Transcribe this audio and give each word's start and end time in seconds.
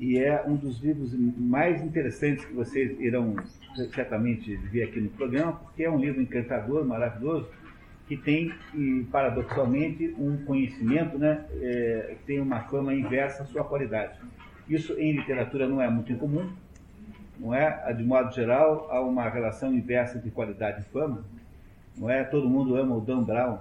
e 0.00 0.18
é 0.18 0.42
um 0.46 0.56
dos 0.56 0.80
livros 0.80 1.12
mais 1.14 1.82
interessantes 1.82 2.42
que 2.46 2.54
vocês 2.54 2.98
irão 2.98 3.36
certamente 3.92 4.56
ver 4.56 4.84
aqui 4.84 4.98
no 4.98 5.10
programa, 5.10 5.52
porque 5.52 5.84
é 5.84 5.90
um 5.90 5.98
livro 5.98 6.22
encantador, 6.22 6.86
maravilhoso, 6.86 7.46
que 8.08 8.16
tem, 8.16 8.50
e, 8.74 9.06
paradoxalmente, 9.12 10.16
um 10.18 10.38
conhecimento 10.38 11.18
né, 11.18 11.44
é, 11.60 12.16
tem 12.26 12.40
uma 12.40 12.60
fama 12.60 12.94
inversa 12.94 13.42
à 13.42 13.46
sua 13.46 13.62
qualidade. 13.62 14.18
Isso 14.66 14.94
em 14.94 15.12
literatura 15.12 15.68
não 15.68 15.82
é 15.82 15.90
muito 15.90 16.10
incomum, 16.10 16.50
não 17.38 17.54
é? 17.54 17.92
De 17.92 18.02
modo 18.02 18.34
geral, 18.34 18.88
há 18.90 19.02
uma 19.02 19.28
relação 19.28 19.72
inversa 19.72 20.18
de 20.18 20.30
qualidade 20.30 20.80
e 20.80 20.84
fama. 20.92 21.22
Não 21.96 22.08
é? 22.08 22.24
Todo 22.24 22.48
mundo 22.48 22.74
ama 22.74 22.96
o 22.96 23.00
Dan 23.00 23.22
Brown, 23.22 23.58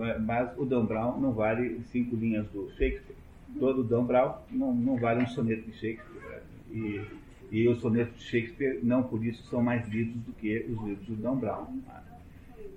é? 0.00 0.18
mas 0.18 0.50
o 0.58 0.64
Dan 0.64 0.84
Brown 0.84 1.20
não 1.20 1.32
vale 1.32 1.80
cinco 1.92 2.16
linhas 2.16 2.46
do 2.48 2.68
Shakespeare. 2.70 3.20
Todo 3.58 3.84
Dan 3.84 4.04
Brown 4.04 4.34
não, 4.50 4.74
não 4.74 4.96
vale 4.96 5.24
um 5.24 5.26
soneto 5.26 5.62
de 5.62 5.72
Shakespeare. 5.72 6.20
Né? 6.20 6.40
E, 6.70 7.00
e 7.50 7.68
os 7.68 7.80
sonetos 7.80 8.18
de 8.18 8.24
Shakespeare, 8.24 8.80
não 8.82 9.02
por 9.02 9.24
isso, 9.24 9.42
são 9.48 9.62
mais 9.62 9.86
lidos 9.88 10.16
do 10.22 10.32
que 10.32 10.66
os 10.68 10.82
livros 10.84 11.06
do 11.06 11.16
Dan 11.16 11.36
Brown. 11.36 11.66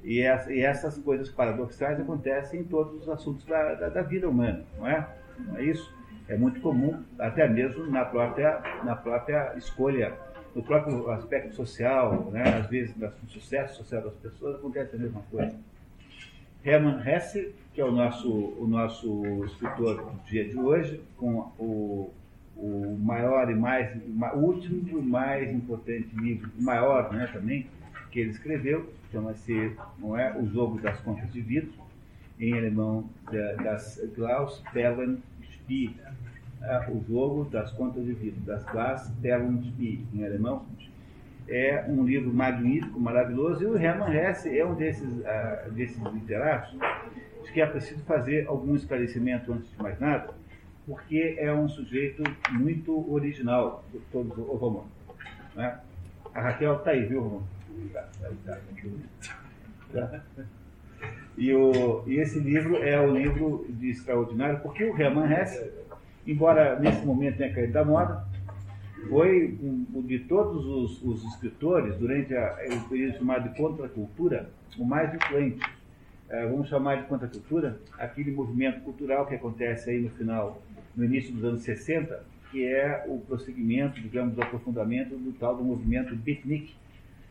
E, 0.04 0.20
e, 0.20 0.62
essas 0.62 0.98
coisas 0.98 1.30
paradoxais 1.30 2.00
acontecem 2.00 2.62
em 2.62 2.64
todos 2.64 3.02
os 3.02 3.09
assuntos 3.09 3.45
da, 3.45 3.76
da, 3.76 3.90
da, 3.90 4.02
vida 4.02 4.28
humana, 4.28 4.66
não 4.78 4.88
é? 4.88 5.08
Não 5.40 5.58
é 5.58 5.64
isso? 5.64 5.94
É 6.28 6.36
muito 6.36 6.59
comum, 6.59 7.02
até 7.17 7.48
mesmo 7.48 7.86
na 7.86 8.03
própria, 8.03 8.62
na 8.84 8.95
própria 8.95 9.53
escolha, 9.58 10.14
no 10.53 10.62
próprio 10.62 11.09
aspecto 11.12 11.53
social, 11.55 12.30
né? 12.31 12.44
às 12.59 12.67
vezes 12.67 12.95
no 12.95 13.12
sucesso 13.28 13.78
social 13.78 14.02
das 14.02 14.16
pessoas 14.16 14.55
acontece 14.55 14.95
a 14.95 15.00
mesma 15.00 15.22
coisa. 15.30 15.55
Hermann 16.64 17.02
Hesse, 17.05 17.53
que 17.73 17.82
é 17.82 17.86
o 17.86 17.91
nosso, 17.91 18.30
o 18.32 18.68
nosso 18.68 19.45
escritor 19.45 19.95
do 19.95 20.23
dia 20.30 20.48
de 20.48 20.58
hoje, 20.58 21.02
com 21.18 21.52
o, 21.58 22.14
o 22.55 22.98
maior 23.02 23.50
e 23.50 23.55
mais, 23.55 23.90
o 24.36 24.38
último 24.38 24.88
e 24.88 25.02
mais 25.02 25.52
importante 25.52 26.08
livro, 26.16 26.52
maior 26.59 27.11
né, 27.11 27.28
também, 27.33 27.67
que 28.11 28.20
ele 28.20 28.30
escreveu, 28.30 28.94
chama-se 29.11 29.75
não 29.98 30.16
é, 30.16 30.38
O 30.38 30.48
Jogo 30.48 30.80
das 30.80 31.00
Contas 31.00 31.31
de 31.33 31.42
Vida, 31.42 31.67
em 32.39 32.53
alemão 32.53 33.09
das 33.64 34.00
Klaus 34.14 34.61
Perlen 34.72 35.17
Spiel, 35.52 35.94
é, 36.61 36.92
O 36.92 37.03
Jogo 37.08 37.45
das 37.45 37.72
Contas 37.72 38.05
de 38.05 38.14
Vida, 38.14 38.38
das 38.45 38.64
Klaus 38.66 39.09
Perlen 39.20 39.64
Spiel, 39.64 40.00
em 40.14 40.23
alemão. 40.23 40.64
É 41.50 41.86
um 41.89 42.05
livro 42.05 42.31
magnífico, 42.33 43.00
maravilhoso, 43.00 43.64
e 43.64 43.66
o 43.66 43.78
Hermann 43.78 44.16
Hesse 44.16 44.58
é 44.58 44.66
um 44.66 44.76
desses, 44.76 45.09
uh, 45.09 45.72
desses 45.72 46.02
literatos 46.14 46.73
que 47.52 47.61
é 47.61 47.66
preciso 47.66 48.02
fazer 48.03 48.47
algum 48.47 48.75
esclarecimento 48.75 49.52
antes 49.52 49.69
de 49.69 49.81
mais 49.81 49.99
nada, 49.99 50.33
porque 50.86 51.36
é 51.38 51.52
um 51.53 51.67
sujeito 51.67 52.23
muito 52.52 53.11
original, 53.11 53.83
todos 54.11 54.38
os 54.38 54.59
romanos. 54.59 54.91
Né? 55.55 55.80
A 56.33 56.41
Raquel 56.41 56.77
está 56.77 56.91
aí, 56.91 57.05
viu, 57.05 57.21
Romano? 57.21 57.47
E, 61.38 61.53
o, 61.53 62.03
e 62.08 62.16
esse 62.17 62.39
livro 62.39 62.77
é 62.77 62.99
um 62.99 63.16
livro 63.16 63.66
de 63.69 63.89
extraordinário, 63.89 64.59
porque 64.59 64.83
o 64.83 64.99
Hermann 64.99 65.31
Hesse, 65.31 65.71
embora 66.25 66.80
nesse 66.80 67.05
momento 67.05 67.38
tenha 67.38 67.53
caído 67.53 67.73
da 67.73 67.83
moda, 67.83 68.25
foi 69.09 69.58
um, 69.61 70.02
de 70.02 70.19
todos 70.19 70.66
os, 70.66 71.03
os 71.03 71.23
escritores, 71.33 71.95
durante 71.97 72.33
o 72.33 72.89
período 72.89 73.17
chamado 73.17 73.49
de 73.49 73.58
contracultura, 73.58 74.49
o 74.77 74.86
mais 74.86 75.14
influente. 75.14 75.61
É, 76.34 76.48
vamos 76.48 76.67
chamar 76.67 77.00
de 77.00 77.08
contracultura 77.08 77.80
aquele 77.95 78.31
movimento 78.31 78.81
cultural 78.81 79.28
que 79.28 79.36
acontece 79.36 79.92
aí 79.92 80.02
no 80.02 80.09
final, 80.09 80.59
no 80.95 81.06
início 81.06 81.31
dos 81.31 81.44
anos 81.44 81.62
60, 81.62 82.26
que 82.50 82.66
é 82.66 83.06
o 83.08 83.20
prosseguimento, 83.20 84.02
digamos, 84.02 84.36
o 84.36 84.42
aprofundamento 84.42 85.16
do 85.16 85.31
tal 85.34 85.56
do 85.56 85.64
movimento 85.64 86.16
beatnik, 86.16 86.76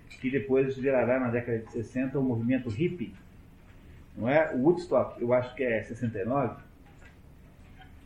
que 0.08 0.30
depois 0.30 0.76
gerará 0.76 1.18
na 1.18 1.30
década 1.30 1.58
de 1.58 1.72
60 1.72 2.16
o 2.16 2.22
movimento 2.22 2.68
hippie. 2.68 3.12
Não 4.16 4.28
é? 4.28 4.54
O 4.54 4.58
Woodstock, 4.58 5.20
eu 5.20 5.32
acho 5.32 5.52
que 5.56 5.64
é 5.64 5.82
69, 5.82 6.62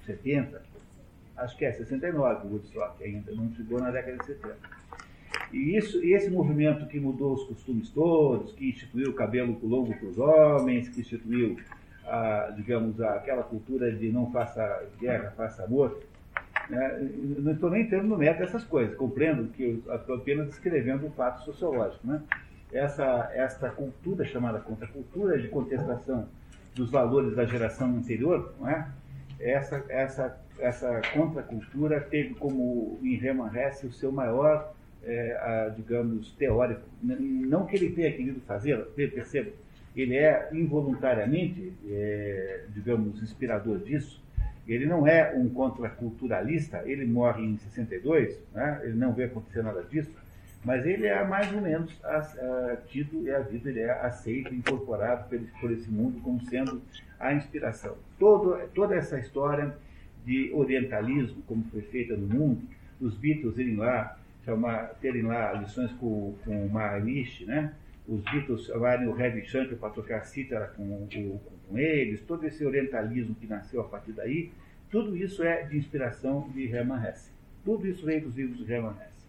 70, 0.07 0.63
acho 1.37 1.59
que 1.59 1.67
é 1.67 1.73
69 1.73 2.47
o 2.47 2.53
Woodstock 2.53 3.05
ainda, 3.05 3.33
não 3.33 3.53
chegou 3.53 3.79
na 3.81 3.91
década 3.91 4.17
de 4.17 4.25
70. 4.25 4.76
E, 5.53 5.77
isso, 5.77 6.03
esse 6.05 6.31
movimento 6.31 6.87
que 6.87 6.99
mudou 6.99 7.35
os 7.35 7.45
costumes 7.45 7.91
todos, 7.91 8.53
que 8.53 8.69
instituiu 8.69 9.11
o 9.11 9.15
cabelo 9.15 9.59
longo 9.63 9.95
para 9.95 10.09
os 10.09 10.19
homens, 10.19 10.89
que 10.89 11.01
instituiu, 11.01 11.57
a, 12.07 12.53
digamos, 12.57 13.01
a, 13.01 13.15
aquela 13.15 13.43
cultura 13.43 13.93
de 13.93 14.11
não 14.11 14.31
faça 14.31 14.85
guerra, 15.01 15.33
faça 15.37 15.65
amor, 15.65 16.01
né? 16.69 17.09
Não 17.39 17.53
estou 17.53 17.71
nem 17.71 17.83
entrando 17.83 18.09
no 18.09 18.19
mérito 18.19 18.41
dessas 18.41 18.65
coisas, 18.65 18.97
compreendo 18.97 19.49
que 19.53 19.83
estou 19.87 20.17
apenas 20.17 20.49
descrevendo 20.49 21.07
o 21.07 21.11
fato 21.11 21.45
sociológico. 21.45 22.07
Né? 22.07 22.21
Essa, 22.73 23.31
essa 23.35 23.71
cultura 23.71 24.25
chamada 24.25 24.59
contracultura 24.59 25.39
de 25.41 25.49
contestação 25.49 26.27
dos 26.75 26.91
valores 26.91 27.35
da 27.37 27.45
geração 27.45 27.89
anterior, 27.97 28.53
não 28.61 28.69
é? 28.69 28.89
essa, 29.41 29.85
essa, 29.89 30.39
essa 30.59 31.01
contracultura 31.13 32.01
teve 32.01 32.35
como 32.35 32.99
em 33.03 33.15
Hermann 33.15 33.51
o 33.85 33.93
seu 33.93 34.11
maior, 34.11 34.75
é, 35.07 35.33
a, 35.41 35.69
digamos, 35.69 36.33
teórico. 36.33 36.83
Não 37.03 37.65
que 37.65 37.77
ele 37.77 37.91
tenha 37.91 38.13
querido 38.13 38.41
fazer, 38.41 38.79
perceba, 38.95 39.51
ele 39.95 40.17
é 40.17 40.51
involuntariamente, 40.53 41.73
é, 41.89 42.65
digamos, 42.75 43.23
inspirador 43.23 43.79
disso, 43.79 44.23
ele 44.67 44.85
não 44.85 45.07
é 45.07 45.33
um 45.35 45.49
contraculturalista, 45.49 46.83
ele 46.85 47.07
morre 47.07 47.45
em 47.45 47.57
62, 47.57 48.37
né? 48.53 48.81
ele 48.83 48.95
não 48.95 49.13
vê 49.13 49.25
acontecer 49.25 49.63
nada 49.63 49.83
disso, 49.85 50.11
mas 50.65 50.85
ele 50.85 51.07
é 51.07 51.25
mais 51.25 51.53
ou 51.53 51.61
menos 51.61 51.97
tido 52.89 53.23
e 53.23 53.31
a 53.31 53.39
vida 53.39 53.71
ele 53.71 53.81
é 53.81 53.91
aceito, 53.91 54.53
incorporado 54.53 55.29
por, 55.29 55.39
por 55.61 55.71
esse 55.71 55.89
mundo 55.89 56.21
como 56.21 56.45
sendo 56.47 56.83
a 57.21 57.33
inspiração. 57.33 57.97
Todo, 58.19 58.59
toda 58.75 58.97
essa 58.97 59.19
história 59.21 59.77
de 60.25 60.51
orientalismo, 60.53 61.41
como 61.47 61.63
foi 61.71 61.83
feita 61.83 62.17
no 62.17 62.27
mundo, 62.27 62.63
os 63.01 63.15
Beatles 63.15 63.57
irem 63.59 63.77
lá, 63.77 64.16
chamar, 64.47 64.95
terem 65.01 65.23
lá 65.23 65.53
lições 65.53 65.91
com, 65.93 66.35
com 66.45 66.67
o 66.67 66.71
Maharishi, 66.71 67.45
né? 67.45 67.75
os 68.09 68.23
Beatles 68.23 68.67
chamarem 68.67 69.09
o 69.09 69.13
Ravi 69.13 69.45
Shankar 69.45 69.77
para 69.77 69.91
tocar 69.91 70.25
cítara 70.25 70.69
com, 70.69 71.07
com, 71.13 71.41
com, 71.69 71.79
eles, 71.79 72.21
todo 72.21 72.47
esse 72.47 72.65
orientalismo 72.65 73.35
que 73.35 73.47
nasceu 73.47 73.81
a 73.81 73.85
partir 73.85 74.13
daí, 74.13 74.53
tudo 74.91 75.17
isso 75.17 75.43
é 75.43 75.65
de 75.65 75.77
inspiração 75.77 76.49
de 76.55 76.67
Hermann 76.67 77.05
Hesse. 77.05 77.31
Tudo 77.65 77.87
isso 77.89 78.07
veio 78.07 78.23
dos 78.23 78.37
livros 78.37 78.65
de 78.65 78.73
Hermann 78.73 78.95
Hesse. 78.95 79.27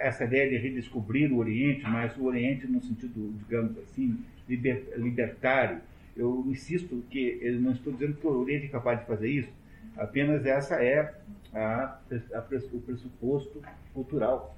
Essa 0.00 0.24
ideia 0.24 0.48
de 0.48 0.56
redescobrir 0.56 1.30
o 1.30 1.36
Oriente, 1.36 1.82
mas 1.82 2.16
o 2.16 2.24
Oriente 2.24 2.66
no 2.66 2.82
sentido, 2.82 3.34
digamos 3.38 3.76
assim, 3.78 4.18
liber, 4.48 4.94
libertário. 4.96 5.80
Eu 6.16 6.44
insisto 6.48 7.02
que 7.10 7.38
eu 7.42 7.60
não 7.60 7.72
estou 7.72 7.92
dizendo 7.92 8.14
que 8.14 8.26
o 8.26 8.40
Oriente 8.40 8.66
é 8.66 8.68
capaz 8.68 9.00
de 9.00 9.06
fazer 9.06 9.28
isso, 9.28 9.48
apenas 9.96 10.44
essa 10.46 10.82
é 10.82 11.14
a, 11.54 11.98
a, 12.34 12.44
o 12.72 12.80
pressuposto 12.80 13.62
cultural 13.92 14.56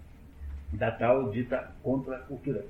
da 0.72 0.90
tal 0.90 1.30
dita 1.30 1.72
contracultura 1.82 2.64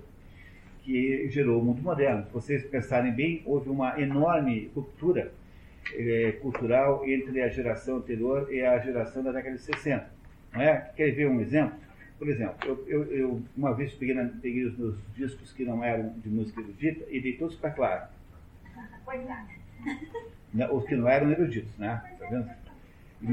que 0.82 1.28
gerou 1.30 1.60
o 1.60 1.64
mundo 1.64 1.82
moderno. 1.82 2.24
Se 2.26 2.32
vocês 2.32 2.64
pensarem 2.64 3.12
bem, 3.12 3.42
houve 3.46 3.68
uma 3.68 4.00
enorme 4.00 4.70
ruptura 4.74 5.32
é, 5.92 6.32
cultural 6.42 7.06
entre 7.08 7.40
a 7.40 7.48
geração 7.48 7.98
anterior 7.98 8.52
e 8.52 8.62
a 8.62 8.78
geração 8.78 9.22
da 9.22 9.32
década 9.32 9.56
de 9.56 9.62
60. 9.62 10.10
Não 10.52 10.60
é? 10.60 10.90
Quer 10.96 11.12
ver 11.12 11.28
um 11.28 11.40
exemplo? 11.40 11.78
Por 12.18 12.28
exemplo, 12.28 12.56
eu, 12.64 12.84
eu, 12.86 13.12
eu 13.12 13.42
uma 13.56 13.74
vez 13.74 13.92
peguei, 13.94 14.14
na, 14.14 14.24
peguei, 14.40 14.64
os 14.64 14.78
meus 14.78 14.96
discos 15.16 15.52
que 15.52 15.64
não 15.64 15.82
eram 15.82 16.10
de 16.18 16.28
música 16.28 16.60
erudita 16.60 17.04
e 17.10 17.20
dei 17.20 17.36
todos 17.36 17.56
para 17.56 17.70
Clara. 17.70 18.10
Os 20.70 20.84
que 20.84 20.94
não 20.94 21.08
eram 21.08 21.30
eruditos, 21.30 21.76
né? 21.78 22.00
Tá 22.18 22.26
vendo? 22.28 22.48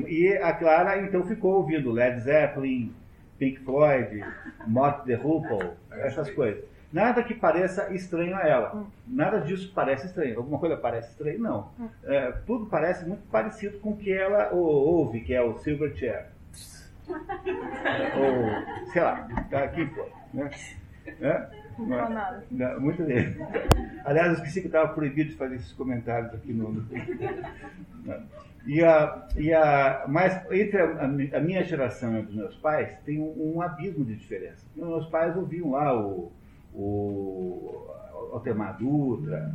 E 0.08 0.34
a 0.38 0.54
Clara 0.54 1.02
então 1.02 1.26
ficou 1.26 1.56
ouvindo 1.56 1.92
Led 1.92 2.20
Zeppelin, 2.22 2.94
Pink 3.38 3.60
Floyd, 3.62 4.24
Mott 4.68 5.06
the 5.06 5.16
Hoople, 5.16 5.72
essas 5.92 6.30
coisas. 6.32 6.64
Nada 6.92 7.24
que 7.24 7.36
pareça 7.36 7.94
estranho 7.94 8.36
a 8.36 8.42
ela. 8.42 8.88
Nada 9.08 9.40
disso 9.40 9.72
parece 9.74 10.08
estranho. 10.08 10.38
Alguma 10.38 10.60
coisa 10.60 10.76
parece 10.76 11.12
estranho? 11.12 11.40
Não. 11.40 11.70
É, 12.04 12.32
tudo 12.46 12.66
parece 12.66 13.08
muito 13.08 13.22
parecido 13.30 13.80
com 13.80 13.92
o 13.92 13.98
que 13.98 14.12
ela 14.12 14.52
ouve, 14.52 15.22
que 15.22 15.34
é 15.34 15.42
o 15.42 15.58
Silverchair. 15.60 16.26
Ou, 17.08 18.88
sei 18.92 19.02
lá, 19.02 19.28
tá 19.50 19.64
aqui, 19.64 19.86
pô. 19.86 20.06
Né? 20.34 20.50
É? 21.22 21.48
Não, 21.78 22.10
nada. 22.10 22.44
Não, 22.52 22.82
muito 22.82 23.04
bem. 23.04 23.36
Aliás, 24.04 24.28
eu 24.28 24.34
esqueci 24.34 24.62
que 24.62 24.68
estava 24.68 24.94
proibido 24.94 25.30
de 25.30 25.36
fazer 25.36 25.56
esses 25.56 25.72
comentários 25.74 26.34
aqui 26.34 26.52
no. 26.54 26.86
E 28.70 28.84
a, 28.84 29.28
e 29.36 29.52
a, 29.52 30.06
mas 30.08 30.46
entre 30.52 30.80
a, 30.80 31.38
a, 31.38 31.40
minha 31.40 31.64
geração 31.64 32.14
e 32.14 32.20
a 32.20 32.22
dos 32.22 32.36
meus 32.36 32.56
pais 32.58 32.96
tem 33.04 33.20
um, 33.20 33.56
um 33.56 33.62
abismo 33.64 34.06
de 34.06 34.16
diferença. 34.16 34.64
Meus 34.76 35.08
pais 35.08 35.36
ouviam 35.36 35.72
lá 35.72 36.00
o 36.00 36.32
o 36.72 37.88
Altemar 38.32 38.78
Dutra, 38.78 39.52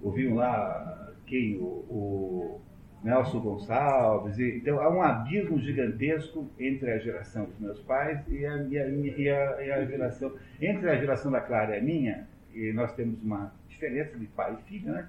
ouviam 0.00 0.36
lá 0.36 1.12
quem? 1.26 1.56
O, 1.56 1.64
o 1.90 2.60
Nelson 3.02 3.40
Gonçalves. 3.40 4.38
E, 4.38 4.58
então 4.58 4.78
há 4.80 4.88
um 4.88 5.02
abismo 5.02 5.58
gigantesco 5.58 6.48
entre 6.56 6.92
a 6.92 6.98
geração 6.98 7.46
dos 7.46 7.58
meus 7.58 7.80
pais 7.80 8.20
e 8.28 8.46
a, 8.46 8.56
e 8.68 8.78
a, 8.78 8.88
e 8.88 9.30
a, 9.30 9.62
e 9.64 9.72
a 9.72 9.84
geração. 9.84 10.32
Entre 10.60 10.88
a 10.88 10.94
geração 10.94 11.32
da 11.32 11.40
Clara 11.40 11.74
e 11.74 11.80
a 11.80 11.82
minha, 11.82 12.28
e 12.54 12.72
nós 12.72 12.94
temos 12.94 13.20
uma 13.20 13.52
diferença 13.68 14.16
de 14.16 14.26
pai 14.26 14.56
e 14.60 14.62
filho, 14.68 14.92
né? 14.92 15.08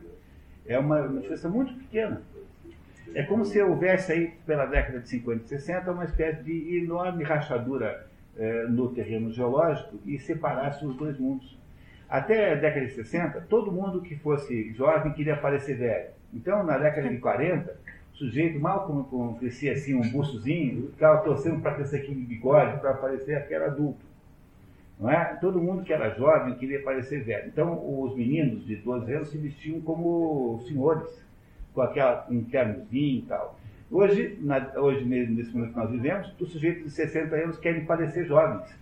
É 0.65 0.80
uma, 0.80 1.00
uma 1.01 1.21
diferença 1.21 1.48
muito 1.48 1.75
pequena. 1.75 2.24
É 3.13 3.23
como 3.23 3.45
se 3.45 3.61
houvesse 3.61 4.11
aí, 4.11 4.33
pela 4.45 4.65
década 4.65 4.99
de 4.99 5.09
50 5.09 5.45
e 5.45 5.47
60, 5.47 5.91
uma 5.91 6.05
espécie 6.05 6.43
de 6.43 6.77
enorme 6.77 7.23
rachadura 7.23 8.07
eh, 8.37 8.65
no 8.67 8.89
terreno 8.93 9.31
geológico 9.31 9.97
e 10.05 10.17
separasse 10.19 10.85
os 10.85 10.95
dois 10.95 11.17
mundos. 11.17 11.57
Até 12.09 12.53
a 12.53 12.55
década 12.55 12.85
de 12.85 12.93
60, 12.93 13.41
todo 13.49 13.71
mundo 13.71 14.01
que 14.01 14.15
fosse 14.15 14.73
jovem 14.73 15.13
queria 15.13 15.37
parecer 15.37 15.77
velho. 15.77 16.09
Então, 16.33 16.63
na 16.63 16.77
década 16.77 17.07
de 17.07 17.17
40, 17.17 17.75
o 18.13 18.17
sujeito 18.17 18.59
mal 18.59 18.85
como, 18.85 19.37
crescia 19.37 19.73
assim, 19.73 19.93
um 19.93 20.09
buçozinho, 20.11 20.91
ficava 20.91 21.21
torcendo 21.21 21.61
para 21.61 21.75
crescer 21.75 21.97
aqui 21.97 22.13
de 22.13 22.21
bigode, 22.21 22.79
para 22.79 22.93
parecer 22.93 23.47
que 23.47 23.53
era 23.53 23.67
adulto. 23.67 24.05
Não 24.99 25.09
é? 25.09 25.37
Todo 25.41 25.59
mundo 25.59 25.83
que 25.83 25.91
era 25.91 26.09
jovem 26.11 26.55
queria 26.55 26.81
parecer 26.81 27.23
velho. 27.23 27.47
Então, 27.47 28.01
os 28.01 28.15
meninos 28.15 28.65
de 28.65 28.75
12 28.77 29.13
anos 29.13 29.29
se 29.29 29.37
vestiam 29.37 29.81
como 29.81 30.61
senhores, 30.67 31.25
com 31.75 31.81
aquela, 31.81 32.25
um 32.30 32.44
ternozinho 32.45 33.19
e 33.19 33.25
tal. 33.27 33.60
Hoje, 33.92 34.39
na, 34.42 34.72
hoje 34.77 35.06
nesse 35.06 35.51
momento 35.51 35.74
que 35.74 35.77
nós 35.77 35.92
vivemos, 35.92 36.33
os 36.39 36.51
sujeitos 36.51 36.86
de 36.86 36.89
60 36.89 37.36
anos 37.36 37.57
querem 37.60 37.86
parecer 37.86 38.25
jovens. 38.25 38.74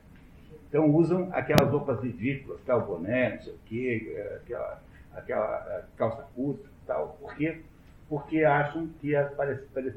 Então, 0.70 0.90
usam 0.90 1.30
aquelas 1.34 1.70
roupas 1.70 2.02
ridículas, 2.02 2.62
tal 2.66 2.86
boné, 2.86 3.36
não 3.36 3.42
sei 3.42 3.54
o 3.54 3.58
quê, 3.66 4.26
aquela, 4.42 4.82
aquela 5.14 5.86
calça 5.98 6.24
curta 6.34 6.70
tal. 6.86 7.18
Por 7.20 7.36
quê? 7.36 7.62
Porque 8.08 8.44
acham 8.44 8.88
que 9.00 9.14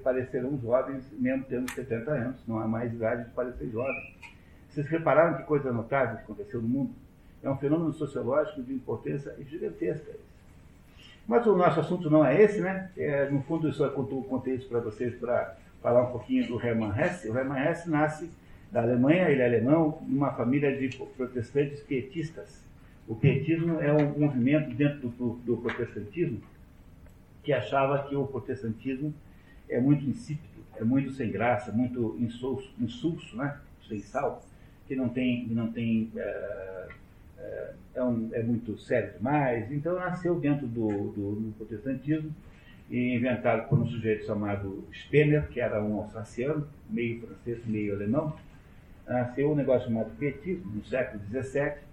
parecerão 0.03 0.59
jovens 0.59 1.05
mesmo 1.19 1.45
tendo 1.49 1.71
70 1.71 2.11
anos. 2.11 2.47
Não 2.47 2.59
há 2.59 2.67
mais 2.67 2.93
idade 2.93 3.25
de 3.25 3.31
parecer 3.31 3.69
jovem. 3.71 4.15
Vocês 4.69 4.87
repararam 4.89 5.39
que 5.39 5.45
coisa 5.45 5.73
notável 5.73 6.17
que 6.17 6.23
aconteceu 6.23 6.61
no 6.63 6.69
mundo? 6.69 6.95
É 7.43 7.51
um 7.51 7.57
fenômeno 7.57 7.93
sociológico 7.93 8.63
de 8.63 8.73
importância 8.73 9.35
gigantesca. 9.41 10.13
Mas 11.27 11.47
o 11.47 11.57
nosso 11.57 11.81
assunto 11.81 12.09
não 12.09 12.25
é 12.25 12.41
esse, 12.41 12.61
né? 12.61 12.91
É, 12.97 13.29
no 13.31 13.43
fundo, 13.43 13.69
eu 13.69 13.73
só 13.73 13.89
contei 13.89 14.55
isso 14.55 14.69
para 14.69 14.81
vocês 14.81 15.15
para 15.17 15.57
falar 15.83 16.05
um 16.05 16.13
pouquinho 16.13 16.47
do 16.47 16.65
Hermann 16.65 16.93
Hesse. 16.97 17.29
O 17.29 17.37
Hermann 17.37 17.69
Hesse 17.69 17.91
nasce 17.91 18.31
da 18.71 18.83
Alemanha, 18.83 19.29
ele 19.29 19.43
é 19.43 19.47
alemão, 19.47 20.03
numa 20.07 20.33
família 20.33 20.77
de 20.77 20.97
protestantes 21.17 21.81
pietistas. 21.81 22.65
O 23.09 23.15
pietismo 23.15 23.81
é 23.81 23.93
um 23.93 24.19
movimento 24.19 24.75
dentro 24.75 25.09
do, 25.09 25.35
do 25.45 25.57
protestantismo 25.57 26.41
que 27.43 27.53
achava 27.53 28.03
que 28.09 28.17
o 28.17 28.27
protestantismo 28.27 29.15
é 29.69 29.81
muito 29.81 30.05
insípido, 30.05 30.65
é 30.77 30.85
muito 30.85 31.13
sem 31.13 31.31
graça, 31.31 31.71
muito 31.71 32.17
insulso, 32.19 32.69
insulso 32.81 33.37
né? 33.37 33.57
sem 33.89 34.01
sal 34.01 34.43
que 34.87 34.95
não 34.95 35.09
tem, 35.09 35.47
não 35.49 35.71
tem 35.73 36.11
é, 36.17 36.89
é, 37.47 37.73
é, 37.95 38.03
um, 38.03 38.29
é, 38.33 38.43
muito 38.43 38.77
sério 38.79 39.13
demais. 39.17 39.71
Então 39.71 39.95
nasceu 39.95 40.39
dentro 40.39 40.67
do, 40.67 40.89
do, 40.89 41.35
do, 41.37 41.55
protestantismo 41.57 42.35
inventado 42.91 43.69
por 43.69 43.79
um 43.79 43.87
sujeito 43.87 44.27
chamado 44.27 44.85
Spener, 44.93 45.49
que 45.49 45.61
era 45.61 45.83
um 45.83 45.99
alsaciano, 45.99 46.69
meio 46.89 47.21
francês, 47.21 47.67
meio 47.67 47.95
alemão. 47.95 48.37
Nasceu 49.07 49.53
um 49.53 49.55
negócio 49.55 49.89
chamado 49.89 50.11
pietismo, 50.17 50.73
no 50.73 50.85
século 50.85 51.23
XVII, 51.25 51.87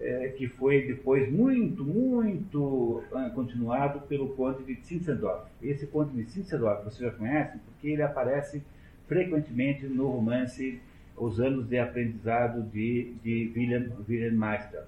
é, 0.00 0.28
que 0.28 0.48
foi 0.48 0.86
depois 0.86 1.30
muito, 1.30 1.84
muito 1.84 3.02
uh, 3.12 3.30
continuado 3.34 4.00
pelo 4.02 4.30
conde 4.30 4.62
de 4.64 4.74
Zinzendorf. 4.82 5.46
Esse 5.62 5.86
conde 5.86 6.12
de 6.12 6.30
Zinzendorf 6.30 6.84
você 6.84 7.04
já 7.04 7.10
conhece, 7.10 7.58
porque 7.58 7.88
ele 7.88 8.02
aparece 8.02 8.62
frequentemente 9.06 9.86
no 9.86 10.08
romance 10.08 10.80
os 11.20 11.38
anos 11.38 11.68
de 11.68 11.78
aprendizado 11.78 12.62
de, 12.72 13.12
de 13.22 13.52
William, 13.54 13.90
William 14.08 14.32
Meister. 14.32 14.82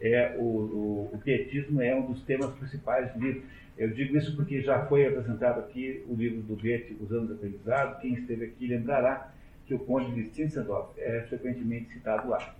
É, 0.00 0.34
o, 0.36 0.42
o, 0.42 1.10
o 1.12 1.18
pietismo 1.22 1.80
é 1.80 1.94
um 1.94 2.10
dos 2.10 2.22
temas 2.22 2.50
principais 2.54 3.12
do 3.12 3.20
livro. 3.20 3.42
Eu 3.78 3.90
digo 3.90 4.16
isso 4.16 4.34
porque 4.34 4.60
já 4.60 4.84
foi 4.86 5.06
apresentado 5.06 5.60
aqui 5.60 6.04
o 6.08 6.14
livro 6.14 6.42
do 6.42 6.56
Goethe, 6.56 6.96
Os 7.00 7.12
Anos 7.12 7.28
de 7.28 7.34
Aprendizado. 7.34 8.00
Quem 8.00 8.14
esteve 8.14 8.46
aqui 8.46 8.66
lembrará 8.66 9.32
que 9.66 9.72
o 9.72 9.78
Conde 9.78 10.12
de 10.12 10.28
Zinzendorf 10.30 10.90
é 10.98 11.20
frequentemente 11.28 11.92
citado 11.92 12.28
lá. 12.28 12.54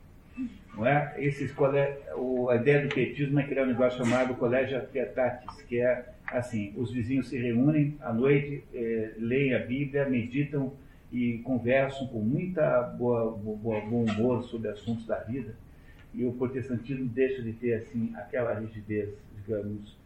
Não 0.74 0.86
é? 0.86 1.14
Esses 1.18 1.52
o, 2.16 2.48
a 2.48 2.56
ideia 2.56 2.86
do 2.86 2.94
pietismo 2.94 3.40
é 3.40 3.42
criar 3.42 3.64
um 3.64 3.66
negócio 3.66 4.02
chamado 4.04 4.34
Colégio 4.34 4.80
Pietatis, 4.86 5.60
que 5.62 5.80
é 5.80 6.06
assim, 6.26 6.72
os 6.76 6.92
vizinhos 6.92 7.28
se 7.28 7.36
reúnem 7.36 7.96
à 8.00 8.12
noite, 8.12 8.62
é, 8.72 9.10
leem 9.18 9.54
a 9.54 9.58
Bíblia, 9.58 10.08
meditam 10.08 10.72
e 11.12 11.38
conversam 11.38 12.06
com 12.06 12.20
muita 12.20 12.82
boa, 12.82 13.32
boa, 13.32 13.80
bom 13.80 14.04
humor 14.04 14.44
sobre 14.44 14.68
assuntos 14.68 15.06
da 15.06 15.18
vida. 15.18 15.54
E 16.14 16.24
o 16.24 16.32
protestantismo 16.32 17.06
deixa 17.06 17.42
de 17.42 17.52
ter 17.52 17.74
assim 17.74 18.12
aquela 18.14 18.54
rigidez, 18.54 19.10
digamos, 19.36 19.96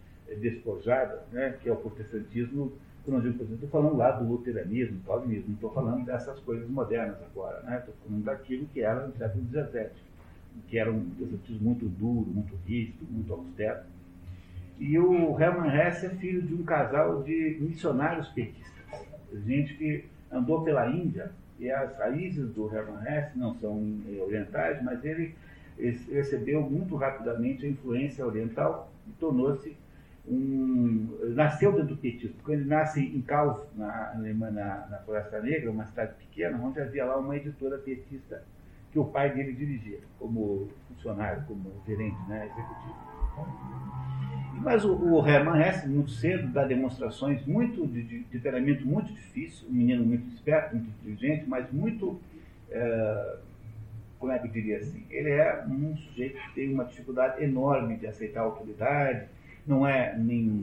despojada, 0.41 1.25
né, 1.33 1.57
que 1.63 1.69
é 1.69 1.73
o 1.73 1.77
protestantismo. 1.77 2.73
Quando 3.05 3.27
eu 3.27 3.33
digo 3.33 3.55
estou 3.55 3.69
falando 3.69 3.97
lá 3.97 4.13
do 4.13 4.27
luteranismo, 4.27 4.97
do 4.97 5.07
calvinismo, 5.07 5.49
não 5.49 5.55
estou 5.55 5.73
falando 5.73 6.07
dessas 6.07 6.41
coisas 6.41 6.69
modernas 6.71 7.19
agora, 7.23 7.61
né? 7.61 7.79
Estou 7.79 7.95
falando 8.03 8.25
daquilo 8.25 8.67
que 8.73 8.81
era 8.81 9.07
no 9.07 9.15
século 9.15 9.45
XVII, 9.45 9.89
que 10.69 10.79
era 10.79 10.91
um 10.91 11.11
protestantismo 11.11 11.69
muito 11.69 11.87
duro, 11.87 12.27
muito 12.31 12.57
rígido, 12.67 13.07
muito 13.11 13.31
austero. 13.31 13.81
E 14.79 14.99
o 14.99 15.39
Hermann 15.39 15.69
Hesse 15.69 16.07
é 16.07 16.11
filho 16.11 16.41
de 16.41 16.55
um 16.55 16.63
casal 16.65 17.23
de 17.23 17.59
missionários 17.61 18.29
petistas, 18.29 18.85
gente 19.45 19.75
que 19.75 20.07
andou 20.35 20.63
pela 20.63 20.89
Índia, 20.89 21.31
e 21.59 21.71
as 21.71 21.97
raízes 21.97 22.49
do 22.51 22.75
Hermann 22.75 23.03
Hesse 23.07 23.39
não 23.39 23.55
são 23.55 23.81
orientais, 24.21 24.83
mas 24.83 25.05
ele 25.05 25.35
recebeu 26.11 26.63
muito 26.63 26.97
rapidamente 26.97 27.65
a 27.65 27.69
influência 27.69 28.27
oriental 28.27 28.93
e 29.07 29.13
tornou-se 29.13 29.77
um. 30.27 31.19
nasceu 31.35 31.73
dentro 31.73 31.89
do 31.89 31.97
petismo. 31.97 32.37
Quando 32.43 32.61
ele 32.61 32.69
nasce 32.69 33.01
em 33.01 33.21
Calv, 33.21 33.61
na, 33.77 34.15
na, 34.15 34.51
na 34.91 34.99
Floresta 35.05 35.41
Negra, 35.41 35.71
uma 35.71 35.87
cidade 35.87 36.15
pequena, 36.15 36.59
onde 36.59 36.81
havia 36.81 37.05
lá 37.05 37.17
uma 37.17 37.37
editora 37.37 37.79
petista 37.79 38.43
que 38.91 38.99
o 38.99 39.05
pai 39.05 39.35
dele 39.35 39.53
dirigia, 39.53 39.99
como 40.19 40.69
funcionário, 40.89 41.45
como 41.47 41.71
gerente 41.87 42.17
né, 42.29 42.47
executivo. 42.47 44.24
Mas 44.65 44.83
o, 44.83 44.95
o 44.95 45.29
Hermann 45.29 45.61
Hesse, 45.61 45.87
muito 45.87 46.11
cedo, 46.11 46.49
dá 46.49 46.65
demonstrações 46.65 47.45
muito 47.45 47.87
de, 47.87 48.03
de 48.03 48.21
temperamento 48.25 48.87
muito 48.87 49.13
difícil, 49.13 49.69
um 49.69 49.73
menino 49.73 50.03
muito 50.03 50.27
esperto, 50.35 50.75
muito 50.75 50.89
inteligente, 51.03 51.45
mas 51.47 51.71
muito, 51.71 52.19
é, 52.71 53.37
como 54.19 54.33
é 54.33 54.39
que 54.39 54.47
eu 54.47 54.51
diria 54.51 54.79
assim, 54.79 55.05
ele 55.11 55.29
é 55.29 55.63
um 55.69 55.95
sujeito 55.99 56.39
que 56.39 56.55
tem 56.55 56.73
uma 56.73 56.85
dificuldade 56.85 57.45
enorme 57.45 57.97
de 57.97 58.07
aceitar 58.07 58.41
a 58.41 58.45
autoridade, 58.45 59.27
não 59.67 59.87
é 59.87 60.17
nem 60.17 60.63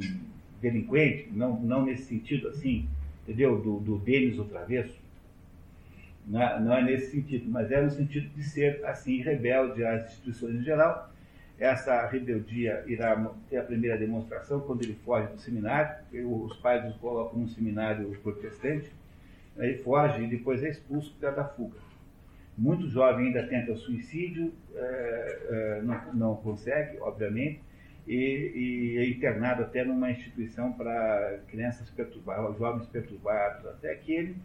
delinquente, 0.59 1.29
não, 1.31 1.59
não 1.59 1.85
nesse 1.85 2.05
sentido 2.05 2.47
assim, 2.47 2.87
entendeu? 3.21 3.61
Do, 3.61 3.79
do 3.79 3.99
Denis 3.99 4.39
o 4.39 4.45
travesso. 4.45 4.99
Não 6.25 6.41
é, 6.41 6.59
não 6.59 6.73
é 6.73 6.83
nesse 6.83 7.11
sentido, 7.11 7.49
mas 7.49 7.71
é 7.71 7.81
no 7.81 7.89
sentido 7.91 8.29
de 8.35 8.43
ser 8.43 8.83
assim 8.85 9.21
rebelde 9.21 9.83
às 9.83 10.05
instituições 10.05 10.55
em 10.55 10.63
geral 10.63 11.11
essa 11.61 12.07
rebeldia 12.07 12.83
irá 12.87 13.15
ter 13.47 13.57
a 13.57 13.63
primeira 13.63 13.95
demonstração 13.95 14.61
quando 14.61 14.81
ele 14.81 14.97
foge 15.05 15.31
do 15.31 15.39
seminário. 15.39 16.03
Os 16.43 16.57
pais 16.57 16.83
o 16.83 16.97
colocam 16.97 17.39
num 17.39 17.47
seminário 17.47 18.09
protestante. 18.23 18.91
Ele 19.55 19.77
foge 19.77 20.23
e 20.23 20.27
depois 20.27 20.63
é 20.63 20.69
expulso 20.69 21.13
por 21.19 21.31
da 21.31 21.45
fuga. 21.45 21.77
Muito 22.57 22.89
jovem 22.89 23.27
ainda 23.27 23.45
tenta 23.45 23.75
suicídio, 23.75 24.51
é, 24.73 25.39
é, 25.49 25.81
não, 25.83 26.13
não, 26.13 26.35
consegue, 26.35 26.97
obviamente, 26.99 27.61
e, 28.07 28.15
e, 28.55 28.97
é 28.97 29.07
internado 29.07 29.61
até 29.61 29.83
numa 29.83 30.09
instituição 30.09 30.73
para 30.73 31.41
crianças 31.47 31.87
perturbadas, 31.91 32.57
jovens 32.57 32.87
perturbados, 32.87 33.67
até 33.67 33.93
que 33.95 34.11
ele 34.11 34.35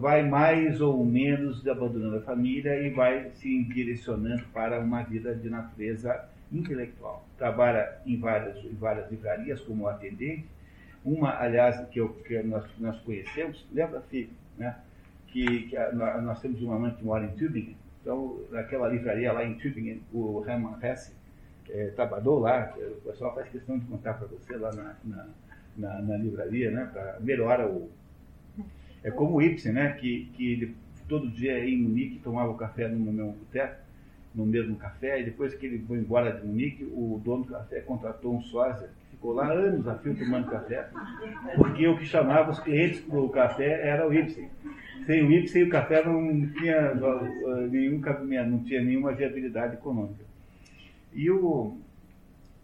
vai 0.00 0.28
mais 0.28 0.80
ou 0.80 1.04
menos 1.04 1.66
abandonando 1.66 2.16
a 2.16 2.22
família 2.22 2.80
e 2.80 2.90
vai 2.90 3.30
se 3.34 3.64
direcionando 3.64 4.42
para 4.52 4.80
uma 4.80 5.02
vida 5.02 5.34
de 5.34 5.48
natureza 5.48 6.28
intelectual. 6.52 7.24
Trabalha 7.38 7.98
em 8.04 8.18
várias, 8.18 8.56
em 8.64 8.74
várias 8.74 9.10
livrarias 9.10 9.60
como 9.60 9.88
atendente, 9.88 10.46
uma, 11.04 11.38
aliás, 11.38 11.88
que, 11.88 12.00
eu, 12.00 12.08
que 12.08 12.42
nós, 12.42 12.64
nós 12.78 12.98
conhecemos, 13.00 13.64
lembra-se, 13.72 14.28
né, 14.58 14.76
que, 15.28 15.68
que 15.68 15.76
a, 15.76 15.92
nós 16.20 16.40
temos 16.40 16.60
uma 16.62 16.78
mãe 16.78 16.90
que 16.92 17.04
mora 17.04 17.24
em 17.24 17.36
Tübingen, 17.36 17.76
então, 18.02 18.40
naquela 18.50 18.88
livraria 18.88 19.32
lá 19.32 19.44
em 19.44 19.54
Tübingen, 19.54 20.02
o 20.12 20.44
Hermann 20.46 20.78
Hesse 20.82 21.12
é, 21.70 21.88
trabalhou 21.88 22.40
lá, 22.40 22.74
o 22.76 23.08
pessoal 23.08 23.34
faz 23.34 23.48
questão 23.48 23.78
de 23.78 23.84
contar 23.86 24.14
para 24.14 24.26
você 24.26 24.56
lá 24.56 24.72
na, 24.72 24.96
na, 25.04 25.26
na, 25.76 26.02
na 26.02 26.16
livraria, 26.16 26.70
né, 26.70 26.90
para 26.92 27.18
melhorar 27.20 27.66
o, 27.66 27.88
é 29.06 29.10
como 29.12 29.36
o 29.36 29.42
Ibsen, 29.42 29.72
né? 29.72 29.92
Que, 29.92 30.28
que 30.34 30.52
ele 30.52 30.74
todo 31.08 31.30
dia 31.30 31.64
em 31.64 31.80
Munique 31.80 32.18
tomava 32.18 32.52
café 32.56 32.88
no 32.88 33.12
meu 33.12 33.28
boteco 33.28 33.86
no 34.34 34.44
mesmo 34.44 34.76
café, 34.76 35.18
e 35.20 35.24
depois 35.24 35.54
que 35.54 35.64
ele 35.64 35.78
foi 35.88 35.96
embora 35.96 36.30
de 36.30 36.46
Munique, 36.46 36.84
o 36.84 37.18
dono 37.24 37.44
do 37.44 37.52
café 37.52 37.80
contratou 37.80 38.36
um 38.36 38.42
sósia 38.42 38.88
que 38.88 39.16
ficou 39.16 39.32
lá 39.32 39.50
anos 39.50 39.88
a 39.88 39.94
fio 39.94 40.14
tomando 40.14 40.50
café, 40.50 40.90
porque 41.56 41.88
o 41.88 41.96
que 41.96 42.04
chamava 42.04 42.50
os 42.50 42.60
clientes 42.60 43.00
para 43.00 43.18
o 43.18 43.30
café 43.30 43.88
era 43.88 44.06
o 44.06 44.12
Ibsen. 44.12 44.50
Sem 45.06 45.24
o 45.24 45.32
Ibsen, 45.32 45.62
o 45.62 45.70
café 45.70 46.04
não 46.04 46.46
tinha 46.50 46.92
nenhum 47.70 47.98
cabimento, 48.02 48.50
não 48.50 48.58
tinha 48.58 48.82
nenhuma 48.82 49.12
viabilidade 49.12 49.76
econômica. 49.76 50.22
E 51.14 51.30
o, 51.30 51.78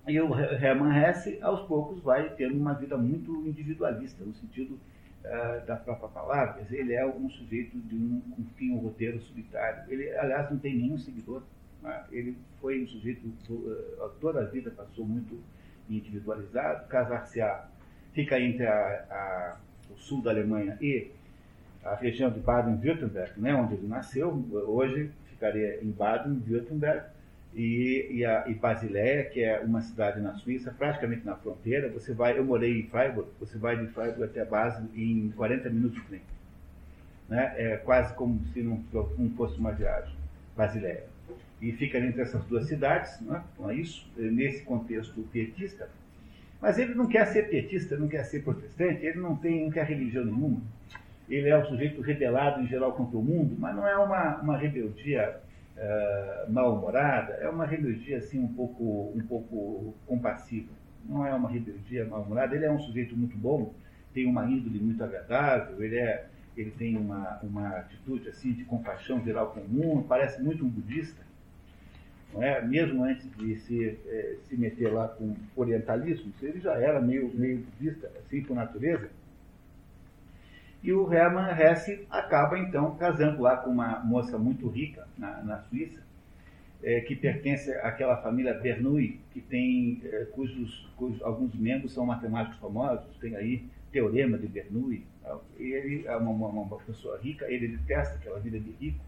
e 0.06 0.20
o 0.20 0.38
Hermann 0.38 0.94
Hesse, 0.94 1.38
aos 1.40 1.62
poucos, 1.62 2.02
vai 2.02 2.28
tendo 2.34 2.54
uma 2.54 2.74
vida 2.74 2.98
muito 2.98 3.46
individualista, 3.46 4.22
no 4.22 4.34
sentido 4.34 4.78
uh, 5.24 5.66
da 5.66 5.76
própria 5.76 6.08
palavra. 6.08 6.64
Ele 6.70 6.94
é 6.94 7.06
um 7.06 7.28
sujeito 7.30 7.78
de 7.78 7.94
um, 7.96 8.22
um 8.62 8.76
roteiro 8.78 9.20
solitário. 9.20 9.84
Ele, 9.88 10.10
aliás, 10.16 10.50
não 10.50 10.58
tem 10.58 10.76
nenhum 10.76 10.98
seguidor. 10.98 11.42
Né? 11.82 12.04
Ele 12.10 12.36
foi 12.60 12.82
um 12.82 12.86
sujeito, 12.86 13.26
uh, 13.50 14.10
toda 14.20 14.40
a 14.40 14.44
vida 14.44 14.70
passou 14.70 15.06
muito 15.06 15.38
individualizado. 15.88 16.86
Casar-se-á 16.88 17.68
fica 18.12 18.38
entre 18.40 18.66
a, 18.66 18.72
a, 19.10 19.56
o 19.90 19.96
sul 19.96 20.22
da 20.22 20.30
Alemanha 20.30 20.76
e 20.80 21.10
a 21.84 21.94
região 21.94 22.30
de 22.30 22.38
Baden-Württemberg, 22.38 23.40
né, 23.40 23.54
onde 23.54 23.74
ele 23.74 23.88
nasceu. 23.88 24.30
Hoje 24.68 25.10
ficaria 25.30 25.82
em 25.82 25.90
Baden-Württemberg 25.90 27.06
e, 27.54 28.08
e, 28.10 28.24
a, 28.24 28.44
e 28.46 28.54
Basileia, 28.54 29.24
que 29.24 29.42
é 29.42 29.60
uma 29.60 29.82
cidade 29.82 30.20
na 30.20 30.34
Suíça, 30.34 30.74
praticamente 30.76 31.24
na 31.24 31.36
fronteira. 31.36 31.88
Você 31.90 32.12
vai, 32.12 32.38
eu 32.38 32.44
morei 32.44 32.80
em 32.80 32.84
Freiburg, 32.84 33.28
você 33.38 33.58
vai 33.58 33.76
de 33.76 33.92
Freiburg 33.92 34.24
até 34.24 34.44
Basel 34.44 34.86
em 34.94 35.30
40 35.36 35.68
minutos 35.70 36.00
de 36.00 36.08
trem. 36.08 36.20
Né? 37.28 37.54
É 37.56 37.76
quase 37.76 38.14
como 38.14 38.40
se 38.52 38.62
não, 38.62 38.82
não 39.18 39.30
fosse 39.30 39.58
uma 39.58 39.72
viagem, 39.72 40.14
Basileia. 40.56 41.04
E 41.60 41.72
fica 41.72 41.98
entre 41.98 42.22
essas 42.22 42.44
duas 42.46 42.66
cidades, 42.66 43.20
né? 43.20 43.42
com 43.56 43.70
isso, 43.70 44.10
nesse 44.16 44.62
contexto 44.62 45.20
pietista. 45.30 45.88
Mas 46.60 46.78
ele 46.78 46.94
não 46.94 47.06
quer 47.06 47.26
ser 47.26 47.48
pietista, 47.48 47.96
não 47.96 48.08
quer 48.08 48.24
ser 48.24 48.42
protestante, 48.42 49.04
ele 49.04 49.18
não 49.18 49.36
tem, 49.36 49.64
não 49.64 49.70
quer 49.70 49.84
religião 49.84 50.24
nenhuma. 50.24 50.60
Ele 51.28 51.48
é 51.48 51.58
um 51.58 51.64
sujeito 51.66 52.00
rebelado 52.00 52.62
em 52.62 52.66
geral 52.66 52.92
contra 52.92 53.16
o 53.16 53.22
mundo, 53.22 53.56
mas 53.58 53.74
não 53.74 53.86
é 53.86 53.96
uma, 53.96 54.36
uma 54.40 54.56
rebeldia 54.56 55.40
uh, 55.76 56.52
mal-humorada, 56.52 57.34
é 57.34 57.48
uma 57.48 57.66
rebeldia 57.66 58.18
assim 58.18 58.38
um 58.38 58.52
pouco, 58.52 59.12
um 59.14 59.20
pouco 59.26 59.94
compassiva. 60.06 60.72
Não 61.04 61.26
é 61.26 61.34
uma 61.34 61.48
rebeldia 61.48 62.04
mal-humorada. 62.06 62.54
Ele 62.54 62.64
é 62.64 62.70
um 62.70 62.78
sujeito 62.78 63.16
muito 63.16 63.36
bom, 63.36 63.74
tem 64.12 64.26
uma 64.26 64.44
índole 64.44 64.78
muito 64.78 65.02
agradável, 65.02 65.82
ele, 65.82 65.98
é, 65.98 66.26
ele 66.56 66.70
tem 66.72 66.96
uma, 66.96 67.40
uma 67.42 67.68
atitude 67.78 68.28
assim 68.28 68.52
de 68.52 68.64
compaixão 68.64 69.22
geral 69.24 69.52
com 69.52 69.60
o 69.60 69.68
mundo, 69.68 70.06
parece 70.06 70.42
muito 70.42 70.64
um 70.64 70.68
budista. 70.68 71.22
Não 72.32 72.42
é? 72.42 72.62
Mesmo 72.62 73.04
antes 73.04 73.28
de 73.36 73.56
se, 73.56 73.98
eh, 74.06 74.36
se 74.48 74.56
meter 74.56 74.90
lá 74.90 75.06
com 75.06 75.36
orientalismo, 75.54 76.32
ele 76.40 76.60
já 76.60 76.72
era 76.72 76.98
meio, 76.98 77.30
meio 77.34 77.58
budista, 77.58 78.10
assim 78.20 78.42
por 78.42 78.56
natureza. 78.56 79.10
E 80.82 80.92
o 80.92 81.12
Hermann 81.12 81.56
Hesse 81.56 82.06
acaba, 82.10 82.58
então, 82.58 82.96
casando 82.96 83.40
lá 83.40 83.56
com 83.56 83.70
uma 83.70 84.00
moça 84.00 84.36
muito 84.36 84.68
rica 84.68 85.06
na, 85.16 85.40
na 85.42 85.58
Suíça, 85.62 86.02
é, 86.82 87.00
que 87.00 87.14
pertence 87.14 87.70
àquela 87.78 88.16
família 88.16 88.54
Bernoulli, 88.54 89.20
que 89.32 89.40
tem, 89.40 90.02
é, 90.04 90.24
cujos, 90.32 90.90
cujos, 90.96 91.22
alguns 91.22 91.54
membros 91.54 91.92
são 91.92 92.04
matemáticos 92.04 92.58
famosos, 92.58 93.16
tem 93.20 93.36
aí 93.36 93.64
Teorema 93.92 94.36
de 94.36 94.48
Bernoulli. 94.48 95.06
Ele 95.56 96.04
é 96.06 96.16
uma, 96.16 96.30
uma, 96.30 96.48
uma 96.48 96.78
pessoa 96.78 97.16
rica, 97.18 97.46
ele 97.48 97.68
detesta 97.68 98.16
aquela 98.16 98.40
vida 98.40 98.58
de 98.58 98.70
rico. 98.72 98.98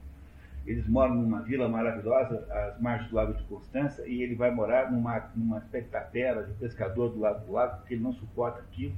Eles 0.64 0.86
moram 0.86 1.16
numa 1.16 1.42
vila 1.42 1.68
maravilhosa, 1.68 2.46
às 2.50 2.80
margens 2.80 3.10
do 3.10 3.16
Lago 3.16 3.34
de 3.34 3.42
Constança, 3.44 4.06
e 4.06 4.22
ele 4.22 4.36
vai 4.36 4.50
morar 4.50 4.92
numa, 4.92 5.30
numa 5.34 5.58
espectatera 5.58 6.44
de 6.44 6.52
pescador 6.54 7.10
do 7.10 7.18
lado 7.18 7.44
do 7.44 7.52
lago, 7.52 7.78
porque 7.78 7.94
ele 7.94 8.02
não 8.02 8.12
suporta 8.12 8.60
aquilo 8.60 8.94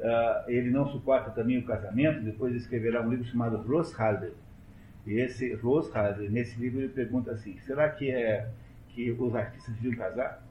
Uh, 0.00 0.50
ele 0.50 0.70
não 0.70 0.88
suporta 0.88 1.30
também 1.30 1.58
o 1.58 1.66
casamento, 1.66 2.22
depois 2.22 2.54
escreverá 2.54 3.02
um 3.02 3.10
livro 3.10 3.26
chamado 3.26 3.58
Roshalder. 3.58 4.32
E 5.06 5.20
esse 5.20 5.52
Roshalder, 5.54 6.30
nesse 6.30 6.58
livro, 6.58 6.80
ele 6.80 6.88
pergunta 6.88 7.32
assim: 7.32 7.58
será 7.58 7.90
que 7.90 8.10
é 8.10 8.48
que 8.88 9.10
os 9.10 9.34
artistas 9.34 9.74
deviam 9.74 9.96
casar? 9.96 10.42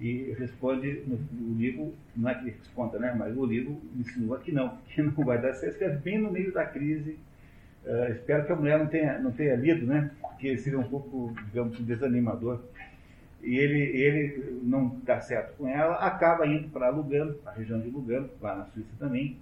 E 0.00 0.34
responde 0.38 1.02
no, 1.04 1.18
no, 1.32 1.58
livro, 1.58 1.92
não 2.16 2.30
é 2.30 2.34
que 2.34 2.42
ele 2.42 2.56
responda, 2.58 2.98
né? 2.98 3.12
Mas 3.18 3.36
o 3.36 3.44
livro 3.44 3.80
insinua 3.98 4.38
que 4.38 4.52
não, 4.52 4.78
que 4.86 5.02
não 5.02 5.24
vai 5.24 5.42
dar 5.42 5.52
certo. 5.54 5.72
Escreve 5.72 5.96
bem 5.96 6.18
no 6.18 6.30
meio 6.30 6.52
da 6.52 6.64
crise. 6.64 7.18
Uh, 7.84 8.12
espero 8.12 8.46
que 8.46 8.52
a 8.52 8.56
mulher 8.56 8.78
não 8.78 8.86
tenha, 8.86 9.18
não 9.18 9.32
tenha 9.32 9.56
lido, 9.56 9.84
né? 9.84 10.12
Porque 10.20 10.56
seria 10.58 10.78
um 10.78 10.88
pouco, 10.88 11.34
digamos, 11.46 11.76
desanimador 11.80 12.62
e 13.42 13.56
ele, 13.56 13.80
ele 13.80 14.60
não 14.62 15.00
dá 15.02 15.20
certo 15.20 15.56
com 15.56 15.68
ela, 15.68 15.94
acaba 15.96 16.46
indo 16.46 16.68
para 16.68 16.90
Lugano, 16.90 17.36
a 17.46 17.52
região 17.52 17.80
de 17.80 17.88
Lugano, 17.88 18.28
lá 18.40 18.56
na 18.56 18.64
Suíça 18.66 18.90
também, 18.98 19.38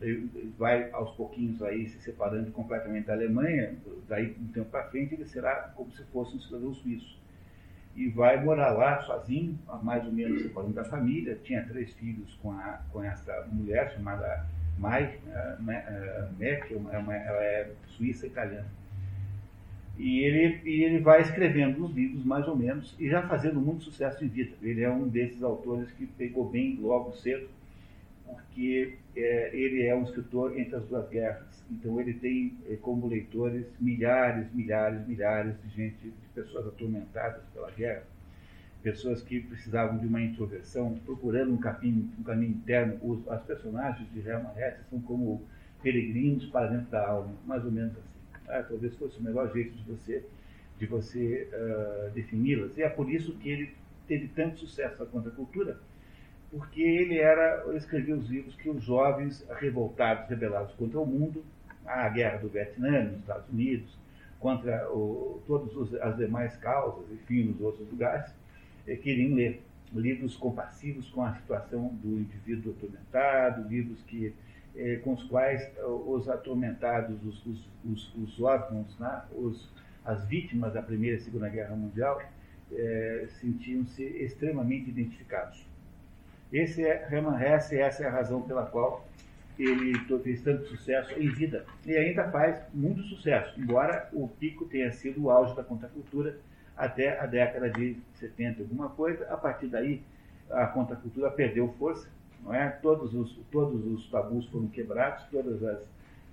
ele 0.00 0.52
vai 0.58 0.90
aos 0.92 1.14
pouquinhos 1.16 1.62
aí 1.62 1.88
se 1.88 1.98
separando 2.00 2.50
completamente 2.50 3.06
da 3.06 3.14
Alemanha, 3.14 3.74
daí 4.08 4.36
um 4.40 4.48
tempo 4.48 4.70
para 4.70 4.84
frente 4.84 5.14
ele 5.14 5.24
será 5.24 5.72
como 5.74 5.90
se 5.92 6.02
fosse 6.04 6.36
um 6.36 6.40
cidadão 6.40 6.74
suíço. 6.74 7.16
E 7.94 8.08
vai 8.08 8.42
morar 8.42 8.72
lá 8.72 9.00
sozinho, 9.02 9.58
mais 9.82 10.04
ou 10.04 10.12
menos 10.12 10.42
separando 10.42 10.74
da 10.74 10.84
família, 10.84 11.38
tinha 11.42 11.64
três 11.64 11.90
filhos 11.94 12.34
com, 12.42 12.52
a, 12.52 12.82
com 12.92 13.02
essa 13.02 13.46
mulher 13.50 13.90
chamada 13.92 14.46
Mai, 14.78 15.18
uh, 15.28 15.62
Mac, 15.62 16.70
ela 16.70 17.42
é 17.42 17.70
suíça 17.88 18.26
italiana. 18.26 18.66
E 19.98 20.18
ele, 20.20 20.60
e 20.64 20.84
ele 20.84 20.98
vai 20.98 21.22
escrevendo 21.22 21.84
os 21.84 21.94
livros, 21.94 22.24
mais 22.24 22.46
ou 22.46 22.54
menos, 22.54 22.94
e 22.98 23.08
já 23.08 23.22
fazendo 23.26 23.60
muito 23.60 23.84
sucesso 23.84 24.22
em 24.24 24.28
vida. 24.28 24.52
Ele 24.62 24.82
é 24.82 24.90
um 24.90 25.08
desses 25.08 25.42
autores 25.42 25.90
que 25.92 26.06
pegou 26.06 26.48
bem 26.48 26.78
logo 26.80 27.12
cedo, 27.16 27.48
porque 28.26 28.94
é, 29.16 29.50
ele 29.54 29.82
é 29.82 29.94
um 29.94 30.02
escritor 30.02 30.58
entre 30.58 30.76
as 30.76 30.84
duas 30.84 31.08
guerras. 31.08 31.64
Então 31.70 31.98
ele 32.00 32.12
tem 32.12 32.54
é, 32.68 32.76
como 32.76 33.08
leitores 33.08 33.66
milhares, 33.80 34.46
milhares, 34.52 35.06
milhares 35.06 35.54
de 35.62 35.74
gente, 35.74 35.96
de 36.02 36.12
pessoas 36.34 36.66
atormentadas 36.66 37.42
pela 37.54 37.70
guerra, 37.70 38.04
pessoas 38.82 39.22
que 39.22 39.40
precisavam 39.40 39.98
de 39.98 40.06
uma 40.06 40.20
introversão, 40.20 40.98
procurando 41.06 41.54
um 41.54 41.56
caminho, 41.56 42.08
um 42.18 42.22
caminho 42.22 42.52
interno. 42.52 42.98
Os, 43.02 43.26
as 43.28 43.42
personagens 43.44 44.06
de 44.12 44.20
Hermann 44.20 44.52
Hesse 44.56 44.84
são 44.90 45.00
como 45.00 45.42
peregrinos 45.82 46.44
para 46.46 46.66
dentro 46.66 46.90
da 46.90 47.08
alma, 47.08 47.32
mais 47.46 47.64
ou 47.64 47.72
menos 47.72 47.92
assim. 47.92 48.15
Ah, 48.48 48.62
talvez 48.62 48.94
fosse 48.96 49.18
o 49.18 49.22
melhor 49.22 49.52
jeito 49.52 49.72
de 49.72 49.82
você, 49.84 50.24
de 50.78 50.86
você 50.86 51.48
uh, 51.52 52.10
defini-las. 52.12 52.76
E 52.76 52.82
é 52.82 52.88
por 52.88 53.10
isso 53.10 53.32
que 53.34 53.48
ele 53.48 53.74
teve 54.06 54.28
tanto 54.28 54.58
sucesso 54.58 55.02
na 55.02 55.06
contracultura, 55.06 55.78
porque 56.50 56.80
ele 56.80 57.18
era, 57.18 57.64
escrevia 57.74 58.14
os 58.14 58.28
livros 58.28 58.54
que 58.54 58.70
os 58.70 58.82
jovens 58.84 59.44
revoltados, 59.58 60.28
rebelados 60.28 60.72
contra 60.74 61.00
o 61.00 61.06
mundo, 61.06 61.44
a 61.84 62.08
guerra 62.08 62.38
do 62.38 62.48
Vietnã 62.48 63.04
nos 63.04 63.18
Estados 63.20 63.48
Unidos, 63.50 63.96
contra 64.38 64.88
o, 64.90 65.42
todas 65.46 65.94
as 66.00 66.16
demais 66.16 66.56
causas, 66.56 67.04
enfim, 67.10 67.44
nos 67.44 67.60
outros 67.60 67.88
lugares, 67.90 68.30
eh, 68.86 68.96
queriam 68.96 69.34
ler 69.34 69.62
livros 69.92 70.36
compassivos 70.36 71.08
com 71.08 71.22
a 71.22 71.34
situação 71.34 71.88
do 72.02 72.20
indivíduo 72.20 72.72
atormentado, 72.72 73.68
livros 73.68 74.02
que 74.02 74.34
eh, 74.76 74.96
com 75.02 75.14
os 75.14 75.22
quais 75.24 75.62
eh, 75.62 75.84
os 75.84 76.28
atormentados, 76.28 77.16
os, 77.24 77.46
os, 77.46 77.68
os, 77.84 78.14
os 78.14 78.40
órfãos, 78.40 78.86
né, 78.98 79.22
os, 79.34 79.68
as 80.04 80.24
vítimas 80.26 80.74
da 80.74 80.82
Primeira 80.82 81.16
e 81.16 81.20
Segunda 81.20 81.48
Guerra 81.48 81.74
Mundial, 81.74 82.20
eh, 82.72 83.26
sentiam-se 83.40 84.04
extremamente 84.04 84.90
identificados. 84.90 85.64
Esse 86.52 86.84
é 86.84 87.08
Hermann 87.10 87.42
Hesse, 87.42 87.78
essa 87.78 88.04
é 88.04 88.06
a 88.06 88.10
razão 88.10 88.42
pela 88.42 88.66
qual 88.66 89.06
ele 89.58 89.98
fez 90.22 90.42
tanto 90.42 90.66
sucesso 90.66 91.18
em 91.18 91.28
vida. 91.30 91.64
E 91.84 91.96
ainda 91.96 92.30
faz 92.30 92.60
muito 92.74 93.02
sucesso, 93.04 93.58
embora 93.58 94.08
o 94.12 94.28
pico 94.28 94.66
tenha 94.66 94.92
sido 94.92 95.24
o 95.24 95.30
auge 95.30 95.56
da 95.56 95.64
contracultura 95.64 96.38
até 96.76 97.18
a 97.18 97.26
década 97.26 97.70
de 97.70 97.96
70, 98.14 98.62
alguma 98.62 98.90
coisa. 98.90 99.26
A 99.30 99.36
partir 99.36 99.68
daí, 99.68 100.02
a 100.50 100.66
contracultura 100.66 101.30
perdeu 101.30 101.74
força 101.78 102.08
não 102.42 102.54
é? 102.54 102.68
Todos 102.68 103.14
os, 103.14 103.38
todos 103.50 103.84
os 103.86 104.08
tabus 104.10 104.46
foram 104.46 104.68
quebrados, 104.68 105.24
todas 105.30 105.62
as, 105.62 105.78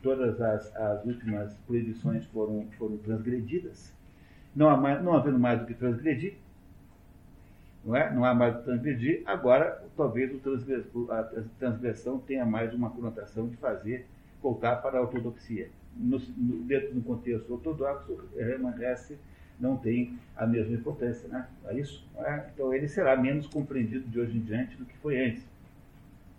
todas 0.01 0.41
as, 0.41 0.75
as 0.75 1.05
últimas 1.05 1.53
proibições 1.65 2.25
foram, 2.25 2.67
foram 2.77 2.97
transgredidas. 2.97 3.93
Não, 4.55 4.69
há 4.69 4.77
mais, 4.77 5.03
não 5.03 5.13
havendo 5.13 5.39
mais 5.39 5.59
do 5.59 5.65
que 5.65 5.73
transgredir, 5.73 6.35
não, 7.83 7.95
é? 7.95 8.13
não 8.13 8.23
há 8.23 8.33
mais 8.33 8.53
do 8.53 8.59
que 8.59 8.65
transgredir, 8.65 9.23
agora 9.25 9.83
talvez 9.97 10.31
a 11.09 11.23
transgressão 11.59 12.19
tenha 12.19 12.45
mais 12.45 12.73
uma 12.73 12.89
conotação 12.89 13.47
de 13.47 13.57
fazer 13.57 14.05
voltar 14.41 14.75
para 14.77 14.99
a 14.99 15.01
ortodoxia. 15.01 15.69
No, 15.95 16.19
no, 16.19 16.63
dentro 16.63 16.93
do 16.93 17.01
contexto 17.01 17.53
ortodoxo, 17.53 18.17
permanece 18.35 19.17
não 19.59 19.77
tem 19.77 20.17
a 20.35 20.45
mesma 20.45 20.75
importância, 20.75 21.27
né? 21.29 21.47
É 21.65 21.77
isso? 21.77 22.05
É? 22.17 22.49
Então 22.53 22.73
ele 22.73 22.87
será 22.87 23.15
menos 23.15 23.47
compreendido 23.47 24.07
de 24.09 24.19
hoje 24.19 24.37
em 24.37 24.41
diante 24.41 24.75
do 24.75 24.85
que 24.85 24.97
foi 24.97 25.23
antes 25.23 25.52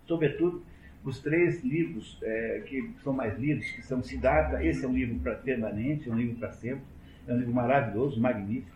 sobretudo 0.05 0.63
os 1.03 1.19
três 1.19 1.63
livros 1.63 2.17
é, 2.23 2.63
que 2.65 2.91
são 3.03 3.13
mais 3.13 3.37
lidos, 3.37 3.69
que 3.71 3.81
são 3.83 4.01
Siddhartha, 4.01 4.63
esse 4.63 4.83
é 4.83 4.87
um 4.87 4.93
livro 4.93 5.19
para 5.19 5.35
permanente, 5.35 6.09
é 6.09 6.11
um 6.11 6.17
livro 6.17 6.35
para 6.37 6.51
sempre, 6.51 6.83
é 7.27 7.33
um 7.33 7.37
livro 7.37 7.53
maravilhoso, 7.53 8.19
magnífico. 8.19 8.75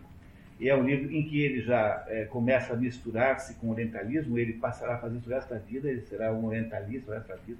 E 0.60 0.68
é 0.68 0.76
um 0.76 0.84
livro 0.84 1.10
em 1.10 1.22
que 1.24 1.42
ele 1.42 1.62
já 1.62 2.04
é, 2.06 2.26
começa 2.26 2.74
a 2.74 2.76
misturar-se 2.76 3.54
com 3.54 3.68
o 3.68 3.70
orientalismo, 3.70 4.38
ele 4.38 4.52
passará 4.52 4.94
a 4.94 4.98
fazer 4.98 5.16
isso 5.16 5.28
o 5.28 5.32
resto 5.32 5.48
da 5.48 5.58
vida, 5.58 5.88
ele 5.88 6.02
será 6.02 6.32
um 6.32 6.44
orientalista 6.44 7.10
o 7.10 7.14
resto 7.14 7.28
da 7.28 7.36
vida. 7.36 7.58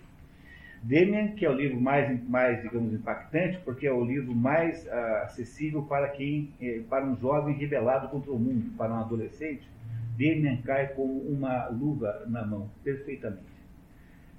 Demian, 0.83 1.29
que 1.29 1.45
é 1.45 1.51
o 1.51 1.55
livro 1.55 1.81
mais, 1.81 2.29
mais 2.29 2.63
digamos, 2.63 2.93
impactante, 2.93 3.59
porque 3.65 3.87
é 3.87 3.93
o 3.93 4.05
livro 4.05 4.35
mais 4.35 4.87
uh, 4.87 5.25
acessível 5.25 5.83
para 5.83 6.09
quem, 6.09 6.51
eh, 6.61 6.81
para 6.89 7.05
um 7.05 7.17
jovem 7.19 7.55
rebelado 7.55 8.09
contra 8.09 8.31
o 8.33 8.39
mundo, 8.39 8.71
para 8.79 8.93
um 8.93 8.99
adolescente, 8.99 9.69
Demian 10.17 10.59
cai 10.63 10.89
como 10.89 11.19
uma 11.21 11.69
luva 11.69 12.25
na 12.29 12.47
mão, 12.47 12.71
perfeitamente. 12.83 13.50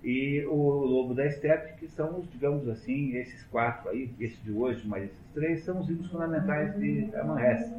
E 0.03 0.43
o 0.47 0.55
Lobo 0.55 1.13
da 1.13 1.27
Estepe, 1.27 1.77
que 1.77 1.87
são 1.87 2.19
os, 2.19 2.31
digamos 2.31 2.67
assim, 2.67 3.15
esses 3.15 3.43
quatro 3.43 3.89
aí, 3.89 4.09
esse 4.19 4.35
de 4.41 4.51
hoje, 4.51 4.87
mais 4.87 5.03
esses 5.03 5.27
três, 5.33 5.63
são 5.63 5.79
os 5.79 5.87
livros 5.87 6.09
fundamentais 6.09 6.75
de 6.79 7.07
Amanhece. 7.15 7.71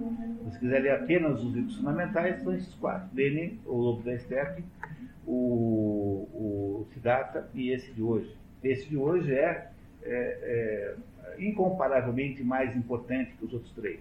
Se 0.50 0.58
quiser 0.60 0.82
ler 0.82 0.92
apenas 0.92 1.42
os 1.42 1.52
livros 1.52 1.76
fundamentais, 1.76 2.40
são 2.42 2.54
esses 2.54 2.72
quatro. 2.74 3.08
Lenin, 3.12 3.58
o 3.66 3.76
Lobo 3.76 4.02
da 4.04 4.14
Estepe, 4.14 4.62
o, 5.26 6.28
o 6.32 6.86
Siddhartha 6.92 7.48
e 7.54 7.70
esse 7.70 7.92
de 7.92 8.02
hoje. 8.02 8.36
Esse 8.62 8.88
de 8.88 8.96
hoje 8.96 9.34
é, 9.34 9.70
é, 10.04 10.94
é 11.24 11.42
incomparavelmente 11.42 12.44
mais 12.44 12.76
importante 12.76 13.32
que 13.36 13.44
os 13.44 13.52
outros 13.52 13.72
três. 13.72 13.98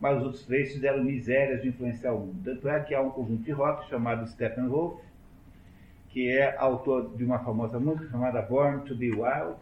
Mas 0.00 0.18
os 0.18 0.24
outros 0.24 0.44
três 0.44 0.72
fizeram 0.72 1.02
misérias 1.04 1.62
de 1.62 1.68
influenciar 1.68 2.12
o 2.12 2.26
mundo. 2.26 2.40
Tanto 2.44 2.68
é 2.68 2.80
que 2.80 2.94
há 2.94 3.00
um 3.00 3.10
conjunto 3.10 3.42
de 3.42 3.52
rock 3.52 3.88
chamado 3.88 4.26
Steppenwolf, 4.26 5.00
que 6.16 6.30
é 6.30 6.56
autor 6.56 7.14
de 7.14 7.22
uma 7.22 7.40
famosa 7.40 7.78
música 7.78 8.08
chamada 8.08 8.40
Born 8.40 8.86
to 8.86 8.94
Be 8.96 9.10
Wild, 9.10 9.56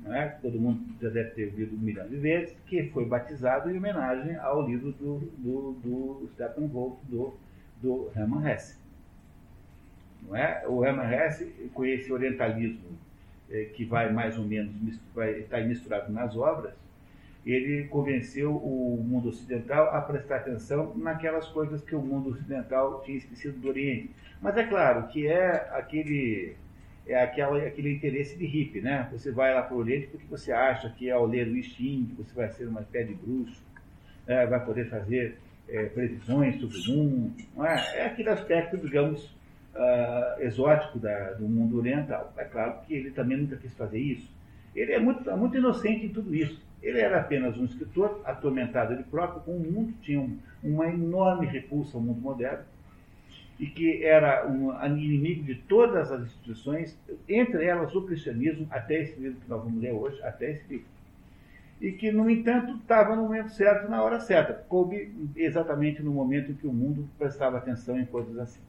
não 0.00 0.14
é? 0.14 0.26
todo 0.40 0.58
mundo 0.58 0.80
já 1.02 1.10
deve 1.10 1.32
ter 1.32 1.44
ouvido 1.48 1.76
um 1.76 1.78
milhão 1.78 2.08
de 2.08 2.16
vezes, 2.16 2.56
que 2.64 2.84
foi 2.84 3.04
batizado 3.04 3.70
em 3.70 3.76
homenagem 3.76 4.36
ao 4.36 4.66
livro 4.66 4.90
do, 4.92 5.18
do, 5.36 5.72
do 5.84 6.30
Steppenwolf, 6.32 6.96
do, 7.02 7.34
do 7.82 8.10
Hesse. 8.48 8.78
Não 10.26 10.34
é? 10.34 10.66
O 10.66 10.82
Hermann 10.82 11.12
Hesse, 11.12 11.44
com 11.74 11.84
esse 11.84 12.10
orientalismo 12.10 12.88
eh, 13.50 13.64
que 13.74 13.84
vai 13.84 14.10
mais 14.10 14.38
ou 14.38 14.46
menos 14.46 14.72
estar 15.36 15.60
misturado 15.60 16.10
nas 16.10 16.34
obras, 16.38 16.72
ele 17.44 17.88
convenceu 17.88 18.54
o 18.56 19.02
mundo 19.02 19.28
ocidental 19.28 19.94
a 19.94 20.00
prestar 20.00 20.36
atenção 20.36 20.94
naquelas 20.96 21.48
coisas 21.48 21.82
que 21.82 21.94
o 21.94 22.00
mundo 22.00 22.30
ocidental 22.30 23.00
tinha 23.02 23.18
esquecido 23.18 23.58
do 23.58 23.68
Oriente. 23.68 24.10
Mas 24.40 24.56
é 24.56 24.64
claro 24.64 25.08
que 25.08 25.26
é 25.26 25.68
aquele 25.72 26.56
é 27.06 27.22
aquela, 27.22 27.56
aquele 27.58 27.94
interesse 27.94 28.36
de 28.36 28.44
hippie, 28.44 28.82
né? 28.82 29.08
Você 29.12 29.32
vai 29.32 29.54
lá 29.54 29.62
para 29.62 29.74
o 29.74 29.78
Oriente 29.78 30.08
porque 30.08 30.26
você 30.26 30.52
acha 30.52 30.90
que 30.90 31.10
ao 31.10 31.24
ler 31.24 31.48
o 31.48 31.62
Xing 31.62 32.14
você 32.18 32.34
vai 32.34 32.50
ser 32.50 32.66
uma 32.66 32.82
espécie 32.82 33.08
de 33.08 33.14
bruxo, 33.14 33.62
é, 34.26 34.46
vai 34.46 34.62
poder 34.62 34.90
fazer 34.90 35.38
é, 35.68 35.86
previsões 35.86 36.60
sobre 36.60 36.76
o 36.76 36.96
mundo. 36.96 37.34
É? 37.64 38.00
é? 38.00 38.06
aquele 38.06 38.28
aspecto, 38.28 38.76
digamos, 38.76 39.24
uh, 39.74 40.42
exótico 40.42 40.98
da, 40.98 41.32
do 41.32 41.48
mundo 41.48 41.78
oriental. 41.78 42.32
É 42.36 42.44
claro 42.44 42.80
que 42.86 42.94
ele 42.94 43.10
também 43.10 43.38
nunca 43.38 43.56
quis 43.56 43.72
fazer 43.74 43.98
isso. 43.98 44.30
Ele 44.74 44.92
é 44.92 44.98
muito, 44.98 45.30
muito 45.36 45.56
inocente 45.56 46.06
em 46.06 46.10
tudo 46.10 46.34
isso. 46.34 46.60
Ele 46.82 47.00
era 47.00 47.20
apenas 47.20 47.56
um 47.56 47.64
escritor 47.64 48.20
atormentado 48.24 48.92
ele 48.92 49.02
próprio 49.04 49.42
com 49.42 49.56
o 49.56 49.60
mundo, 49.60 49.92
tinha 50.02 50.20
um, 50.20 50.38
uma 50.62 50.86
enorme 50.86 51.46
repulsa 51.46 51.96
ao 51.96 52.02
mundo 52.02 52.20
moderno 52.20 52.64
e 53.58 53.66
que 53.66 54.04
era 54.04 54.46
um 54.46 54.72
inimigo 54.96 55.42
de 55.42 55.56
todas 55.56 56.12
as 56.12 56.22
instituições, 56.22 56.96
entre 57.28 57.64
elas 57.64 57.92
o 57.92 58.02
cristianismo, 58.02 58.68
até 58.70 59.02
esse 59.02 59.18
livro 59.18 59.40
que 59.40 59.50
nós 59.50 59.62
vamos 59.62 59.82
ler 59.82 59.92
hoje, 59.92 60.22
até 60.22 60.52
esse 60.52 60.64
livro. 60.68 60.86
E 61.80 61.90
que, 61.90 62.12
no 62.12 62.30
entanto, 62.30 62.76
estava 62.76 63.16
no 63.16 63.22
momento 63.22 63.50
certo, 63.50 63.90
na 63.90 64.00
hora 64.00 64.20
certa, 64.20 64.52
coube 64.68 65.12
exatamente 65.34 66.02
no 66.02 66.12
momento 66.12 66.52
em 66.52 66.54
que 66.54 66.68
o 66.68 66.72
mundo 66.72 67.08
prestava 67.18 67.58
atenção 67.58 67.98
em 67.98 68.06
coisas 68.06 68.38
assim. 68.38 68.60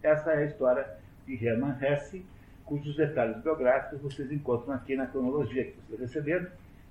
Essa 0.00 0.32
é 0.32 0.44
a 0.44 0.46
história 0.46 0.86
de 1.26 1.44
Hermann 1.44 1.76
Hesse, 1.80 2.24
cujos 2.64 2.96
detalhes 2.96 3.42
biográficos 3.42 4.00
vocês 4.00 4.30
encontram 4.30 4.74
aqui 4.74 4.94
na 4.94 5.06
cronologia 5.06 5.64
que 5.64 5.74
vocês 5.88 6.00
receberam 6.00 6.46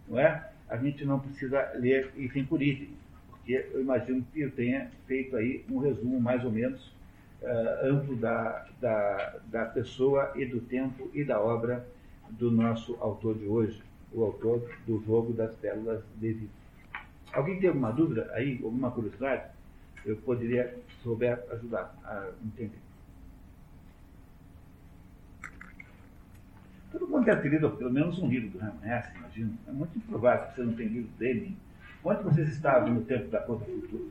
não 0.09 0.19
é? 0.19 0.48
A 0.69 0.77
gente 0.77 1.03
não 1.03 1.19
precisa 1.19 1.71
ler 1.75 2.11
item 2.15 2.45
por 2.45 2.61
item, 2.61 2.89
porque 3.29 3.65
eu 3.73 3.81
imagino 3.81 4.25
que 4.31 4.41
eu 4.41 4.51
tenha 4.51 4.89
feito 5.07 5.35
aí 5.35 5.65
um 5.69 5.79
resumo 5.79 6.21
mais 6.21 6.43
ou 6.45 6.51
menos 6.51 6.93
uh, 7.41 7.85
amplo 7.85 8.15
da, 8.15 8.67
da, 8.79 9.39
da 9.47 9.65
pessoa 9.65 10.31
e 10.35 10.45
do 10.45 10.61
tempo 10.61 11.09
e 11.13 11.23
da 11.23 11.41
obra 11.41 11.85
do 12.29 12.51
nosso 12.51 12.95
autor 12.99 13.37
de 13.37 13.45
hoje, 13.45 13.81
o 14.13 14.23
autor 14.23 14.69
do 14.85 15.03
jogo 15.03 15.33
das 15.33 15.55
pérolas 15.55 16.03
de 16.17 16.33
vida. 16.33 16.51
Alguém 17.33 17.59
tem 17.59 17.69
alguma 17.69 17.91
dúvida 17.91 18.29
aí, 18.33 18.59
alguma 18.63 18.91
curiosidade? 18.91 19.51
Eu 20.05 20.17
poderia, 20.17 20.75
se 20.87 21.03
souber, 21.03 21.43
ajudar 21.51 21.95
a 22.03 22.29
entender. 22.43 22.79
Todo 26.91 27.07
mundo 27.07 27.18
deve 27.18 27.18
ter 27.35 27.49
lido 27.49 27.69
pelo 27.71 27.91
menos 27.91 28.19
um 28.19 28.27
livro 28.27 28.49
do 28.49 28.59
Herman 28.59 28.97
Hesse, 28.97 29.15
imagino. 29.15 29.57
É 29.67 29.71
muito 29.71 29.97
improvável 29.97 30.47
que 30.47 30.55
você 30.55 30.63
não 30.63 30.73
tenha 30.73 30.89
lido 30.89 31.09
dele. 31.17 31.57
Onde 32.03 32.23
vocês 32.23 32.49
estavam 32.49 32.93
no 32.93 33.01
tempo 33.01 33.29
da 33.29 33.39
conta 33.41 33.65
futura? 33.65 34.03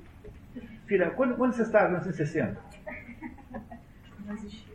Filha, 0.86 1.10
quando, 1.10 1.36
quando 1.36 1.52
você 1.52 1.62
estava 1.62 1.86
em 1.86 2.00
1960? 2.00 2.60
Não 4.26 4.34
existia. 4.34 4.74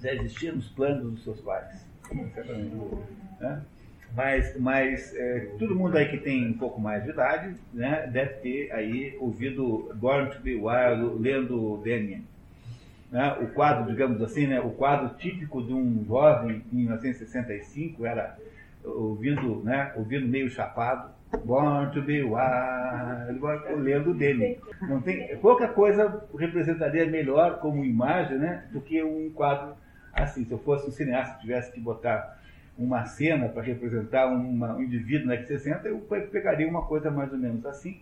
Já 0.00 0.14
existia 0.14 0.52
nos 0.52 0.68
planos 0.68 1.12
dos 1.12 1.24
seus 1.24 1.40
pais. 1.40 1.86
Né? 3.40 3.62
Mas, 4.14 4.58
mas 4.58 5.14
é, 5.14 5.40
todo 5.58 5.74
mundo 5.74 5.96
aí 5.96 6.08
que 6.08 6.18
tem 6.18 6.48
um 6.48 6.58
pouco 6.58 6.80
mais 6.80 7.04
de 7.04 7.10
idade 7.10 7.56
né, 7.72 8.06
deve 8.06 8.34
ter 8.34 8.72
aí 8.72 9.16
ouvido 9.20 9.92
Born 9.94 10.30
to 10.30 10.40
Be 10.40 10.54
Wild, 10.54 11.20
lendo 11.20 11.78
Demian 11.82 12.22
né, 13.10 13.36
o 13.40 13.48
quadro, 13.48 13.86
digamos 13.90 14.20
assim, 14.22 14.46
né, 14.46 14.60
o 14.60 14.70
quadro 14.70 15.16
típico 15.16 15.62
de 15.62 15.72
um 15.72 16.04
jovem 16.06 16.64
em 16.72 16.76
1965 16.76 18.04
era 18.04 18.36
ouvindo, 18.84 19.62
né, 19.64 19.92
ouvindo 19.96 20.26
meio 20.26 20.48
chapado, 20.48 21.16
Born 21.44 21.90
to 21.92 22.02
be 22.02 22.22
wild, 22.22 23.40
lendo 23.76 24.14
dele. 24.14 24.60
Não 24.82 25.00
tem, 25.02 25.36
pouca 25.38 25.66
coisa 25.68 26.24
representaria 26.38 27.04
melhor 27.04 27.58
como 27.58 27.84
imagem 27.84 28.38
né, 28.38 28.64
do 28.70 28.80
que 28.80 29.02
um 29.02 29.30
quadro 29.30 29.74
assim. 30.12 30.44
Se 30.44 30.52
eu 30.52 30.58
fosse 30.58 30.88
um 30.88 30.92
cineasta 30.92 31.40
tivesse 31.40 31.72
que 31.72 31.80
botar 31.80 32.38
uma 32.78 33.04
cena 33.06 33.48
para 33.48 33.62
representar 33.62 34.26
uma, 34.28 34.76
um 34.76 34.82
indivíduo 34.82 35.26
na 35.26 35.32
década 35.32 35.58
60, 35.58 35.88
eu 35.88 35.98
pegaria 36.30 36.68
uma 36.68 36.82
coisa 36.82 37.10
mais 37.10 37.32
ou 37.32 37.38
menos 37.38 37.66
assim 37.66 38.00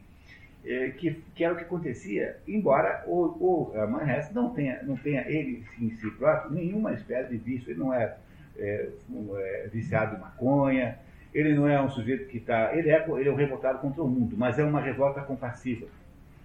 é, 0.64 0.90
que, 0.90 1.22
que, 1.34 1.44
era 1.44 1.52
o 1.52 1.56
que 1.56 1.64
acontecia, 1.64 2.38
embora 2.48 3.04
o, 3.06 3.72
o 3.72 3.88
Manhess 3.88 4.32
não 4.32 4.50
tenha, 4.50 4.82
não 4.82 4.96
tenha 4.96 5.28
ele 5.28 5.64
em 5.78 5.90
si 5.90 6.10
próprio 6.12 6.52
nenhuma 6.52 6.92
espécie 6.94 7.30
de 7.30 7.36
vício, 7.36 7.70
ele 7.70 7.80
não 7.80 7.92
é, 7.92 8.16
é, 8.56 8.88
é 9.36 9.68
viciado 9.70 10.16
em 10.16 10.20
maconha, 10.20 10.98
ele 11.34 11.54
não 11.54 11.68
é 11.68 11.82
um 11.82 11.90
sujeito 11.90 12.28
que 12.28 12.38
está. 12.38 12.74
Ele, 12.76 12.88
é, 12.88 13.04
ele 13.18 13.28
é 13.28 13.32
um 13.32 13.36
revoltado 13.36 13.80
contra 13.80 14.02
o 14.02 14.08
mundo, 14.08 14.36
mas 14.38 14.58
é 14.58 14.64
uma 14.64 14.80
revolta 14.80 15.20
compassiva. 15.20 15.86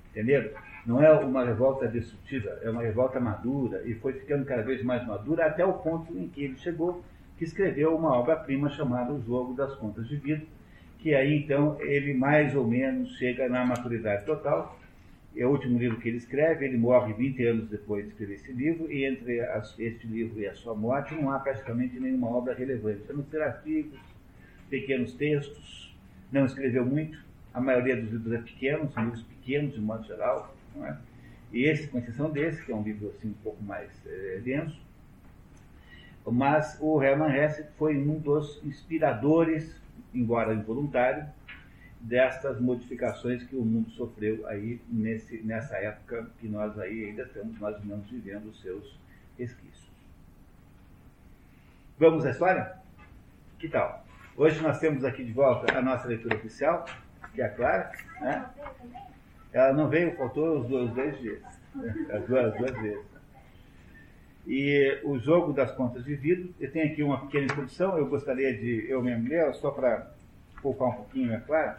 Entendeu? 0.09 0.51
Não 0.85 1.01
é 1.03 1.11
uma 1.11 1.45
revolta 1.45 1.87
destrutiva, 1.87 2.49
é 2.63 2.69
uma 2.69 2.81
revolta 2.81 3.19
madura 3.19 3.83
e 3.85 3.93
foi 3.93 4.13
ficando 4.13 4.43
cada 4.43 4.63
vez 4.63 4.83
mais 4.83 5.05
madura 5.05 5.45
até 5.45 5.63
o 5.63 5.73
ponto 5.73 6.17
em 6.17 6.27
que 6.27 6.43
ele 6.43 6.57
chegou, 6.57 7.03
que 7.37 7.43
escreveu 7.43 7.95
uma 7.95 8.17
obra-prima 8.17 8.69
chamada 8.69 9.13
O 9.13 9.21
Jogo 9.21 9.53
das 9.53 9.75
Contas 9.75 10.07
de 10.07 10.15
Vida, 10.15 10.43
que 10.99 11.15
aí 11.15 11.37
então 11.37 11.77
ele 11.81 12.13
mais 12.13 12.55
ou 12.55 12.67
menos 12.67 13.17
chega 13.17 13.47
na 13.49 13.65
maturidade 13.65 14.25
total. 14.25 14.77
É 15.35 15.45
o 15.45 15.51
último 15.51 15.79
livro 15.79 15.99
que 15.99 16.09
ele 16.09 16.17
escreve, 16.17 16.65
ele 16.65 16.77
morre 16.77 17.13
20 17.13 17.45
anos 17.45 17.69
depois 17.69 18.03
de 18.03 18.11
escrever 18.11 18.33
esse 18.33 18.51
livro, 18.51 18.91
e 18.91 19.05
entre 19.05 19.39
as, 19.41 19.77
este 19.79 20.05
livro 20.07 20.41
e 20.41 20.47
a 20.47 20.53
sua 20.55 20.75
morte 20.75 21.13
não 21.13 21.31
há 21.31 21.39
praticamente 21.39 21.99
nenhuma 21.99 22.29
obra 22.29 22.53
relevante, 22.53 23.03
a 23.09 23.13
não 23.13 23.23
ser 23.23 23.41
artigos, 23.41 23.97
pequenos 24.69 25.13
textos, 25.13 25.95
não 26.31 26.45
escreveu 26.45 26.85
muito, 26.85 27.23
a 27.53 27.61
maioria 27.61 27.95
dos 27.95 28.11
livros 28.11 28.33
é 28.33 28.37
pequeno, 28.39 28.91
são 28.91 29.03
livros 29.03 29.23
pequenos 29.23 29.73
de 29.75 29.79
modo 29.79 30.05
geral, 30.05 30.55
não 30.75 30.85
é? 30.85 30.97
e 31.53 31.63
esse, 31.63 31.87
com 31.87 31.99
exceção 31.99 32.29
desse, 32.31 32.65
que 32.65 32.71
é 32.71 32.75
um 32.75 32.83
livro 32.83 33.09
assim, 33.09 33.29
um 33.29 33.43
pouco 33.43 33.63
mais 33.63 33.89
é, 34.07 34.41
denso, 34.43 34.81
mas 36.25 36.77
o 36.81 37.01
Hermann 37.01 37.35
Hesse 37.35 37.65
foi 37.77 37.97
um 37.97 38.19
dos 38.19 38.61
inspiradores 38.63 39.79
embora 40.13 40.53
involuntário, 40.53 41.27
destas 41.99 42.59
modificações 42.59 43.43
que 43.43 43.55
o 43.55 43.63
mundo 43.63 43.89
sofreu 43.91 44.47
aí 44.47 44.79
nesse, 44.87 45.41
nessa 45.41 45.75
época 45.77 46.27
que 46.39 46.47
nós 46.47 46.77
aí 46.79 47.05
ainda 47.05 47.23
estamos 47.23 47.59
mais 47.59 47.75
ou 47.75 47.85
menos 47.85 48.09
vivendo 48.09 48.49
os 48.49 48.61
seus 48.61 48.97
resquícios. 49.37 49.89
Vamos 51.97 52.25
à 52.25 52.31
história? 52.31 52.77
Que 53.57 53.67
tal? 53.67 54.05
Hoje 54.37 54.61
nós 54.61 54.79
temos 54.79 55.03
aqui 55.03 55.25
de 55.25 55.33
volta 55.33 55.77
a 55.77 55.81
nossa 55.81 56.07
leitura 56.07 56.37
oficial, 56.37 56.85
que 57.33 57.41
é 57.41 57.45
a 57.45 57.49
Clara. 57.49 57.91
Né? 58.21 58.49
Ela 59.51 59.73
não 59.73 59.89
veio, 59.89 60.15
faltou 60.15 60.61
os 60.61 60.67
dois, 60.69 60.91
dois 60.93 61.19
dias. 61.19 61.43
As 62.13 62.25
duas, 62.25 62.53
as 62.53 62.57
duas 62.57 62.81
vezes. 62.81 63.18
E 64.47 64.99
o 65.03 65.19
jogo 65.19 65.53
das 65.53 65.71
contas 65.71 66.03
de 66.05 66.15
vidro, 66.15 66.53
eu 66.59 66.71
tenho 66.71 66.91
aqui 66.91 67.03
uma 67.03 67.19
pequena 67.21 67.45
introdução, 67.45 67.97
eu 67.97 68.07
gostaria 68.07 68.55
de 68.57 68.89
eu 68.89 69.01
mesmo 69.01 69.27
ler, 69.27 69.53
só 69.55 69.71
para 69.71 70.11
poupar 70.61 70.89
um 70.89 70.93
pouquinho, 70.93 71.33
é 71.33 71.39
claro. 71.39 71.77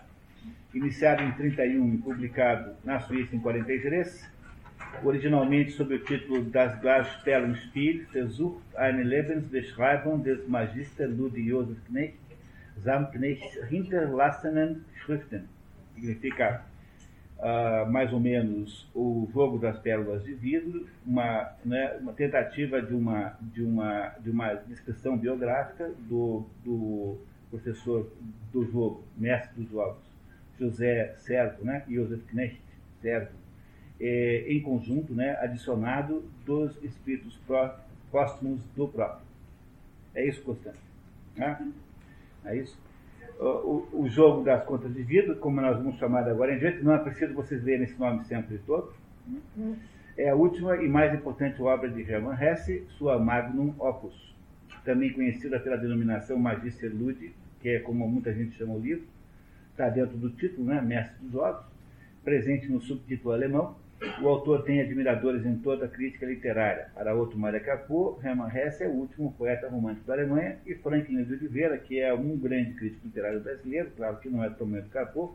iniciado 0.73 1.23
em 1.23 1.33
31 1.33 1.95
e 1.95 1.99
publicado 1.99 2.77
na 2.85 3.01
Suíça 3.01 3.35
em 3.35 3.41
43, 3.41 4.31
originalmente 5.03 5.73
sob 5.73 5.95
o 5.95 6.05
título 6.05 6.45
Das 6.45 6.81
Glasstellenspiel, 6.81 8.07
Versucht 8.13 8.63
eine 8.77 9.03
Lebensbeschreibung 9.03 10.23
des 10.23 10.47
Magister 10.47 11.09
Ludwig 11.09 11.49
Josef 11.49 11.79
Knecht 11.87 12.19
samt 12.77 13.13
Knechts 13.13 13.59
hinterlassenen 13.69 14.85
Schriften. 15.03 15.49
Significa 15.95 16.65
uh, 17.41 17.91
mais 17.91 18.13
ou 18.13 18.21
menos 18.21 18.89
o 18.95 19.29
jogo 19.33 19.59
das 19.59 19.79
pérolas 19.79 20.23
de 20.23 20.35
vidro, 20.35 20.87
uma, 21.07 21.53
né, 21.65 21.97
uma 22.01 22.13
tentativa 22.13 22.81
de 22.81 22.95
uma, 22.95 23.37
de, 23.41 23.63
uma, 23.63 24.09
de 24.21 24.31
uma 24.31 24.55
descrição 24.55 25.17
biográfica 25.17 25.91
do, 26.09 26.45
do 26.65 27.19
professor 27.51 28.11
do 28.53 28.65
jogo, 28.71 29.03
mestre 29.17 29.63
dos 29.63 29.71
jogos, 29.71 30.03
José 30.59 31.15
Servo, 31.19 31.65
né, 31.65 31.85
Josef 31.89 32.23
Knecht 32.33 32.61
Servo, 33.01 33.31
é, 33.99 34.47
em 34.49 34.61
conjunto, 34.63 35.15
né, 35.15 35.37
adicionado 35.41 36.25
dos 36.45 36.83
espíritos 36.83 37.37
pró, 37.47 37.75
póstumos 38.11 38.61
do 38.77 38.87
próprio. 38.89 39.27
É 40.15 40.27
isso, 40.27 40.43
Constante. 40.43 40.79
Né? 41.37 41.73
É 42.45 42.57
isso? 42.57 42.77
O, 43.41 43.89
o, 43.95 44.09
jogo 44.09 44.45
das 44.45 44.63
contas 44.65 44.93
de 44.93 45.03
vida, 45.03 45.35
como 45.35 45.63
nós 45.63 45.79
vamos 45.79 45.99
chamar 45.99 46.29
agora 46.29 46.55
em 46.55 46.59
diante, 46.59 46.85
não 46.85 46.93
é 46.93 46.99
preciso 46.99 47.33
vocês 47.33 47.65
lerem 47.65 47.85
esse 47.85 47.99
nome 47.99 48.23
sempre 48.27 48.59
todo. 48.67 48.93
É 50.15 50.29
a 50.29 50.35
última 50.35 50.77
e 50.77 50.87
mais 50.87 51.15
importante 51.15 51.63
obra 51.63 51.89
de 51.89 52.03
Hermann 52.03 52.37
Hesse, 52.39 52.87
sua 52.99 53.19
Magnum 53.19 53.75
Opus, 53.79 54.35
também 54.85 55.11
conhecida 55.15 55.59
pela 55.59 55.79
denominação 55.79 56.39
Magister 56.39 56.93
Ludi, 56.95 57.35
que 57.63 57.71
é 57.71 57.79
como 57.81 58.07
muita 58.07 58.31
gente 58.35 58.59
chama 58.59 58.75
o 58.75 58.79
livro, 58.79 59.05
está 59.71 59.89
dentro 59.89 60.19
do 60.19 60.29
título, 60.29 60.67
né, 60.67 60.83
Mestre 60.83 61.17
dos 61.23 61.33
Jogos, 61.33 61.65
presente 62.23 62.71
no 62.71 62.79
subtítulo 62.83 63.33
alemão, 63.33 63.75
o 64.23 64.29
autor 64.29 64.63
tem 64.63 64.81
admiradores 64.81 65.45
em 65.45 65.59
toda 65.59 65.85
a 65.85 65.89
crítica 65.89 66.25
literária. 66.25 66.91
Maria 67.35 67.61
Capô, 67.61 68.19
Hermann 68.25 68.51
Hesse 68.55 68.85
é 68.85 68.89
o 68.89 68.93
último 68.93 69.33
poeta 69.33 69.69
romântico 69.69 70.07
da 70.07 70.15
Alemanha 70.15 70.57
e 70.67 70.75
Franklin 70.75 71.23
de 71.23 71.35
Oliveira, 71.35 71.77
que 71.77 72.01
é 72.01 72.13
um 72.15 72.37
grande 72.39 72.73
crítico 72.73 73.07
literário 73.07 73.41
brasileiro, 73.41 73.91
claro 73.97 74.17
que 74.17 74.31
não 74.31 74.43
é 74.43 74.49
Tomé 74.49 74.83
Capô, 74.91 75.35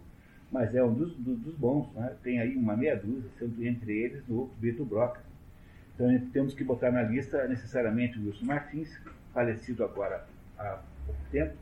mas 0.51 0.73
é 0.73 0.84
um 0.84 0.93
dos, 0.93 1.15
dos, 1.15 1.38
dos 1.39 1.56
bons. 1.56 1.93
Né? 1.93 2.15
Tem 2.23 2.39
aí 2.39 2.56
uma 2.56 2.75
meia 2.75 2.95
dúzia, 2.95 3.30
sendo 3.38 3.63
entre 3.63 3.91
eles 3.91 4.23
o 4.28 4.49
Vitor 4.60 4.86
Broca. 4.86 5.21
Então 5.93 6.19
temos 6.34 6.54
que 6.56 6.63
botar 6.63 6.91
na 6.91 7.04
lista 7.04 7.47
necessariamente 7.47 8.17
o 8.17 8.25
Wilson 8.25 8.45
Martins, 8.45 8.99
falecido 9.32 9.84
agora 9.84 10.25
há 10.58 10.80
pouco 11.06 11.21
tempo, 11.32 11.54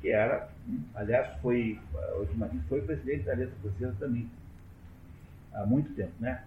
que 0.00 0.10
era, 0.10 0.48
aliás, 0.94 1.36
foi, 1.42 1.80
o 2.14 2.20
Wilson 2.20 2.36
Martins 2.36 2.62
foi 2.68 2.80
presidente 2.80 3.24
da 3.24 3.34
Letra 3.34 3.54
Portuguesa 3.60 3.96
também 3.98 4.28
há 5.54 5.64
muito 5.64 5.94
tempo, 5.94 6.12
né? 6.20 6.42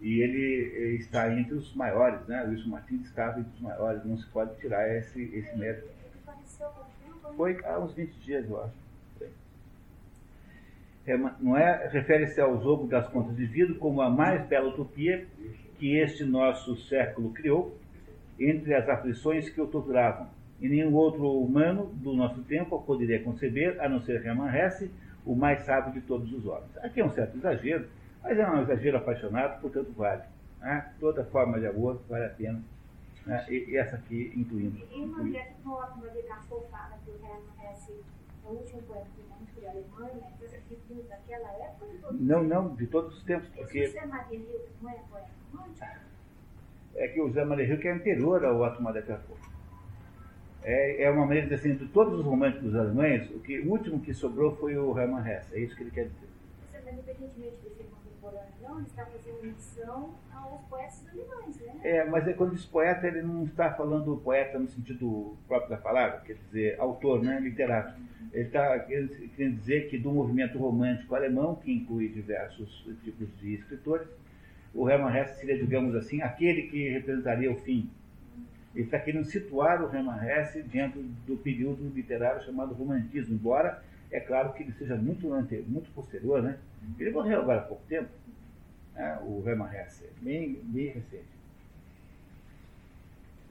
E 0.00 0.20
ele 0.20 0.96
está 0.96 1.32
entre 1.32 1.54
os 1.54 1.74
maiores, 1.74 2.26
né? 2.26 2.44
Wilson 2.44 2.68
Martins 2.68 3.06
estava 3.06 3.40
entre 3.40 3.52
os 3.54 3.60
maiores, 3.60 4.04
não 4.04 4.18
se 4.18 4.26
pode 4.26 4.54
tirar 4.60 4.88
esse, 4.96 5.22
esse 5.34 5.56
mérito. 5.56 5.88
Foi 7.36 7.58
há 7.64 7.78
uns 7.78 7.94
20 7.94 8.12
dias, 8.20 8.48
eu 8.48 8.62
acho. 8.62 8.86
É, 11.06 11.16
não 11.16 11.56
é? 11.56 11.88
Refere-se 11.88 12.40
ao 12.40 12.60
jogo 12.60 12.88
das 12.88 13.06
contas 13.08 13.36
de 13.36 13.46
vidro 13.46 13.76
como 13.76 14.00
a 14.00 14.10
mais 14.10 14.44
bela 14.46 14.68
utopia 14.68 15.26
que 15.78 15.96
este 15.96 16.24
nosso 16.24 16.76
século 16.88 17.32
criou 17.32 17.78
entre 18.38 18.74
as 18.74 18.88
aflições 18.88 19.48
que 19.48 19.60
o 19.60 19.66
torturavam. 19.66 20.28
E 20.60 20.68
nenhum 20.68 20.94
outro 20.94 21.30
humano 21.40 21.86
do 21.94 22.12
nosso 22.12 22.42
tempo 22.42 22.82
poderia 22.82 23.22
conceber, 23.22 23.80
a 23.80 23.88
não 23.88 24.00
ser 24.00 24.24
Hermann 24.24 24.54
Hesse, 24.54 24.90
o 25.26 25.34
mais 25.34 25.64
sábio 25.64 25.92
de 25.92 26.00
todos 26.02 26.32
os 26.32 26.46
homens. 26.46 26.76
Aqui 26.78 27.00
é 27.00 27.04
um 27.04 27.12
certo 27.12 27.36
exagero, 27.36 27.88
mas 28.22 28.38
é 28.38 28.48
um 28.48 28.62
exagero 28.62 28.96
apaixonado, 28.96 29.60
portanto 29.60 29.92
vale. 29.92 30.22
Né? 30.60 30.92
Toda 31.00 31.24
forma 31.24 31.58
de 31.58 31.66
amor 31.66 32.00
vale 32.08 32.26
a 32.26 32.30
pena. 32.30 32.62
Né? 33.26 33.44
E, 33.48 33.70
e, 33.70 33.76
essa 33.76 33.96
aqui 33.96 34.32
incluindo. 34.36 34.78
E 34.78 35.04
uma 35.04 35.22
que 37.04 37.10
o 37.10 37.14
Hermann 37.14 37.72
Hesse 37.72 37.92
é 38.44 38.48
o 38.48 38.52
último 38.52 38.82
poeta 38.82 39.08
romântico 39.28 39.60
da 39.60 39.70
Alemanha, 39.70 40.32
então 40.70 41.02
daquela 41.08 41.48
época? 41.48 41.86
Não, 42.12 42.44
não, 42.44 42.74
de 42.76 42.86
todos 42.86 43.18
os 43.18 43.24
tempos. 43.24 43.48
Porque... 43.48 43.80
Esse 43.80 43.94
José 43.94 44.06
Maria 44.06 44.38
Rio 44.38 44.60
não 44.80 44.90
é 44.90 44.94
poeta 45.10 45.28
romântico? 45.52 45.86
É 46.94 47.08
que 47.08 47.20
o 47.20 47.26
José 47.26 47.44
Maria 47.44 47.66
Rio 47.66 47.80
é 47.88 47.90
anterior 47.90 48.44
ao 48.44 48.62
de 48.92 49.02
Castro 49.02 49.36
é, 50.66 51.04
é 51.04 51.10
uma 51.10 51.24
maneira 51.24 51.46
de 51.46 51.54
dizer 51.54 51.70
assim, 51.70 51.78
de 51.78 51.88
todos 51.92 52.18
os 52.18 52.24
românticos 52.24 52.74
alemães, 52.74 53.30
o, 53.30 53.38
que, 53.38 53.60
o 53.60 53.70
último 53.70 54.00
que 54.00 54.12
sobrou 54.12 54.56
foi 54.56 54.76
o 54.76 54.98
Hermann 54.98 55.24
Hesse, 55.24 55.54
é 55.54 55.60
isso 55.60 55.76
que 55.76 55.84
ele 55.84 55.92
quer 55.92 56.06
dizer. 56.06 56.26
Você, 56.72 56.90
independentemente 56.90 57.56
de 57.62 57.70
ser 57.70 57.84
contemporâneo, 57.84 58.52
não, 58.60 58.78
ele 58.78 58.86
está 58.88 59.06
fazendo 59.06 59.42
menção 59.44 60.14
aos 60.34 60.60
poetas 60.62 61.04
alemães, 61.08 61.56
né? 61.60 61.72
É, 61.84 62.04
mas 62.04 62.26
é, 62.26 62.32
quando 62.32 62.56
diz 62.56 62.64
poeta, 62.64 63.06
ele 63.06 63.22
não 63.22 63.44
está 63.44 63.72
falando 63.74 64.16
poeta 64.16 64.58
no 64.58 64.66
sentido 64.66 65.36
próprio 65.46 65.70
da 65.70 65.76
palavra, 65.76 66.20
quer 66.26 66.34
dizer, 66.34 66.80
autor, 66.80 67.22
né, 67.22 67.38
literato. 67.38 67.94
Ele 68.32 68.46
está 68.46 68.76
querendo 68.80 69.56
dizer 69.56 69.88
que 69.88 69.96
do 69.96 70.10
movimento 70.10 70.58
romântico 70.58 71.14
alemão, 71.14 71.54
que 71.54 71.72
inclui 71.72 72.08
diversos 72.08 72.84
tipos 73.04 73.28
de 73.38 73.54
escritores, 73.54 74.08
o 74.74 74.90
Hermann 74.90 75.16
Hesse 75.16 75.38
seria, 75.38 75.56
digamos 75.56 75.94
assim, 75.94 76.22
aquele 76.22 76.62
que 76.62 76.88
representaria 76.88 77.52
o 77.52 77.54
fim 77.54 77.88
ele 78.76 78.84
está 78.84 78.98
querendo 78.98 79.24
situar 79.24 79.82
o 79.82 79.94
Hermann 79.94 80.22
Hesse 80.22 80.62
dentro 80.62 81.02
do 81.26 81.36
período 81.38 81.88
literário 81.94 82.44
chamado 82.44 82.74
romantismo, 82.74 83.34
embora 83.34 83.82
é 84.10 84.20
claro 84.20 84.52
que 84.52 84.62
ele 84.62 84.72
seja 84.72 84.94
muito, 84.96 85.26
muito 85.66 85.90
posterior, 85.94 86.42
né? 86.42 86.58
Ele 86.98 87.10
morreu 87.10 87.40
agora 87.40 87.60
há 87.60 87.64
pouco 87.64 87.82
tempo, 87.88 88.10
né? 88.94 89.18
o 89.22 89.42
Hermann 89.46 89.74
Hesse, 89.74 90.04
bem, 90.20 90.60
bem 90.62 90.88
recente. 90.88 91.24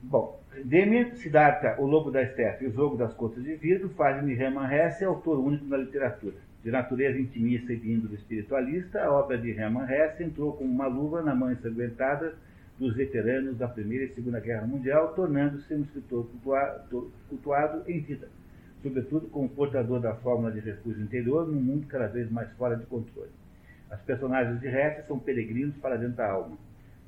Bom, 0.04 0.40
Demi, 0.64 1.16
Siddhartha, 1.16 1.82
O 1.82 1.88
Lobo 1.88 2.12
da 2.12 2.22
Estepe 2.22 2.66
e 2.66 2.68
O 2.68 2.72
Jogo 2.72 2.96
das 2.96 3.12
Contas 3.16 3.44
de 3.44 3.56
Vidro 3.56 3.90
fazem 3.90 4.28
de 4.28 4.40
Hermann 4.40 4.72
Hesse 4.72 5.04
autor 5.04 5.40
único 5.40 5.66
da 5.66 5.78
literatura. 5.78 6.36
De 6.64 6.70
natureza 6.70 7.20
intimista 7.20 7.74
e 7.74 7.78
de 7.78 7.92
índole 7.92 8.14
espiritualista, 8.14 9.04
a 9.04 9.12
obra 9.12 9.40
de 9.40 9.50
Hermann 9.50 9.92
Hesse 9.92 10.24
entrou 10.24 10.54
como 10.54 10.70
uma 10.70 10.86
luva 10.86 11.24
na 11.24 11.34
mão 11.34 11.52
ensanguentada 11.52 12.36
dos 12.78 12.94
veteranos 12.96 13.58
da 13.58 13.68
Primeira 13.68 14.06
e 14.06 14.14
Segunda 14.14 14.40
Guerra 14.40 14.68
Mundial, 14.68 15.14
tornando-se 15.14 15.74
um 15.74 15.84
escritor 15.84 16.28
cultuado, 17.30 17.84
em 17.88 18.02
vida, 18.02 18.28
sobretudo 18.84 19.28
como 19.28 19.48
portador 19.48 20.02
da 20.02 20.14
fórmula 20.16 20.52
de 20.52 20.60
refúgio 20.60 21.02
interior 21.02 21.48
num 21.48 21.62
mundo 21.62 21.88
cada 21.88 22.08
vez 22.08 22.30
mais 22.30 22.52
fora 22.54 22.76
de 22.76 22.86
controle. 22.86 23.32
As 23.90 24.02
personagens 24.02 24.60
de 24.60 24.68
Hesse 24.68 25.08
são 25.08 25.18
peregrinos 25.18 25.78
para 25.78 25.96
dentro 25.96 26.18
da 26.18 26.30
alma. 26.30 26.58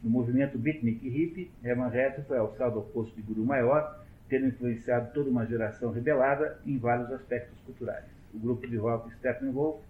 No 0.02 0.10
movimento 0.10 0.58
beatnik 0.58 1.06
e 1.06 1.10
hippie, 1.10 1.52
Hermann 1.64 1.94
Hesse 1.94 2.22
foi 2.22 2.38
alçado 2.38 2.78
ao 2.78 2.86
posto 2.86 3.14
de 3.16 3.22
guru 3.22 3.44
maior, 3.44 4.06
tendo 4.30 4.46
influenciado 4.46 5.12
toda 5.14 5.30
uma 5.30 5.46
geração 5.46 5.92
rebelada 5.92 6.60
em 6.66 6.78
vários 6.78 7.12
aspectos 7.12 7.60
culturais. 7.66 8.06
O 8.34 8.40
grupo 8.40 8.66
de 8.68 8.78
rock 8.78 9.12
Steppenwolf, 9.16 9.82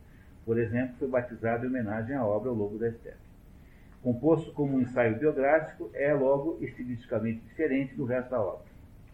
por 0.46 0.58
exemplo, 0.58 0.96
foi 0.98 1.08
batizado 1.08 1.66
em 1.66 1.70
homenagem 1.70 2.16
à 2.16 2.26
obra 2.26 2.52
O 2.52 2.56
Lobo 2.56 2.78
da 2.78 2.92
Steppe 2.92 3.27
composto 4.08 4.54
como 4.54 4.78
um 4.78 4.80
ensaio 4.80 5.20
biográfico, 5.20 5.92
é 5.94 6.14
logo 6.14 6.58
estilisticamente 6.62 7.42
diferente 7.42 7.94
do 7.94 8.06
resto 8.06 8.30
da 8.30 8.40
obra. 8.40 8.66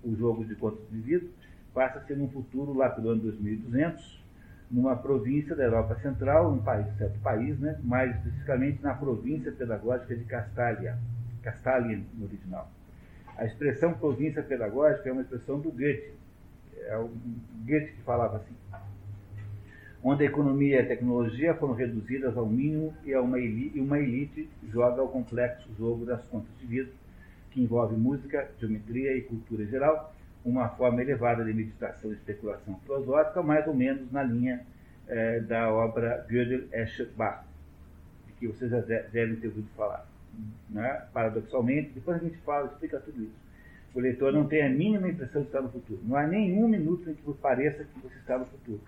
O 0.03 0.15
jogo 0.15 0.45
de 0.45 0.53
contos 0.53 0.88
de 0.91 0.99
vida 0.99 1.25
passa 1.73 1.97
a 1.97 2.01
ser 2.03 2.15
num 2.15 2.29
futuro 2.29 2.73
lá 2.73 2.89
pelo 2.89 3.10
ano 3.10 3.21
2200, 3.21 4.23
numa 4.69 4.95
província 4.95 5.56
da 5.56 5.63
Europa 5.63 5.95
Central, 5.95 6.51
um 6.51 6.60
país, 6.60 6.86
certo 6.95 7.19
país, 7.21 7.60
né, 7.60 7.79
mais 7.84 8.15
especificamente 8.17 8.84
na 8.84 8.93
província 8.93 9.51
pedagógica 9.51 10.15
de 10.15 10.25
Castalia, 10.25 10.95
Castalien 11.41 12.06
no 12.13 12.25
original. 12.25 12.69
A 13.36 13.45
expressão 13.45 13.95
província 13.95 14.43
pedagógica 14.43 15.10
é 15.10 15.12
uma 15.12 15.23
expressão 15.23 15.60
do 15.60 15.71
Goethe, 15.71 16.13
é 16.86 16.97
o 16.99 17.10
Goethe 17.65 17.93
que 17.93 18.01
falava 18.03 18.38
assim 18.38 18.53
onde 20.04 20.24
a 20.24 20.28
economia 20.28 20.76
e 20.76 20.80
a 20.80 20.86
tecnologia 20.86 21.56
foram 21.56 21.74
reduzidas 21.74 22.36
ao 22.36 22.46
mínimo 22.46 22.94
e, 23.06 23.16
uma 23.16 23.39
elite, 23.39 23.78
e 23.78 23.80
uma 23.80 23.98
elite 23.98 24.50
joga 24.70 25.02
o 25.02 25.08
complexo 25.08 25.70
jogo 25.78 26.06
das 26.06 26.22
contas 26.28 26.50
de 26.60 26.66
vida, 26.66 26.92
que 27.52 27.62
envolve 27.62 27.96
música, 27.96 28.50
geometria 28.60 29.16
e 29.16 29.22
cultura 29.22 29.66
geral, 29.66 30.13
uma 30.44 30.68
forma 30.70 31.02
elevada 31.02 31.46
de 31.46 31.54
meditação 31.54 32.12
e 32.12 32.16
especulação 32.16 32.78
filosófica, 32.84 33.42
mais 33.42 33.66
ou 33.66 33.74
menos 33.74 34.12
na 34.12 34.24
linha 34.24 34.66
eh, 35.08 35.39
da 35.39 35.72
obra 35.72 36.26
Gödel 36.30 36.68
Escher 36.74 37.08
Bach, 37.16 37.46
de 38.28 38.34
que 38.34 38.48
vocês 38.48 38.72
já 38.72 38.82
devem 38.82 39.38
ter 39.38 39.48
ouvido 39.48 39.70
falar. 39.78 40.06
Né? 40.70 41.04
Paradoxalmente, 41.13 41.92
depois 41.96 42.18
a 42.18 42.26
gente 42.26 42.38
fala, 42.39 42.68
explica 42.68 43.00
tudo 43.00 43.24
isso. 43.24 43.44
O 43.96 44.00
leitor 44.00 44.34
não 44.34 44.48
tem 44.48 44.63
a 44.63 44.70
mínima 44.70 45.08
impressão 45.08 45.44
de 45.44 45.48
estar 45.48 45.62
no 45.62 45.70
futuro. 45.70 46.02
Não 46.04 46.18
há 46.18 46.28
nenhum 46.28 46.68
minuto 46.68 47.10
em 47.10 47.13
que 47.13 47.34
pareça 47.36 47.86
que 47.86 48.00
você 48.02 48.18
está 48.18 48.38
no 48.38 48.46
futuro 48.46 48.82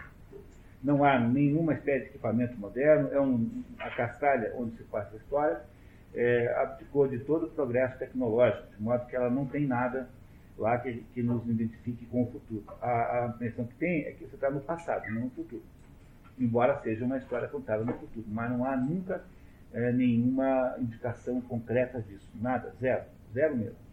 não 0.86 1.04
há 1.04 1.19
nenhuma 1.19 1.74
espécie 1.74 2.04
de 2.04 2.10
equipamento 2.12 2.56
moderno, 2.58 3.10
é 3.12 3.19
um, 3.19 3.63
a 3.80 3.89
castalha 3.89 4.54
onde 4.56 4.78
se 4.78 4.84
passa 4.84 5.15
a 5.15 5.17
história, 5.17 5.62
é, 6.13 6.56
abdicou 6.62 7.08
de 7.08 7.17
todo 7.19 7.48
o 7.48 7.50
progresso 7.50 7.98
tecnológico, 7.98 8.67
de 8.76 8.84
modo 8.84 9.06
que 9.08 9.15
ela 9.15 9.30
não 9.30 9.48
tem 9.48 9.65
nada 9.65 10.08
lá 10.56 10.78
que, 10.78 11.04
que 11.13 11.24
nos 11.24 11.43
identifique 11.50 12.06
com 12.06 12.24
o 12.24 12.32
futuro. 12.32 12.63
A, 12.80 13.26
a 13.26 13.28
impressão 13.36 13.65
que 13.65 13.74
tem 13.76 14.06
é 14.06 14.12
que 14.12 14.26
você 14.26 14.36
está 14.36 14.52
no 14.52 14.62
passado, 14.62 15.12
não 15.12 15.24
no 15.24 15.30
futuro. 15.32 15.63
embora 16.39 16.80
seja 16.82 17.04
uma 17.04 17.17
história 17.17 17.48
contada 17.48 17.84
no 17.84 17.93
futuro. 17.93 18.26
Mas 18.30 18.52
não 18.52 18.63
há 18.63 18.78
nunca 18.78 19.24
é, 19.74 19.91
nenhuma 19.91 20.76
indicação 20.80 21.41
concreta 21.41 22.00
disso. 22.00 22.30
Nada, 22.36 22.71
zero, 22.80 23.04
zero 23.34 23.58
mesmo. 23.58 23.86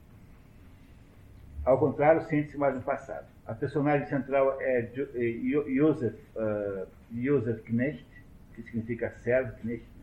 Ao 1.64 1.78
contrário, 1.78 2.22
sente-se 2.26 2.58
mais 2.58 2.74
no 2.74 2.82
passado. 2.82 3.31
A 3.46 3.54
personagem 3.54 4.06
central 4.06 4.56
é, 4.60 4.80
é 4.80 5.68
Josef, 5.74 6.16
uh, 6.36 6.86
Josef 7.12 7.60
Knecht, 7.62 8.06
que 8.54 8.62
significa 8.62 9.10
servo, 9.22 9.52
Knecht, 9.62 9.84
né? 9.84 10.02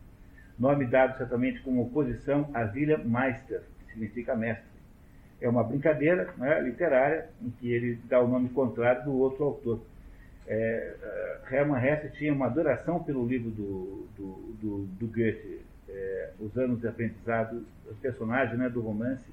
nome 0.59 0.85
dado 0.85 1.17
certamente 1.17 1.61
como 1.61 1.83
oposição 1.83 2.49
a 2.53 2.63
William 2.63 2.97
Meister, 3.05 3.61
que 3.79 3.93
significa 3.93 4.35
mestre. 4.35 4.67
É 5.39 5.47
uma 5.47 5.63
brincadeira 5.63 6.33
né, 6.37 6.59
literária 6.61 7.29
em 7.41 7.49
que 7.51 7.71
ele 7.71 7.97
dá 8.09 8.19
o 8.19 8.27
nome 8.27 8.49
contrário 8.49 9.05
do 9.05 9.17
outro 9.17 9.45
autor. 9.45 9.79
É, 10.45 10.95
uh, 11.01 11.53
Hermann 11.53 11.81
Hesse 11.81 12.09
tinha 12.17 12.33
uma 12.33 12.47
adoração 12.47 13.01
pelo 13.01 13.25
livro 13.25 13.49
do, 13.51 14.07
do, 14.17 14.57
do, 14.61 14.85
do 14.99 15.07
Goethe, 15.07 15.61
é, 15.87 16.31
Os 16.39 16.57
Anos 16.57 16.81
de 16.81 16.87
Aprendizado, 16.87 17.65
o 17.89 17.95
personagem 17.95 18.57
né, 18.57 18.67
do 18.67 18.81
romance, 18.81 19.25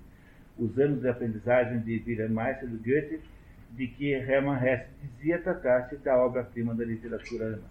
Os 0.57 0.79
Anos 0.79 1.01
de 1.01 1.09
Aprendizagem 1.09 1.81
de 1.81 2.03
Wilhelm 2.07 2.35
Meister, 2.35 2.69
do 2.69 2.79
Goethe, 2.79 3.21
de 3.71 3.89
que 3.89 4.13
Hermann 4.13 4.63
Hesse 4.65 4.89
dizia 5.03 5.39
tratar-se 5.39 5.97
da 5.97 6.17
obra-prima 6.17 6.75
da 6.75 6.85
literatura 6.85 7.47
alemã. 7.47 7.67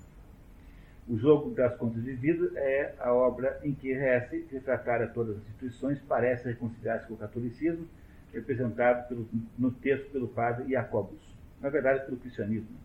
O 1.08 1.17
Jogo 1.17 1.51
das 1.51 1.75
Contas 1.77 2.03
de 2.03 2.13
Vida 2.13 2.51
é 2.60 2.95
a 2.99 3.13
obra 3.13 3.60
em 3.63 3.73
que 3.73 3.91
Hesse 3.91 4.45
retratara 4.51 5.08
todas 5.08 5.38
as 5.38 5.43
instituições, 5.43 5.99
parece 6.08 6.49
reconciliar-se 6.49 7.08
com 7.08 7.13
o 7.13 7.17
catolicismo, 7.17 7.88
representado 8.34 9.08
pelo, 9.08 9.27
no 9.58 9.71
texto 9.71 10.12
pelo 10.12 10.27
padre 10.27 10.71
Jacobus, 10.71 11.19
na 11.62 11.69
verdade 11.69 12.05
pelo 12.05 12.17
cristianismo. 12.17 12.75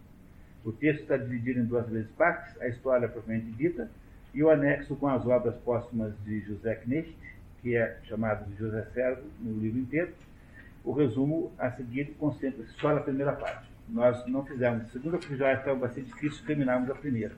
O 0.64 0.73
texto 0.73 1.03
está 1.03 1.16
dividido 1.16 1.61
em 1.61 1.64
duas 1.64 1.88
grandes 1.88 2.11
partes, 2.12 2.61
a 2.61 2.68
história 2.68 3.09
propriamente 3.09 3.51
dita 3.53 3.90
e 4.33 4.42
o 4.42 4.51
anexo 4.51 4.94
com 4.96 5.09
as 5.09 5.27
obras 5.27 5.57
póstumas 5.57 6.12
de 6.25 6.40
José 6.40 6.75
Knecht, 6.77 7.16
que 7.62 7.77
é 7.77 7.99
chamado 8.05 8.49
de 8.51 8.57
José 8.57 8.87
Servo 8.92 9.23
no 9.40 9.59
livro 9.59 9.79
inteiro. 9.79 10.12
O 10.85 10.93
resumo 10.93 11.53
a 11.59 11.71
seguir 11.71 12.14
concentra-se 12.19 12.73
só 12.75 12.95
na 12.95 13.01
primeira 13.01 13.33
parte. 13.33 13.69
Nós 13.88 14.25
não 14.27 14.45
fizemos 14.45 14.83
a 14.83 14.85
segunda 14.87 15.19
porque 15.19 15.37
já 15.37 15.53
estava 15.53 15.77
bastante 15.77 16.07
difícil 16.09 16.45
terminarmos 16.47 16.90
a 16.90 16.95
primeira. 16.95 17.35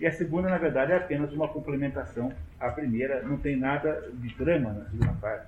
E 0.00 0.06
a 0.06 0.12
segunda, 0.12 0.48
na 0.48 0.58
verdade, 0.58 0.92
é 0.92 0.96
apenas 0.96 1.32
uma 1.32 1.46
complementação 1.46 2.32
à 2.58 2.70
primeira, 2.70 3.22
não 3.22 3.36
tem 3.36 3.56
nada 3.56 4.10
de 4.14 4.34
trama 4.34 4.72
na 4.72 4.84
segunda 4.86 5.12
parte. 5.20 5.46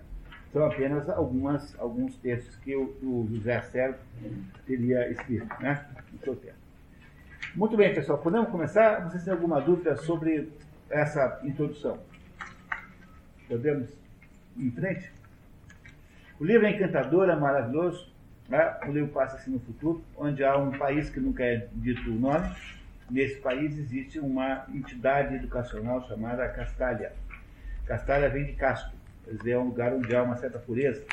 São 0.53 0.67
apenas 0.67 1.09
algumas, 1.09 1.79
alguns 1.81 2.15
textos 2.17 2.55
que 2.57 2.77
o, 2.77 2.95
o 3.03 3.27
José 3.33 3.61
Servo 3.63 3.99
teria 4.67 5.11
escrito 5.11 5.47
né, 5.61 5.87
no 6.13 6.19
seu 6.21 6.37
tempo. 6.37 6.63
Muito 7.55 7.77
bem, 7.77 7.95
pessoal, 7.95 8.19
podemos 8.19 8.51
começar? 8.51 9.01
Vocês 9.09 9.25
têm 9.25 9.33
alguma 9.33 9.61
dúvida 9.61 9.97
sobre 9.97 10.53
essa 10.91 11.41
introdução? 11.43 11.99
Podemos 13.49 13.89
ir 14.57 14.67
em 14.67 14.71
frente? 14.71 15.22
O 16.43 16.45
livro 16.45 16.67
é 16.67 16.73
encantador, 16.73 17.29
é 17.29 17.37
maravilhoso. 17.37 18.13
Né? 18.49 18.77
O 18.89 18.91
livro 18.91 19.13
passa-se 19.13 19.49
no 19.49 19.61
futuro, 19.61 20.03
onde 20.17 20.43
há 20.43 20.59
um 20.59 20.73
país 20.73 21.09
que 21.09 21.21
nunca 21.21 21.45
é 21.45 21.69
dito 21.73 22.11
o 22.11 22.15
nome. 22.15 22.53
Nesse 23.09 23.37
país 23.37 23.79
existe 23.79 24.19
uma 24.19 24.67
entidade 24.75 25.37
educacional 25.37 26.03
chamada 26.09 26.49
Castalha. 26.49 27.13
Castalha 27.87 28.29
vem 28.29 28.45
de 28.45 28.55
Castro, 28.55 28.93
quer 29.25 29.37
dizer, 29.37 29.51
é 29.53 29.59
um 29.61 29.67
lugar 29.67 29.93
onde 29.93 30.17
há 30.17 30.21
uma 30.21 30.35
certa 30.35 30.59
pureza. 30.59 31.05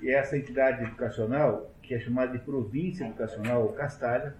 E 0.00 0.10
essa 0.10 0.38
entidade 0.38 0.84
educacional, 0.84 1.70
que 1.82 1.92
é 1.92 2.00
chamada 2.00 2.32
de 2.32 2.38
Província 2.38 3.04
Educacional 3.04 3.68
Castalha, 3.74 4.34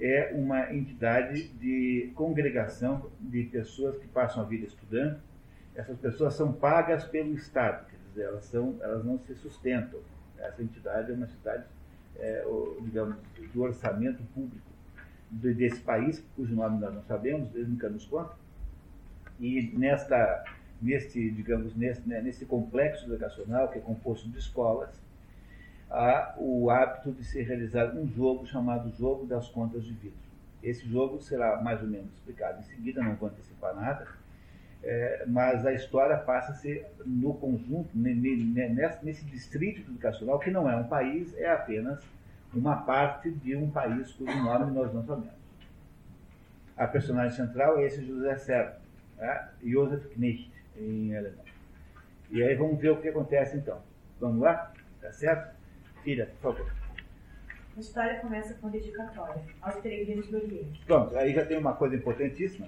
é 0.00 0.32
uma 0.34 0.74
entidade 0.74 1.46
de 1.46 2.10
congregação 2.16 3.08
de 3.20 3.44
pessoas 3.44 3.96
que 3.98 4.08
passam 4.08 4.42
a 4.42 4.46
vida 4.46 4.66
estudando. 4.66 5.20
Essas 5.76 5.96
pessoas 5.96 6.34
são 6.34 6.52
pagas 6.52 7.04
pelo 7.04 7.32
Estado, 7.34 7.86
elas, 8.16 8.44
são, 8.44 8.76
elas 8.80 9.04
não 9.04 9.18
se 9.18 9.34
sustentam. 9.34 10.00
Essa 10.38 10.62
entidade 10.62 11.10
é 11.10 11.14
uma 11.14 11.26
entidade, 11.26 11.64
é, 12.16 12.44
digamos, 12.82 13.16
do 13.54 13.62
orçamento 13.62 14.22
público 14.34 14.72
desse 15.30 15.80
país, 15.80 16.22
cujo 16.36 16.54
nome 16.54 16.78
nós 16.78 16.94
não 16.94 17.02
sabemos, 17.04 17.54
eles 17.54 17.68
nunca 17.68 17.88
nos 17.88 18.04
contam. 18.04 18.36
E 19.40 19.72
nesta, 19.76 20.44
neste, 20.80 21.30
digamos, 21.30 21.74
nesse, 21.74 22.06
né, 22.06 22.20
nesse 22.20 22.44
complexo 22.44 23.06
educacional, 23.06 23.68
que 23.68 23.78
é 23.78 23.80
composto 23.80 24.28
de 24.28 24.38
escolas, 24.38 24.90
há 25.90 26.34
o 26.38 26.70
hábito 26.70 27.12
de 27.12 27.24
ser 27.24 27.42
realizado 27.42 27.98
um 27.98 28.06
jogo 28.08 28.46
chamado 28.46 28.90
Jogo 28.90 29.26
das 29.26 29.48
Contas 29.48 29.84
de 29.84 29.92
Vidro. 29.92 30.18
Esse 30.62 30.86
jogo 30.86 31.20
será 31.20 31.60
mais 31.60 31.80
ou 31.82 31.88
menos 31.88 32.12
explicado 32.12 32.60
em 32.60 32.64
seguida, 32.64 33.02
não 33.02 33.16
vou 33.16 33.28
antecipar 33.28 33.74
nada, 33.74 34.06
é, 34.84 35.24
mas 35.26 35.64
a 35.64 35.72
história 35.72 36.16
passa-se 36.16 36.84
no 37.06 37.34
conjunto, 37.34 37.90
nesse, 37.94 39.24
distrito 39.26 39.80
educacional, 39.82 40.38
que 40.40 40.50
não 40.50 40.68
é 40.68 40.76
um 40.76 40.88
país, 40.88 41.32
é 41.36 41.50
apenas 41.50 42.02
uma 42.52 42.76
parte 42.82 43.30
de 43.30 43.56
um 43.56 43.70
país 43.70 44.12
cujo 44.12 44.36
nome 44.42 44.72
nós 44.72 44.92
não 44.92 45.04
sabemos. 45.04 45.42
A 46.76 46.86
personagem 46.86 47.36
central 47.36 47.78
é 47.78 47.86
esse 47.86 48.04
José 48.04 48.36
Serra, 48.38 48.80
é? 49.18 49.44
Josef 49.64 50.08
Knecht, 50.14 50.50
em 50.76 51.16
alemão. 51.16 51.44
E 52.30 52.42
aí 52.42 52.54
vamos 52.56 52.80
ver 52.80 52.90
o 52.90 53.00
que 53.00 53.08
acontece 53.08 53.56
então. 53.56 53.80
Vamos 54.18 54.40
lá? 54.40 54.72
Tá 55.00 55.12
certo? 55.12 55.54
Filha, 56.02 56.26
por 56.40 56.54
favor. 56.54 56.72
A 57.76 57.80
história 57.80 58.20
começa 58.20 58.54
com 58.54 58.68
dedicatória 58.68 59.42
aos 59.60 59.76
peregrinos 59.76 60.26
do 60.28 60.38
Oriente. 60.38 60.82
Pronto, 60.86 61.16
aí 61.16 61.32
já 61.32 61.44
tem 61.46 61.56
uma 61.56 61.74
coisa 61.74 61.94
importantíssima. 61.94 62.66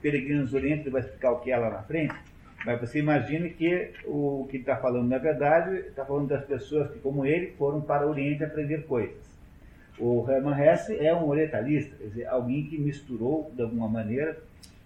Peregrinos 0.00 0.50
do 0.50 0.56
Oriente, 0.56 0.82
ele 0.82 0.90
vai 0.90 1.02
explicar 1.02 1.32
o 1.32 1.40
que 1.40 1.50
é 1.50 1.56
lá 1.56 1.70
na 1.70 1.82
frente, 1.82 2.14
mas 2.64 2.80
você 2.80 2.98
imagine 2.98 3.50
que 3.50 3.92
o 4.04 4.46
que 4.50 4.58
está 4.58 4.76
falando, 4.76 5.08
na 5.08 5.18
verdade, 5.18 5.76
está 5.76 6.04
falando 6.04 6.28
das 6.28 6.44
pessoas 6.44 6.90
que, 6.90 6.98
como 6.98 7.24
ele, 7.24 7.52
foram 7.58 7.80
para 7.80 8.06
o 8.06 8.10
Oriente 8.10 8.44
aprender 8.44 8.86
coisas. 8.86 9.30
O 9.98 10.26
Hermann 10.30 10.58
Hesse 10.58 10.96
é 10.98 11.14
um 11.14 11.28
orientalista, 11.28 11.94
quer 11.96 12.04
dizer, 12.04 12.26
alguém 12.26 12.66
que 12.66 12.78
misturou, 12.78 13.50
de 13.54 13.62
alguma 13.62 13.88
maneira, 13.88 14.38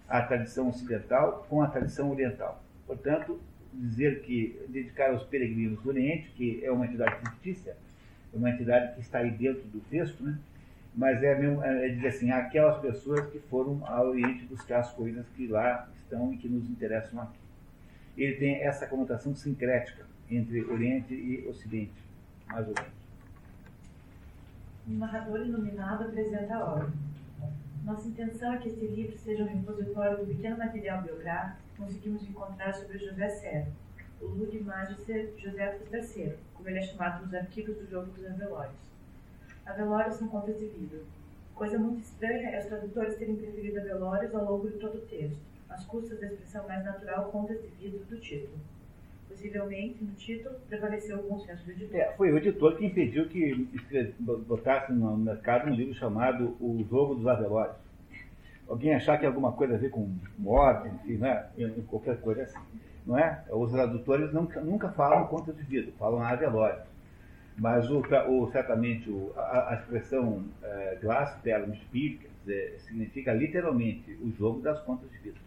a 0.07 0.21
tradição 0.21 0.69
ocidental 0.69 1.45
com 1.49 1.61
a 1.61 1.67
tradição 1.67 2.11
oriental. 2.11 2.61
Portanto, 2.85 3.39
dizer 3.73 4.21
que 4.21 4.59
dedicar 4.67 5.11
aos 5.11 5.23
peregrinos 5.23 5.81
do 5.81 5.89
Oriente, 5.89 6.29
que 6.35 6.63
é 6.63 6.71
uma 6.71 6.85
entidade 6.85 7.15
fictícia, 7.21 7.75
é 8.33 8.37
uma 8.37 8.49
entidade 8.49 8.93
que 8.95 9.01
está 9.01 9.19
aí 9.19 9.31
dentro 9.31 9.63
do 9.63 9.79
texto, 9.89 10.23
né? 10.23 10.37
Mas 10.95 11.21
é, 11.21 11.35
mesmo, 11.37 11.61
é, 11.63 11.87
é 11.87 11.89
dizer 11.89 12.07
assim, 12.07 12.31
aquelas 12.31 12.79
pessoas 12.79 13.27
que 13.27 13.39
foram 13.39 13.85
ao 13.85 14.07
Oriente 14.07 14.45
buscar 14.45 14.79
as 14.79 14.93
coisas 14.93 15.27
que 15.35 15.47
lá 15.47 15.89
estão 15.97 16.33
e 16.33 16.37
que 16.37 16.47
nos 16.47 16.69
interessam 16.69 17.21
aqui. 17.21 17.39
Ele 18.17 18.35
tem 18.35 18.63
essa 18.63 18.87
conotação 18.87 19.35
sincrética 19.35 20.05
entre 20.31 20.63
Oriente 20.63 21.13
e 21.13 21.45
Ocidente, 21.47 21.93
mais 22.47 22.65
ou 22.67 22.73
menos. 22.73 22.95
O 24.87 24.91
narrador 24.91 25.41
iluminado 25.41 26.05
apresenta 26.05 26.55
a 26.55 26.73
obra. 26.73 26.93
Nossa 27.83 28.07
intenção 28.07 28.53
é 28.53 28.57
que 28.57 28.69
este 28.69 28.87
livro 28.87 29.17
seja 29.17 29.43
um 29.43 29.47
repositório 29.47 30.17
do 30.17 30.25
pequeno 30.25 30.57
material 30.57 31.03
biográfico 31.03 31.61
que 31.69 31.81
conseguimos 31.81 32.23
encontrar 32.23 32.73
sobre 32.73 32.97
José 32.97 33.29
Serra, 33.29 33.67
o 34.21 34.27
Lud 34.27 34.57
Magister 34.63 35.33
José 35.37 35.77
III, 35.91 36.33
como 36.53 36.69
ele 36.69 36.79
é 36.79 36.81
chamado 36.81 37.25
nos 37.25 37.33
arquivos 37.33 37.75
do 37.75 37.87
jogo 37.89 38.11
dos 38.11 38.23
Avelórios. 39.65 39.67
Avelórios 39.67 40.15
são 40.15 40.27
contas 40.27 40.57
de 40.59 40.65
vida. 40.67 40.97
Coisa 41.53 41.77
muito 41.77 42.01
estranha 42.01 42.49
é 42.49 42.59
os 42.59 42.65
tradutores 42.65 43.15
terem 43.15 43.35
preferido 43.35 43.79
Avelórios 43.79 44.33
ao 44.35 44.45
longo 44.45 44.69
de 44.69 44.77
todo 44.77 44.97
o 44.97 45.01
texto, 45.01 45.37
às 45.69 45.85
custas 45.85 46.19
da 46.19 46.27
expressão 46.27 46.67
mais 46.67 46.83
natural 46.83 47.29
contas 47.31 47.61
de 47.61 47.67
vidro 47.79 48.03
do 48.05 48.17
título. 48.19 48.57
Possivelmente, 49.27 50.03
no 50.03 50.11
título, 50.13 50.55
prevaleceu 50.67 51.19
o 51.19 51.29
bom 51.29 51.39
senso 51.39 51.65
do 51.65 51.71
editor. 51.71 51.99
É, 51.99 52.13
foi 52.13 52.31
o 52.31 52.37
editor 52.37 52.77
que 52.77 52.85
impediu 52.85 53.27
que 53.27 53.67
botasse 54.47 54.93
no 54.93 55.17
mercado 55.17 55.69
um 55.69 55.73
livro 55.73 55.93
chamado 55.93 56.55
O 56.59 56.85
Jogo 56.89 57.15
dos 57.15 57.27
Avelórios. 57.27 57.75
Alguém 58.67 58.95
achar 58.95 59.13
que 59.13 59.19
tem 59.19 59.27
alguma 59.27 59.51
coisa 59.51 59.75
a 59.75 59.77
ver 59.77 59.89
com 59.89 60.09
morte, 60.37 60.87
enfim, 60.87 61.17
né? 61.17 61.47
qualquer 61.87 62.19
coisa 62.21 62.43
assim. 62.43 62.59
Não 63.05 63.17
é? 63.17 63.43
Os 63.51 63.71
tradutores 63.71 64.33
nunca, 64.33 64.59
nunca 64.61 64.89
falam 64.89 65.27
conta 65.27 65.53
de 65.53 65.61
vida, 65.63 65.91
falam 65.99 66.23
avelório. 66.23 66.81
Mas 67.57 67.89
o, 67.89 67.99
o, 67.99 68.51
certamente 68.51 69.09
o, 69.09 69.31
a, 69.35 69.71
a, 69.71 69.75
expressão 69.75 70.43
é, 70.61 70.97
Glass 71.01 71.39
Term 71.41 71.73
Spiel 71.73 72.19
significa 72.79 73.33
literalmente 73.33 74.11
o 74.21 74.31
jogo 74.31 74.61
das 74.61 74.79
contas 74.81 75.09
de 75.09 75.17
vida. 75.19 75.39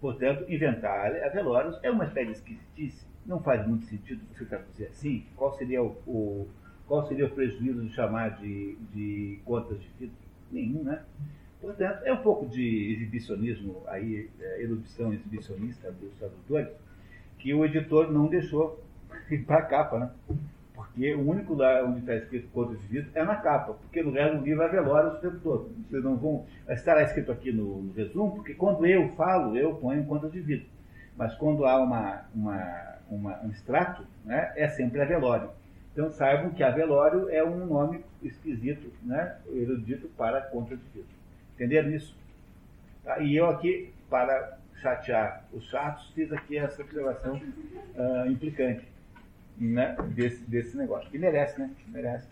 Portanto, 0.00 0.44
inventar 0.50 1.14
a 1.14 1.28
velórios 1.28 1.78
é 1.82 1.90
uma 1.90 2.04
espécie 2.04 2.26
de 2.26 2.32
esquisitice. 2.32 3.06
Não 3.24 3.40
faz 3.42 3.66
muito 3.66 3.86
sentido 3.86 4.22
você 4.32 4.44
traduzir 4.44 4.86
assim. 4.86 5.26
Qual 5.36 5.52
seria 5.56 5.82
o, 5.82 5.96
o, 6.06 6.48
qual 6.86 7.06
seria 7.06 7.26
o 7.26 7.30
prejuízo 7.30 7.82
de 7.82 7.92
chamar 7.92 8.38
de, 8.40 8.76
de 8.94 9.38
contas 9.44 9.78
de 9.80 9.88
vida? 9.98 10.12
Nenhum, 10.50 10.84
né? 10.84 11.02
Portanto, 11.60 12.02
é 12.04 12.12
um 12.12 12.22
pouco 12.22 12.46
de 12.46 12.92
exibicionismo, 12.92 13.82
aí, 13.88 14.30
é, 14.40 14.62
erudição 14.62 15.12
exibicionista 15.12 15.90
dos 15.90 16.14
tradutores, 16.14 16.68
que 17.38 17.52
o 17.52 17.64
editor 17.64 18.12
não 18.12 18.28
deixou 18.28 18.80
para 19.46 19.58
a 19.58 19.62
capa, 19.62 19.98
né? 19.98 20.10
Porque 20.76 21.14
o 21.14 21.30
único 21.30 21.54
lugar 21.54 21.82
onde 21.84 22.00
está 22.00 22.14
escrito 22.14 22.48
contra 22.52 22.76
de 22.76 22.86
vidro 22.86 23.10
é 23.14 23.24
na 23.24 23.36
capa, 23.36 23.72
porque 23.72 24.02
no 24.02 24.12
resto 24.12 24.36
do 24.36 24.44
livro 24.44 24.62
é 24.62 24.68
velório 24.68 25.12
o 25.12 25.16
tempo 25.16 25.38
todo. 25.38 25.70
Vocês 25.88 26.04
não 26.04 26.16
vão. 26.18 26.44
Estará 26.68 27.02
escrito 27.02 27.32
aqui 27.32 27.50
no, 27.50 27.80
no 27.82 27.92
resumo, 27.94 28.34
porque 28.34 28.52
quando 28.52 28.84
eu 28.84 29.08
falo, 29.16 29.56
eu 29.56 29.74
ponho 29.76 30.04
conta 30.04 30.28
de 30.28 30.38
vidro. 30.38 30.66
Mas 31.16 31.34
quando 31.36 31.64
há 31.64 31.82
uma, 31.82 32.24
uma, 32.34 32.94
uma, 33.10 33.42
um 33.42 33.50
extrato, 33.50 34.06
né, 34.22 34.52
é 34.54 34.68
sempre 34.68 35.00
a 35.00 35.06
velório. 35.06 35.48
Então 35.92 36.10
saibam 36.10 36.50
que 36.50 36.62
a 36.62 36.70
velório 36.70 37.30
é 37.30 37.42
um 37.42 37.64
nome 37.64 38.04
esquisito, 38.22 38.92
né, 39.02 39.34
erudito 39.48 40.08
para 40.08 40.42
conta 40.42 40.76
de 40.76 40.82
vidro. 40.92 41.08
Entenderam 41.54 41.90
isso? 41.90 42.14
Tá? 43.02 43.18
E 43.20 43.34
eu 43.34 43.48
aqui, 43.48 43.94
para 44.10 44.58
chatear 44.74 45.42
os 45.54 45.64
chatos, 45.70 46.10
fiz 46.10 46.30
aqui 46.30 46.58
essa 46.58 46.82
observação 46.82 47.36
uh, 47.36 48.30
implicante 48.30 48.86
né, 49.58 49.96
desse, 50.14 50.42
desse 50.44 50.76
negócio. 50.76 51.10
Que 51.10 51.18
merece, 51.18 51.60
né? 51.60 51.70
Merece. 51.88 52.28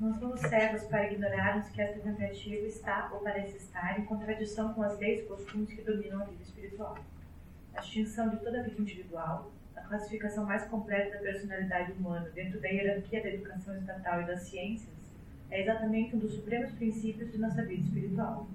Nós 0.00 0.16
somos 0.16 0.40
cegos 0.40 0.84
para 0.84 1.12
ignorarmos 1.12 1.68
que 1.68 1.82
esta 1.82 2.00
tentativa 2.00 2.66
está 2.66 3.10
ou 3.12 3.20
parece 3.20 3.58
estar 3.58 4.00
em 4.00 4.04
contradição 4.06 4.72
com 4.72 4.82
as 4.82 4.98
leis 4.98 5.20
e 5.20 5.24
costumes 5.24 5.70
que 5.70 5.82
dominam 5.82 6.22
a 6.22 6.24
vida 6.24 6.42
espiritual. 6.42 6.96
A 7.74 7.80
extinção 7.80 8.30
de 8.30 8.38
toda 8.38 8.60
a 8.60 8.62
vida 8.62 8.80
individual, 8.80 9.52
a 9.76 9.82
classificação 9.82 10.46
mais 10.46 10.64
completa 10.64 11.18
da 11.18 11.22
personalidade 11.22 11.92
humana 11.92 12.30
dentro 12.30 12.58
da 12.60 12.68
hierarquia 12.68 13.22
da 13.22 13.28
educação 13.28 13.76
estatal 13.76 14.22
e 14.22 14.26
das 14.26 14.42
ciências, 14.44 14.94
é 15.50 15.60
exatamente 15.60 16.16
um 16.16 16.18
dos 16.18 16.32
supremos 16.32 16.72
princípios 16.72 17.30
de 17.30 17.36
nossa 17.36 17.62
vida 17.62 17.82
espiritual. 17.82 18.48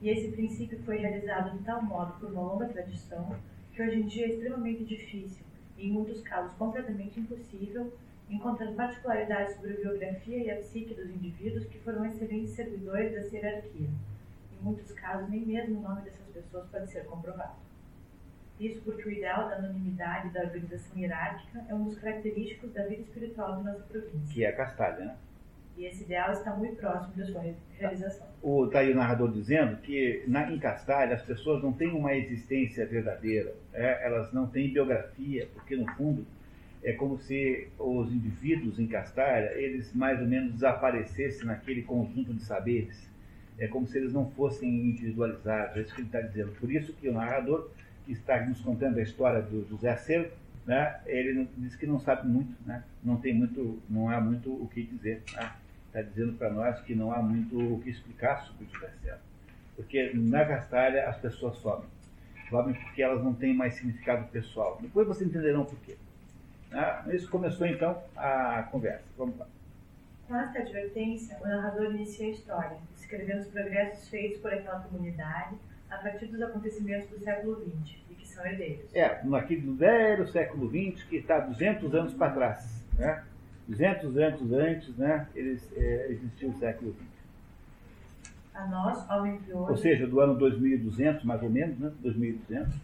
E 0.00 0.08
esse 0.08 0.32
princípio 0.32 0.78
foi 0.84 0.96
realizado 0.96 1.58
de 1.58 1.64
tal 1.64 1.82
modo 1.82 2.18
por 2.18 2.32
uma 2.32 2.42
longa 2.42 2.66
tradição 2.66 3.36
que 3.72 3.82
hoje 3.82 4.00
em 4.00 4.06
dia 4.06 4.24
é 4.24 4.30
extremamente 4.30 4.84
difícil 4.84 5.45
em 5.78 5.92
muitos 5.92 6.20
casos 6.22 6.52
completamente 6.54 7.20
impossível, 7.20 7.92
encontrando 8.28 8.74
particularidades 8.74 9.54
sobre 9.56 9.74
a 9.74 9.76
biografia 9.76 10.38
e 10.38 10.50
a 10.50 10.56
psique 10.56 10.94
dos 10.94 11.08
indivíduos 11.08 11.66
que 11.66 11.78
foram 11.78 12.04
excelentes 12.04 12.50
servidores 12.52 13.12
dessa 13.12 13.36
hierarquia. 13.36 13.88
Em 14.52 14.64
muitos 14.64 14.92
casos, 14.92 15.28
nem 15.28 15.44
mesmo 15.44 15.78
o 15.78 15.82
nome 15.82 16.02
dessas 16.02 16.26
pessoas 16.28 16.66
pode 16.68 16.90
ser 16.90 17.04
comprovado. 17.04 17.56
Isso 18.58 18.80
porque 18.82 19.08
o 19.08 19.12
ideal 19.12 19.48
da 19.48 19.56
anonimidade 19.56 20.30
da 20.30 20.40
organização 20.40 20.98
hierárquica 20.98 21.64
é 21.68 21.74
um 21.74 21.84
dos 21.84 21.98
característicos 21.98 22.72
da 22.72 22.84
vida 22.84 23.02
espiritual 23.02 23.58
de 23.58 23.64
nossa 23.64 23.82
província. 23.82 24.34
Que 24.34 24.44
é 24.44 24.48
a 24.48 24.56
castalha, 24.56 25.04
né? 25.04 25.16
E 25.76 25.84
esse 25.84 26.04
ideal 26.04 26.32
está 26.32 26.54
muito 26.54 26.76
próximo 26.76 27.14
da 27.14 27.26
sua 27.26 27.54
realização. 27.78 28.26
Está 28.64 28.78
aí 28.78 28.92
o 28.92 28.96
narrador 28.96 29.30
dizendo 29.30 29.76
que 29.78 30.24
na, 30.26 30.50
em 30.50 30.58
Castalha 30.58 31.14
as 31.14 31.22
pessoas 31.22 31.62
não 31.62 31.72
têm 31.72 31.88
uma 31.88 32.14
existência 32.14 32.86
verdadeira, 32.86 33.54
é, 33.74 34.06
elas 34.06 34.32
não 34.32 34.46
têm 34.46 34.72
biografia, 34.72 35.48
porque 35.52 35.76
no 35.76 35.86
fundo 35.92 36.24
é 36.82 36.92
como 36.92 37.18
se 37.18 37.68
os 37.78 38.10
indivíduos 38.10 38.78
em 38.78 38.86
Castalha, 38.86 39.52
eles 39.54 39.92
mais 39.92 40.18
ou 40.20 40.26
menos 40.26 40.52
desaparecessem 40.52 41.44
naquele 41.44 41.82
conjunto 41.82 42.32
de 42.32 42.42
saberes. 42.42 43.10
É 43.58 43.66
como 43.66 43.86
se 43.86 43.98
eles 43.98 44.12
não 44.12 44.30
fossem 44.30 44.68
individualizados, 44.68 45.76
é 45.76 45.80
isso 45.80 45.94
que 45.94 46.00
ele 46.00 46.08
está 46.08 46.20
dizendo. 46.20 46.52
Por 46.58 46.70
isso 46.70 46.92
que 46.94 47.08
o 47.08 47.12
narrador, 47.12 47.68
que 48.06 48.12
está 48.12 48.44
nos 48.46 48.60
contando 48.60 48.98
a 48.98 49.02
história 49.02 49.42
do 49.42 49.66
José 49.68 49.90
Acervo, 49.90 50.30
né, 50.64 51.00
ele 51.06 51.48
diz 51.58 51.76
que 51.76 51.86
não 51.86 51.98
sabe 51.98 52.26
muito, 52.28 52.54
né, 52.64 52.82
não 53.02 53.16
tem 53.16 53.34
muito, 53.34 53.78
não 53.90 54.08
há 54.08 54.20
muito 54.20 54.50
o 54.50 54.68
que 54.68 54.82
dizer. 54.82 55.22
Né? 55.34 55.50
Está 55.98 56.02
dizendo 56.02 56.36
para 56.36 56.50
nós 56.50 56.78
que 56.80 56.94
não 56.94 57.10
há 57.10 57.22
muito 57.22 57.58
o 57.58 57.80
que 57.80 57.88
explicar 57.88 58.42
sobre 58.42 58.66
o 58.66 58.68
José 58.68 59.18
Porque 59.74 60.12
na 60.14 60.44
Castalha 60.44 61.08
as 61.08 61.16
pessoas 61.16 61.56
sobem. 61.56 61.88
Sobem 62.50 62.74
porque 62.74 63.02
elas 63.02 63.24
não 63.24 63.32
têm 63.32 63.54
mais 63.54 63.74
significado 63.74 64.28
pessoal. 64.28 64.78
Depois 64.80 65.06
vocês 65.06 65.28
entenderão 65.28 65.64
por 65.64 65.78
quê. 65.80 65.96
Ah, 66.70 67.02
isso 67.08 67.30
começou 67.30 67.66
então 67.66 68.02
a 68.14 68.64
conversa. 68.70 69.04
Vamos 69.16 69.38
lá. 69.38 69.46
Com 70.28 70.36
esta 70.36 70.58
advertência, 70.58 71.38
o 71.40 71.46
narrador 71.46 71.94
inicia 71.94 72.26
a 72.26 72.30
história, 72.30 72.76
descrevendo 72.94 73.40
os 73.40 73.46
progressos 73.46 74.08
feitos 74.08 74.40
por 74.40 74.52
aquela 74.52 74.80
comunidade 74.80 75.56
a 75.88 75.96
partir 75.98 76.26
dos 76.26 76.42
acontecimentos 76.42 77.08
do 77.08 77.18
século 77.20 77.56
XX 77.60 77.96
e 78.10 78.14
que 78.14 78.28
são 78.28 78.44
herdeiros. 78.44 78.94
É, 78.94 79.22
naquele 79.24 79.62
do 79.62 79.76
velho 79.76 80.26
século 80.28 80.68
XX 80.68 81.04
que 81.04 81.16
está 81.16 81.38
200 81.40 81.94
anos 81.94 82.12
para 82.12 82.32
trás. 82.32 82.84
Né? 82.98 83.24
200 83.68 84.16
anos 84.16 84.52
antes, 84.52 84.96
né, 84.96 85.28
eles, 85.34 85.68
é, 85.76 86.08
existiu 86.10 86.50
o 86.50 86.58
século 86.58 86.92
XX. 86.92 87.06
A 88.54 88.66
nós, 88.68 89.10
homens 89.10 89.44
de 89.44 89.52
hoje... 89.52 89.70
Ou 89.70 89.76
seja, 89.76 90.06
do 90.06 90.20
ano 90.20 90.36
2200, 90.36 91.24
mais 91.24 91.42
ou 91.42 91.50
menos, 91.50 91.78
né, 91.78 91.92
2200. 92.00 92.74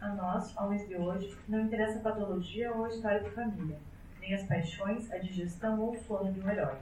A 0.00 0.08
nós, 0.10 0.56
homens 0.56 0.86
de 0.86 0.96
hoje, 0.96 1.34
não 1.48 1.60
interessa 1.60 1.98
a 1.98 2.02
patologia 2.02 2.72
ou 2.72 2.84
a 2.84 2.88
história 2.90 3.22
da 3.22 3.30
família, 3.30 3.78
nem 4.20 4.34
as 4.34 4.42
paixões, 4.44 5.10
a 5.10 5.18
digestão 5.18 5.80
ou 5.80 5.92
o 5.92 5.96
sono 5.96 6.30
de 6.30 6.40
um 6.40 6.48
herói, 6.48 6.76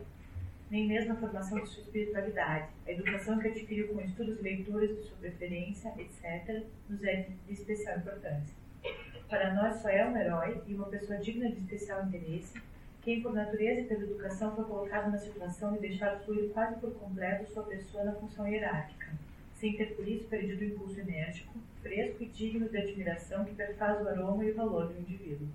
nem 0.71 0.89
mesmo 0.89 1.13
a 1.13 1.17
formação 1.17 1.61
de 1.61 1.69
sua 1.69 1.83
espiritualidade, 1.83 2.69
a 2.85 2.91
educação 2.91 3.39
que 3.39 3.47
adquiriu 3.47 3.89
com 3.89 4.01
estudos 4.01 4.41
e 4.41 4.43
leituras 4.43 4.91
de 4.91 5.03
sua 5.05 5.17
preferência, 5.19 5.95
etc., 5.97 6.65
nos 6.89 7.03
é 7.05 7.29
de 7.47 7.53
especial 7.53 7.99
importância 7.99 8.63
para 9.33 9.55
nós 9.55 9.77
só 9.81 9.89
é 9.89 10.07
um 10.07 10.15
herói 10.15 10.61
e 10.67 10.75
uma 10.75 10.89
pessoa 10.89 11.19
digna 11.19 11.51
de 11.51 11.57
especial 11.57 12.05
interesse 12.05 12.53
quem, 13.01 13.23
por 13.23 13.33
natureza 13.33 13.81
e 13.81 13.85
pela 13.85 14.03
educação, 14.03 14.55
foi 14.55 14.67
colocado 14.67 15.11
na 15.11 15.17
situação 15.17 15.73
de 15.73 15.79
deixar 15.79 16.21
fluir 16.21 16.51
quase 16.51 16.79
por 16.79 16.93
completo 16.97 17.51
sua 17.51 17.63
pessoa 17.63 18.05
na 18.05 18.13
função 18.13 18.47
hierárquica, 18.47 19.09
sem 19.55 19.75
ter 19.75 19.97
por 19.97 20.07
isso 20.07 20.29
perdido 20.29 20.61
o 20.61 20.65
impulso 20.65 21.01
enérgico, 21.01 21.59
fresco 21.81 22.23
e 22.23 22.27
digno 22.27 22.69
de 22.69 22.77
admiração 22.77 23.47
que 23.47 23.55
perfaz 23.55 24.03
o 24.03 24.09
aroma 24.09 24.45
e 24.45 24.51
o 24.51 24.55
valor 24.55 24.89
do 24.89 25.01
indivíduo. 25.01 25.49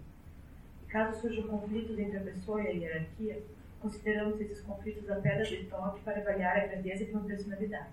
E 0.84 0.86
caso 0.88 1.22
surjam 1.22 1.48
conflitos 1.48 2.00
entre 2.00 2.18
a 2.18 2.22
pessoa 2.22 2.64
e 2.64 2.68
a 2.68 2.72
hierarquia, 2.72 3.44
consideramos 3.80 4.42
esses 4.42 4.60
conflitos 4.62 5.08
a 5.08 5.18
pedra 5.18 5.46
de 5.46 5.66
toque 5.66 6.02
para 6.02 6.20
avaliar 6.20 6.58
a 6.58 6.66
grandeza 6.66 7.06
de 7.06 7.12
uma 7.12 7.24
personalidade. 7.24 7.90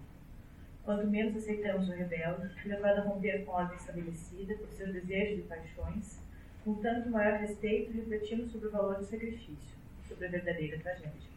Quanto 0.84 1.06
menos 1.06 1.34
aceitamos 1.34 1.88
o 1.88 1.92
rebelde, 1.92 2.50
levado 2.66 2.98
a 2.98 3.02
romper 3.02 3.42
com 3.44 3.52
a 3.52 3.62
ordem 3.62 3.76
estabelecida 3.76 4.54
por 4.54 4.68
seus 4.68 4.92
desejos 4.92 5.38
e 5.38 5.48
paixões, 5.48 6.20
com 6.62 6.74
tanto 6.74 7.08
maior 7.08 7.40
respeito 7.40 7.92
refletimos 7.92 8.52
sobre 8.52 8.68
o 8.68 8.70
valor 8.70 8.96
do 8.96 9.04
sacrifício, 9.04 9.78
sobre 10.06 10.26
a 10.26 10.30
verdadeira 10.30 10.78
tragédia. 10.78 11.34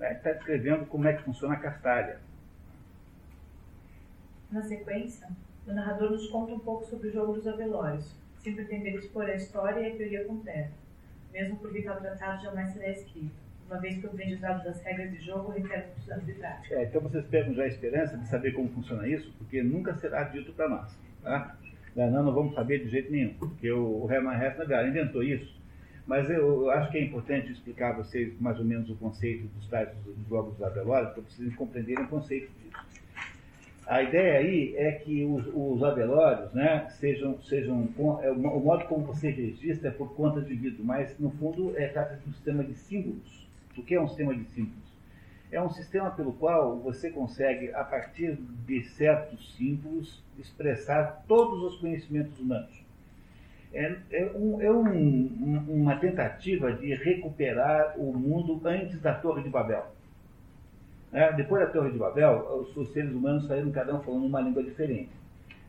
Está 0.00 0.32
descrevendo 0.32 0.86
como 0.86 1.06
é 1.06 1.14
que 1.14 1.24
funciona 1.24 1.54
a 1.54 1.60
castalha. 1.60 2.20
Na 4.50 4.62
sequência, 4.62 5.28
o 5.66 5.72
narrador 5.72 6.12
nos 6.12 6.28
conta 6.28 6.54
um 6.54 6.58
pouco 6.58 6.86
sobre 6.86 7.08
o 7.08 7.12
jogo 7.12 7.34
dos 7.34 7.46
avelórios, 7.46 8.14
sem 8.38 8.54
pretender 8.54 8.94
expor 8.94 9.26
a 9.26 9.34
história 9.34 9.80
e 9.80 9.92
a 9.92 9.96
teoria 9.96 10.24
completa, 10.24 10.72
mesmo 11.32 11.56
porque 11.56 11.82
tal 11.82 12.00
tratado 12.00 12.42
jamais 12.42 12.72
será 12.72 12.88
escrito 12.88 13.45
uma 13.68 13.78
vez 13.80 13.98
que 13.98 14.06
o 14.06 14.10
aprendizado 14.10 14.64
das 14.64 14.80
regras 14.82 15.10
de 15.10 15.20
jogo 15.24 15.52
requer 15.52 15.86
muitos 15.86 16.10
anos 16.10 16.26
de 16.26 16.32
prática. 16.34 16.74
É, 16.74 16.84
então 16.84 17.00
vocês 17.00 17.24
pegam 17.26 17.54
já 17.54 17.64
a 17.64 17.66
esperança 17.66 18.16
de 18.16 18.28
saber 18.28 18.52
como 18.52 18.68
funciona 18.70 19.06
isso, 19.08 19.32
porque 19.38 19.62
nunca 19.62 19.94
será 19.94 20.24
dito 20.24 20.52
para 20.52 20.68
nós. 20.68 20.98
Tá? 21.22 21.56
Não, 21.94 22.10
não 22.10 22.32
vamos 22.32 22.54
saber 22.54 22.84
de 22.84 22.90
jeito 22.90 23.10
nenhum, 23.10 23.34
porque 23.34 23.70
o, 23.70 24.06
Hermann 24.10 24.40
Hesse 24.40 24.62
inventou 24.88 25.22
isso. 25.22 25.56
Mas 26.06 26.30
eu, 26.30 26.62
eu, 26.62 26.70
acho 26.70 26.92
que 26.92 26.98
é 26.98 27.02
importante 27.02 27.50
explicar 27.50 27.90
a 27.90 27.96
vocês 27.96 28.38
mais 28.40 28.58
ou 28.60 28.64
menos 28.64 28.88
o 28.88 28.94
conceito 28.94 29.48
dos 29.48 29.66
tais 29.66 29.88
dos 30.04 30.28
jogos 30.28 30.56
da 30.56 30.68
Velório, 30.68 31.10
para 31.10 31.22
vocês 31.22 31.52
compreenderem 31.56 32.04
o 32.04 32.08
conceito 32.08 32.48
disso. 32.62 32.76
A 33.88 34.02
ideia 34.02 34.38
aí 34.38 34.74
é 34.76 34.92
que 34.92 35.24
os, 35.24 35.46
os 35.52 35.82
avelórios 35.82 36.52
né, 36.52 36.88
sejam, 36.90 37.40
sejam 37.42 37.88
é, 38.22 38.30
o 38.30 38.60
modo 38.60 38.84
como 38.84 39.06
você 39.06 39.30
registra 39.30 39.88
é 39.88 39.92
por 39.92 40.14
conta 40.14 40.40
de 40.40 40.54
vidro, 40.54 40.84
mas 40.84 41.16
no 41.18 41.30
fundo 41.30 41.72
é 41.76 41.88
trata 41.88 42.16
de 42.16 42.28
um 42.28 42.32
sistema 42.32 42.62
de 42.62 42.74
símbolos 42.74 43.45
o 43.78 43.82
que 43.82 43.94
é 43.94 44.00
um 44.00 44.08
sistema 44.08 44.34
de 44.34 44.44
símbolos? 44.50 44.86
É 45.50 45.62
um 45.62 45.70
sistema 45.70 46.10
pelo 46.10 46.32
qual 46.32 46.78
você 46.78 47.10
consegue, 47.10 47.72
a 47.72 47.84
partir 47.84 48.36
de 48.66 48.82
certos 48.90 49.54
símbolos, 49.56 50.22
expressar 50.38 51.24
todos 51.28 51.62
os 51.62 51.80
conhecimentos 51.80 52.38
humanos. 52.40 52.84
É, 53.72 53.96
é, 54.10 54.32
um, 54.34 54.60
é 54.60 54.70
um, 54.70 55.64
uma 55.68 55.96
tentativa 55.96 56.72
de 56.72 56.94
recuperar 56.94 57.94
o 57.98 58.12
mundo 58.12 58.60
antes 58.66 59.00
da 59.00 59.14
Torre 59.14 59.42
de 59.42 59.48
Babel. 59.48 59.86
É, 61.12 61.32
depois 61.32 61.64
da 61.64 61.72
Torre 61.72 61.92
de 61.92 61.98
Babel, 61.98 62.66
os, 62.74 62.92
seres 62.92 63.12
humanos 63.12 63.46
saíram 63.46 63.70
cada 63.70 63.94
um 63.94 64.00
falando 64.00 64.26
uma 64.26 64.40
língua 64.40 64.62
diferente 64.62 65.10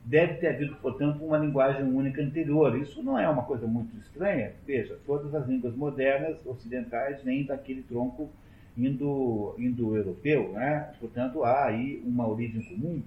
deve 0.07 0.35
ter 0.35 0.47
havido, 0.47 0.75
portanto, 0.77 1.23
uma 1.23 1.37
linguagem 1.37 1.83
única 1.83 2.21
anterior. 2.21 2.77
Isso 2.77 3.03
não 3.03 3.19
é 3.19 3.27
uma 3.27 3.43
coisa 3.43 3.67
muito 3.67 3.95
estranha. 3.97 4.53
Veja, 4.65 4.97
todas 5.05 5.35
as 5.35 5.45
línguas 5.45 5.75
modernas 5.75 6.43
ocidentais 6.45 7.21
vêm 7.23 7.45
daquele 7.45 7.83
tronco 7.83 8.29
indo-europeu, 8.77 10.53
né? 10.53 10.93
Portanto, 10.99 11.43
há 11.43 11.65
aí 11.65 12.01
uma 12.05 12.27
origem 12.27 12.61
comum. 12.61 13.01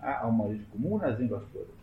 Há 0.00 0.26
uma 0.26 0.44
origem 0.46 0.66
comum 0.72 0.96
nas 0.96 1.18
línguas 1.18 1.42
todas. 1.52 1.74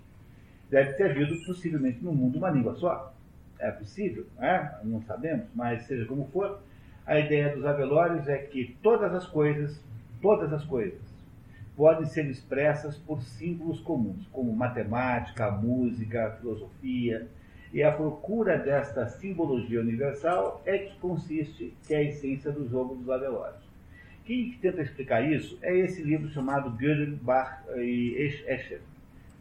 Deve 0.70 0.94
ter 0.94 1.12
havido, 1.12 1.36
possivelmente, 1.46 2.04
no 2.04 2.12
mundo 2.12 2.38
uma 2.38 2.50
língua 2.50 2.74
só. 2.76 3.14
É 3.60 3.70
possível, 3.70 4.26
né? 4.40 4.76
não 4.84 5.04
sabemos, 5.04 5.46
mas 5.54 5.84
seja 5.84 6.04
como 6.06 6.26
for, 6.34 6.60
a 7.06 7.20
ideia 7.20 7.56
dos 7.56 7.64
avelórios 7.64 8.28
é 8.28 8.40
que 8.40 8.76
todas 8.82 9.14
as 9.14 9.28
coisas, 9.28 9.80
todas 10.20 10.52
as 10.52 10.64
coisas, 10.66 11.00
podem 11.76 12.06
ser 12.06 12.26
expressas 12.26 12.98
por 12.98 13.22
símbolos 13.22 13.80
comuns, 13.80 14.28
como 14.32 14.54
matemática, 14.54 15.52
música, 15.52 16.38
filosofia. 16.40 17.28
E 17.74 17.82
a 17.82 17.92
procura 17.92 18.58
desta 18.58 19.08
simbologia 19.08 19.80
universal 19.80 20.62
é 20.66 20.78
que 20.78 21.00
consiste, 21.00 21.74
que 21.88 21.94
é 21.94 21.98
a 21.98 22.04
essência 22.04 22.52
do 22.52 22.68
jogo 22.68 22.96
dos 22.96 23.10
Avelores. 23.10 23.62
Quem 24.26 24.52
tenta 24.62 24.82
explicar 24.82 25.22
isso 25.22 25.58
é 25.62 25.76
esse 25.78 26.04
livro 26.04 26.30
chamado 26.30 26.78
Gödel, 26.78 27.16
Bach 27.22 27.64
e 27.78 28.16
Escher. 28.48 28.82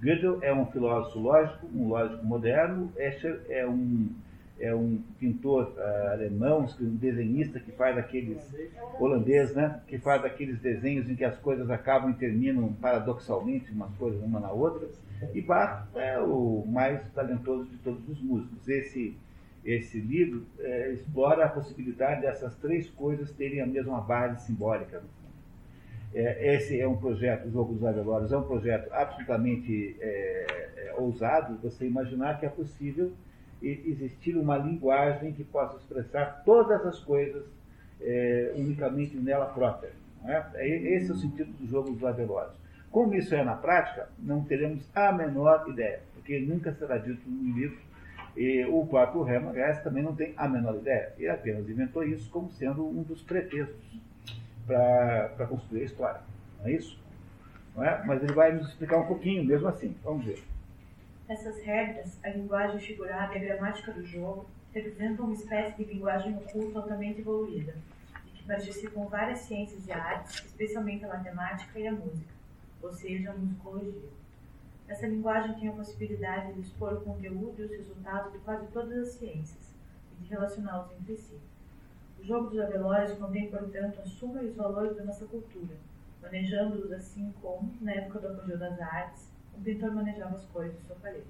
Gödel 0.00 0.38
é 0.42 0.54
um 0.54 0.66
filósofo 0.66 1.18
lógico, 1.18 1.66
um 1.74 1.88
lógico 1.88 2.24
moderno, 2.24 2.92
Escher 2.96 3.42
é 3.48 3.66
um 3.66 4.08
é 4.60 4.74
um 4.74 5.02
pintor 5.18 5.72
uh, 5.76 6.12
alemão, 6.12 6.66
um 6.80 6.96
desenhista 6.96 7.58
que 7.58 7.72
faz 7.72 7.96
aqueles 7.96 8.38
holandês, 8.98 9.54
né? 9.54 9.80
Que 9.86 9.98
faz 9.98 10.22
aqueles 10.24 10.60
desenhos 10.60 11.08
em 11.08 11.16
que 11.16 11.24
as 11.24 11.38
coisas 11.38 11.70
acabam 11.70 12.10
e 12.10 12.14
terminam 12.14 12.72
paradoxalmente 12.74 13.72
umas 13.72 13.92
coisas 13.94 14.22
uma 14.22 14.38
na 14.38 14.52
outra. 14.52 14.86
E 15.34 15.40
Bach 15.40 15.88
é 15.94 16.18
o 16.18 16.64
mais 16.66 17.00
talentoso 17.12 17.64
de 17.70 17.76
todos 17.78 18.06
os 18.08 18.20
músicos. 18.22 18.68
Esse 18.68 19.16
esse 19.64 19.98
livro 19.98 20.46
é, 20.58 20.92
explora 20.92 21.44
a 21.44 21.48
possibilidade 21.48 22.22
dessas 22.22 22.54
três 22.56 22.88
coisas 22.88 23.30
terem 23.32 23.60
a 23.60 23.66
mesma 23.66 24.00
base 24.00 24.46
simbólica. 24.46 25.02
É, 26.14 26.54
esse 26.54 26.80
é 26.80 26.88
um 26.88 26.96
projeto, 26.96 27.46
o 27.46 27.52
Jogo 27.52 27.74
dos 27.74 27.84
Avelores 27.84 28.32
é 28.32 28.38
um 28.38 28.42
projeto 28.42 28.90
absolutamente 28.92 29.96
é, 30.00 30.68
é 30.76 30.94
ousado, 30.96 31.58
você 31.62 31.86
imaginar 31.86 32.40
que 32.40 32.46
é 32.46 32.48
possível 32.48 33.12
existir 33.62 34.36
uma 34.36 34.56
linguagem 34.56 35.32
que 35.32 35.44
possa 35.44 35.76
expressar 35.76 36.42
todas 36.44 36.84
as 36.86 36.98
coisas 37.00 37.44
é, 38.00 38.52
unicamente 38.56 39.16
nela 39.16 39.46
própria. 39.46 39.90
É? 40.24 40.44
é? 40.54 40.96
Esse 40.96 41.10
é 41.10 41.14
o 41.14 41.16
sentido 41.16 41.52
do 41.52 41.66
jogo 41.66 41.90
dos 41.90 42.04
Avelores. 42.04 42.52
Como 42.90 43.14
isso 43.14 43.34
é 43.34 43.44
na 43.44 43.54
prática, 43.54 44.08
não 44.18 44.44
teremos 44.44 44.84
a 44.94 45.12
menor 45.12 45.64
ideia, 45.68 46.00
porque 46.14 46.40
nunca 46.40 46.72
será 46.72 46.98
dito 46.98 47.22
no 47.28 47.56
livro. 47.56 47.78
E 48.36 48.64
o 48.64 48.86
próprio 48.86 49.28
Hermann 49.28 49.54
também 49.82 50.02
não 50.02 50.14
tem 50.14 50.32
a 50.36 50.48
menor 50.48 50.76
ideia. 50.76 51.12
Ele 51.18 51.28
apenas 51.28 51.68
inventou 51.68 52.02
isso 52.02 52.30
como 52.30 52.50
sendo 52.52 52.86
um 52.86 53.02
dos 53.02 53.22
pretextos 53.22 54.00
para 54.66 55.46
construir 55.48 55.82
a 55.82 55.84
história. 55.84 56.20
Não 56.60 56.68
é 56.68 56.72
isso? 56.72 56.98
Não 57.74 57.84
é? 57.84 58.02
Mas 58.04 58.22
ele 58.22 58.32
vai 58.32 58.52
nos 58.52 58.68
explicar 58.68 58.98
um 58.98 59.06
pouquinho, 59.06 59.44
mesmo 59.44 59.68
assim. 59.68 59.94
Vamos 60.02 60.24
ver. 60.24 60.42
Essas 61.30 61.62
regras, 61.62 62.18
a 62.24 62.28
linguagem 62.30 62.80
figurada 62.80 63.34
e 63.34 63.36
a 63.36 63.54
gramática 63.54 63.92
do 63.92 64.04
jogo, 64.04 64.46
representam 64.74 65.26
uma 65.26 65.34
espécie 65.34 65.76
de 65.76 65.84
linguagem 65.84 66.36
oculta 66.36 66.80
altamente 66.80 67.20
evoluída, 67.20 67.76
e 68.26 68.30
que 68.30 68.42
participam 68.42 69.04
várias 69.04 69.38
ciências 69.38 69.86
e 69.86 69.92
artes, 69.92 70.44
especialmente 70.44 71.04
a 71.04 71.08
matemática 71.08 71.78
e 71.78 71.86
a 71.86 71.92
música, 71.92 72.34
ou 72.82 72.90
seja, 72.90 73.30
a 73.30 73.34
musicologia. 73.34 74.10
Essa 74.88 75.06
linguagem 75.06 75.54
tem 75.54 75.68
a 75.68 75.72
possibilidade 75.72 76.52
de 76.54 76.62
expor 76.62 76.94
o 76.94 77.00
conteúdo 77.02 77.62
e 77.62 77.62
os 77.62 77.70
resultados 77.70 78.32
de 78.32 78.38
quase 78.40 78.66
todas 78.72 78.98
as 78.98 79.14
ciências, 79.14 79.72
e 80.12 80.24
de 80.24 80.30
relacioná-los 80.30 80.90
entre 80.98 81.16
si. 81.16 81.38
O 82.18 82.24
jogo 82.24 82.50
dos 82.50 82.58
avelores 82.58 83.16
contém, 83.16 83.48
portanto, 83.48 84.00
a 84.00 84.04
suma 84.04 84.42
e 84.42 84.46
os 84.46 84.56
valores 84.56 84.96
da 84.96 85.04
nossa 85.04 85.24
cultura, 85.26 85.76
manejando-os 86.20 86.90
assim 86.90 87.32
como, 87.40 87.72
na 87.80 87.92
época 87.92 88.18
do 88.18 88.26
apogeu 88.26 88.58
das 88.58 88.80
artes, 88.80 89.30
o 89.60 89.64
pintor 89.64 89.94
manejava 89.94 90.34
as 90.34 90.44
cores 90.46 90.72
de 90.72 90.80
sua 90.86 90.96
paleta. 90.96 91.24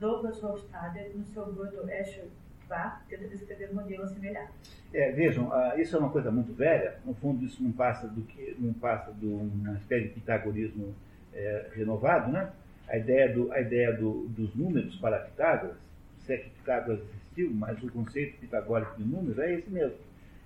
Douglas 0.00 0.42
Hofstadter, 0.42 1.10
no 1.14 1.24
seu 1.24 1.52
Bruto 1.52 1.88
Escher 1.88 2.24
Bach, 2.68 3.02
tenta 3.08 3.28
descrever 3.28 3.70
um 3.70 3.74
modelo 3.74 4.02
assemelhado. 4.02 4.50
É, 4.92 5.12
vejam, 5.12 5.48
uh, 5.48 5.78
isso 5.78 5.94
é 5.94 5.98
uma 5.98 6.10
coisa 6.10 6.30
muito 6.30 6.52
velha. 6.52 6.96
No 7.04 7.14
fundo, 7.14 7.44
isso 7.44 7.62
não 7.62 7.70
passa 7.70 8.08
do 8.08 8.22
que 8.22 8.56
não 8.58 8.72
passa 8.72 9.12
de 9.12 9.26
uma 9.26 9.74
espécie 9.74 10.08
de 10.08 10.14
pitagorismo 10.14 10.94
é, 11.32 11.70
renovado, 11.74 12.32
né? 12.32 12.50
A 12.88 12.96
ideia, 12.96 13.32
do, 13.32 13.52
a 13.52 13.60
ideia 13.60 13.92
do, 13.92 14.26
dos 14.28 14.52
números 14.56 14.96
para 14.96 15.20
Pitágoras, 15.20 15.76
se 16.18 16.32
é 16.32 16.38
que 16.38 16.50
Pitágoras 16.50 17.00
existiu, 17.00 17.50
mas 17.54 17.80
o 17.82 17.90
conceito 17.92 18.38
pitagórico 18.38 18.96
de 18.96 19.04
números 19.04 19.38
é 19.38 19.54
esse 19.54 19.70
mesmo. 19.70 19.96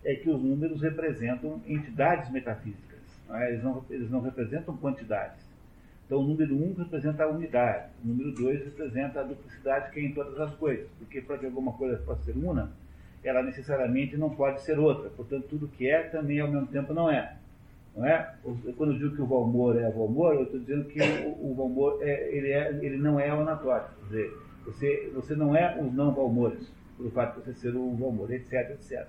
É 0.04 0.14
que 0.14 0.28
os 0.28 0.42
números 0.42 0.82
representam 0.82 1.62
entidades 1.66 2.30
metafísicas. 2.30 3.00
Né? 3.28 3.48
Eles, 3.48 3.64
não, 3.64 3.82
eles 3.88 4.10
não 4.10 4.20
representam 4.20 4.76
quantidades. 4.76 5.43
Então, 6.06 6.18
o 6.18 6.22
número 6.22 6.54
1 6.54 6.70
um 6.70 6.74
representa 6.74 7.24
a 7.24 7.28
unidade, 7.28 7.88
o 8.04 8.08
número 8.08 8.32
2 8.32 8.64
representa 8.64 9.20
a 9.20 9.22
duplicidade 9.22 9.90
que 9.90 10.00
é 10.00 10.02
em 10.02 10.12
todas 10.12 10.38
as 10.38 10.54
coisas, 10.54 10.86
porque 10.98 11.22
para 11.22 11.38
que 11.38 11.46
alguma 11.46 11.72
coisa 11.72 11.96
possa 11.98 12.24
ser 12.24 12.36
uma, 12.36 12.70
ela 13.22 13.42
necessariamente 13.42 14.16
não 14.16 14.28
pode 14.28 14.60
ser 14.60 14.78
outra. 14.78 15.08
Portanto, 15.10 15.46
tudo 15.48 15.66
que 15.66 15.88
é 15.88 16.02
também 16.02 16.40
ao 16.40 16.50
mesmo 16.50 16.66
tempo 16.66 16.92
não 16.92 17.10
é. 17.10 17.36
Não 17.96 18.04
é? 18.04 18.34
Quando 18.76 18.92
eu 18.92 18.98
digo 18.98 19.16
que 19.16 19.22
o 19.22 19.26
Valmor 19.26 19.76
é 19.76 19.90
Valmor, 19.90 20.34
eu 20.34 20.42
estou 20.42 20.60
dizendo 20.60 20.84
que 20.84 21.00
o, 21.40 21.54
Valmor 21.54 21.98
é, 22.02 22.36
ele, 22.36 22.52
é, 22.52 22.78
ele 22.82 22.98
não 22.98 23.18
é 23.18 23.30
anatório. 23.30 23.86
Quer 24.00 24.04
dizer, 24.04 24.38
você, 24.66 25.12
você 25.14 25.34
não 25.34 25.56
é 25.56 25.80
os 25.80 25.92
não 25.94 26.12
Valmores, 26.12 26.70
pelo 26.98 27.10
fato 27.10 27.40
de 27.40 27.46
você 27.46 27.54
ser 27.54 27.74
o 27.74 27.94
Valmor, 27.94 28.30
etc, 28.32 28.52
etc. 28.72 29.06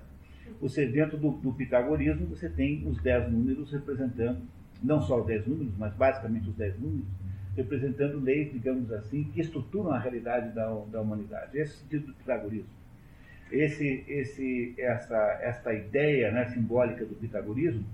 Você, 0.60 0.86
dentro 0.86 1.18
do, 1.18 1.32
do 1.32 1.52
pitagorismo, 1.52 2.26
você 2.26 2.48
tem 2.48 2.86
os 2.86 3.02
dez 3.02 3.30
números 3.30 3.70
representando 3.72 4.40
não 4.82 5.00
só 5.00 5.20
os 5.20 5.26
dez 5.26 5.46
números, 5.46 5.72
mas 5.78 5.92
basicamente 5.94 6.48
os 6.48 6.56
dez 6.56 6.78
números, 6.78 7.06
representando 7.56 8.20
leis, 8.20 8.52
digamos 8.52 8.92
assim, 8.92 9.24
que 9.24 9.40
estruturam 9.40 9.92
a 9.92 9.98
realidade 9.98 10.54
da, 10.54 10.66
da 10.90 11.00
humanidade. 11.00 11.58
Esse 11.58 11.72
é 11.72 11.74
o 11.74 11.78
sentido 11.78 12.06
do 12.08 12.14
pitagorismo. 12.14 12.68
Esse, 13.50 14.04
esse, 14.08 14.74
essa, 14.76 15.16
esta 15.40 15.72
ideia 15.72 16.30
né, 16.32 16.46
simbólica 16.50 17.04
do 17.04 17.14
pitagorismo 17.14 17.84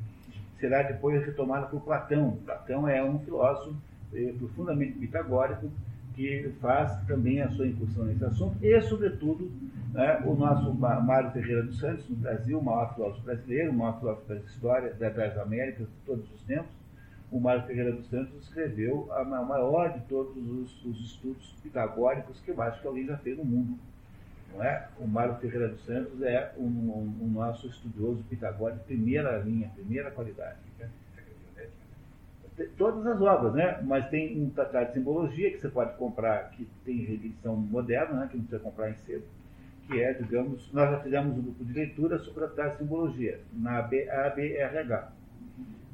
será 0.59 0.83
depois 0.83 1.25
retomada 1.25 1.67
por 1.67 1.83
Platão. 1.83 2.39
Platão 2.45 2.89
é 2.89 3.05
um 3.05 3.19
filósofo 3.21 3.77
eh, 4.15 4.33
profundamente 4.39 4.93
pitagórico 4.99 5.71
que 6.15 6.53
faz 6.61 7.01
também 7.07 7.41
a 7.41 7.51
sua 7.51 7.67
incursão 7.67 8.05
nesse 8.05 8.25
assunto 8.25 8.57
e, 8.63 8.81
sobretudo, 8.83 9.51
né, 9.93 10.23
o 10.25 10.35
nosso 10.35 10.73
Mário 10.75 11.31
Ferreira 11.33 11.63
dos 11.63 11.79
Santos, 11.79 12.09
no 12.09 12.17
Brasil, 12.17 12.59
o 12.59 12.65
maior 12.65 12.95
filósofo 12.95 13.25
brasileiro, 13.25 13.71
o 13.71 13.75
maior 13.75 13.99
filósofo 13.99 14.29
das 14.29 14.45
histórias 14.45 14.99
das 14.99 15.39
Américas 15.39 15.87
de 15.87 16.07
todos 16.07 16.25
os 16.33 16.43
tempos, 16.43 16.83
o 17.31 17.41
Mário 17.41 17.63
Ferreira 17.63 17.93
dos 17.93 18.07
Santos 18.09 18.35
escreveu 18.43 19.09
a 19.13 19.25
maior 19.25 19.95
de 19.95 20.01
todos 20.01 20.37
os, 20.37 20.85
os 20.85 21.01
estudos 21.01 21.55
pitagóricos 21.63 22.39
que 22.41 22.51
eu 22.51 22.63
acho 22.63 22.81
que 22.81 22.87
alguém 22.87 23.07
já 23.07 23.17
fez 23.17 23.39
no 23.39 23.45
mundo. 23.45 23.79
Não 24.53 24.63
é? 24.63 24.87
O 24.99 25.07
Mário 25.07 25.35
Ferreira 25.37 25.69
dos 25.69 25.83
Santos 25.87 26.21
é 26.21 26.53
um, 26.59 26.65
um, 26.65 27.19
um 27.23 27.29
nosso 27.29 27.67
estudioso 27.67 28.23
pitagórico, 28.25 28.85
primeira 28.85 29.39
linha, 29.39 29.71
primeira 29.75 30.11
qualidade. 30.11 30.59
Todas 32.77 33.07
as 33.07 33.21
obras, 33.21 33.55
né? 33.55 33.81
Mas 33.83 34.09
tem 34.11 34.41
um 34.41 34.51
tratado 34.51 34.89
de 34.89 34.95
simbologia 34.95 35.51
que 35.51 35.59
você 35.59 35.69
pode 35.69 35.97
comprar, 35.97 36.51
que 36.51 36.69
tem 36.85 36.99
reedição 36.99 37.57
moderna, 37.57 38.21
né? 38.21 38.29
que 38.31 38.37
não 38.37 38.45
precisa 38.45 38.63
comprar 38.63 38.91
em 38.91 38.97
cedo 38.97 39.25
que 39.87 40.01
é, 40.01 40.13
digamos, 40.15 40.73
nós 40.73 40.91
já 40.91 41.01
fizemos 41.01 41.37
um 41.37 41.43
grupo 41.43 41.65
de 41.65 41.73
leitura 41.73 42.19
sobre 42.19 42.45
a 42.45 42.69
de 42.69 42.79
simbologia, 42.79 43.41
na 43.53 43.79
ABRH. 43.79 45.13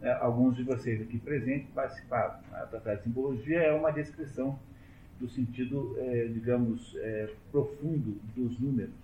É, 0.00 0.12
alguns 0.12 0.56
de 0.56 0.62
vocês 0.62 1.00
aqui 1.00 1.18
presentes 1.18 1.68
participaram. 1.74 2.38
A 2.52 2.66
Tratado 2.66 2.98
de 2.98 3.02
Simbologia 3.04 3.58
é 3.58 3.72
uma 3.72 3.90
descrição 3.90 4.56
do 5.18 5.28
sentido, 5.28 5.96
é, 5.98 6.26
digamos, 6.26 6.94
é, 6.98 7.28
profundo 7.50 8.20
dos 8.36 8.58
números. 8.60 8.94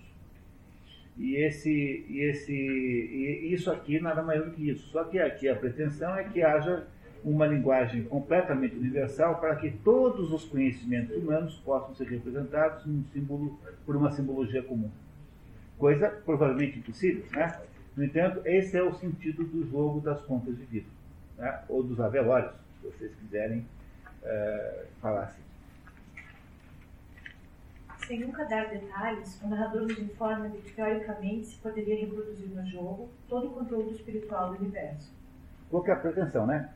E, 1.16 1.34
esse, 1.36 2.06
e, 2.08 2.20
esse, 2.20 2.52
e 2.52 3.52
isso 3.52 3.70
aqui 3.70 4.00
nada 4.00 4.22
mais 4.22 4.44
do 4.44 4.52
que 4.52 4.70
isso. 4.70 4.88
Só 4.90 5.02
que 5.04 5.18
aqui 5.18 5.48
a 5.48 5.56
pretensão 5.56 6.16
é 6.16 6.24
que 6.24 6.42
haja 6.42 6.86
uma 7.24 7.46
linguagem 7.46 8.04
completamente 8.04 8.76
universal 8.76 9.40
para 9.40 9.56
que 9.56 9.70
todos 9.70 10.30
os 10.30 10.44
conhecimentos 10.44 11.16
humanos 11.16 11.56
possam 11.64 11.94
ser 11.94 12.06
representados 12.06 12.84
num 12.84 13.02
símbolo, 13.12 13.58
por 13.86 13.96
uma 13.96 14.10
simbologia 14.12 14.62
comum. 14.62 14.90
Coisa 15.78 16.08
provavelmente 16.24 16.78
impossível, 16.78 17.24
né? 17.32 17.60
No 17.96 18.04
entanto, 18.04 18.42
esse 18.44 18.76
é 18.76 18.82
o 18.82 18.92
sentido 18.92 19.44
do 19.44 19.68
jogo 19.70 20.00
das 20.00 20.20
contas 20.22 20.56
de 20.56 20.64
vida, 20.64 20.88
né? 21.38 21.62
ou 21.68 21.82
dos 21.82 21.98
avelórios, 21.98 22.52
se 22.80 22.88
vocês 22.88 23.14
quiserem 23.14 23.64
é, 24.22 24.86
falar 25.00 25.24
assim. 25.24 25.42
Sem 28.06 28.20
nunca 28.20 28.44
dar 28.44 28.68
detalhes, 28.68 29.40
o 29.42 29.48
narrador 29.48 29.82
nos 29.82 29.98
informa 29.98 30.50
de 30.50 30.58
que, 30.58 30.72
teoricamente, 30.72 31.46
se 31.46 31.56
poderia 31.56 31.98
reproduzir 32.00 32.48
no 32.48 32.66
jogo 32.66 33.08
todo 33.28 33.46
o 33.46 33.50
conteúdo 33.52 33.92
espiritual 33.92 34.52
do 34.52 34.60
universo. 34.60 35.10
Qual 35.70 35.82
que 35.82 35.90
é 35.90 35.94
a 35.94 35.96
pretensão, 35.96 36.46
né? 36.46 36.68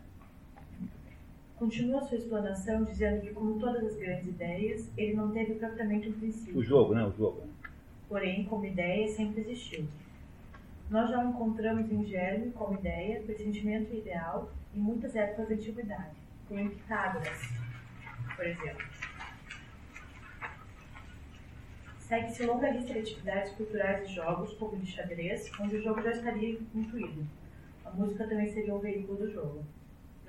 Continua 1.59 2.01
sua 2.03 2.19
explanação 2.19 2.85
dizendo 2.85 3.21
que, 3.21 3.33
como 3.33 3.59
todas 3.59 3.85
as 3.85 3.97
grandes 3.97 4.29
ideias, 4.29 4.89
ele 4.97 5.15
não 5.15 5.33
teve 5.33 5.55
propriamente 5.55 6.09
um 6.09 6.13
princípio. 6.13 6.57
O 6.57 6.63
jogo, 6.63 6.95
né? 6.95 7.05
O 7.05 7.11
jogo. 7.11 7.43
Porém, 8.09 8.45
como 8.45 8.65
ideia, 8.65 9.09
sempre 9.09 9.41
existiu. 9.41 9.85
Nós 10.89 11.11
já 11.11 11.19
o 11.19 11.31
encontramos 11.31 11.91
em 11.91 12.07
germe 12.07 12.53
como 12.53 12.79
ideia, 12.79 13.21
pressentimento 13.23 13.93
ideal 13.93 14.51
em 14.73 14.79
muitas 14.79 15.17
épocas 15.17 15.49
da 15.49 15.55
antiguidade, 15.57 16.17
como 16.47 16.61
em 16.61 16.69
Pitágoras, 16.71 17.51
por 18.37 18.47
exemplo. 18.47 18.87
Segue-se 21.99 22.47
longa 22.47 22.71
lista 22.71 22.93
de 22.93 23.01
atividades 23.01 23.53
culturais 23.53 24.09
e 24.09 24.15
jogos, 24.15 24.55
como 24.55 24.77
de 24.77 24.91
xadrez, 24.91 25.51
onde 25.61 25.77
o 25.77 25.83
jogo 25.83 26.01
já 26.03 26.13
estaria 26.13 26.59
incluído. 26.75 27.27
A 27.85 27.91
música 27.91 28.27
também 28.29 28.47
seria 28.47 28.75
o 28.75 28.79
veículo 28.79 29.19
do 29.19 29.31
jogo. 29.31 29.65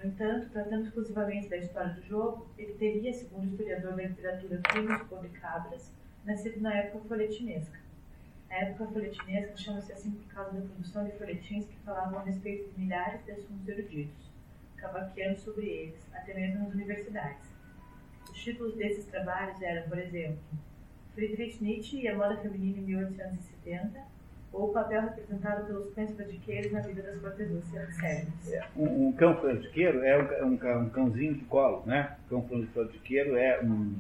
No 0.02 0.08
entanto, 0.08 0.50
tratando 0.52 0.86
exclusivamente 0.86 1.50
da 1.50 1.58
história 1.58 1.94
do 1.94 2.02
jogo, 2.04 2.48
ele 2.58 2.74
teria, 2.76 3.14
segundo 3.14 3.44
o 3.44 3.48
historiador 3.48 3.98
da 3.98 4.04
literatura 4.04 4.62
Plínio 4.72 5.22
de 5.22 5.30
Cabras, 5.40 5.92
nascido 6.24 6.62
na 6.62 6.74
época 6.74 7.06
folhetinesca. 7.06 7.78
A 8.50 8.56
época 8.56 8.94
folhetinesca 8.94 9.58
chama-se 9.58 9.92
assim 9.92 10.12
por 10.12 10.34
causa 10.34 10.54
da 10.54 10.66
produção 10.66 11.04
de 11.04 11.12
folhetins 11.12 11.66
que 11.66 11.76
falavam 11.84 12.20
a 12.20 12.24
respeito 12.24 12.72
de 12.72 12.80
milhares 12.80 13.26
de 13.26 13.32
assuntos 13.32 13.68
eruditos, 13.68 14.32
cavaqueando 14.78 15.38
sobre 15.40 15.68
eles, 15.68 16.08
até 16.14 16.34
mesmo 16.34 16.64
nas 16.64 16.74
universidades. 16.74 17.50
Os 18.32 18.42
títulos 18.42 18.76
desses 18.78 19.04
trabalhos 19.06 19.62
eram, 19.62 19.90
por 19.90 19.98
exemplo, 19.98 20.40
Friedrich 21.14 21.62
Nietzsche 21.62 22.00
e 22.00 22.08
a 22.08 22.16
moda 22.16 22.38
feminina 22.38 22.78
em 22.78 22.84
1870, 22.84 24.00
ou 24.52 24.70
o 24.70 24.74
papel 24.74 25.02
representado 25.02 25.66
pelos 25.66 25.94
cães 25.94 26.12
fradiqueiros 26.12 26.72
na 26.72 26.80
vida 26.82 27.02
das 27.02 27.96
sérvias. 27.96 28.52
É, 28.52 28.66
um, 28.76 29.08
um, 29.08 29.12
cão 29.14 29.36
fradiqueiro 29.38 30.04
é 30.04 30.44
um, 30.44 30.48
um, 30.48 30.54
um, 30.54 30.90
cãozinho 30.90 31.36
de 31.36 31.46
colo, 31.46 31.84
né? 31.86 32.18
cão 32.28 32.44
fradiqueiro 32.74 33.36
é 33.36 33.62
um, 33.64 33.94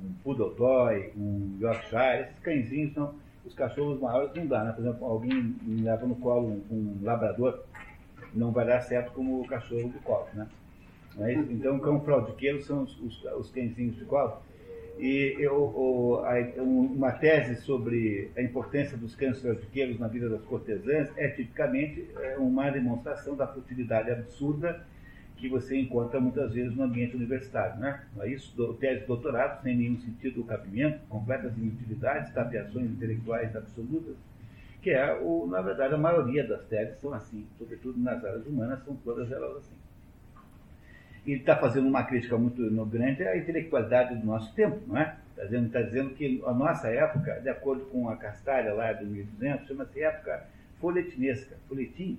um 0.00 0.12
poodle 0.22 0.50
toy, 0.54 1.12
um 1.16 1.56
Yorkshire, 1.60 2.22
esses 2.22 2.38
cãezinhos 2.40 2.94
são 2.94 3.14
os 3.44 3.54
cachorros 3.54 4.00
maiores 4.00 4.34
não 4.34 4.46
dá, 4.46 4.64
né? 4.64 4.72
Por 4.72 4.80
exemplo, 4.80 5.06
alguém 5.06 5.54
leva 5.82 6.06
no 6.06 6.16
colo 6.16 6.48
um, 6.48 6.74
um 6.74 6.98
labrador, 7.02 7.62
não 8.32 8.50
vai 8.50 8.66
dar 8.66 8.80
certo 8.80 9.12
como 9.12 9.42
o 9.42 9.46
cachorro 9.46 9.90
de 9.90 9.98
colo, 9.98 10.26
né? 10.32 10.48
É 11.18 11.32
então, 11.32 11.78
cão 11.78 12.00
fraudiqueiro 12.00 12.60
são 12.62 12.82
os, 12.82 12.98
os, 13.00 13.24
os 13.24 13.50
cãezinhos 13.50 13.96
de 13.96 14.04
colo. 14.04 14.42
E 14.98 15.36
eu, 15.38 15.64
uma 16.56 17.12
tese 17.12 17.56
sobre 17.62 18.30
a 18.36 18.42
importância 18.42 18.96
dos 18.96 19.14
cães 19.16 19.40
fraudiqueiros 19.40 19.98
na 19.98 20.06
vida 20.06 20.28
das 20.28 20.42
cortesãs 20.42 21.10
é 21.16 21.28
tipicamente 21.28 22.08
é, 22.20 22.36
uma 22.38 22.70
demonstração 22.70 23.36
da 23.36 23.46
futilidade 23.46 24.10
absurda 24.10 24.84
que 25.36 25.48
você 25.48 25.78
encontra 25.78 26.20
muitas 26.20 26.52
vezes 26.52 26.74
no 26.76 26.84
ambiente 26.84 27.16
universitário. 27.16 27.78
Né? 27.80 28.02
É 28.20 28.28
isso, 28.28 28.74
tese 28.74 29.00
de 29.00 29.06
doutorado, 29.06 29.62
sem 29.62 29.76
nenhum 29.76 29.98
sentido 29.98 30.36
do 30.36 30.44
cabimento, 30.44 31.00
completas 31.08 31.56
inutilidades, 31.56 32.32
tapeações 32.32 32.90
intelectuais 32.90 33.54
absolutas, 33.54 34.14
que 34.80 34.90
é, 34.90 35.12
o, 35.20 35.46
na 35.46 35.60
verdade, 35.60 35.94
a 35.94 35.98
maioria 35.98 36.46
das 36.46 36.64
teses 36.66 37.00
são 37.00 37.12
assim, 37.12 37.44
sobretudo 37.58 37.98
nas 37.98 38.24
áreas 38.24 38.46
humanas, 38.46 38.84
são 38.84 38.94
todas 38.96 39.30
elas 39.32 39.56
assim. 39.56 39.83
Ele 41.26 41.40
está 41.40 41.56
fazendo 41.56 41.88
uma 41.88 42.02
crítica 42.02 42.36
muito 42.36 42.62
grande 42.86 43.22
à 43.24 43.36
intelectualidade 43.36 44.16
do 44.16 44.26
nosso 44.26 44.54
tempo, 44.54 44.80
não 44.86 44.98
é? 44.98 45.16
Está 45.30 45.44
dizendo, 45.44 45.70
tá 45.70 45.82
dizendo 45.82 46.10
que 46.10 46.42
a 46.46 46.52
nossa 46.52 46.88
época, 46.88 47.40
de 47.40 47.48
acordo 47.48 47.84
com 47.86 48.08
a 48.08 48.16
Castalha 48.16 48.72
lá 48.74 48.92
de 48.92 49.04
1200, 49.04 49.66
chama-se 49.66 50.02
época 50.02 50.46
folhetinesca, 50.80 51.56
folhetim, 51.66 52.18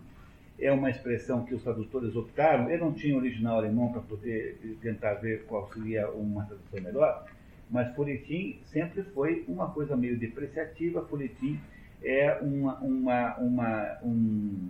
é 0.59 0.71
uma 0.71 0.89
expressão 0.89 1.45
que 1.45 1.53
os 1.53 1.61
tradutores 1.63 2.15
optaram. 2.15 2.69
Eu 2.69 2.79
não 2.79 2.93
tinha 2.93 3.15
original 3.15 3.57
alemão 3.57 3.91
para 3.91 4.01
poder 4.01 4.77
tentar 4.81 5.15
ver 5.15 5.45
qual 5.45 5.69
seria 5.71 6.09
uma 6.09 6.45
tradução 6.45 6.81
melhor, 6.81 7.25
mas 7.69 7.93
folhetim 7.95 8.59
sempre 8.65 9.03
foi 9.03 9.43
uma 9.47 9.69
coisa 9.71 9.95
meio 9.95 10.17
depreciativa. 10.17 11.05
Folhetim 11.05 11.59
é 12.03 12.39
uma, 12.41 12.79
uma, 12.79 13.37
uma, 13.37 13.97
um 14.03 14.69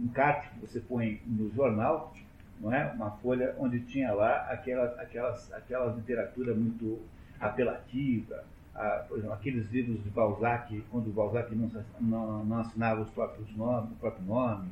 encarte 0.00 0.50
que 0.50 0.60
você 0.60 0.80
põe 0.80 1.20
no 1.26 1.50
jornal, 1.54 2.14
não 2.60 2.72
é? 2.72 2.92
uma 2.92 3.10
folha 3.12 3.54
onde 3.58 3.80
tinha 3.80 4.12
lá 4.12 4.46
aquela, 4.50 4.86
aquelas, 5.00 5.52
aquela 5.52 5.92
literatura 5.92 6.54
muito 6.54 7.00
apelativa, 7.40 8.44
a, 8.74 9.04
por 9.08 9.18
exemplo, 9.18 9.34
aqueles 9.34 9.70
livros 9.70 10.02
de 10.04 10.10
Balzac, 10.10 10.84
quando 10.90 11.12
Balzac 11.12 11.54
não, 11.54 11.70
não, 12.00 12.44
não 12.44 12.58
assinava 12.58 13.00
os 13.00 13.10
próprios 13.10 13.50
nomes, 13.56 13.90
o 13.90 13.94
próprio 13.96 14.24
nome, 14.24 14.70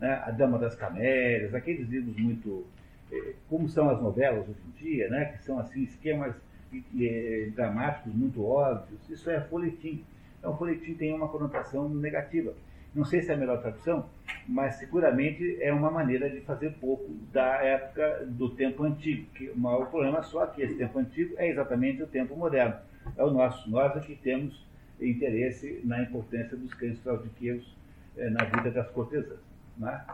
né? 0.00 0.22
A 0.24 0.30
Dama 0.30 0.58
das 0.58 0.74
Camélias, 0.74 1.54
aqueles 1.54 1.88
livros 1.88 2.16
muito. 2.16 2.66
Eh, 3.12 3.34
como 3.48 3.68
são 3.68 3.90
as 3.90 4.00
novelas 4.00 4.48
hoje 4.48 4.60
em 4.66 4.82
dia, 4.82 5.08
né? 5.10 5.26
que 5.26 5.44
são 5.44 5.58
assim, 5.58 5.82
esquemas 5.82 6.34
eh, 6.72 7.50
dramáticos 7.54 8.14
muito 8.14 8.44
óbvios, 8.44 9.00
isso 9.10 9.28
é 9.30 9.40
folhetim. 9.40 10.04
Então, 10.38 10.56
folhetim 10.56 10.94
tem 10.94 11.12
uma 11.12 11.28
conotação 11.28 11.88
negativa. 11.88 12.54
Não 12.94 13.04
sei 13.04 13.22
se 13.22 13.30
é 13.30 13.34
a 13.34 13.36
melhor 13.36 13.60
tradução, 13.60 14.08
mas 14.48 14.74
seguramente 14.76 15.58
é 15.60 15.72
uma 15.72 15.90
maneira 15.90 16.28
de 16.28 16.40
fazer 16.40 16.72
pouco 16.80 17.08
da 17.32 17.62
época 17.62 18.26
do 18.26 18.50
tempo 18.50 18.82
antigo. 18.82 19.26
Que 19.34 19.50
o 19.50 19.58
maior 19.58 19.88
problema 19.88 20.22
só 20.22 20.44
que 20.46 20.62
esse 20.62 20.74
tempo 20.74 20.98
antigo 20.98 21.34
é 21.38 21.48
exatamente 21.48 22.02
o 22.02 22.06
tempo 22.06 22.34
moderno 22.34 22.74
é 23.16 23.24
o 23.24 23.30
nosso. 23.30 23.70
Nós 23.70 23.96
aqui 23.96 24.16
temos 24.16 24.66
interesse 25.00 25.80
na 25.84 26.02
importância 26.02 26.56
dos 26.56 26.74
cães 26.74 26.98
fraudiqueiros 26.98 27.74
é, 28.16 28.28
na 28.28 28.44
vida 28.44 28.70
das 28.70 28.88
cortesãs. 28.90 29.38
Né? 29.76 30.04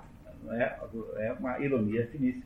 É, 0.50 1.26
é 1.26 1.32
uma 1.32 1.58
ironia 1.58 2.06
finíssima. 2.08 2.44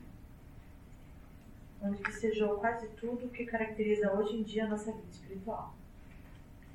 Onde 1.81 2.01
vicejou 2.03 2.57
quase 2.57 2.87
tudo 2.89 3.25
o 3.25 3.29
que 3.29 3.45
caracteriza 3.45 4.13
hoje 4.13 4.37
em 4.37 4.43
dia 4.43 4.65
a 4.65 4.69
nossa 4.69 4.91
vida 4.91 5.09
espiritual. 5.09 5.75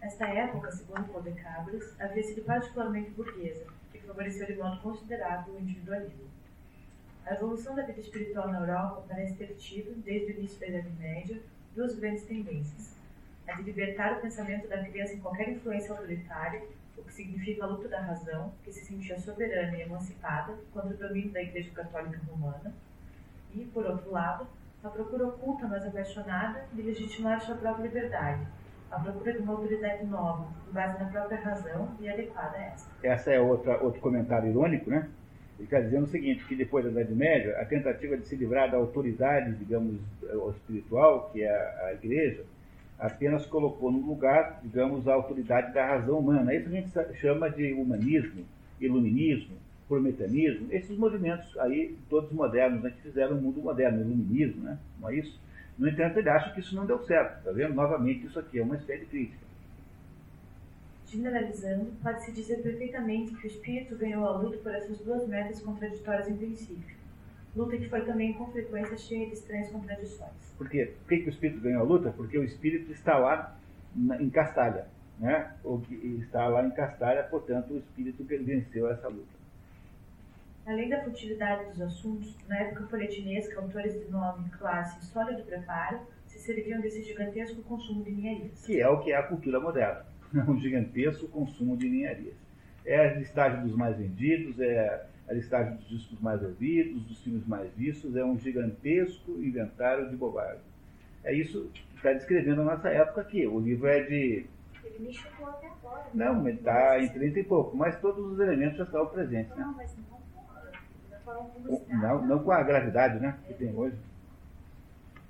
Esta 0.07 0.29
época, 0.29 0.71
segundo 0.71 1.13
Codecabras, 1.13 2.01
havia 2.01 2.23
sido 2.23 2.45
particularmente 2.45 3.11
burguesa, 3.11 3.67
que 3.91 3.99
favoreceu 3.99 4.47
de 4.47 4.55
modo 4.55 4.81
considerável 4.81 5.55
o 5.55 5.59
individualismo. 5.59 6.31
A 7.27 7.35
evolução 7.35 7.75
da 7.75 7.83
vida 7.83 7.99
espiritual 7.99 8.47
na 8.47 8.61
Europa 8.61 9.05
parece 9.09 9.35
ter 9.35 9.53
tido, 9.57 10.01
desde 10.03 10.31
o 10.31 10.39
início 10.39 10.61
da 10.61 10.69
Idade 10.69 10.91
Média, 10.91 11.43
duas 11.75 11.99
grandes 11.99 12.23
tendências 12.23 12.95
a 13.49 13.53
de 13.55 13.63
libertar 13.65 14.13
o 14.13 14.21
pensamento 14.21 14.69
da 14.69 14.79
criança 14.85 15.15
em 15.15 15.21
qualquer 15.21 15.49
influência 15.49 15.91
autoritária, 15.91 16.63
o 16.97 17.03
que 17.03 17.13
significa 17.13 17.65
a 17.65 17.67
luta 17.67 17.89
da 17.89 18.01
razão, 18.01 18.53
que 18.63 18.73
se 18.73 18.85
sentia 18.85 19.19
soberana 19.19 19.77
e 19.77 19.83
emancipada 19.83 20.57
contra 20.73 20.95
o 20.95 20.97
domínio 20.97 21.33
da 21.33 21.43
Igreja 21.43 21.71
Católica 21.73 22.21
Romana, 22.31 22.73
e, 23.53 23.65
por 23.65 23.85
outro 23.85 24.13
lado, 24.13 24.47
a 24.85 24.89
procura 24.89 25.27
oculta, 25.27 25.67
mas 25.67 25.85
apaixonada, 25.85 26.65
de 26.73 26.83
legitimar 26.83 27.41
sua 27.41 27.57
própria 27.57 27.89
liberdade, 27.89 28.47
a 28.91 29.01
procura 29.01 29.33
de 29.33 29.39
uma 29.39 29.53
autoridade 29.53 30.07
nova, 30.07 30.47
com 30.65 30.73
base 30.73 31.03
na 31.03 31.09
própria 31.11 31.39
razão 31.41 31.89
e 32.01 32.09
adequada 32.09 32.57
a 32.57 32.65
essa. 32.65 32.91
Essa 33.03 33.31
é 33.33 33.41
outra, 33.41 33.83
outro 33.83 34.01
comentário 34.01 34.49
irônico, 34.49 34.91
né? 34.91 35.09
Ele 35.59 35.65
está 35.65 35.81
dizendo 35.81 36.05
o 36.05 36.09
seguinte, 36.09 36.45
que 36.45 36.55
depois 36.55 36.85
da 36.85 36.91
Idade 36.91 37.15
Média, 37.15 37.59
a 37.59 37.65
tentativa 37.65 38.17
de 38.17 38.27
se 38.27 38.37
livrar 38.37 38.71
da 38.71 38.77
autoridade, 38.77 39.55
digamos, 39.55 39.99
espiritual, 40.55 41.31
que 41.33 41.43
é 41.43 41.87
a 41.87 41.93
igreja, 41.95 42.45
apenas 42.99 43.47
colocou 43.47 43.91
no 43.91 44.01
lugar, 44.07 44.61
digamos, 44.63 45.09
a 45.09 45.15
autoridade 45.15 45.73
da 45.73 45.87
razão 45.87 46.19
humana. 46.19 46.55
Isso 46.55 46.69
a 46.69 46.73
gente 46.73 47.21
chama 47.21 47.51
de 47.51 47.73
humanismo, 47.73 48.45
iluminismo, 48.79 49.57
prometanismo, 49.89 50.67
esses 50.71 50.97
movimentos 50.97 51.57
aí, 51.59 51.97
todos 52.11 52.31
modernos, 52.33 52.83
né, 52.83 52.91
que 52.91 53.03
fizeram 53.03 53.39
o 53.39 53.41
mundo 53.41 53.61
moderno, 53.61 54.01
iluminismo, 54.01 54.63
né? 54.63 54.79
não 55.01 55.09
é 55.09 55.17
isso? 55.17 55.41
No 55.79 55.89
entanto, 55.89 56.19
ele 56.19 56.29
acha 56.31 56.53
que 56.53 56.61
isso 56.61 56.75
não 56.75 56.87
deu 56.87 56.99
certo, 57.05 57.39
está 57.39 57.53
vendo? 57.53 57.75
Novamente, 57.75 58.27
isso 58.27 58.39
aqui 58.39 58.59
é 58.59 58.63
uma 58.63 58.77
espécie 58.77 59.01
de 59.01 59.07
crítica. 59.07 59.47
Generalizando, 61.07 61.93
pode-se 62.03 62.33
dizer 62.33 62.63
perfeitamente 62.63 63.35
que 63.35 63.47
o 63.47 63.51
espírito 63.51 63.97
ganhou 63.97 64.27
a 64.27 64.39
luta 64.39 64.57
por 64.59 64.75
essas 64.75 64.99
duas 65.01 65.29
metas 65.29 65.61
contraditórias 65.61 66.29
em 66.29 66.37
princípio. 66.37 66.97
Luta 67.55 67.77
que 67.77 67.89
foi 67.89 68.03
também, 68.05 68.33
com 68.33 68.51
frequência, 68.51 68.97
cheia 68.97 69.27
de 69.27 69.35
estranhas 69.35 69.71
contradições. 69.71 70.55
Por 70.59 70.69
quê? 70.69 70.93
Por 71.01 71.09
que, 71.09 71.19
que 71.19 71.29
o 71.29 71.31
espírito 71.31 71.61
ganhou 71.61 71.83
a 71.83 71.85
luta? 71.85 72.11
Porque 72.11 72.39
o 72.39 72.45
espírito 72.45 72.91
está 72.93 73.19
lá 73.19 73.57
na, 73.95 74.21
em 74.21 74.29
Castalha. 74.29 74.87
Né? 75.19 75.55
O 75.65 75.79
que 75.79 75.95
está 76.23 76.47
lá 76.49 76.67
em 76.67 76.71
Castalha, 76.71 77.23
portanto, 77.25 77.73
o 77.73 77.79
espírito 77.79 78.25
venceu 78.25 78.91
essa 78.91 79.09
luta. 79.09 79.36
Além 80.67 80.89
da 80.89 81.01
futilidade 81.05 81.71
dos 81.71 81.81
assuntos, 81.81 82.37
na 82.49 82.59
época 82.59 82.89
folhetinesca, 82.89 83.61
autores 83.61 83.95
de 83.95 84.11
nome, 84.11 84.51
classe 84.51 84.99
e 84.99 85.03
história 85.05 85.37
do 85.37 85.45
preparo 85.45 86.01
se 86.27 86.41
serviam 86.41 86.81
desse 86.81 87.05
gigantesco 87.05 87.63
consumo 87.63 88.03
de 88.03 88.11
ninharias. 88.11 88.67
Que 88.67 88.81
é 88.81 88.89
o 88.89 89.01
que 89.01 89.13
é 89.13 89.17
a 89.17 89.23
cultura 89.23 89.61
moderna. 89.61 90.05
Um 90.49 90.59
gigantesco 90.59 91.29
consumo 91.29 91.77
de 91.77 91.89
ninharias. 91.89 92.35
É 92.85 92.99
a 92.99 93.15
listagem 93.15 93.63
dos 93.63 93.77
mais 93.77 93.97
vendidos, 93.97 94.59
é 94.59 95.07
a 95.29 95.33
listagem 95.33 95.77
dos 95.77 95.89
discos 95.89 96.21
mais 96.21 96.43
ouvidos, 96.43 97.01
dos 97.05 97.23
filmes 97.23 97.47
mais 97.47 97.73
vistos, 97.75 98.17
é 98.17 98.25
um 98.25 98.37
gigantesco 98.37 99.33
inventário 99.41 100.11
de 100.11 100.17
bobagem. 100.17 100.63
É 101.23 101.33
isso 101.33 101.71
que 101.73 101.85
está 101.97 102.13
descrevendo 102.13 102.63
a 102.63 102.65
nossa 102.65 102.89
época 102.89 103.21
aqui. 103.21 103.47
O 103.47 103.61
livro 103.61 103.87
é 103.87 104.03
de. 104.03 104.47
Ele 104.85 104.99
me 104.99 105.13
chutou 105.13 105.47
até 105.47 105.69
agora. 105.69 106.07
Não, 106.13 106.47
ele 106.47 106.59
está 106.59 107.01
em 107.01 107.09
30 107.09 107.39
e 107.39 107.45
pouco, 107.45 107.77
mas 107.77 108.01
todos 108.01 108.33
os 108.33 108.41
elementos 108.41 108.79
já 108.79 108.85
estavam 108.85 109.09
presentes. 109.09 109.57
Né? 109.57 109.65
Não, 109.65 109.75
mas 109.75 109.97
não, 109.97 110.16
não, 111.89 112.27
não 112.27 112.39
com 112.43 112.53
a 112.53 112.63
gravidade 112.63 113.19
né, 113.19 113.39
que 113.47 113.55
tem 113.55 113.75
hoje. 113.75 113.97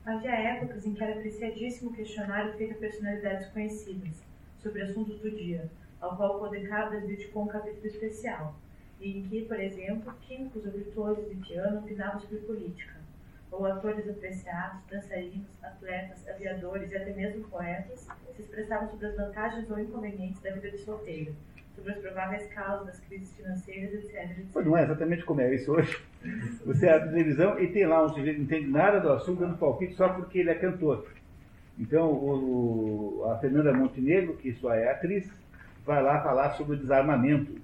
Havia 0.05 0.31
épocas 0.31 0.87
em 0.87 0.95
que 0.95 1.03
era 1.03 1.15
apreciadíssimo 1.15 1.93
questionário 1.93 2.53
feito 2.55 2.75
a 2.75 2.79
personalidades 2.79 3.49
conhecidas 3.49 4.23
sobre 4.59 4.83
assuntos 4.83 5.19
do 5.21 5.31
dia, 5.31 5.69
ao 6.01 6.17
qual 6.17 6.37
o 6.37 6.39
Codecabras 6.39 7.07
dedicou 7.07 7.45
um 7.45 7.49
capítulo 7.49 7.87
especial 7.87 8.55
em 9.01 9.23
que, 9.25 9.43
por 9.43 9.59
exemplo, 9.59 10.15
químicos 10.23 10.65
ou 10.65 10.73
virtuosos 10.73 11.29
de 11.29 11.37
piano 11.37 11.81
opinavam 11.81 12.21
sobre 12.21 12.39
política, 12.39 12.97
ou 13.51 13.67
atores 13.67 14.09
apreciados, 14.09 14.81
dançarinos, 14.91 15.63
atletas, 15.63 16.27
aviadores 16.29 16.93
e 16.93 16.97
até 16.97 17.13
mesmo 17.13 17.49
poetas 17.49 18.07
se 18.35 18.43
expressavam 18.43 18.89
sobre 18.89 19.07
as 19.07 19.17
vantagens 19.17 19.71
ou 19.71 19.79
inconvenientes 19.79 20.41
da 20.43 20.51
vida 20.51 20.71
de 20.71 20.79
solteiro, 20.79 21.35
sobre 21.77 21.93
as 21.93 21.99
prováveis 21.99 22.47
causas 22.49 22.87
das 22.87 23.01
crises 23.01 23.37
financeiras, 23.37 23.93
etc. 23.93 24.39
etc. 24.39 24.65
não 24.65 24.77
é 24.77 24.83
exatamente 24.83 25.25
como 25.25 25.41
é 25.43 25.55
isso 25.55 25.73
hoje. 25.73 26.03
Você 26.65 26.89
abre 26.89 27.09
a 27.09 27.13
televisão 27.13 27.61
e 27.61 27.69
tem 27.69 27.87
lá 27.87 28.05
um 28.05 28.09
sujeito 28.09 28.37
que 28.37 28.39
não 28.39 28.45
entende 28.45 28.69
nada 28.69 28.99
do 28.99 29.11
assunto, 29.11 29.41
dando 29.41 29.59
palpite 29.59 29.95
só 29.95 30.09
porque 30.09 30.41
ele 30.41 30.51
é 30.51 30.55
cantor. 30.55 31.07
Então, 31.79 32.11
o, 32.11 33.25
a 33.31 33.39
Fernanda 33.39 33.73
Montenegro, 33.73 34.37
que 34.37 34.53
só 34.55 34.73
é 34.75 34.91
atriz, 34.91 35.31
vai 35.85 36.03
lá 36.03 36.23
falar 36.23 36.51
sobre 36.53 36.79
desarmamento. 36.79 37.61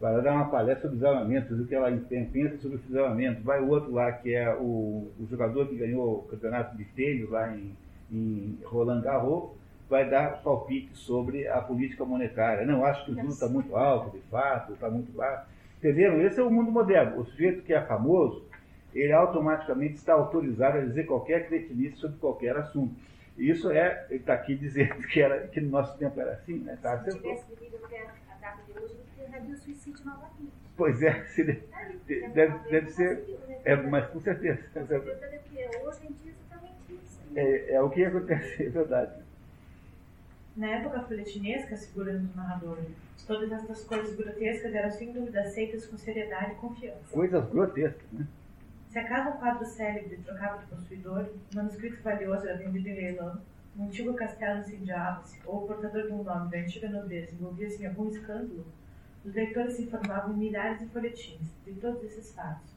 Vai 0.00 0.14
lá 0.14 0.20
dar 0.20 0.32
uma 0.32 0.50
palestra 0.50 0.88
sobre 0.88 0.96
desarmamento, 0.96 1.54
o 1.54 1.66
que 1.66 1.74
ela 1.74 1.92
pensa 2.08 2.56
sobre 2.58 2.78
o 2.78 2.80
desarmamento. 2.80 3.42
Vai 3.42 3.60
o 3.60 3.68
outro 3.68 3.92
lá, 3.92 4.10
que 4.10 4.34
é 4.34 4.52
o, 4.54 5.12
o 5.20 5.26
jogador 5.30 5.68
que 5.68 5.76
ganhou 5.76 6.18
o 6.18 6.22
campeonato 6.22 6.76
de 6.76 6.84
tênis 6.86 7.28
lá 7.28 7.54
em, 7.54 7.76
em 8.10 8.58
Roland 8.64 9.02
Garros, 9.02 9.50
vai 9.88 10.08
dar 10.08 10.42
palpite 10.42 10.96
sobre 10.96 11.46
a 11.48 11.60
política 11.60 12.04
monetária. 12.04 12.64
Não, 12.64 12.84
acho 12.84 13.04
que 13.04 13.12
o 13.12 13.14
juros 13.14 13.34
está 13.34 13.48
muito 13.48 13.76
alto, 13.76 14.16
de 14.16 14.22
fato, 14.28 14.72
está 14.72 14.90
muito 14.90 15.12
baixo. 15.12 15.46
Entenderam? 15.78 16.20
Esse 16.22 16.40
é 16.40 16.42
o 16.42 16.50
mundo 16.50 16.70
moderno. 16.70 17.20
O 17.20 17.24
sujeito 17.24 17.62
que 17.62 17.74
é 17.74 17.80
famoso, 17.82 18.44
ele 18.94 19.12
automaticamente 19.12 19.94
está 19.94 20.14
autorizado 20.14 20.78
a 20.78 20.80
dizer 20.82 21.06
qualquer 21.06 21.48
cretinice 21.48 21.96
sobre 21.96 22.18
qualquer 22.18 22.56
assunto. 22.56 22.94
Isso 23.36 23.70
é, 23.70 24.06
ele 24.10 24.20
está 24.20 24.34
aqui 24.34 24.54
dizendo 24.54 24.94
que, 25.08 25.20
era, 25.20 25.46
que 25.48 25.60
no 25.60 25.70
nosso 25.70 25.96
tempo 25.98 26.20
era 26.20 26.32
assim, 26.32 26.58
né? 26.58 26.78
Tá, 26.80 26.98
se 27.02 27.16
tivesse 27.18 27.44
vivido 27.54 27.84
até 27.84 28.02
a 28.02 28.34
data 28.40 28.62
de 28.66 28.78
hoje, 28.78 28.94
ele 29.18 29.30
teria 29.30 29.54
o 29.54 29.56
suicídio 29.56 30.04
novamente. 30.04 30.52
Pois 30.76 31.02
é, 31.02 31.24
se 31.34 31.44
deve, 31.44 32.28
deve, 32.28 32.70
deve 32.70 32.90
ser, 32.90 33.38
é, 33.64 33.76
mas 33.76 34.06
com 34.06 34.20
certeza. 34.20 34.62
Com 34.74 34.86
certeza, 34.86 35.18
hoje 35.84 36.06
em 36.06 36.12
dia 36.12 36.32
exatamente 36.32 36.92
isso. 37.02 37.20
É, 37.34 37.72
é 37.72 37.82
o 37.82 37.90
que 37.90 38.04
acontece, 38.04 38.62
é 38.66 38.68
verdade. 38.68 39.22
Na 40.54 40.68
época 40.68 41.00
folhetinesca, 41.00 41.74
segura 41.76 42.12
o 42.12 42.36
narrador, 42.36 42.78
todas 43.26 43.50
essas 43.50 43.84
coisas 43.84 44.14
grotescas 44.14 44.74
eram 44.74 44.90
sem 44.90 45.10
dúvida 45.10 45.40
aceitas 45.40 45.86
com 45.86 45.96
seriedade 45.96 46.52
e 46.52 46.56
confiança. 46.56 47.10
Coisas 47.10 47.48
grotescas, 47.48 48.12
né? 48.12 48.26
Se 48.90 48.98
acaso 48.98 49.30
um 49.30 49.38
quadro 49.38 49.64
célebre 49.64 50.18
trocava 50.18 50.58
de 50.58 50.66
possuidor, 50.66 51.30
um 51.52 51.56
manuscrito 51.56 52.02
valioso 52.02 52.46
era 52.46 52.58
vendido 52.58 52.86
em 52.86 52.94
leilão, 52.94 53.40
um 53.78 53.84
antigo 53.84 54.12
castelo 54.12 54.60
incendiava-se, 54.60 55.40
ou 55.46 55.64
o 55.64 55.66
portador 55.66 56.02
de 56.02 56.12
um 56.12 56.22
nome 56.22 56.50
da 56.50 56.58
antiga 56.58 56.90
nobreza 56.90 57.32
envolvia-se 57.32 57.82
em 57.82 57.86
algum 57.86 58.10
escândalo, 58.10 58.66
os 59.24 59.32
leitores 59.32 59.76
se 59.76 59.84
informavam 59.84 60.34
em 60.34 60.36
milhares 60.36 60.80
de 60.80 60.86
folhetins 60.88 61.48
de 61.64 61.72
todos 61.74 62.04
esses 62.04 62.34
fatos. 62.34 62.70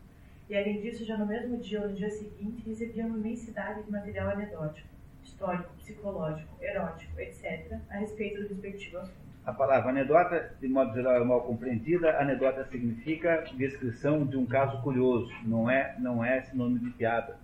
E 0.48 0.56
além 0.56 0.80
disso, 0.80 1.04
já 1.04 1.18
no 1.18 1.26
mesmo 1.26 1.58
dia 1.58 1.82
ou 1.82 1.90
no 1.90 1.96
dia 1.96 2.10
seguinte, 2.10 2.64
recebiam 2.66 3.10
uma 3.10 3.18
imensidade 3.18 3.84
de 3.84 3.92
material 3.92 4.30
anedótico 4.30 4.95
histórico, 5.36 5.70
psicológico, 5.78 6.64
erótico, 6.64 7.20
etc., 7.20 7.78
a 7.90 7.98
respeito 7.98 8.42
do 8.42 8.48
respectivo 8.48 8.98
assunto. 9.00 9.26
A 9.46 9.54
palavra 9.54 9.92
anedota, 9.92 10.56
de 10.60 10.68
modo 10.68 10.94
geral, 10.94 11.16
é 11.18 11.24
mal 11.24 11.42
compreendida. 11.44 12.18
Anedota 12.20 12.66
significa 12.66 13.44
descrição 13.56 14.26
de 14.26 14.38
um 14.38 14.46
caso 14.46 14.82
curioso, 14.82 15.32
não 15.44 15.70
é, 15.70 15.96
não 16.00 16.26
é 16.26 16.42
sinônimo 16.42 16.80
de 16.80 16.90
piada. 16.92 17.38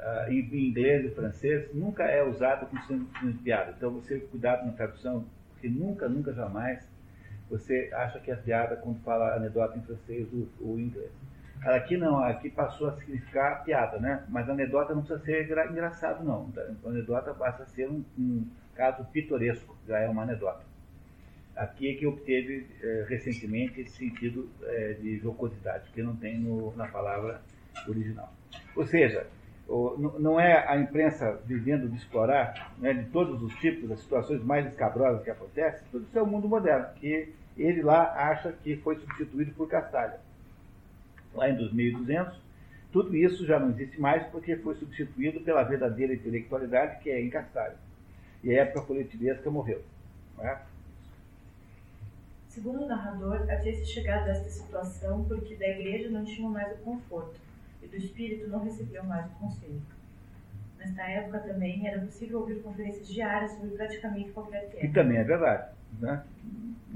Uh, 0.00 0.32
em, 0.32 0.68
inglês 0.68 1.04
e 1.04 1.14
francês, 1.14 1.72
nunca 1.72 2.04
é 2.04 2.22
usado 2.22 2.66
como 2.66 2.82
sinônimo 2.82 3.32
de 3.32 3.38
piada. 3.38 3.72
Então, 3.76 3.90
você 3.92 4.18
cuidado 4.18 4.66
na 4.66 4.72
tradução, 4.72 5.24
porque 5.52 5.68
nunca, 5.68 6.08
nunca, 6.08 6.32
jamais 6.32 6.86
você 7.48 7.88
acha 7.92 8.18
que 8.18 8.30
é 8.30 8.36
piada 8.36 8.76
quando 8.76 9.00
fala 9.02 9.36
anedota 9.36 9.78
em 9.78 9.82
francês 9.82 10.26
ou, 10.32 10.48
ou 10.60 10.78
em 10.78 10.86
inglês. 10.86 11.12
Aqui 11.62 11.96
não, 11.96 12.18
aqui 12.22 12.50
passou 12.50 12.88
a 12.88 12.92
significar 12.96 13.64
piada, 13.64 13.98
né? 13.98 14.24
Mas 14.28 14.48
a 14.48 14.52
anedota 14.52 14.94
não 14.94 15.02
precisa 15.02 15.24
ser 15.24 15.44
engra 15.44 15.66
engraçado, 15.66 16.24
não. 16.24 16.50
A 16.84 16.88
anedota 16.88 17.34
passa 17.34 17.64
a 17.64 17.66
ser 17.66 17.88
um, 17.88 18.04
um, 18.18 18.46
caso 18.74 19.04
pitoresco, 19.06 19.76
já 19.86 19.98
é 19.98 20.08
uma 20.08 20.22
anedota. 20.22 20.64
Aqui 21.56 21.90
é 21.90 21.94
que 21.94 22.06
obteve 22.06 22.66
é, 22.82 23.06
recentemente 23.08 23.80
esse 23.80 23.96
sentido 23.96 24.48
é, 24.62 24.92
de 24.94 25.18
jocosidade, 25.18 25.90
que 25.92 26.02
não 26.02 26.14
tem 26.14 26.38
no, 26.38 26.76
na 26.76 26.86
palavra 26.86 27.40
original. 27.88 28.32
Ou 28.76 28.84
seja, 28.84 29.26
o, 29.66 29.96
não 30.18 30.38
é 30.38 30.68
a 30.68 30.76
imprensa 30.76 31.40
vivendo 31.46 31.88
de 31.88 31.96
explorar 31.96 32.74
né, 32.78 32.92
de 32.92 33.06
todos 33.06 33.42
os 33.42 33.54
tipos, 33.56 33.90
as 33.90 34.00
situações 34.00 34.44
mais 34.44 34.66
escabrosas 34.66 35.24
que 35.24 35.30
acontecem, 35.30 35.82
tudo 35.90 36.04
isso 36.04 36.18
é 36.18 36.22
o 36.22 36.26
mundo 36.26 36.48
moderno, 36.48 36.86
que 36.96 37.34
ele 37.56 37.82
lá 37.82 38.12
acha 38.30 38.52
que 38.52 38.76
foi 38.76 38.96
substituído 38.96 39.52
por 39.52 39.66
Castalha 39.66 40.25
lá 41.36 41.50
em 41.50 41.56
2200. 41.56 42.36
Tudo 42.92 43.14
isso 43.16 43.46
já 43.46 43.58
não 43.58 43.70
existe 43.70 44.00
mais 44.00 44.26
porque 44.28 44.56
foi 44.56 44.74
substituído 44.76 45.40
pela 45.40 45.62
verdadeira 45.62 46.14
intelectualidade 46.14 47.02
que 47.02 47.10
é 47.10 47.20
em 47.20 47.28
Castalho. 47.28 47.76
E 48.42 48.50
a 48.50 48.62
época 48.62 48.86
coletivesca 48.86 49.50
morreu. 49.50 49.82
É? 50.38 50.58
Segundo 52.48 52.84
o 52.84 52.86
narrador, 52.86 53.42
havia 53.50 53.74
se 53.74 53.86
chegado 53.86 54.28
a 54.28 54.30
esta 54.30 54.48
situação 54.48 55.24
porque 55.24 55.56
da 55.56 55.68
igreja 55.68 56.08
não 56.08 56.24
tinham 56.24 56.50
mais 56.50 56.72
o 56.72 56.82
conforto 56.82 57.38
e 57.82 57.86
do 57.86 57.96
espírito 57.96 58.48
não 58.48 58.64
recebiam 58.64 59.04
mais 59.04 59.26
o 59.26 59.34
conselho. 59.34 59.82
Nesta 60.78 61.02
época 61.02 61.40
também 61.40 61.86
era 61.86 62.00
possível 62.00 62.40
ouvir 62.40 62.62
conferências 62.62 63.08
diárias 63.08 63.52
sobre 63.52 63.70
praticamente 63.70 64.30
qualquer 64.30 64.68
tema. 64.68 64.80
Que 64.80 64.88
também 64.88 65.18
é 65.18 65.24
verdade. 65.24 65.74
Né? 66.00 66.24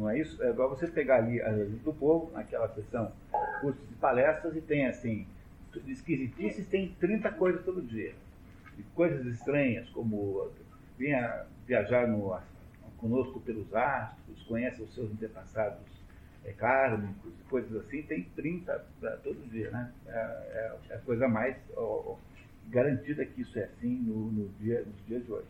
Não 0.00 0.08
é 0.08 0.18
isso? 0.18 0.42
É 0.42 0.48
igual 0.48 0.70
você 0.70 0.86
pegar 0.86 1.16
ali 1.16 1.42
a 1.42 1.50
Revista 1.50 1.84
do 1.84 1.92
Povo, 1.92 2.32
naquela 2.32 2.66
sessão 2.70 3.12
cursos 3.60 3.86
de 3.86 3.94
palestras, 3.96 4.56
e 4.56 4.60
tem 4.62 4.86
assim, 4.86 5.26
de 5.84 5.92
esquisitices 5.92 6.66
tem 6.68 6.96
30 6.98 7.30
coisas 7.32 7.62
todo 7.66 7.82
dia. 7.82 8.14
De 8.78 8.82
coisas 8.94 9.26
estranhas, 9.26 9.90
como 9.90 10.50
venha 10.98 11.44
viajar 11.66 12.08
no, 12.08 12.34
conosco 12.96 13.40
pelos 13.40 13.74
astros, 13.74 14.42
conhece 14.44 14.82
os 14.82 14.94
seus 14.94 15.12
antepassados 15.12 15.84
é, 16.46 16.52
kármicos, 16.52 17.34
coisas 17.50 17.84
assim, 17.84 18.00
tem 18.00 18.22
30 18.34 18.82
todo 19.22 19.50
dia. 19.50 19.70
Né? 19.70 19.92
É, 20.06 20.12
é, 20.12 20.78
é 20.88 20.94
a 20.94 20.98
coisa 21.00 21.28
mais 21.28 21.58
ó, 21.76 22.16
garantida 22.68 23.22
que 23.26 23.42
isso 23.42 23.58
é 23.58 23.64
assim 23.64 23.96
no, 23.96 24.32
no 24.32 24.48
dia, 24.60 24.82
nos 24.82 25.06
dias 25.06 25.26
de 25.26 25.30
hoje. 25.30 25.48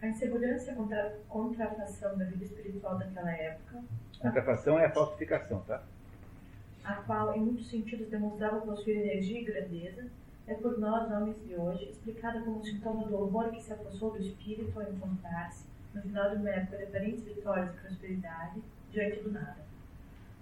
A 0.00 0.06
insegurança 0.06 0.70
e 0.70 0.94
a 0.94 1.10
contrafação 1.28 2.16
da 2.16 2.24
vida 2.24 2.44
espiritual 2.44 2.98
daquela 2.98 3.32
época. 3.32 3.82
Contrafação 4.20 4.78
é 4.78 4.86
a 4.86 4.90
falsificação, 4.90 5.60
tá? 5.62 5.82
A 6.84 6.94
qual, 7.02 7.34
em 7.34 7.40
muitos 7.40 7.68
sentidos, 7.68 8.08
demonstrava 8.08 8.60
possuir 8.60 8.96
energia 8.96 9.40
e 9.40 9.44
grandeza, 9.44 10.06
é 10.46 10.54
por 10.54 10.78
nós, 10.78 11.10
homens 11.10 11.36
de 11.44 11.56
hoje, 11.56 11.90
explicada 11.90 12.40
como 12.40 12.64
sintoma 12.64 13.06
do 13.06 13.16
horror 13.16 13.50
que 13.50 13.62
se 13.62 13.72
apossou 13.72 14.12
do 14.12 14.18
espírito 14.18 14.80
ao 14.80 14.90
encontrar-se, 14.90 15.66
no 15.92 16.00
final 16.00 16.30
de 16.30 16.36
uma 16.36 16.50
época 16.50 16.78
de 16.78 16.84
aparentes 16.84 17.24
vitórias 17.24 17.70
e 17.70 17.78
prosperidade, 17.78 18.62
diante 18.92 19.20
do 19.20 19.32
nada. 19.32 19.66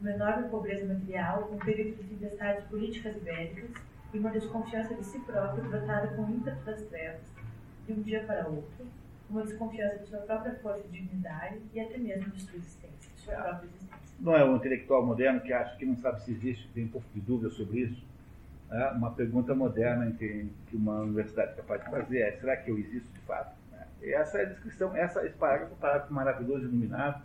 Uma 0.00 0.10
enorme 0.10 0.48
pobreza 0.50 0.84
material, 0.84 1.50
um 1.50 1.58
período 1.58 1.96
de 1.96 2.14
tempestades 2.14 2.64
políticas 2.66 3.16
e 3.16 3.20
bélicas, 3.20 3.70
e 4.12 4.18
uma 4.18 4.30
desconfiança 4.30 4.94
de 4.94 5.04
si 5.04 5.18
próprio 5.20 5.64
brotada 5.64 6.08
com 6.08 6.28
ímpeto 6.28 6.62
das 6.64 6.82
trevas, 6.82 7.22
de 7.86 7.92
um 7.94 8.02
dia 8.02 8.22
para 8.24 8.46
outro, 8.46 8.86
uma 9.28 9.42
desconfiança 9.42 9.98
de 9.98 10.06
sua 10.06 10.20
própria 10.20 10.54
força 10.56 10.82
e 10.86 10.90
dignidade 10.90 11.60
e 11.72 11.80
até 11.80 11.98
mesmo 11.98 12.30
de 12.30 12.42
sua 12.42 12.56
existência, 12.56 13.10
de 13.14 13.20
sua 13.20 13.34
própria 13.34 13.66
existência. 13.66 13.96
Não 14.20 14.34
é 14.34 14.44
o 14.44 14.56
intelectual 14.56 15.04
moderno 15.04 15.40
que 15.40 15.52
acha 15.52 15.76
que 15.76 15.84
não 15.84 15.96
sabe 15.96 16.22
se 16.22 16.32
existe, 16.32 16.68
tem 16.72 16.84
um 16.84 16.88
pouco 16.88 17.06
de 17.14 17.20
dúvida 17.20 17.50
sobre 17.50 17.80
isso. 17.80 18.04
É 18.70 18.90
uma 18.92 19.12
pergunta 19.12 19.54
moderna 19.54 20.10
que, 20.12 20.48
uma 20.72 21.00
universidade 21.00 21.52
é 21.52 21.54
capaz 21.54 21.84
de 21.84 21.90
fazer 21.90 22.18
é: 22.20 22.32
será 22.32 22.56
que 22.56 22.70
eu 22.70 22.78
existo 22.78 23.08
de 23.12 23.20
fato? 23.20 23.54
É, 24.02 24.12
essa 24.12 24.38
é 24.38 24.42
a 24.42 24.48
descrição, 24.48 24.96
essa, 24.96 25.24
esse 25.24 25.36
parágrafo 25.36 25.72
é 25.72 25.76
um 25.76 25.78
parágrafo 25.78 26.12
maravilhoso, 26.12 26.64
iluminado, 26.64 27.22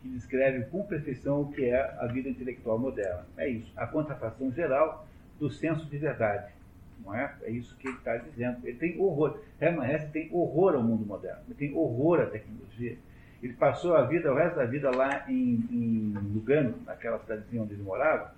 que 0.00 0.08
descreve 0.08 0.64
com 0.66 0.82
perfeição 0.84 1.42
o 1.42 1.52
que 1.52 1.64
é 1.64 1.80
a 1.98 2.06
vida 2.06 2.28
intelectual 2.28 2.78
moderna. 2.78 3.26
É 3.36 3.48
isso, 3.48 3.70
a 3.76 3.86
contrafação 3.86 4.50
geral 4.52 5.06
do 5.38 5.50
senso 5.50 5.84
de 5.86 5.98
verdade 5.98 6.57
não 7.04 7.14
é? 7.14 7.34
É 7.42 7.50
isso 7.50 7.76
que 7.76 7.88
ele 7.88 7.96
está 7.96 8.16
dizendo. 8.16 8.58
Ele 8.64 8.76
tem 8.78 9.00
horror. 9.00 9.38
Hermann 9.60 9.90
Hesse 9.90 10.08
tem 10.08 10.28
horror 10.32 10.74
ao 10.74 10.82
mundo 10.82 11.06
moderno. 11.06 11.40
Ele 11.46 11.54
tem 11.54 11.74
horror 11.74 12.20
à 12.20 12.26
tecnologia. 12.26 12.96
Ele 13.42 13.52
passou 13.52 13.94
a 13.94 14.02
vida, 14.02 14.32
o 14.32 14.36
resto 14.36 14.56
da 14.56 14.64
vida 14.64 14.90
lá 14.94 15.24
em, 15.28 15.64
em 15.70 16.14
Lugano, 16.34 16.74
naquela 16.84 17.18
cidadezinha 17.20 17.62
onde 17.62 17.74
ele 17.74 17.82
morava, 17.82 18.34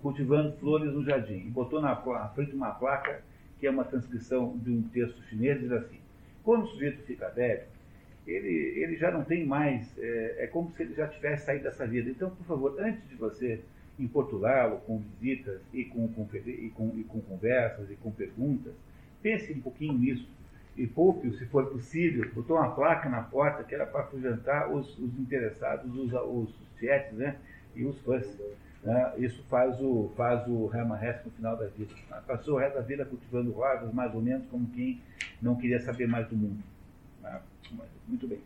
cultivando 0.00 0.56
flores 0.58 0.92
no 0.92 1.04
jardim. 1.04 1.38
E 1.38 1.50
botou 1.50 1.80
na, 1.80 1.94
na 1.94 2.28
frente 2.28 2.54
uma 2.54 2.70
placa 2.70 3.22
que 3.58 3.66
é 3.66 3.70
uma 3.70 3.84
transcrição 3.84 4.56
de 4.58 4.70
um 4.70 4.82
texto 4.82 5.20
chinês, 5.24 5.60
diz 5.60 5.72
assim, 5.72 5.98
quando 6.44 6.64
o 6.64 6.68
sujeito 6.68 7.02
fica 7.02 7.28
velho, 7.28 7.62
ele, 8.26 8.80
ele 8.80 8.96
já 8.96 9.10
não 9.10 9.24
tem 9.24 9.44
mais, 9.44 9.92
é, 9.98 10.44
é 10.44 10.46
como 10.46 10.70
se 10.72 10.82
ele 10.82 10.94
já 10.94 11.08
tivesse 11.08 11.46
saído 11.46 11.64
dessa 11.64 11.86
vida. 11.86 12.08
Então, 12.08 12.30
por 12.30 12.44
favor, 12.46 12.76
antes 12.78 13.08
de 13.08 13.16
você 13.16 13.60
importuná-lo 13.98 14.78
com 14.78 14.98
visitas 14.98 15.60
e 15.72 15.84
com, 15.84 16.08
com, 16.08 16.28
e, 16.34 16.70
com, 16.70 16.92
e 16.96 17.04
com 17.04 17.20
conversas 17.20 17.90
e 17.90 17.96
com 17.96 18.10
perguntas. 18.10 18.72
Pense 19.22 19.52
um 19.52 19.60
pouquinho 19.60 19.94
nisso 19.94 20.28
e 20.76 20.86
poupe-o, 20.86 21.34
se 21.34 21.44
for 21.46 21.66
possível. 21.66 22.30
Botou 22.32 22.56
uma 22.56 22.70
placa 22.70 23.08
na 23.08 23.22
porta 23.22 23.64
que 23.64 23.74
era 23.74 23.84
para 23.84 24.02
afugentar 24.02 24.72
os, 24.72 24.96
os 24.98 25.18
interessados, 25.18 25.92
os, 25.96 26.12
os, 26.12 26.54
né? 27.12 27.36
E 27.74 27.84
os 27.84 28.00
fãs. 28.02 28.24
Né? 28.82 29.14
Isso 29.18 29.42
faz 29.48 29.80
o, 29.80 30.12
faz 30.16 30.46
o 30.46 30.70
Hesse 31.02 31.26
no 31.26 31.32
final 31.32 31.56
da 31.56 31.66
vida. 31.66 31.92
Passou 32.26 32.54
o 32.54 32.58
resto 32.58 32.76
da 32.76 32.80
vida 32.80 33.04
cultivando 33.04 33.50
rosas, 33.50 33.92
mais 33.92 34.14
ou 34.14 34.22
menos 34.22 34.46
como 34.46 34.68
quem 34.68 35.02
não 35.42 35.56
queria 35.56 35.80
saber 35.80 36.06
mais 36.06 36.28
do 36.28 36.36
mundo. 36.36 36.62
Né? 37.22 37.40
Muito 38.06 38.28
bem. 38.28 38.40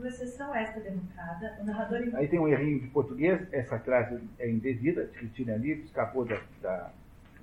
Por 0.00 0.06
exceção 0.06 0.54
esta 0.54 0.80
derrotada, 0.80 1.58
o 1.60 1.64
narrador... 1.66 2.00
Aí 2.14 2.26
tem 2.26 2.40
um 2.40 2.48
errinho 2.48 2.80
de 2.80 2.86
português, 2.86 3.46
essa 3.52 3.78
frase 3.78 4.18
é 4.38 4.50
indevida, 4.50 5.10
retire 5.12 5.52
ali, 5.52 5.72
escapou 5.82 6.24
da, 6.24 6.40
da, 6.62 6.90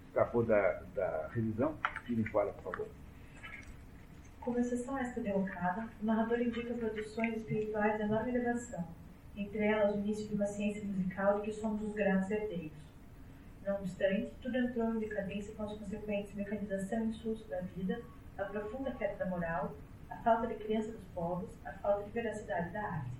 escapou 0.07 0.43
da, 0.43 0.81
da 0.95 1.29
revisão, 1.35 1.77
tirem 2.07 2.25
fora, 2.25 2.51
por 2.53 2.71
favor. 2.71 2.87
Como 4.41 4.57
exceção 4.57 4.95
a 4.95 5.01
esta 5.01 5.21
derrocada, 5.21 5.87
o 6.01 6.05
narrador 6.07 6.41
indica 6.41 6.73
produções 6.73 7.37
espirituais 7.37 7.95
de 7.97 8.01
enorme 8.01 8.31
elevação, 8.31 8.87
entre 9.35 9.63
elas 9.63 9.93
o 9.93 9.99
início 9.99 10.27
de 10.27 10.33
uma 10.33 10.47
ciência 10.47 10.83
musical 10.83 11.39
de 11.39 11.45
que 11.45 11.53
somos 11.53 11.83
os 11.83 11.93
grandes 11.93 12.31
herdeiros. 12.31 12.71
Não 13.63 13.75
obstante, 13.75 14.31
tudo 14.41 14.57
entrou 14.57 14.95
em 14.95 14.99
decadência 14.99 15.53
com 15.53 15.61
as 15.61 15.77
consequentes 15.77 16.33
mecanização 16.33 17.05
e 17.05 17.09
insulto 17.09 17.47
da 17.49 17.61
vida, 17.75 18.01
a 18.35 18.45
profunda 18.45 18.89
queda 18.93 19.15
da 19.17 19.27
moral, 19.27 19.75
a 20.09 20.15
falta 20.17 20.47
de 20.47 20.55
crença 20.55 20.91
dos 20.91 21.03
povos, 21.13 21.49
a 21.65 21.71
falta 21.73 22.03
de 22.03 22.11
veracidade 22.11 22.71
da 22.71 22.81
arte. 22.81 23.11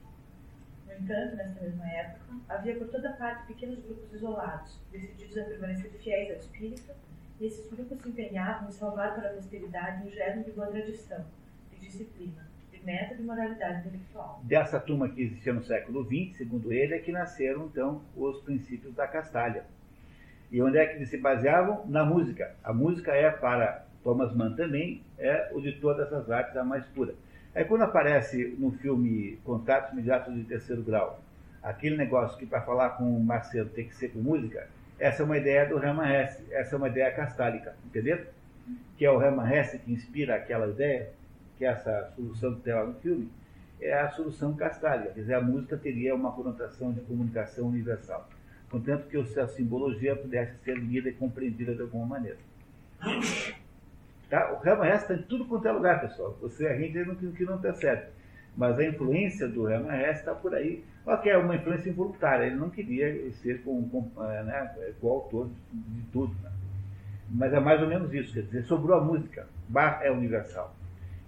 No 0.85 0.93
entanto, 0.93 1.35
nesta 1.35 1.61
mesma 1.61 1.87
época, 1.87 2.25
havia 2.49 2.75
por 2.75 2.87
toda 2.87 3.13
parte 3.13 3.47
pequenos 3.47 3.79
grupos 3.83 4.13
isolados, 4.13 4.79
decididos 4.91 5.37
a 5.37 5.43
permanecer 5.43 5.91
fiéis 5.91 6.31
ao 6.31 6.37
espírito, 6.37 6.93
e 7.39 7.45
esses 7.45 7.69
grupos 7.69 8.01
se 8.01 8.09
empenhavam 8.09 8.69
em 8.69 8.71
salvar 8.71 9.15
para 9.15 9.29
a 9.29 9.33
posteridade 9.33 10.07
um 10.07 10.09
germe 10.09 10.43
de 10.43 10.51
boa 10.51 10.67
tradição, 10.67 11.23
de 11.71 11.79
disciplina, 11.79 12.47
de 12.71 12.83
método 12.83 13.21
e 13.21 13.25
moralidade 13.25 13.79
intelectual. 13.79 14.41
Dessa 14.43 14.79
turma 14.79 15.09
que 15.09 15.21
existia 15.21 15.53
no 15.53 15.63
século 15.63 16.03
XX, 16.03 16.37
segundo 16.37 16.71
ele, 16.73 16.95
é 16.95 16.99
que 16.99 17.11
nasceram 17.11 17.65
então 17.65 18.01
os 18.15 18.41
princípios 18.41 18.95
da 18.95 19.07
Castalha. 19.07 19.65
E 20.51 20.61
onde 20.61 20.77
é 20.77 20.85
que 20.87 20.95
eles 20.95 21.09
se 21.09 21.17
baseavam? 21.17 21.85
Na 21.87 22.05
música. 22.05 22.55
A 22.63 22.73
música 22.73 23.13
é, 23.13 23.29
para 23.29 23.85
Thomas 24.03 24.35
Mann 24.35 24.55
também, 24.55 25.01
é 25.17 25.49
o 25.53 25.61
de 25.61 25.73
todas 25.73 26.11
as 26.13 26.29
artes 26.29 26.55
a 26.55 26.63
mais 26.63 26.85
pura. 26.87 27.13
Aí 27.53 27.65
quando 27.65 27.81
aparece 27.81 28.55
no 28.59 28.71
filme 28.71 29.39
Contatos 29.43 29.91
Imediatos 29.91 30.33
de 30.33 30.43
Terceiro 30.43 30.83
Grau, 30.83 31.19
aquele 31.63 31.97
negócio 31.97 32.37
que 32.37 32.45
para 32.45 32.61
falar 32.61 32.91
com 32.91 33.17
o 33.17 33.23
Marcelo 33.23 33.69
tem 33.69 33.87
que 33.87 33.95
ser 33.95 34.09
com 34.09 34.19
música, 34.19 34.67
essa 34.99 35.21
é 35.21 35.25
uma 35.25 35.37
ideia 35.37 35.65
do 35.67 35.83
Hermann 35.83 36.11
Hesse, 36.11 36.43
essa 36.51 36.75
é 36.75 36.77
uma 36.77 36.87
ideia 36.87 37.11
castálica, 37.11 37.75
entendeu? 37.85 38.25
Que 38.97 39.05
é 39.05 39.11
o 39.11 39.21
Hermann 39.21 39.51
Hesse 39.51 39.79
que 39.79 39.91
inspira 39.91 40.35
aquela 40.35 40.67
ideia, 40.67 41.09
que 41.57 41.65
é 41.65 41.69
essa 41.69 42.11
solução 42.15 42.55
que 42.55 42.61
tem 42.61 42.73
lá 42.73 42.85
no 42.85 42.93
filme, 42.95 43.29
é 43.79 43.93
a 43.93 44.09
solução 44.09 44.55
castálica, 44.55 45.11
quer 45.13 45.21
dizer, 45.21 45.33
a 45.35 45.41
música 45.41 45.77
teria 45.77 46.15
uma 46.15 46.31
conotação 46.31 46.91
de 46.91 47.01
comunicação 47.01 47.67
universal, 47.67 48.27
contanto 48.69 49.07
que 49.07 49.17
a 49.17 49.47
simbologia 49.47 50.15
pudesse 50.15 50.57
ser 50.63 50.77
lida 50.77 51.09
e 51.09 51.13
compreendida 51.13 51.75
de 51.75 51.81
alguma 51.81 52.05
maneira. 52.05 52.37
Tá? 54.29 54.51
O 54.53 54.85
Hesse 54.85 55.03
está 55.03 55.13
em 55.13 55.21
tudo 55.23 55.45
quanto 55.45 55.67
é 55.67 55.71
lugar, 55.71 56.01
pessoal. 56.01 56.37
Você, 56.41 56.67
a 56.67 56.77
gente 56.77 56.97
não, 57.05 57.15
que 57.15 57.45
não 57.45 57.59
percebe. 57.59 58.07
Mas 58.55 58.77
a 58.77 58.85
influência 58.85 59.47
do 59.47 59.69
Hesse 59.69 60.19
está 60.19 60.35
por 60.35 60.53
aí. 60.53 60.83
Só 61.05 61.15
que 61.17 61.29
é 61.29 61.37
uma 61.37 61.55
influência 61.55 61.89
involuntária. 61.89 62.45
Ele 62.45 62.55
não 62.55 62.69
queria 62.69 63.31
ser 63.33 63.63
com, 63.63 63.87
com, 63.89 64.11
eh, 64.25 64.43
né, 64.43 64.75
autor 65.01 65.49
de 65.71 66.01
tudo. 66.11 66.35
Né? 66.43 66.51
Mas 67.29 67.53
é 67.53 67.59
mais 67.59 67.81
ou 67.81 67.87
menos 67.87 68.13
isso. 68.13 68.33
Quer 68.33 68.41
dizer, 68.41 68.63
sobrou 68.63 68.97
a 68.97 69.03
música. 69.03 69.47
Bar 69.69 70.01
é 70.03 70.11
universal. 70.11 70.75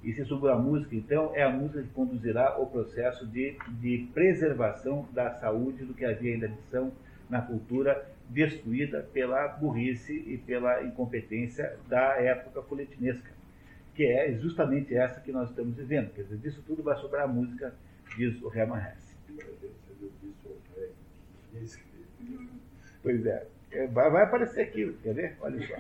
E 0.04 0.14
se 0.14 0.26
sobrou 0.26 0.52
a 0.52 0.58
música, 0.58 0.96
então, 0.96 1.32
é 1.34 1.44
a 1.44 1.50
música 1.50 1.82
que 1.82 1.90
conduzirá 1.90 2.58
o 2.58 2.66
processo 2.66 3.28
de, 3.28 3.58
de 3.82 4.10
preservação 4.14 5.08
da 5.12 5.32
saúde 5.36 5.84
do 5.84 5.94
que 5.94 6.06
havia 6.06 6.38
de 6.38 6.54
são 6.70 6.92
na 7.30 7.42
cultura 7.42 8.06
destruída 8.30 9.02
pela 9.12 9.48
burrice 9.48 10.14
e 10.14 10.38
pela 10.38 10.84
incompetência 10.84 11.78
da 11.88 12.16
época 12.22 12.62
folhetinesca, 12.62 13.32
que 13.96 14.06
é 14.06 14.32
justamente 14.34 14.96
essa 14.96 15.20
que 15.20 15.32
nós 15.32 15.50
estamos 15.50 15.76
vivendo. 15.76 16.14
Quer 16.14 16.24
dizer, 16.24 16.38
disso 16.38 16.64
tudo 16.66 16.84
vai 16.84 16.96
sobrar 16.98 17.24
a 17.24 17.28
música, 17.28 17.74
diz 18.16 18.42
o 18.42 18.54
Hermann 18.54 18.82
Hesse. 18.82 19.16
Pois 23.02 23.26
é. 23.26 23.48
é. 23.72 23.88
Vai, 23.88 24.12
vai 24.12 24.24
aparecer 24.24 24.62
aqui, 24.62 24.96
quer 25.02 25.14
ver? 25.14 25.38
Olha 25.42 25.60
só. 25.68 25.76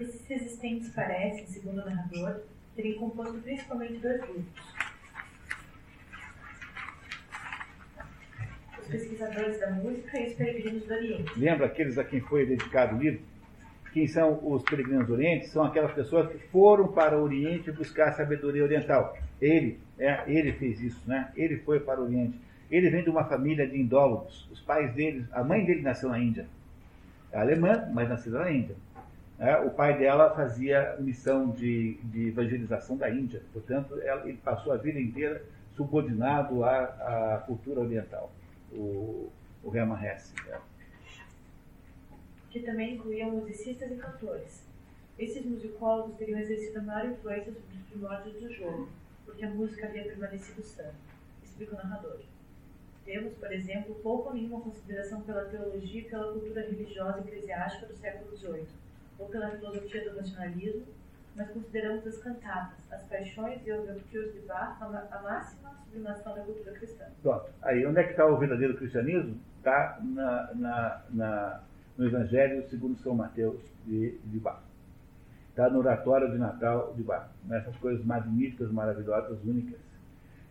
Esses 0.00 0.26
resistentes 0.26 0.90
parecem, 0.90 1.46
segundo 1.46 1.82
o 1.82 1.84
narrador, 1.84 2.42
terem 2.76 2.94
composto 2.94 3.38
principalmente 3.40 3.94
dois 3.94 4.20
grupos 4.20 4.99
pesquisadores 8.90 9.60
da 9.60 9.70
música 9.70 10.20
e 10.20 10.26
os 10.26 10.34
peregrinos 10.34 10.84
do 10.84 10.92
Oriente. 10.94 11.38
Lembra 11.38 11.66
aqueles 11.66 11.96
a 11.96 12.04
quem 12.04 12.20
foi 12.20 12.44
dedicado 12.44 12.96
o 12.96 12.98
livro? 12.98 13.20
Quem 13.92 14.06
são 14.06 14.38
os 14.42 14.62
peregrinos 14.62 15.06
do 15.06 15.14
Oriente? 15.14 15.48
São 15.48 15.64
aquelas 15.64 15.92
pessoas 15.92 16.30
que 16.30 16.38
foram 16.48 16.88
para 16.88 17.18
o 17.18 17.22
Oriente 17.22 17.72
buscar 17.72 18.12
sabedoria 18.12 18.62
oriental. 18.62 19.16
Ele, 19.40 19.80
é, 19.98 20.22
ele 20.26 20.52
fez 20.52 20.80
isso, 20.80 21.08
né? 21.08 21.32
Ele 21.36 21.58
foi 21.58 21.80
para 21.80 22.00
o 22.00 22.04
Oriente. 22.04 22.38
Ele 22.70 22.88
vem 22.90 23.02
de 23.02 23.10
uma 23.10 23.24
família 23.24 23.66
de 23.66 23.80
indólogos. 23.80 24.48
Os 24.52 24.60
pais 24.60 24.92
dele, 24.94 25.26
a 25.32 25.42
mãe 25.42 25.64
dele 25.64 25.82
nasceu 25.82 26.08
na 26.08 26.20
Índia. 26.20 26.46
É 27.32 27.38
alemã, 27.38 27.88
mas 27.92 28.08
nasceu 28.08 28.32
na 28.32 28.50
Índia. 28.50 28.76
É, 29.38 29.56
o 29.56 29.70
pai 29.70 29.98
dela 29.98 30.34
fazia 30.34 30.96
missão 31.00 31.50
de, 31.50 31.94
de 32.04 32.28
evangelização 32.28 32.96
da 32.96 33.10
Índia. 33.10 33.42
Portanto, 33.52 33.98
ela, 34.02 34.28
ele 34.28 34.38
passou 34.44 34.72
a 34.72 34.76
vida 34.76 35.00
inteira 35.00 35.42
subordinado 35.74 36.62
à, 36.62 36.84
à 36.84 37.42
cultura 37.46 37.80
oriental 37.80 38.30
o, 38.72 39.30
o 39.62 39.76
Hermann 39.76 40.04
Hesse. 40.04 40.32
É. 40.48 40.60
Que 42.50 42.60
também 42.60 42.94
incluíam 42.94 43.30
musicistas 43.30 43.90
e 43.90 43.96
cantores. 43.96 44.62
Esses 45.18 45.44
musicólogos 45.44 46.16
teriam 46.16 46.38
exercido 46.38 46.78
a 46.78 46.82
maior 46.82 47.10
influência 47.10 47.52
sobre 47.52 47.76
os 47.76 47.88
primórdios 47.90 48.40
do 48.40 48.52
jogo, 48.52 48.88
porque 49.24 49.44
a 49.44 49.50
música 49.50 49.86
havia 49.86 50.04
permanecido 50.04 50.62
sã, 50.62 50.90
explica 51.44 51.74
o 51.74 51.76
narrador. 51.76 52.20
Temos, 53.04 53.34
por 53.34 53.52
exemplo, 53.52 53.94
pouco 53.96 54.28
ou 54.28 54.34
nenhuma 54.34 54.60
consideração 54.60 55.20
pela 55.22 55.44
teologia 55.44 56.00
e 56.00 56.04
pela 56.04 56.32
cultura 56.32 56.62
religiosa 56.62 57.18
e 57.18 57.28
eclesiástica 57.28 57.86
do 57.86 57.96
século 57.96 58.36
XVIII, 58.36 58.66
ou 59.18 59.28
pela 59.28 59.50
filosofia 59.50 60.08
do 60.08 60.16
nacionalismo, 60.16 60.86
mas 61.36 61.50
consideramos 61.50 62.06
as 62.06 62.18
cantatas, 62.18 62.78
as 62.90 63.02
paixões 63.04 63.66
e 63.66 63.72
os 63.72 63.88
overtures 63.88 64.32
de 64.34 64.40
Bach 64.40 64.76
a 64.80 65.22
máxima 65.22 65.70
sublimação 65.84 66.34
da 66.34 66.42
cultura 66.42 66.72
cristã. 66.72 67.04
Pronto. 67.22 67.50
Aí, 67.62 67.86
onde 67.86 68.00
é 68.00 68.04
que 68.04 68.10
está 68.10 68.26
o 68.26 68.36
verdadeiro 68.36 68.76
cristianismo? 68.76 69.38
Está 69.58 69.98
na, 70.02 70.54
na, 70.54 71.02
na, 71.10 71.60
no 71.96 72.06
Evangelho 72.06 72.68
segundo 72.68 72.98
São 72.98 73.14
Mateus 73.14 73.60
de, 73.86 74.18
de 74.24 74.38
Bach. 74.38 74.60
Está 75.50 75.68
no 75.68 75.78
oratório 75.80 76.30
de 76.30 76.38
Natal 76.38 76.94
de 76.94 77.02
Bach. 77.02 77.28
Nessas 77.44 77.76
coisas 77.76 78.04
magníficas, 78.04 78.70
maravilhosas, 78.70 79.42
únicas. 79.44 79.80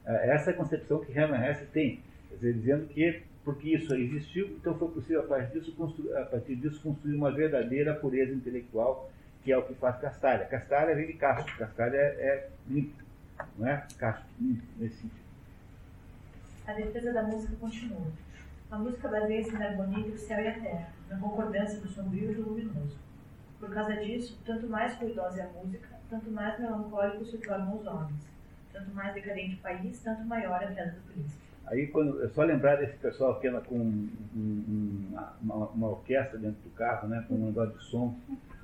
É, 0.05 0.31
essa 0.31 0.51
é 0.51 0.53
a 0.53 0.57
concepção 0.57 0.99
que 0.99 1.17
Hermann 1.17 1.43
Hesse 1.43 1.65
tem. 1.67 2.03
Dizer, 2.31 2.53
dizendo 2.53 2.87
que 2.87 3.23
porque 3.43 3.69
isso 3.69 3.95
existiu, 3.95 4.47
então 4.47 4.77
foi 4.77 4.89
possível 4.89 5.21
a 5.21 5.23
partir 5.23 5.59
disso 5.59 5.73
a 6.15 6.25
partir 6.25 6.55
disso 6.55 6.81
construir 6.83 7.15
uma 7.15 7.31
verdadeira 7.31 7.95
pureza 7.95 8.33
intelectual 8.33 9.09
que 9.43 9.51
é 9.51 9.57
o 9.57 9.63
que 9.63 9.73
faz 9.75 9.97
Castalha. 9.99 10.45
Castalha 10.45 10.95
vem 10.95 11.07
de 11.07 11.13
Castro, 11.13 11.57
Castalha 11.57 11.95
é, 11.95 11.99
é 11.99 12.49
limpo, 12.67 13.03
não 13.57 13.67
é? 13.67 13.85
Castro, 13.97 14.25
limpo, 14.39 14.63
nesse 14.77 14.95
sentido. 14.95 15.19
A 16.67 16.73
defesa 16.73 17.13
da 17.13 17.23
música 17.23 17.55
continua. 17.59 18.07
A 18.69 18.77
música 18.77 19.07
baseia-se 19.07 19.51
na 19.53 19.65
harmonia 19.65 19.99
entre 19.99 20.11
o 20.11 20.17
céu 20.17 20.39
e 20.39 20.47
a 20.47 20.59
terra, 20.59 20.89
na 21.09 21.17
concordância 21.17 21.79
do 21.79 21.87
sombrio 21.87 22.31
e 22.31 22.35
do 22.35 22.43
luminoso. 22.43 22.97
Por 23.59 23.73
causa 23.73 23.95
disso, 23.95 24.39
tanto 24.45 24.67
mais 24.67 24.95
ruidosa 24.95 25.41
é 25.41 25.45
a 25.45 25.47
música, 25.47 25.89
tanto 26.09 26.29
mais 26.31 26.59
melancólicos 26.59 27.31
se 27.31 27.37
tornam 27.39 27.75
os 27.75 27.85
homens. 27.87 28.29
Tanto 28.71 28.91
mais 28.91 29.13
decadente 29.13 29.55
o 29.55 29.59
país, 29.59 29.99
tanto 30.03 30.23
maior 30.23 30.63
a 30.63 30.67
queda 30.67 30.91
do 30.91 31.01
príncipe. 31.11 31.49
Aí, 31.65 31.87
quando, 31.87 32.23
é 32.23 32.29
só 32.29 32.43
lembrar 32.43 32.77
desse 32.77 32.97
pessoal 32.97 33.39
que 33.39 33.47
anda 33.47 33.61
com 33.61 33.75
um, 33.75 34.09
um, 34.35 35.07
uma, 35.41 35.67
uma, 35.67 35.87
orquestra 35.89 36.37
dentro 36.37 36.61
do 36.63 36.69
carro, 36.71 37.07
né, 37.07 37.23
com 37.27 37.35
um 37.35 37.45
negócio 37.47 37.77
de 37.77 37.83
som, 37.85 38.15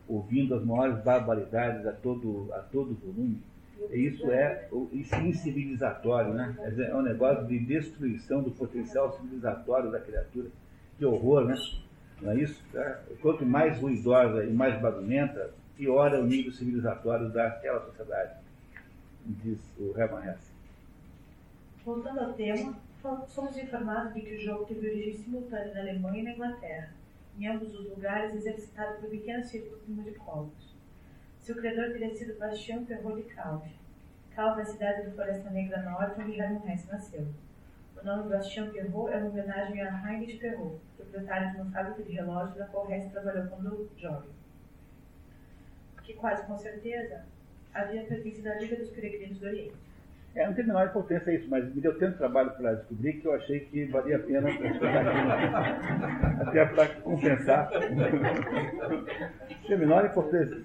ouvindo 0.08 0.56
as 0.56 0.64
maiores 0.64 1.04
barbaridades 1.04 1.86
a 1.86 1.92
todo, 1.92 2.50
a 2.54 2.60
todo 2.60 2.94
volume, 2.96 3.42
isso 3.92 4.32
é 4.32 4.70
incivilizatório, 5.24 6.34
né? 6.34 6.56
É 6.90 6.96
um 6.96 7.02
negócio 7.02 7.46
de 7.46 7.60
destruição 7.60 8.42
do 8.42 8.52
potencial 8.52 9.12
civilizatório 9.18 9.92
da 9.92 10.00
criatura. 10.00 10.50
Que 10.98 11.06
horror, 11.06 11.46
né? 11.46 11.56
Não 12.22 12.32
é 12.32 12.38
isso? 12.38 12.64
É, 12.74 13.00
quanto 13.22 13.46
mais 13.46 13.80
ruidosa 13.80 14.46
e 14.46 14.54
mais 14.54 14.82
barulhenta, 14.82 15.52
pior 15.76 16.14
é 16.14 16.20
o 16.20 16.26
nível 16.26 16.52
civilizatório 16.54 17.30
daquela 17.30 17.82
sociedade, 17.86 18.40
diz 19.26 19.60
o 19.78 19.94
Hermann 20.00 20.30
Hesse. 20.30 20.52
Voltando 21.84 22.20
ao 22.22 22.34
tema, 22.34 22.74
somos 23.28 23.58
informados 23.58 24.14
de 24.14 24.22
que 24.22 24.36
o 24.36 24.40
jogo 24.40 24.66
teve 24.66 24.90
origem 24.90 25.18
simultânea 25.18 25.74
na 25.74 25.82
Alemanha 25.82 26.22
e 26.22 26.24
na 26.24 26.32
Inglaterra 26.32 26.90
em 27.38 27.48
ambos 27.48 27.74
os 27.74 27.90
lugares 27.90 28.34
exercitado 28.34 29.00
por 29.00 29.10
pequenos 29.10 29.48
círculos 29.48 29.86
de 29.86 29.92
musicólogos. 29.92 30.76
Seu 31.40 31.56
criador 31.56 31.92
teria 31.92 32.16
sido 32.16 32.40
Bastião 32.40 32.86
Perrault 32.86 33.22
de 33.22 33.34
Calvi. 33.36 33.76
Calvi 34.32 34.62
é 34.62 34.64
a 34.64 34.66
cidade 34.66 35.04
do 35.04 35.16
Floresta 35.16 35.50
Negra 35.50 35.82
Norte, 35.84 36.22
onde 36.22 36.40
Hermann 36.40 36.72
Hesse 36.72 36.88
nasceu. 36.88 37.28
O 38.02 38.06
nome 38.06 38.30
Bastião 38.30 38.72
Perrault 38.72 39.14
é 39.14 39.18
uma 39.18 39.30
homenagem 39.30 39.82
a 39.82 40.12
Heinrich 40.12 40.40
Perrault, 40.40 40.80
proprietário 40.96 41.52
de 41.52 41.62
uma 41.62 41.72
fábrica 41.72 42.04
de 42.04 42.14
relógios 42.14 42.58
da 42.58 42.68
qual 42.68 42.92
Hesse 42.92 43.10
trabalhou 43.10 43.48
quando 43.48 43.90
jovem. 43.98 44.30
Que 46.04 46.14
quase 46.14 46.46
com 46.46 46.58
certeza 46.58 47.26
havia 47.74 48.06
pertencido 48.06 48.50
à 48.50 48.56
Liga 48.56 48.76
dos 48.78 48.90
Peregrinos 48.92 49.40
do 49.40 49.48
Oriente. 49.48 49.85
É, 50.36 50.46
não 50.46 50.54
tem 50.54 50.66
a 50.66 50.68
menor 50.68 50.88
importância 50.88 51.32
isso, 51.32 51.50
mas 51.50 51.74
me 51.74 51.80
deu 51.80 51.98
tanto 51.98 52.18
trabalho 52.18 52.52
para 52.52 52.74
descobrir 52.74 53.14
que 53.22 53.26
eu 53.26 53.34
achei 53.34 53.62
que 53.62 53.86
valia 53.86 54.18
a 54.18 54.20
pena 54.20 54.50
até 56.46 56.66
para 56.66 56.90
compensar. 56.96 57.70
tem 59.66 59.76
a 59.76 59.80
menor 59.80 60.06
importância. 60.06 60.62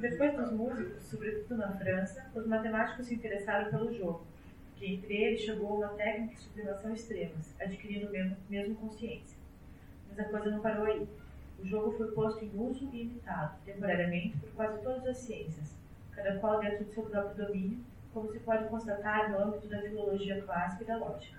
Depois 0.00 0.34
dos 0.36 0.52
músicos, 0.52 1.04
sobretudo 1.04 1.56
na 1.56 1.70
França, 1.76 2.26
os 2.34 2.46
matemáticos 2.48 3.06
se 3.06 3.14
interessaram 3.14 3.70
pelo 3.70 3.94
jogo, 3.94 4.26
que 4.74 4.92
entre 4.92 5.14
eles 5.14 5.42
chegou 5.42 5.78
uma 5.78 5.90
técnica 5.90 6.34
de 6.34 6.40
sublimação 6.40 6.92
extremas, 6.92 7.54
adquirindo 7.60 8.10
mesmo, 8.10 8.36
mesmo 8.50 8.74
consciência. 8.74 9.38
Mas 10.08 10.18
a 10.18 10.24
coisa 10.24 10.50
não 10.50 10.58
parou 10.60 10.86
aí. 10.86 11.06
O 11.60 11.64
jogo 11.64 11.92
foi 11.92 12.08
posto 12.08 12.44
em 12.44 12.50
uso 12.58 12.90
e 12.92 13.02
imitado, 13.02 13.56
temporariamente, 13.64 14.36
por 14.38 14.50
quase 14.50 14.82
todas 14.82 15.06
as 15.06 15.18
ciências, 15.18 15.78
cada 16.10 16.40
qual 16.40 16.58
dentro 16.58 16.84
de 16.84 16.92
seu 16.92 17.04
próprio 17.04 17.46
domínio, 17.46 17.78
como 18.14 18.30
se 18.30 18.38
pode 18.38 18.68
constatar 18.68 19.30
no 19.30 19.38
âmbito 19.38 19.66
da 19.66 19.82
filologia 19.82 20.40
clássica 20.40 20.84
e 20.84 20.86
da 20.86 20.96
lógica. 20.96 21.36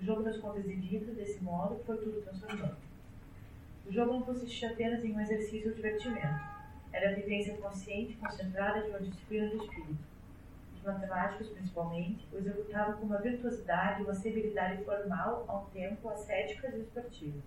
O 0.00 0.04
jogo 0.04 0.22
das 0.22 0.38
contas 0.38 0.64
de 0.64 0.74
vidro, 0.74 1.14
desse 1.14 1.40
modo, 1.44 1.78
foi 1.84 1.98
tudo 1.98 2.22
transformando. 2.22 2.76
O 3.86 3.92
jogo 3.92 4.12
não 4.14 4.22
consistia 4.22 4.70
apenas 4.70 5.04
em 5.04 5.12
um 5.12 5.20
exercício 5.20 5.68
ou 5.68 5.76
divertimento. 5.76 6.40
Era 6.92 7.10
a 7.10 7.14
vivência 7.14 7.56
consciente 7.58 8.12
e 8.12 8.16
concentrada 8.16 8.80
de 8.80 8.88
uma 8.88 9.00
disciplina 9.00 9.48
do 9.50 9.56
espírito. 9.56 9.98
Os 10.74 10.82
matemáticos, 10.82 11.48
principalmente, 11.50 12.26
o 12.32 12.38
executavam 12.38 12.96
com 12.96 13.06
uma 13.06 13.18
virtuosidade 13.18 14.00
e 14.00 14.04
uma 14.04 14.14
severidade 14.14 14.82
formal, 14.84 15.44
ao 15.46 15.66
tempo 15.66 16.08
ascéticas 16.08 16.74
e 16.74 16.80
esportivas. 16.80 17.42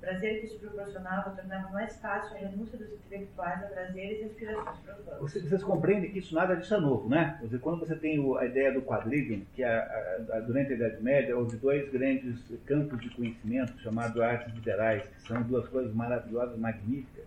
Prazer 0.00 0.40
que 0.40 0.46
isso 0.46 0.58
proporcionava 0.58 1.30
tornava 1.30 1.70
mais 1.70 1.96
fácil 1.98 2.36
a 2.36 2.40
renúncia 2.40 2.78
dos 2.78 2.92
intelectuais 2.92 3.64
a 3.64 3.66
prazeres 3.66 4.20
e 4.20 4.24
aspirações 4.24 4.78
profundas. 4.80 5.32
Vocês, 5.32 5.64
compreendem 5.64 6.12
que 6.12 6.18
isso 6.18 6.34
nada 6.34 6.54
disso 6.54 6.74
é 6.74 6.80
novo, 6.80 7.08
né? 7.08 7.38
Dizer, 7.42 7.58
quando 7.60 7.80
você 7.80 7.96
tem 7.96 8.18
a 8.38 8.44
ideia 8.44 8.72
do 8.72 8.82
quadrivium, 8.82 9.42
que 9.54 9.62
é 9.62 9.68
a, 9.68 10.36
a, 10.36 10.40
durante 10.40 10.72
a 10.72 10.76
Idade 10.76 11.02
Média 11.02 11.36
houve 11.36 11.56
dois 11.56 11.90
grandes 11.90 12.40
campos 12.66 13.00
de 13.00 13.10
conhecimento 13.10 13.78
chamados 13.80 14.20
artes 14.20 14.54
liberais, 14.54 15.02
que 15.08 15.22
são 15.22 15.42
duas 15.42 15.66
coisas 15.68 15.92
maravilhosas, 15.94 16.58
magníficas, 16.58 17.24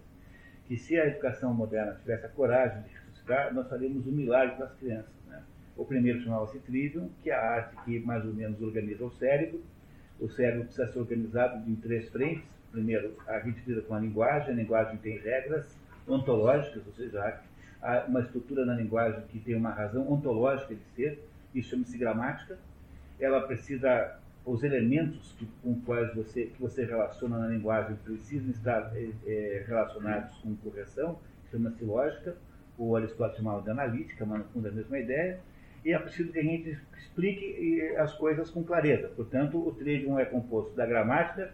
que 0.67 0.77
se 0.77 0.99
a 0.99 1.07
educação 1.07 1.53
moderna 1.53 1.95
tivesse 1.95 2.27
a 2.27 2.29
coragem 2.29 2.83
de 2.83 2.89
ressuscitar, 2.89 3.53
nós 3.53 3.67
faríamos 3.67 4.05
um 4.05 4.11
milagre 4.11 4.55
para 4.55 4.67
as 4.67 4.73
crianças. 4.75 5.11
Né? 5.27 5.41
O 5.75 5.83
primeiro 5.83 6.21
chamava-se 6.21 6.59
trivium, 6.59 7.09
que 7.23 7.31
é 7.31 7.33
a 7.33 7.41
arte 7.41 7.75
que 7.83 7.99
mais 7.99 8.23
ou 8.23 8.33
menos 8.33 8.61
organiza 8.61 9.03
o 9.03 9.11
cérebro. 9.11 9.61
O 10.19 10.29
cérebro 10.29 10.65
precisa 10.65 10.87
ser 10.91 10.99
organizado 10.99 11.69
em 11.69 11.75
três 11.75 12.09
frentes. 12.09 12.43
Primeiro, 12.71 13.15
a 13.27 13.39
gente 13.39 13.61
lida 13.65 13.81
com 13.81 13.95
a 13.95 13.99
linguagem, 13.99 14.53
a 14.53 14.55
linguagem 14.55 14.97
tem 14.97 15.17
regras 15.17 15.65
ontológicas, 16.07 16.85
ou 16.85 16.93
seja, 16.93 17.41
há 17.81 18.05
uma 18.07 18.21
estrutura 18.21 18.65
na 18.65 18.73
linguagem 18.73 19.21
que 19.29 19.39
tem 19.39 19.55
uma 19.55 19.71
razão 19.71 20.11
ontológica 20.11 20.75
de 20.75 20.83
ser, 20.95 21.23
isso 21.53 21.69
chama-se 21.69 21.97
gramática. 21.97 22.57
Ela 23.19 23.41
precisa, 23.41 24.19
os 24.45 24.63
elementos 24.63 25.35
que, 25.37 25.47
com 25.63 25.79
quais 25.81 26.13
você, 26.13 26.45
que 26.45 26.61
você 26.61 26.85
relaciona 26.85 27.37
na 27.37 27.47
linguagem 27.47 27.95
precisam 28.03 28.51
estar 28.51 28.91
é, 28.95 29.63
relacionados 29.67 30.37
com 30.37 30.55
correção, 30.57 31.19
chama-se 31.49 31.83
lógica, 31.83 32.35
o 32.77 32.95
Aristóteles 32.95 33.37
chamava 33.37 33.61
de 33.61 33.69
analítica, 33.69 34.25
mas 34.25 34.39
no 34.39 34.45
fundo 34.45 34.67
é 34.67 34.71
a 34.71 34.73
mesma 34.73 34.99
ideia, 34.99 35.39
e 35.83 35.93
é 35.93 35.99
preciso 35.99 36.31
que 36.31 36.39
a 36.39 36.43
gente 36.43 36.77
explique 36.97 37.95
as 37.97 38.13
coisas 38.13 38.49
com 38.49 38.63
clareza. 38.63 39.09
Portanto, 39.09 39.57
o 39.57 39.73
trivium 39.73 40.19
é 40.19 40.25
composto 40.25 40.75
da 40.75 40.85
gramática, 40.85 41.53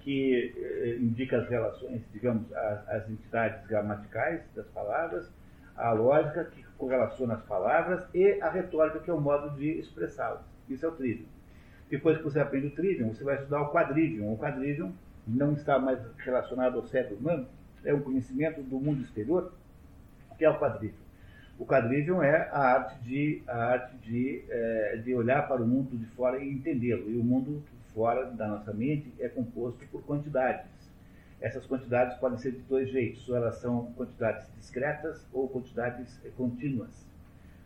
que 0.00 0.52
eh, 0.56 0.98
indica 1.00 1.38
as 1.38 1.48
relações, 1.48 2.02
digamos, 2.12 2.52
as, 2.52 2.88
as, 2.88 3.10
entidades 3.10 3.66
gramaticais 3.66 4.42
das 4.54 4.66
palavras, 4.68 5.32
a 5.74 5.92
lógica 5.92 6.44
que 6.44 6.62
correlaciona 6.76 7.34
as 7.34 7.42
palavras 7.44 8.04
e 8.12 8.38
a 8.42 8.50
retórica, 8.50 8.98
que 8.98 9.10
é 9.10 9.14
o 9.14 9.20
modo 9.20 9.56
de 9.56 9.78
expressá-las. 9.78 10.42
Isso 10.68 10.84
é 10.84 10.88
o 10.88 10.92
trivium. 10.92 11.26
Depois 11.88 12.18
que 12.18 12.24
você 12.24 12.38
aprende 12.38 12.66
o 12.66 12.74
trivium, 12.74 13.14
você 13.14 13.24
vai 13.24 13.36
estudar 13.36 13.62
o 13.62 13.72
quadrivium. 13.72 14.32
O 14.32 14.38
quadrivium 14.38 14.92
não 15.26 15.54
está 15.54 15.78
mais 15.78 15.98
relacionado 16.18 16.76
ao 16.76 16.84
cérebro 16.84 17.16
humano, 17.16 17.48
é 17.82 17.94
um 17.94 18.00
conhecimento 18.00 18.62
do 18.62 18.78
mundo 18.78 19.02
exterior. 19.02 19.54
Que 20.36 20.44
é 20.44 20.50
o 20.50 20.58
quadrivium? 20.58 21.03
O 21.58 21.64
quadrivium 21.64 22.22
é 22.22 22.48
a 22.50 22.58
arte 22.58 22.98
de, 23.04 23.42
a 23.46 23.56
arte 23.56 23.96
de, 23.98 24.44
é, 24.48 24.96
de 24.96 25.14
olhar 25.14 25.46
para 25.46 25.62
o 25.62 25.66
mundo 25.66 25.96
de 25.96 26.04
fora 26.06 26.42
e 26.42 26.52
entendê-lo. 26.52 27.08
E 27.08 27.16
o 27.16 27.22
mundo 27.22 27.62
fora 27.94 28.26
da 28.26 28.48
nossa 28.48 28.72
mente 28.72 29.12
é 29.20 29.28
composto 29.28 29.86
por 29.86 30.02
quantidades. 30.02 30.66
Essas 31.40 31.64
quantidades 31.66 32.16
podem 32.18 32.38
ser 32.38 32.52
de 32.52 32.58
dois 32.62 32.90
jeitos, 32.90 33.28
ou 33.28 33.36
elas 33.36 33.56
são 33.58 33.92
quantidades 33.92 34.48
discretas 34.56 35.24
ou 35.32 35.48
quantidades 35.48 36.20
contínuas. 36.36 37.06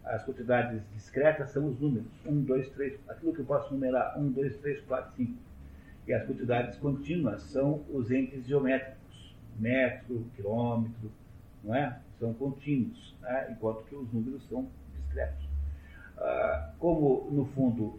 As 0.04 0.24
quantidades 0.24 0.82
discretas 0.94 1.50
são 1.50 1.66
os 1.66 1.78
números, 1.80 2.08
1, 2.26 2.42
2, 2.42 2.70
3, 2.70 2.98
aquilo 3.08 3.32
que 3.32 3.40
eu 3.40 3.44
posso 3.44 3.72
numerar, 3.72 4.18
1, 4.18 4.32
2, 4.32 4.56
3, 4.56 4.80
4, 4.82 5.16
5. 5.16 5.32
E 6.06 6.12
as 6.12 6.26
quantidades 6.26 6.78
contínuas 6.78 7.42
são 7.42 7.84
os 7.90 8.10
entes 8.10 8.46
geométricos, 8.46 9.36
metro, 9.58 10.24
quilômetro, 10.34 11.10
não 11.62 11.74
é? 11.74 11.98
São 12.18 12.34
contínuos, 12.34 13.16
né? 13.20 13.48
enquanto 13.50 13.84
que 13.84 13.94
os 13.94 14.12
números 14.12 14.42
são 14.48 14.68
discretos. 14.96 15.48
Ah, 16.16 16.70
como, 16.78 17.28
no 17.30 17.46
fundo, 17.46 17.98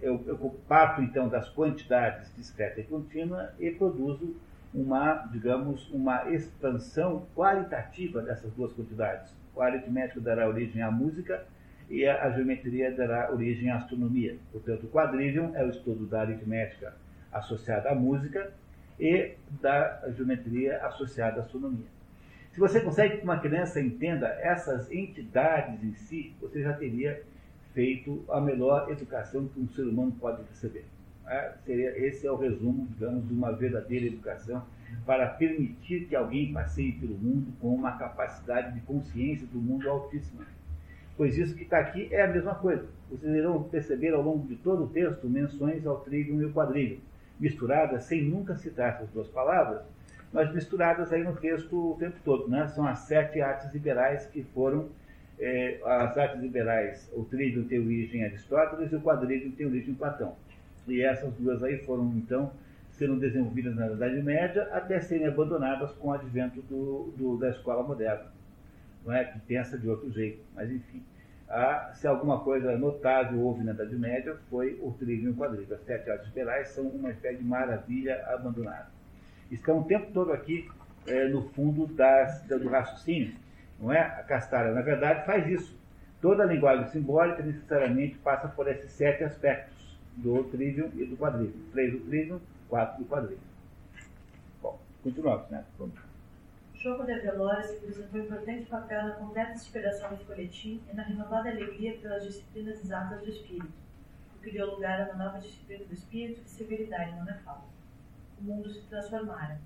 eu, 0.00 0.20
eu 0.26 0.36
parto 0.66 1.00
então 1.00 1.28
das 1.28 1.48
quantidades 1.48 2.34
discreta 2.36 2.80
e 2.80 2.84
contínua 2.84 3.52
e 3.58 3.70
produzo 3.70 4.34
uma, 4.74 5.28
digamos, 5.30 5.88
uma 5.90 6.30
expansão 6.30 7.26
qualitativa 7.36 8.22
dessas 8.22 8.52
duas 8.54 8.72
quantidades. 8.72 9.32
O 9.54 9.60
aritmético 9.60 10.20
dará 10.20 10.48
origem 10.48 10.82
à 10.82 10.90
música 10.90 11.44
e 11.90 12.06
a, 12.06 12.30
geometria 12.30 12.90
dará 12.90 13.30
origem 13.30 13.70
à 13.70 13.76
astronomia. 13.76 14.38
Portanto, 14.50 14.84
o 14.84 14.88
quadrivium 14.88 15.54
é 15.54 15.64
o 15.64 15.68
estudo 15.68 16.06
da 16.06 16.22
aritmética 16.22 16.94
associada 17.30 17.90
à 17.90 17.94
música 17.94 18.50
e 18.98 19.34
da 19.60 20.02
geometria 20.16 20.78
associada 20.86 21.40
à 21.40 21.44
astronomia. 21.44 21.86
Se 22.52 22.60
você 22.60 22.80
consegue 22.80 23.16
que 23.16 23.24
uma 23.24 23.38
criança 23.38 23.80
entenda 23.80 24.28
essas 24.28 24.90
entidades 24.92 25.82
em 25.82 25.94
si, 25.94 26.34
você 26.38 26.62
já 26.62 26.74
teria 26.74 27.22
feito 27.72 28.22
a 28.28 28.42
melhor 28.42 28.90
educação 28.90 29.48
que 29.48 29.58
um 29.58 29.66
ser 29.68 29.84
humano 29.84 30.14
pode 30.20 30.42
receber. 30.42 30.84
É, 31.26 31.52
seria, 31.64 31.98
esse 32.06 32.26
é 32.26 32.30
o 32.30 32.36
resumo, 32.36 32.86
digamos, 32.88 33.26
de 33.26 33.32
uma 33.32 33.52
verdadeira 33.52 34.04
educação 34.04 34.62
para 35.06 35.28
permitir 35.28 36.04
que 36.06 36.14
alguém 36.14 36.52
passeie 36.52 36.92
pelo 36.92 37.14
mundo 37.16 37.54
com 37.58 37.74
uma 37.74 37.96
capacidade 37.96 38.74
de 38.74 38.80
consciência 38.82 39.46
do 39.46 39.58
mundo 39.58 39.88
altíssima. 39.88 40.44
Pois 41.16 41.38
isso 41.38 41.54
que 41.54 41.62
está 41.62 41.78
aqui 41.78 42.08
é 42.10 42.22
a 42.22 42.28
mesma 42.28 42.54
coisa. 42.54 42.86
Vocês 43.10 43.34
irão 43.34 43.62
perceber 43.62 44.12
ao 44.12 44.20
longo 44.20 44.46
de 44.46 44.56
todo 44.56 44.84
o 44.84 44.88
texto 44.88 45.26
menções 45.26 45.86
ao 45.86 46.00
trigo 46.00 46.38
e 46.38 46.44
ao 46.44 46.50
quadrilho, 46.50 47.00
misturadas 47.40 48.04
sem 48.04 48.22
nunca 48.22 48.54
citar 48.56 48.90
essas 48.90 49.08
duas 49.08 49.28
palavras, 49.28 49.82
mas 50.32 50.52
misturadas 50.52 51.12
aí 51.12 51.22
no 51.22 51.36
texto 51.36 51.92
o 51.92 51.96
tempo 51.98 52.16
todo. 52.24 52.48
Né? 52.48 52.66
São 52.68 52.86
as 52.86 53.00
sete 53.00 53.40
artes 53.40 53.72
liberais 53.72 54.26
que 54.26 54.42
foram 54.42 54.88
é, 55.38 55.80
as 55.84 56.16
artes 56.16 56.40
liberais, 56.40 57.10
o 57.12 57.24
trígono 57.24 57.66
tem 57.66 57.80
origem 57.80 58.20
em 58.20 58.24
Aristóteles 58.24 58.92
e 58.92 58.96
o 58.96 59.00
quadrígono 59.00 59.52
tem 59.52 59.66
origem 59.66 59.90
em 59.90 59.94
Platão. 59.94 60.36
E 60.86 61.02
essas 61.02 61.32
duas 61.34 61.62
aí 61.62 61.78
foram, 61.78 62.12
então, 62.16 62.52
sendo 62.92 63.18
desenvolvidas 63.18 63.74
na 63.74 63.88
Idade 63.88 64.22
Média 64.22 64.68
até 64.72 65.00
serem 65.00 65.26
abandonadas 65.26 65.90
com 65.92 66.08
o 66.08 66.12
advento 66.12 66.62
do, 66.62 67.12
do, 67.16 67.36
da 67.38 67.50
escola 67.50 67.82
moderna, 67.82 68.26
não 69.04 69.12
é? 69.12 69.24
que 69.24 69.38
pensa 69.40 69.76
de 69.76 69.88
outro 69.88 70.12
jeito, 70.12 70.40
mas 70.54 70.70
enfim. 70.70 71.02
se 71.94 72.06
alguma 72.06 72.40
coisa 72.40 72.76
notável 72.78 73.40
houve 73.40 73.64
na 73.64 73.72
Idade 73.72 73.96
Média, 73.96 74.36
foi 74.48 74.78
o 74.80 74.92
trígono 74.92 75.30
e 75.30 75.32
o 75.32 75.36
quadrígono. 75.36 75.74
As 75.74 75.84
sete 75.84 76.08
artes 76.08 76.28
liberais 76.28 76.68
são 76.68 76.86
uma 76.86 77.10
espécie 77.10 77.38
de 77.38 77.44
maravilha 77.44 78.24
abandonada. 78.28 79.01
Estão 79.52 79.80
o 79.80 79.84
tempo 79.84 80.10
todo 80.12 80.32
aqui 80.32 80.66
é, 81.06 81.28
no 81.28 81.42
fundo 81.50 81.86
das, 81.88 82.42
do 82.44 82.70
raciocínio, 82.70 83.34
não 83.78 83.92
é? 83.92 84.00
A 84.00 84.22
Castanha, 84.22 84.72
na 84.72 84.80
verdade, 84.80 85.26
faz 85.26 85.46
isso. 85.46 85.78
Toda 86.22 86.44
a 86.44 86.46
linguagem 86.46 86.86
simbólica 86.86 87.42
necessariamente 87.42 88.16
passa 88.18 88.48
por 88.48 88.66
esses 88.66 88.90
sete 88.92 89.22
aspectos 89.24 89.98
do 90.16 90.42
trivium 90.44 90.90
e 90.94 91.04
do 91.04 91.18
quadrivium. 91.18 91.60
Três 91.70 91.92
do 91.92 92.00
trivium, 92.00 92.40
quatro 92.66 93.02
do 93.02 93.08
quadrivium. 93.08 93.40
Bom, 94.62 94.80
continuamos, 95.02 95.50
né? 95.50 95.64
Vamos. 95.78 96.00
Choco 96.74 97.04
de 97.04 97.14
Velores 97.20 97.70
representou 97.72 98.20
importante 98.20 98.66
papel 98.70 99.02
na 99.04 99.14
completa 99.16 99.54
superação 99.58 100.14
do 100.14 100.24
folhetim 100.24 100.80
e 100.90 100.96
na 100.96 101.02
renovada 101.02 101.50
alegria 101.50 101.98
pelas 101.98 102.24
disciplinas 102.24 102.82
exatas 102.82 103.20
do 103.20 103.28
espírito, 103.28 103.72
o 104.36 104.42
que 104.42 104.50
deu 104.50 104.70
lugar 104.70 105.00
a 105.00 105.12
uma 105.12 105.24
nova 105.24 105.38
disciplina 105.38 105.84
do 105.84 105.92
espírito 105.92 106.42
de 106.42 106.50
severidade 106.50 107.12
não 107.12 107.28
é. 107.28 107.38
O 108.42 108.44
mundo 108.44 108.68
se 108.68 108.82
transformara 108.88 109.60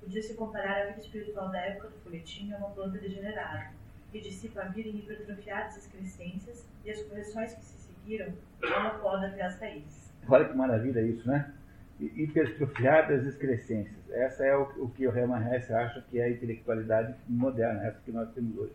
Podia-se 0.00 0.34
comparar 0.34 0.82
a 0.82 0.86
vida 0.86 1.00
espiritual 1.00 1.48
da 1.50 1.58
época 1.58 1.88
do 1.88 1.98
folhetim 1.98 2.52
a 2.52 2.58
uma 2.58 2.70
planta 2.70 2.98
degenerada, 2.98 3.70
que 4.10 4.20
dissipa 4.20 4.62
a 4.62 4.64
vida 4.66 4.88
em 4.88 4.98
hipertrofiadas 4.98 5.76
excrescências 5.76 6.66
e 6.84 6.90
as 6.90 7.02
correções 7.02 7.54
que 7.54 7.64
se 7.64 7.78
seguiram 7.78 8.32
a 8.62 8.80
uma 8.80 8.90
poda 8.98 9.28
até 9.28 9.42
as 9.42 9.58
raízes. 9.60 10.12
Olha 10.28 10.48
que 10.48 10.56
maravilha 10.56 11.00
isso, 11.00 11.28
né? 11.28 11.52
Hipertrofiadas 12.00 13.26
excrescências. 13.26 14.10
Essa 14.10 14.44
é 14.44 14.56
o, 14.56 14.84
o 14.84 14.90
que 14.90 15.06
o 15.06 15.16
Hermann 15.16 15.52
Hesse 15.52 15.72
acha 15.72 16.00
que 16.02 16.18
é 16.18 16.24
a 16.24 16.30
intelectualidade 16.30 17.14
moderna, 17.28 17.84
essa 17.84 18.00
que 18.04 18.12
nós 18.12 18.32
temos 18.32 18.56
hoje. 18.56 18.74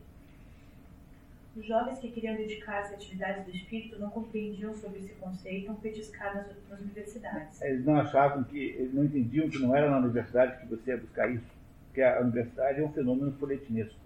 Os 1.56 1.66
jovens 1.66 2.00
que 2.00 2.10
queriam 2.10 2.36
dedicar-se 2.36 2.94
à 2.94 2.96
atividade 2.96 3.44
do 3.44 3.56
espírito 3.56 4.00
não 4.00 4.10
compreendiam 4.10 4.74
sobre 4.74 5.00
esse 5.00 5.14
conceito 5.16 5.70
ao 5.70 5.76
petiscar 5.76 6.34
nas, 6.34 6.48
nas 6.70 6.80
universidades. 6.80 7.62
Eles 7.62 7.86
não 7.86 7.98
achavam 7.98 8.44
que, 8.46 8.58
eles 8.58 8.94
não 8.94 9.04
entendiam 9.04 9.50
que 9.50 9.60
não 9.60 9.76
era 9.76 9.90
na 9.90 9.98
universidade 9.98 10.62
que 10.62 10.68
você 10.68 10.92
ia 10.92 10.98
buscar 10.98 11.30
isso, 11.30 11.46
porque 11.88 12.02
a 12.02 12.22
universidade 12.22 12.80
é 12.80 12.84
um 12.84 12.94
fenômeno 12.94 13.34
folhetinesco. 13.34 14.00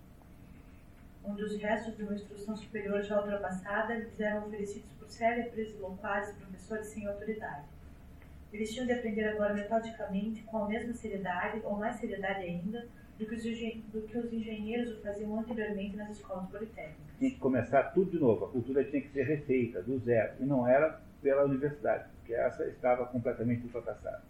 onde 1.23 1.43
os 1.43 1.55
restos 1.57 1.95
de 1.97 2.03
uma 2.03 2.13
instrução 2.13 2.55
superior 2.55 3.01
já 3.03 3.19
ultrapassada 3.19 3.95
lhes 3.95 4.19
eram 4.19 4.45
oferecidos 4.47 4.91
por 4.99 5.09
célebres 5.09 5.69
e 5.73 5.77
loquazes 5.77 6.35
professores 6.35 6.87
sem 6.87 7.07
autoridade. 7.07 7.65
Eles 8.53 8.71
tinham 8.71 8.85
de 8.85 8.93
aprender 8.93 9.25
agora 9.25 9.53
metodicamente, 9.53 10.41
com 10.43 10.57
a 10.63 10.67
mesma 10.67 10.93
seriedade, 10.93 11.61
ou 11.63 11.77
mais 11.77 11.95
seriedade 11.97 12.39
ainda, 12.39 12.87
do 13.17 13.25
que, 13.25 13.35
os, 13.35 13.43
do 13.43 14.01
que 14.01 14.17
os 14.17 14.33
engenheiros 14.33 15.01
faziam 15.01 15.39
anteriormente 15.39 15.95
nas 15.95 16.09
escolas 16.11 16.49
politécnicas. 16.49 17.17
Tinha 17.17 17.31
que 17.31 17.37
começar 17.37 17.83
tudo 17.93 18.11
de 18.11 18.19
novo, 18.19 18.45
a 18.45 18.49
cultura 18.49 18.83
tinha 18.83 19.01
que 19.01 19.09
ser 19.09 19.23
refeita, 19.23 19.81
do 19.81 19.97
zero, 19.99 20.33
e 20.39 20.45
não 20.45 20.67
era 20.67 21.01
pela 21.21 21.45
universidade, 21.45 22.09
porque 22.15 22.33
essa 22.33 22.65
estava 22.65 23.05
completamente 23.05 23.63
ultrapassada. 23.63 24.21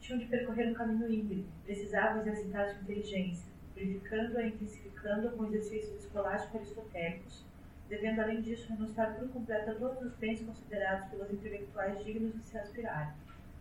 Tinham 0.00 0.18
de 0.18 0.26
percorrer 0.26 0.68
um 0.68 0.74
caminho 0.74 1.10
íngreme, 1.10 1.46
precisavam 1.64 2.20
exercitar 2.20 2.68
sua 2.68 2.82
inteligência, 2.82 3.50
verificando-a 3.74 4.42
e 4.42 4.48
intensificando-a 4.48 5.30
com 5.30 5.46
exercícios 5.46 6.04
escolásticos 6.04 6.56
aristotélicos, 6.56 7.46
devendo 7.88 8.20
além 8.20 8.42
disso 8.42 8.68
renunciar 8.68 9.16
por 9.16 9.28
completo 9.28 9.70
a 9.70 9.74
todos 9.74 10.02
os 10.02 10.14
bens 10.16 10.42
considerados 10.42 11.08
pelos 11.08 11.30
intelectuais 11.30 12.04
dignos 12.04 12.34
de 12.34 12.42
se 12.42 12.58
aspirar, 12.58 13.16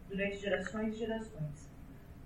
durante 0.09 0.37
gerações 0.37 0.95
e 0.95 0.99
gerações 0.99 1.70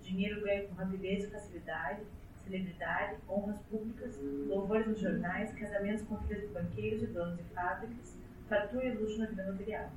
dinheiro 0.05 0.41
ganho 0.41 0.67
com 0.67 0.75
rapidez 0.75 1.23
e 1.25 1.31
facilidade, 1.31 2.01
celebridade, 2.43 3.17
honras 3.27 3.59
públicas, 3.69 4.17
louvores 4.47 4.87
nos 4.87 4.99
jornais, 4.99 5.51
casamentos 5.53 6.03
com 6.03 6.17
filhas 6.21 6.41
de 6.41 6.47
banqueiros 6.47 7.03
e 7.03 7.07
donos 7.07 7.37
de 7.37 7.43
fábricas, 7.45 8.17
fartura 8.47 8.85
e 8.85 8.93
luxo 8.95 9.17
na 9.19 9.25
vida 9.25 9.51
material. 9.51 9.89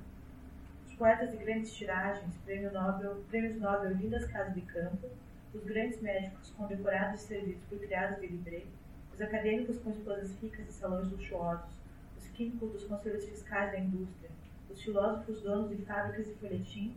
Os 0.86 0.94
poetas 0.94 1.30
de 1.30 1.36
grandes 1.36 1.74
tiragens, 1.74 2.34
prêmio 2.44 2.72
Nobel, 2.72 3.22
prêmios 3.28 3.61
Nobel 3.61 3.92
e 3.92 3.94
lindas 3.94 4.24
casas 4.26 4.54
de 4.54 4.62
campo, 4.62 5.09
os 5.54 5.64
grandes 5.64 6.00
médicos 6.00 6.50
condecorados 6.50 7.22
e 7.22 7.26
servidos 7.26 7.62
por 7.64 7.78
criados 7.78 8.20
de 8.20 8.26
livré, 8.26 8.64
os 9.12 9.20
acadêmicos 9.20 9.78
com 9.78 9.90
esposas 9.90 10.34
ricas 10.40 10.68
e 10.68 10.72
salões 10.72 11.11
luxuosos, 11.11 11.70
os 12.16 12.26
químicos 12.28 12.72
dos 12.72 12.84
conselhos 12.84 13.24
fiscais 13.24 13.72
da 13.72 13.78
indústria, 13.78 14.30
os 14.70 14.82
filósofos 14.82 15.42
donos 15.42 15.70
de 15.70 15.84
fábricas 15.84 16.26
de 16.26 16.34
folhetim, 16.34 16.94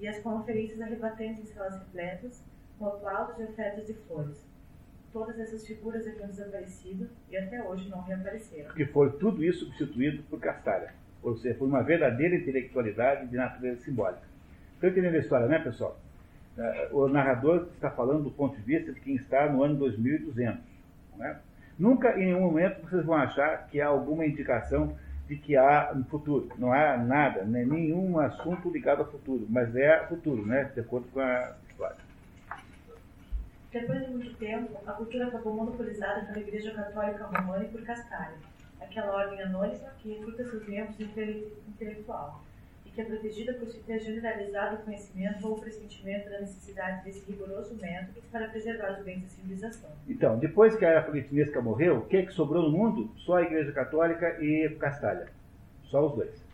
e 0.00 0.06
as 0.06 0.18
conferências 0.20 0.80
arrebatantes 0.80 1.40
em 1.40 1.46
salas 1.46 1.78
repletas, 1.78 2.44
com 2.78 2.86
aplausos 2.86 3.38
e 3.40 3.44
ofertas 3.44 3.86
de 3.86 3.94
flores. 3.94 4.46
Todas 5.12 5.38
essas 5.38 5.66
figuras 5.66 6.06
haviam 6.06 6.28
desaparecido 6.28 7.08
e 7.30 7.36
até 7.36 7.62
hoje 7.62 7.88
não 7.88 8.02
reapareceram. 8.02 8.74
Que 8.74 8.86
foi 8.86 9.10
tudo 9.18 9.42
isso 9.42 9.64
substituído 9.64 10.22
por 10.24 10.38
Castalha, 10.38 10.94
ou 11.22 11.36
seja, 11.36 11.56
por 11.56 11.66
uma 11.66 11.82
verdadeira 11.82 12.36
intelectualidade 12.36 13.26
de 13.26 13.36
natureza 13.36 13.80
simbólica. 13.80 14.22
Estão 14.74 14.90
entendendo 14.90 15.14
a 15.14 15.18
história, 15.18 15.46
né, 15.46 15.58
pessoal? 15.58 15.98
É, 16.56 16.88
o 16.92 17.08
narrador 17.08 17.68
está 17.74 17.90
falando 17.90 18.24
do 18.24 18.30
ponto 18.30 18.56
de 18.56 18.62
vista 18.62 18.92
de 18.92 19.00
quem 19.00 19.16
está 19.16 19.50
no 19.50 19.62
ano 19.62 19.76
2200. 19.76 20.60
Não 21.16 21.24
é? 21.24 21.38
Nunca, 21.78 22.18
em 22.18 22.26
nenhum 22.26 22.40
momento, 22.40 22.82
vocês 22.82 23.04
vão 23.04 23.14
achar 23.16 23.66
que 23.68 23.80
há 23.80 23.86
alguma 23.86 24.26
indicação 24.26 24.96
de 25.28 25.36
que 25.36 25.56
há 25.56 25.92
um 25.94 26.02
futuro. 26.04 26.50
Não 26.56 26.72
há 26.72 26.96
nada, 26.96 27.44
né, 27.44 27.64
nenhum 27.64 28.18
assunto 28.18 28.70
ligado 28.70 29.00
ao 29.00 29.10
futuro, 29.10 29.46
mas 29.48 29.76
é 29.76 30.06
futuro, 30.06 30.44
né, 30.46 30.64
de 30.74 30.80
acordo 30.80 31.06
com 31.08 31.20
a 31.20 31.54
história. 31.68 31.96
Depois 33.70 34.06
de 34.06 34.10
muito 34.10 34.34
tempo, 34.36 34.80
a 34.86 34.92
cultura 34.92 35.28
acabou 35.28 35.54
monopolizada 35.54 36.24
pela 36.26 36.38
Igreja 36.38 36.72
Católica 36.72 37.24
Romana 37.24 37.64
e 37.64 37.68
por 37.68 37.82
Castalha, 37.82 38.36
aquela 38.80 39.14
ordem 39.14 39.42
anônima 39.42 39.90
que 39.98 40.14
recruta 40.14 40.44
seus 40.48 40.66
membros 40.66 40.98
intelectual 40.98 42.42
que 42.98 43.02
é 43.02 43.04
protegida 43.04 43.54
por 43.54 43.68
se 43.68 43.78
ter 43.78 44.00
generalizado 44.00 44.74
o 44.74 44.78
conhecimento 44.78 45.46
ou 45.46 45.56
o 45.56 45.60
pressentimento 45.60 46.28
da 46.28 46.40
necessidade 46.40 47.04
desse 47.04 47.24
rigoroso 47.30 47.76
método 47.76 48.20
para 48.32 48.48
preservar 48.48 48.98
os 48.98 49.04
bens 49.04 49.22
da 49.22 49.28
civilização. 49.28 49.90
Então, 50.08 50.36
depois 50.36 50.74
que 50.74 50.84
a 50.84 50.88
era 50.88 51.02
politinesca 51.02 51.62
morreu, 51.62 51.98
o 51.98 52.06
que, 52.06 52.16
é 52.16 52.26
que 52.26 52.32
sobrou 52.32 52.64
no 52.64 52.76
mundo? 52.76 53.08
Só 53.18 53.36
a 53.36 53.42
Igreja 53.42 53.70
Católica 53.70 54.42
e 54.42 54.68
Castalha. 54.80 55.28
Só 55.84 56.08
os 56.08 56.16
dois. 56.16 56.44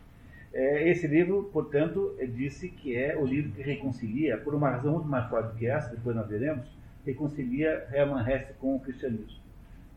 É, 0.53 0.87
esse 0.87 1.07
livro, 1.07 1.49
portanto, 1.51 2.15
disse 2.35 2.69
que 2.69 2.95
é 2.95 3.17
o 3.17 3.25
livro 3.25 3.51
que 3.51 3.63
reconcilia, 3.63 4.37
por 4.37 4.53
uma 4.53 4.69
razão 4.69 4.93
muito 4.93 5.07
mais 5.07 5.27
forte 5.27 5.51
do 5.51 5.57
que 5.57 5.65
essa, 5.65 5.95
depois 5.95 6.15
nós 6.15 6.27
veremos, 6.27 6.67
reconcilia 7.03 7.87
Hermann 7.91 8.23
Hesse 8.29 8.53
com 8.59 8.75
o 8.75 8.79
cristianismo. 8.79 9.39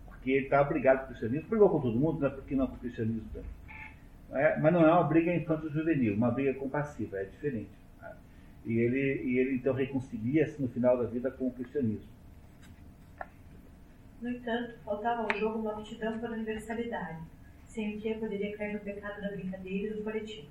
Porque 0.07 0.30
ele 0.30 0.44
está 0.44 0.62
obrigado 0.62 1.01
com 1.01 1.05
o 1.05 1.09
cristianismo, 1.09 1.51
brigou 1.51 1.68
com 1.68 1.80
todo 1.82 1.99
mundo, 1.99 2.20
não 2.20 2.28
é 2.28 2.30
porque 2.30 2.55
não 2.55 2.66
com 2.66 2.76
o 2.76 2.78
cristianismo 2.78 3.28
também. 3.34 3.58
É, 4.33 4.59
mas 4.59 4.72
não 4.72 4.87
é 4.87 4.93
uma 4.93 5.05
briga 5.05 5.35
infanto-juvenil, 5.35 6.14
uma 6.14 6.31
briga 6.31 6.53
compassiva, 6.55 7.18
é 7.18 7.24
diferente. 7.24 7.70
Né? 8.01 8.14
E, 8.66 8.79
ele, 8.79 9.22
e 9.22 9.39
ele 9.39 9.55
então 9.57 9.72
reconcilia-se 9.72 10.61
no 10.61 10.68
final 10.68 10.99
da 10.99 11.05
vida 11.05 11.31
com 11.31 11.47
o 11.47 11.53
cristianismo. 11.53 12.18
No 14.20 14.29
entanto, 14.29 14.74
faltava 14.85 15.22
ao 15.22 15.39
jogo 15.39 15.61
uma 15.61 15.72
aptidão 15.79 16.18
para 16.18 16.31
a 16.31 16.33
universalidade, 16.33 17.20
sem 17.66 17.97
o 17.97 18.01
que 18.01 18.14
poderia 18.14 18.57
cair 18.57 18.74
no 18.74 18.81
pecado 18.81 19.20
da 19.22 19.31
brincadeira 19.31 19.95
e 19.95 19.97
do 19.97 20.03
coletivo. 20.03 20.49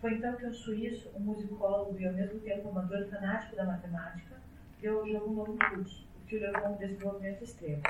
Foi 0.00 0.14
então 0.14 0.34
que 0.34 0.46
um 0.46 0.54
suíço, 0.54 1.10
um 1.14 1.20
musicólogo 1.20 1.94
e 2.00 2.06
ao 2.06 2.14
mesmo 2.14 2.40
tempo 2.40 2.70
amador 2.70 3.06
fanático 3.08 3.54
da 3.54 3.66
matemática, 3.66 4.36
deu 4.80 5.00
ao 5.00 5.06
jogo 5.06 5.30
um 5.30 5.34
novo 5.34 5.58
curso, 5.58 6.06
o 6.22 6.26
que 6.26 6.36
o 6.36 6.40
levou 6.40 6.64
a 6.64 6.70
um 6.70 6.76
desenvolvimento 6.76 7.44
extremo. 7.44 7.82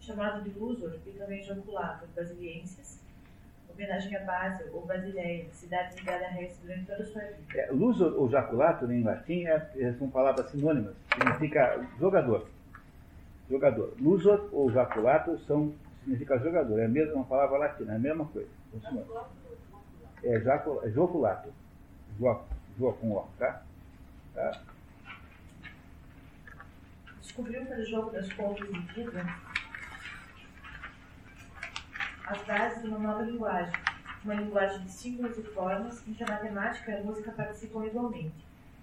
Chamado 0.00 0.42
de 0.42 0.56
Lusor 0.56 0.98
e 1.04 1.10
também 1.10 1.42
Joculato 1.42 2.06
Basilienses, 2.14 3.01
homenagem 3.72 4.16
a 4.16 4.20
Basel 4.20 4.68
ou 4.72 4.86
Basileia, 4.86 5.46
cidade 5.52 5.96
ligada 5.96 6.26
a 6.26 6.28
Reis 6.28 6.58
durante 6.62 6.86
toda 6.86 7.02
a 7.02 7.06
sua 7.06 7.22
vida. 7.22 7.58
É, 7.58 7.70
luz 7.70 8.00
ou 8.00 8.28
jaculato, 8.28 8.90
em 8.90 9.02
latim, 9.02 9.46
é, 9.46 9.70
é, 9.76 9.92
são 9.94 10.08
palavras 10.10 10.50
sinônimas, 10.50 10.94
significa 11.12 11.84
jogador. 11.98 12.48
Jogador. 13.50 13.94
Lusor 14.00 14.48
ou 14.52 14.70
jaculato 14.70 15.38
são, 15.40 15.74
significa 16.00 16.38
jogador, 16.38 16.78
é 16.78 16.86
a 16.86 16.88
mesma 16.88 17.24
palavra 17.24 17.58
latina, 17.58 17.92
é 17.92 17.96
a 17.96 17.98
mesma 17.98 18.24
coisa. 18.26 18.48
É, 20.22 20.40
jaculato, 20.40 20.86
é 20.86 20.90
joculato. 20.90 21.52
Jo, 22.18 22.40
jo 22.78 22.92
com 22.92 23.12
O, 23.12 23.28
tá? 23.38 23.62
tá? 24.34 24.62
Descobriu 27.20 27.64
para 27.66 27.78
o 27.78 27.84
jogo 27.84 28.10
das 28.10 28.32
contas 28.32 28.68
de 28.68 28.80
vida 28.94 29.24
as 32.26 32.42
bases 32.44 32.82
de 32.82 32.88
uma 32.88 32.98
nova 32.98 33.22
linguagem, 33.22 33.72
uma 34.24 34.34
linguagem 34.34 34.80
de 34.84 34.92
símbolos 34.92 35.36
e 35.38 35.42
formas 35.42 36.06
em 36.06 36.14
que 36.14 36.22
a 36.22 36.26
matemática 36.26 36.92
e 36.92 36.94
a 36.94 37.02
música 37.02 37.32
participam 37.32 37.84
igualmente, 37.84 38.32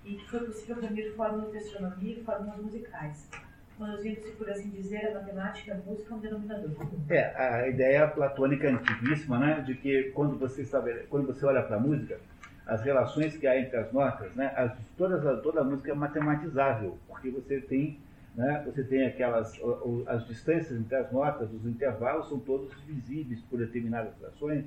e 0.04 0.16
que 0.16 0.30
foi 0.30 0.42
possível 0.42 0.82
reunir 0.82 1.12
fórmulas 1.12 1.52
de 1.52 1.58
astronomia 1.58 2.18
e 2.18 2.24
fórmulas 2.24 2.58
musicais, 2.58 3.30
conduzindo-se, 3.78 4.32
por 4.32 4.50
assim 4.50 4.70
dizer, 4.70 5.08
a 5.08 5.22
matemática 5.22 5.72
e 5.72 5.74
a 5.74 5.78
música 5.78 6.14
a 6.14 6.18
um 6.18 6.20
denominador 6.20 6.72
comum. 6.72 7.06
É, 7.10 7.36
a 7.36 7.68
ideia 7.68 8.08
platônica 8.08 8.70
antiguíssima, 8.70 9.40
né, 9.40 9.62
de 9.62 9.76
que 9.76 10.12
quando 10.12 10.38
você, 10.38 10.66
sabe, 10.66 11.06
quando 11.10 11.28
você 11.28 11.46
olha 11.46 11.64
para 11.64 11.78
a 11.78 11.80
música, 11.80 12.20
as 12.68 12.84
relações 12.84 13.36
que 13.38 13.48
há 13.48 13.60
entre 13.60 13.78
as 13.78 13.92
notas, 13.92 14.34
né, 14.36 14.54
as, 14.56 14.74
todas, 14.98 15.42
toda 15.42 15.62
a 15.62 15.64
música 15.64 15.92
é 15.92 15.96
matematizável, 15.96 16.98
porque 17.08 17.30
você 17.30 17.62
tem 17.62 17.98
né? 18.36 18.64
Você 18.66 18.84
tem 18.84 19.06
aquelas, 19.06 19.60
as 20.08 20.28
distâncias 20.28 20.80
entre 20.80 20.96
as 20.96 21.12
notas, 21.12 21.52
os 21.52 21.66
intervalos 21.66 22.30
são 22.30 22.40
todos 22.40 22.74
visíveis 22.84 23.42
por 23.50 23.60
determinadas 23.60 24.16
frações. 24.18 24.66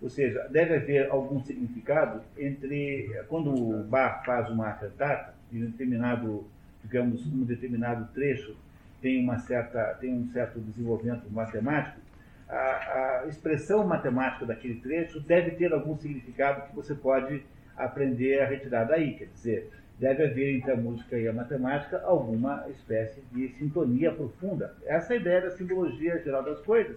Ou 0.00 0.10
seja, 0.10 0.46
deve 0.50 0.74
haver 0.76 1.10
algum 1.10 1.42
significado 1.42 2.20
entre 2.36 3.10
quando 3.28 3.54
o 3.54 3.82
Bach 3.84 4.24
faz 4.26 4.50
uma 4.50 4.72
cantata, 4.72 5.34
em 5.50 5.64
determinado, 5.64 6.44
digamos, 6.82 7.26
um 7.26 7.44
determinado 7.44 8.06
trecho 8.12 8.54
tem 9.00 9.22
uma 9.22 9.38
certa, 9.38 9.96
tem 10.00 10.12
um 10.12 10.26
certo 10.32 10.58
desenvolvimento 10.58 11.30
matemático, 11.30 12.00
a, 12.48 12.54
a 13.22 13.26
expressão 13.28 13.86
matemática 13.86 14.46
daquele 14.46 14.80
trecho 14.80 15.20
deve 15.20 15.52
ter 15.52 15.72
algum 15.72 15.96
significado 15.96 16.68
que 16.68 16.74
você 16.74 16.94
pode 16.94 17.42
aprender 17.76 18.40
a 18.40 18.46
retirar 18.46 18.84
daí. 18.84 19.14
Quer 19.14 19.26
dizer, 19.26 19.70
deve 19.98 20.24
haver 20.24 20.56
entre 20.56 20.72
a 20.72 20.76
música 20.76 21.16
e 21.18 21.26
a 21.26 21.32
matemática 21.32 22.00
alguma 22.04 22.66
espécie 22.68 23.22
de 23.32 23.48
sintonia 23.54 24.12
profunda. 24.12 24.74
Essa 24.84 25.14
é 25.14 25.16
a 25.16 25.20
ideia 25.20 25.40
da 25.42 25.50
simbologia 25.50 26.22
geral 26.22 26.42
das 26.42 26.60
coisas, 26.60 26.96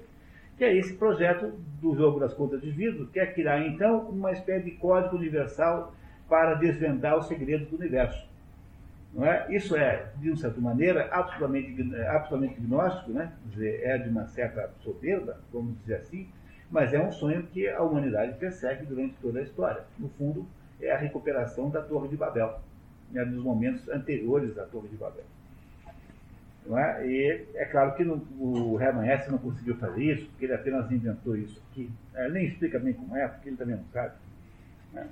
que 0.58 0.66
é 0.66 0.76
esse 0.76 0.94
projeto 0.96 1.54
do 1.82 1.96
jogo 1.96 2.20
das 2.20 2.34
contas 2.34 2.62
de 2.62 2.70
vidro, 2.70 3.08
que 3.08 3.20
é 3.20 3.26
criar 3.26 3.66
então 3.66 4.10
uma 4.10 4.32
espécie 4.32 4.66
de 4.66 4.72
código 4.72 5.16
universal 5.16 5.96
para 6.28 6.56
desvendar 6.56 7.18
os 7.18 7.28
segredos 7.28 7.68
do 7.70 7.78
universo. 7.78 8.28
Não 9.14 9.26
é? 9.26 9.48
Isso 9.50 9.76
é, 9.76 10.12
de 10.18 10.30
uma 10.30 10.38
certa 10.38 10.62
maneira, 10.62 11.08
absolutamente, 11.12 11.82
absolutamente 12.06 12.60
gnóstico, 12.62 13.12
né? 13.12 13.32
Dizer, 13.46 13.82
é 13.84 13.98
de 13.98 14.10
uma 14.10 14.28
certa 14.28 14.70
soberba, 14.82 15.40
vamos 15.52 15.80
dizer 15.80 15.96
assim, 15.96 16.30
mas 16.70 16.94
é 16.94 17.02
um 17.02 17.12
sonho 17.12 17.44
que 17.44 17.68
a 17.68 17.82
humanidade 17.82 18.38
persegue 18.38 18.86
durante 18.86 19.16
toda 19.20 19.40
a 19.40 19.42
história. 19.42 19.82
No 19.98 20.10
fundo, 20.10 20.46
é 20.80 20.92
a 20.92 20.98
recuperação 20.98 21.72
da 21.72 21.82
Torre 21.82 22.10
de 22.10 22.16
Babel 22.16 22.60
né, 23.12 23.26
nos 23.26 23.44
momentos 23.44 23.88
anteriores 23.90 24.58
à 24.58 24.66
Torre 24.66 24.88
de 24.88 24.98
Babel. 24.98 25.26
É? 26.78 27.08
E 27.08 27.48
é 27.56 27.66
claro 27.66 27.96
que 27.96 28.04
no, 28.04 28.22
o 28.38 28.80
Hermann 28.80 29.10
Hesse 29.10 29.32
não 29.32 29.40
conseguiu 29.40 29.76
fazer 29.78 30.04
isso, 30.04 30.28
porque 30.28 30.46
ele 30.46 30.54
apenas 30.54 30.92
inventou 30.92 31.36
isso 31.36 31.60
aqui. 31.72 31.90
Ele 32.14 32.34
nem 32.34 32.46
explica 32.46 32.78
bem 32.78 32.94
como 32.94 33.16
é, 33.16 33.28
porque 33.28 33.50
ele 33.50 33.58
também 33.58 33.76
não 33.76 33.86
sabe. 33.86 34.14
Né? 34.94 35.08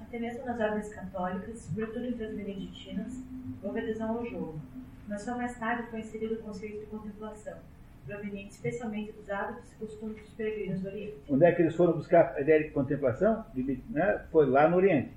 Até 0.00 0.18
mesmo 0.18 0.46
nas 0.46 0.58
ordens 0.58 0.88
católicas, 0.88 1.58
sobretudo 1.58 2.06
entre 2.06 2.24
as 2.24 2.34
beneditinas, 2.34 3.22
houve 3.62 3.80
adesão 3.80 4.16
ao 4.16 4.24
jogo, 4.24 4.58
mas 5.06 5.22
só 5.22 5.36
mais 5.36 5.58
tarde 5.58 5.90
foi 5.90 6.00
inserido 6.00 6.36
o 6.36 6.38
conceito 6.38 6.80
de 6.80 6.86
contemplação, 6.86 7.58
proveniente 8.06 8.52
especialmente 8.52 9.12
dos 9.12 9.28
hábitos 9.28 9.70
e 9.72 9.74
costumes 9.74 10.22
dos 10.22 10.30
peregrinos 10.30 10.80
do 10.80 10.88
Oriente. 10.88 11.16
Onde 11.28 11.44
é 11.44 11.52
que 11.52 11.60
eles 11.60 11.74
foram 11.74 11.92
buscar 11.92 12.34
a 12.34 12.40
ideia 12.40 12.62
de 12.62 12.70
contemplação? 12.70 13.44
Né? 13.90 14.24
Foi 14.30 14.46
lá 14.46 14.66
no 14.66 14.76
Oriente. 14.76 15.10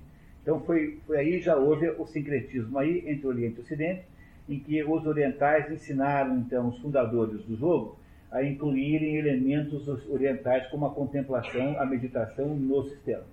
Então 0.48 0.60
foi, 0.62 0.98
foi 1.06 1.18
aí 1.18 1.42
já 1.42 1.56
houve 1.56 1.90
o 1.90 2.06
sincretismo 2.06 2.78
aí 2.78 3.06
entre 3.06 3.26
Oriente 3.26 3.58
e 3.58 3.60
Ocidente, 3.60 4.04
em 4.48 4.58
que 4.58 4.82
os 4.82 5.04
orientais 5.04 5.70
ensinaram 5.70 6.38
então 6.38 6.68
os 6.68 6.78
fundadores 6.78 7.44
do 7.44 7.54
jogo 7.54 7.98
a 8.30 8.42
incluírem 8.42 9.16
elementos 9.16 9.86
orientais 10.08 10.66
como 10.68 10.86
a 10.86 10.94
contemplação, 10.94 11.78
a 11.78 11.84
meditação 11.84 12.56
no 12.56 12.82
sistema. 12.88 13.24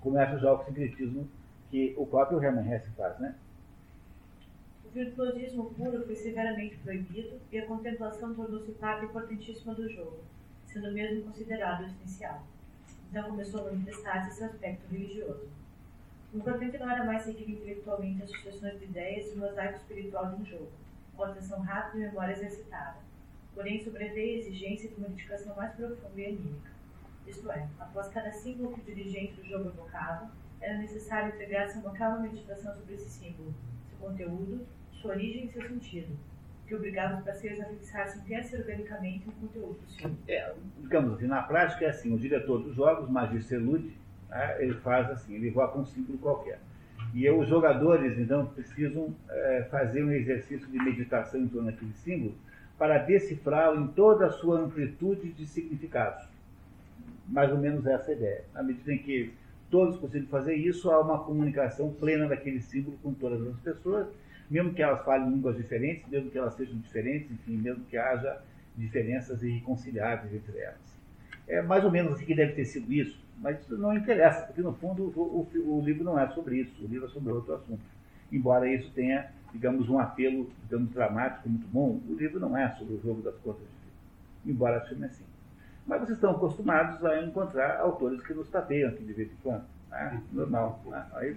Começa 0.00 0.38
já 0.38 0.54
o 0.54 0.64
sincretismo 0.64 1.28
que 1.70 1.92
o 1.98 2.06
próprio 2.06 2.42
Hermann 2.42 2.72
Hesse 2.72 2.88
faz, 2.92 3.18
né? 3.18 3.34
O 4.86 4.88
virtuosismo 4.88 5.66
puro 5.74 6.02
foi 6.06 6.16
severamente 6.16 6.78
proibido 6.78 7.36
e 7.52 7.58
a 7.58 7.66
contemplação 7.66 8.32
tornou-se 8.34 8.72
parte 8.72 9.04
importantíssima 9.04 9.74
do 9.74 9.86
jogo, 9.86 10.20
sendo 10.64 10.92
mesmo 10.92 11.24
considerado 11.24 11.84
essencial. 11.84 12.42
Então 13.10 13.24
começou 13.24 13.60
a 13.60 13.64
manifestar-se 13.64 14.30
esse 14.30 14.44
aspecto 14.44 14.90
religioso. 14.90 15.61
Importante 16.34 16.78
não 16.78 16.90
era 16.90 17.04
mais 17.04 17.22
seguir 17.22 17.50
intelectualmente 17.50 18.22
as 18.22 18.30
sucessões 18.30 18.78
de 18.78 18.86
ideias 18.86 19.30
e 19.30 19.34
o 19.34 19.38
mosaico 19.38 19.76
espiritual 19.76 20.30
de 20.30 20.42
um 20.42 20.44
jogo, 20.46 20.72
com 21.14 21.24
atenção 21.24 21.60
rápida 21.60 22.04
e 22.04 22.06
memória 22.08 22.32
exercitada. 22.32 22.96
Porém, 23.54 23.84
sobreveio 23.84 24.36
a 24.36 24.38
exigência 24.38 24.88
de 24.88 24.94
uma 24.96 25.08
dedicação 25.08 25.54
mais 25.54 25.74
profunda 25.74 26.18
e 26.18 26.26
anímica. 26.26 26.70
Isto 27.26 27.52
é, 27.52 27.68
após 27.78 28.08
cada 28.08 28.32
símbolo 28.32 28.72
que 28.72 28.80
o 28.80 28.94
dirigente 28.94 29.34
do 29.34 29.44
jogo 29.44 29.68
evocava, 29.68 30.30
era 30.60 30.78
necessário 30.78 31.34
entregar-se 31.34 31.76
a 31.76 31.80
uma 31.82 31.92
calma 31.92 32.20
meditação 32.20 32.74
sobre 32.74 32.94
esse 32.94 33.10
símbolo, 33.10 33.52
seu 33.90 33.98
conteúdo, 33.98 34.66
sua 34.92 35.10
origem 35.10 35.44
e 35.44 35.48
seu 35.50 35.68
sentido, 35.68 36.16
que 36.66 36.74
obrigava 36.74 37.18
os 37.18 37.24
parceiros 37.24 37.60
a 37.60 37.66
fixar-se 37.66 38.18
intensa 38.20 38.56
e 38.56 38.60
organicamente 38.60 39.26
no 39.26 39.32
conteúdo 39.32 39.78
do 39.80 39.90
símbolo. 39.90 40.16
É, 40.26 40.54
digamos 40.80 41.12
assim, 41.14 41.26
na 41.26 41.42
prática 41.42 41.84
é 41.84 41.90
assim, 41.90 42.14
o 42.14 42.18
diretor 42.18 42.62
dos 42.62 42.74
jogos, 42.74 43.10
Magister 43.10 43.60
Lud, 43.60 43.92
né, 44.32 44.56
ele 44.62 44.74
faz 44.74 45.10
assim, 45.10 45.34
ele 45.34 45.48
evoca 45.48 45.78
um 45.78 45.84
símbolo 45.84 46.18
qualquer. 46.18 46.58
E 47.14 47.28
os 47.30 47.46
jogadores, 47.46 48.18
então, 48.18 48.46
precisam 48.46 49.14
é, 49.28 49.66
fazer 49.70 50.02
um 50.02 50.10
exercício 50.10 50.66
de 50.68 50.78
meditação 50.78 51.40
em 51.40 51.48
torno 51.48 51.70
daquele 51.70 51.92
símbolo 51.92 52.34
para 52.78 52.98
decifrá-lo 52.98 53.82
em 53.82 53.88
toda 53.88 54.26
a 54.26 54.30
sua 54.30 54.60
amplitude 54.60 55.30
de 55.32 55.46
significados. 55.46 56.24
Mais 57.28 57.52
ou 57.52 57.58
menos 57.58 57.86
essa 57.86 58.10
é 58.10 58.14
a 58.14 58.16
ideia. 58.16 58.44
Na 58.54 58.62
medida 58.62 58.92
em 58.92 58.98
que 58.98 59.32
todos 59.70 59.98
conseguem 59.98 60.26
fazer 60.28 60.54
isso, 60.54 60.90
há 60.90 61.00
uma 61.00 61.22
comunicação 61.22 61.92
plena 61.92 62.28
daquele 62.28 62.60
símbolo 62.60 62.98
com 63.02 63.12
todas 63.12 63.46
as 63.46 63.60
pessoas, 63.60 64.08
mesmo 64.50 64.72
que 64.72 64.82
elas 64.82 65.04
falem 65.04 65.30
línguas 65.30 65.56
diferentes, 65.56 66.08
mesmo 66.08 66.30
que 66.30 66.38
elas 66.38 66.54
sejam 66.54 66.76
diferentes, 66.78 67.30
enfim, 67.30 67.56
mesmo 67.56 67.84
que 67.84 67.96
haja 67.96 68.40
diferenças 68.76 69.42
irreconciliáveis 69.42 70.32
entre 70.34 70.58
elas. 70.58 71.00
É 71.46 71.60
mais 71.60 71.84
ou 71.84 71.90
menos 71.90 72.12
assim 72.12 72.24
que 72.24 72.34
deve 72.34 72.52
ter 72.52 72.64
sido 72.64 72.92
isso, 72.92 73.21
mas 73.38 73.60
isso 73.60 73.76
não 73.76 73.96
interessa, 73.96 74.46
porque 74.46 74.62
no 74.62 74.72
fundo 74.74 75.12
o, 75.16 75.48
o, 75.54 75.78
o 75.78 75.80
livro 75.84 76.04
não 76.04 76.18
é 76.18 76.28
sobre 76.28 76.60
isso, 76.60 76.84
o 76.84 76.86
livro 76.86 77.06
é 77.06 77.10
sobre 77.10 77.32
outro 77.32 77.54
assunto. 77.54 77.82
Embora 78.30 78.72
isso 78.72 78.90
tenha, 78.92 79.30
digamos, 79.52 79.88
um 79.88 79.98
apelo, 79.98 80.50
digamos, 80.64 80.90
dramático 80.90 81.48
muito 81.48 81.66
bom, 81.68 82.00
o 82.08 82.14
livro 82.14 82.40
não 82.40 82.56
é 82.56 82.70
sobre 82.76 82.94
o 82.94 83.02
jogo 83.02 83.20
das 83.22 83.34
contas 83.36 83.62
de 83.62 83.66
vida, 83.66 84.54
embora 84.54 84.86
seja 84.88 85.06
assim. 85.06 85.24
Mas 85.86 86.00
vocês 86.00 86.16
estão 86.16 86.30
acostumados 86.30 87.04
a 87.04 87.22
encontrar 87.22 87.80
autores 87.80 88.24
que 88.24 88.32
nos 88.32 88.48
tapeiam 88.48 88.90
aqui 88.90 89.04
de 89.04 89.12
vez 89.12 89.30
em 89.30 89.36
quando. 89.42 89.64
Né? 89.90 90.22
Normal. 90.32 90.80
Né? 90.86 91.06
Aí... 91.14 91.36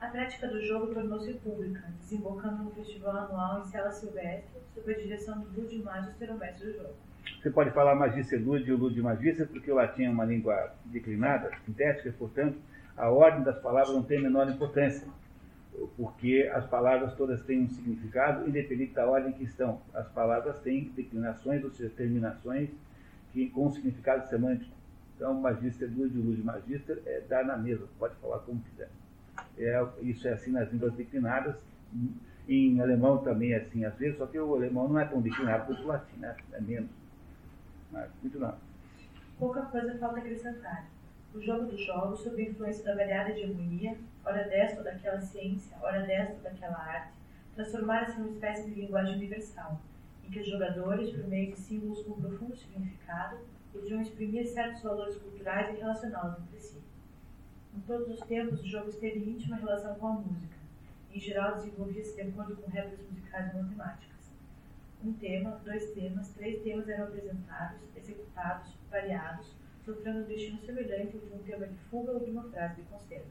A 0.00 0.08
prática 0.08 0.48
do 0.48 0.60
jogo 0.60 0.92
tornou-se 0.92 1.32
pública, 1.34 1.84
desembocando 2.00 2.64
no 2.64 2.70
festival 2.72 3.16
anual 3.16 3.60
em 3.60 3.64
Cela 3.66 3.92
Silvestre, 3.92 4.60
sob 4.74 4.92
a 4.92 4.98
direção 4.98 5.40
do 5.40 5.60
Lud 5.60 5.78
Magister, 5.78 6.34
o 6.34 6.38
mestre 6.38 6.72
do 6.72 6.78
jogo. 6.78 6.94
Você 7.40 7.50
pode 7.50 7.70
falar 7.70 7.94
Magister 7.94 8.40
Lud 8.42 8.68
e 8.68 8.72
o 8.72 8.76
Lud 8.76 9.00
Magister, 9.00 9.48
porque 9.48 9.70
o 9.70 9.74
latim 9.74 10.04
é 10.04 10.10
uma 10.10 10.24
língua 10.24 10.74
declinada, 10.84 11.50
sintética, 11.64 12.08
e, 12.08 12.12
portanto, 12.12 12.58
a 12.96 13.10
ordem 13.10 13.42
das 13.42 13.58
palavras 13.60 13.94
não 13.94 14.02
tem 14.02 14.18
a 14.18 14.22
menor 14.22 14.48
importância 14.48 15.06
porque 15.96 16.50
as 16.52 16.66
palavras 16.66 17.14
todas 17.14 17.42
têm 17.42 17.62
um 17.62 17.68
significado, 17.68 18.48
independente 18.48 18.92
da 18.92 19.06
ordem 19.06 19.32
que 19.32 19.44
estão. 19.44 19.80
As 19.94 20.06
palavras 20.08 20.58
têm 20.60 20.90
declinações, 20.94 21.64
ou 21.64 21.70
seja, 21.70 21.90
terminações 21.96 22.70
que, 23.32 23.48
com 23.50 23.70
significado 23.70 24.28
semântico. 24.28 24.72
Então, 25.16 25.34
magíster, 25.40 25.90
luz 25.96 26.12
de 26.12 26.42
magíster, 26.42 27.00
é 27.06 27.22
dar 27.28 27.44
na 27.44 27.56
mesa, 27.56 27.86
pode 27.98 28.14
falar 28.16 28.40
como 28.40 28.60
quiser. 28.60 28.90
É, 29.58 29.84
isso 30.02 30.26
é 30.28 30.32
assim 30.32 30.50
nas 30.50 30.70
línguas 30.70 30.94
declinadas. 30.94 31.56
Em 32.48 32.80
alemão 32.80 33.18
também 33.18 33.52
é 33.52 33.58
assim 33.58 33.84
às 33.84 33.94
vezes, 33.96 34.18
só 34.18 34.26
que 34.26 34.38
o 34.38 34.54
alemão 34.54 34.88
não 34.88 34.98
é 34.98 35.04
tão 35.04 35.20
declinado 35.20 35.66
quanto 35.66 35.82
o 35.82 35.86
latim, 35.86 36.18
né? 36.18 36.36
é 36.52 36.60
menos. 36.60 36.90
Mas, 37.92 38.10
não. 38.34 38.58
Pouca 39.38 39.62
coisa 39.62 39.98
falta 39.98 40.18
acrescentar 40.18 40.86
o 41.34 41.40
jogo 41.40 41.64
dos 41.64 41.80
jogos 41.84 42.20
sob 42.20 42.42
influência 42.42 42.84
da 42.84 42.94
variada 42.94 43.30
hegemonia, 43.30 43.96
ora 44.24 44.44
desta 44.44 44.82
daquela 44.82 45.20
ciência, 45.20 45.76
ora 45.80 46.02
desta 46.02 46.34
daquela 46.42 46.76
arte, 46.76 47.12
transformaram-se 47.54 48.18
numa 48.18 48.30
espécie 48.32 48.70
de 48.70 48.80
linguagem 48.80 49.16
universal, 49.16 49.80
em 50.24 50.30
que 50.30 50.40
os 50.40 50.46
jogadores, 50.46 51.10
por 51.10 51.26
meio 51.28 51.52
de 51.52 51.58
símbolos 51.58 52.02
com 52.02 52.20
profundo 52.20 52.56
significado, 52.56 53.38
podiam 53.72 54.02
exprimir 54.02 54.46
certos 54.46 54.82
valores 54.82 55.16
culturais 55.16 55.74
e 55.74 55.80
relacioná-los 55.80 56.38
entre 56.38 56.60
si. 56.60 56.82
Em 57.74 57.80
todos 57.80 58.08
os 58.08 58.20
tempos, 58.26 58.60
o 58.60 58.68
jogo 58.68 58.90
esteve 58.90 59.18
em 59.18 59.30
íntima 59.30 59.56
relação 59.56 59.94
com 59.94 60.06
a 60.06 60.12
música. 60.12 60.56
Em 61.10 61.20
geral, 61.20 61.54
desenvolvia-se 61.54 62.14
de 62.14 62.22
acordo 62.22 62.56
com 62.56 62.70
regras 62.70 63.00
musicais 63.08 63.52
e 63.52 63.56
matemáticas. 63.56 64.11
Um 65.04 65.12
tema, 65.14 65.60
dois 65.64 65.90
temas, 65.94 66.28
três 66.28 66.62
temas 66.62 66.88
eram 66.88 67.08
apresentados, 67.08 67.80
executados, 67.96 68.72
variados, 68.88 69.52
sofrendo 69.84 70.20
um 70.20 70.24
destino 70.26 70.60
semelhante 70.60 71.18
de 71.18 71.34
um 71.34 71.38
tema 71.38 71.66
de 71.66 71.74
fuga 71.90 72.12
ou 72.12 72.20
de 72.20 72.30
uma 72.30 72.44
frase 72.44 72.76
de 72.76 72.82
concerto. 72.82 73.26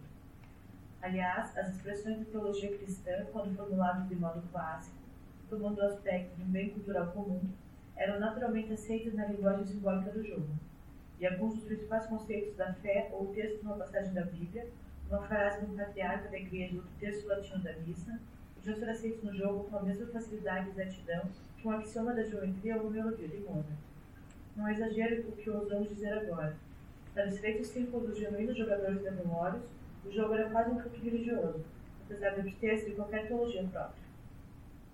Aliás, 1.01 1.57
as 1.57 1.74
expressões 1.74 2.19
de 2.19 2.26
teologia 2.26 2.78
cristã, 2.78 3.26
quando 3.32 3.55
formuladas 3.55 4.09
de 4.09 4.15
modo 4.15 4.43
clássico, 4.51 4.97
tomando 5.49 5.78
o 5.78 5.86
aspecto 5.86 6.36
de 6.36 6.43
um 6.43 6.47
bem 6.47 6.72
cultural 6.72 7.07
comum, 7.13 7.41
eram 7.95 8.19
naturalmente 8.19 8.74
aceitas 8.74 9.13
na 9.13 9.28
linguagem 9.28 9.65
simbólica 9.65 10.11
do 10.11 10.26
jogo. 10.26 10.49
E 11.22 11.26
alguns 11.26 11.55
dos 11.55 11.63
principais 11.63 12.05
conceitos 12.07 12.53
da 12.57 12.74
fé 12.74 13.07
ou 13.13 13.30
o 13.30 13.34
texto 13.34 13.59
de 13.59 13.65
uma 13.65 13.78
passagem 13.78 14.13
da 14.13 14.26
Bíblia, 14.26 14.67
uma 15.09 15.22
frase 15.22 15.65
de 15.65 15.72
um 15.72 15.78
patriarca 15.78 16.28
da 16.28 16.38
igreja 16.38 16.76
ou 16.76 16.82
o 16.82 16.99
texto 16.99 17.30
latino 17.30 17.63
da 17.63 17.72
missa, 17.78 18.19
podiam 18.55 18.76
ser 18.76 18.89
aceitos 18.89 19.24
no 19.24 19.34
jogo 19.34 19.69
com 19.69 19.78
a 19.78 19.84
mesma 19.84 20.07
facilidade 20.07 20.67
e 20.67 20.72
exatidão 20.72 21.30
que 21.62 21.68
um 21.68 21.72
axioma 21.72 22.14
da 22.14 22.24
geometria 22.24 22.82
ou 22.82 22.89
melodia 22.89 23.28
de 23.28 23.38
Mozart. 23.38 23.78
Não 24.55 24.68
é 24.68 24.74
exagero 24.74 25.30
o 25.30 25.32
que 25.34 25.49
ousamos 25.49 25.89
dizer 25.89 26.12
agora. 26.12 26.57
Satisfeitos 27.14 27.68
símbolos 27.68 28.09
dos 28.09 28.18
genuínos 28.18 28.57
jogadores 28.57 29.03
da 29.03 29.12
Memórios, 29.12 29.64
o 30.03 30.12
jogo 30.12 30.34
era 30.34 30.49
quase 30.49 30.72
um 30.72 30.82
culto 30.82 30.99
religioso, 30.99 31.63
apesar 32.04 32.32
de 32.32 32.42
abster-se 32.42 32.89
de 32.89 32.96
qualquer 32.96 33.28
teologia 33.28 33.63
própria. 33.63 34.01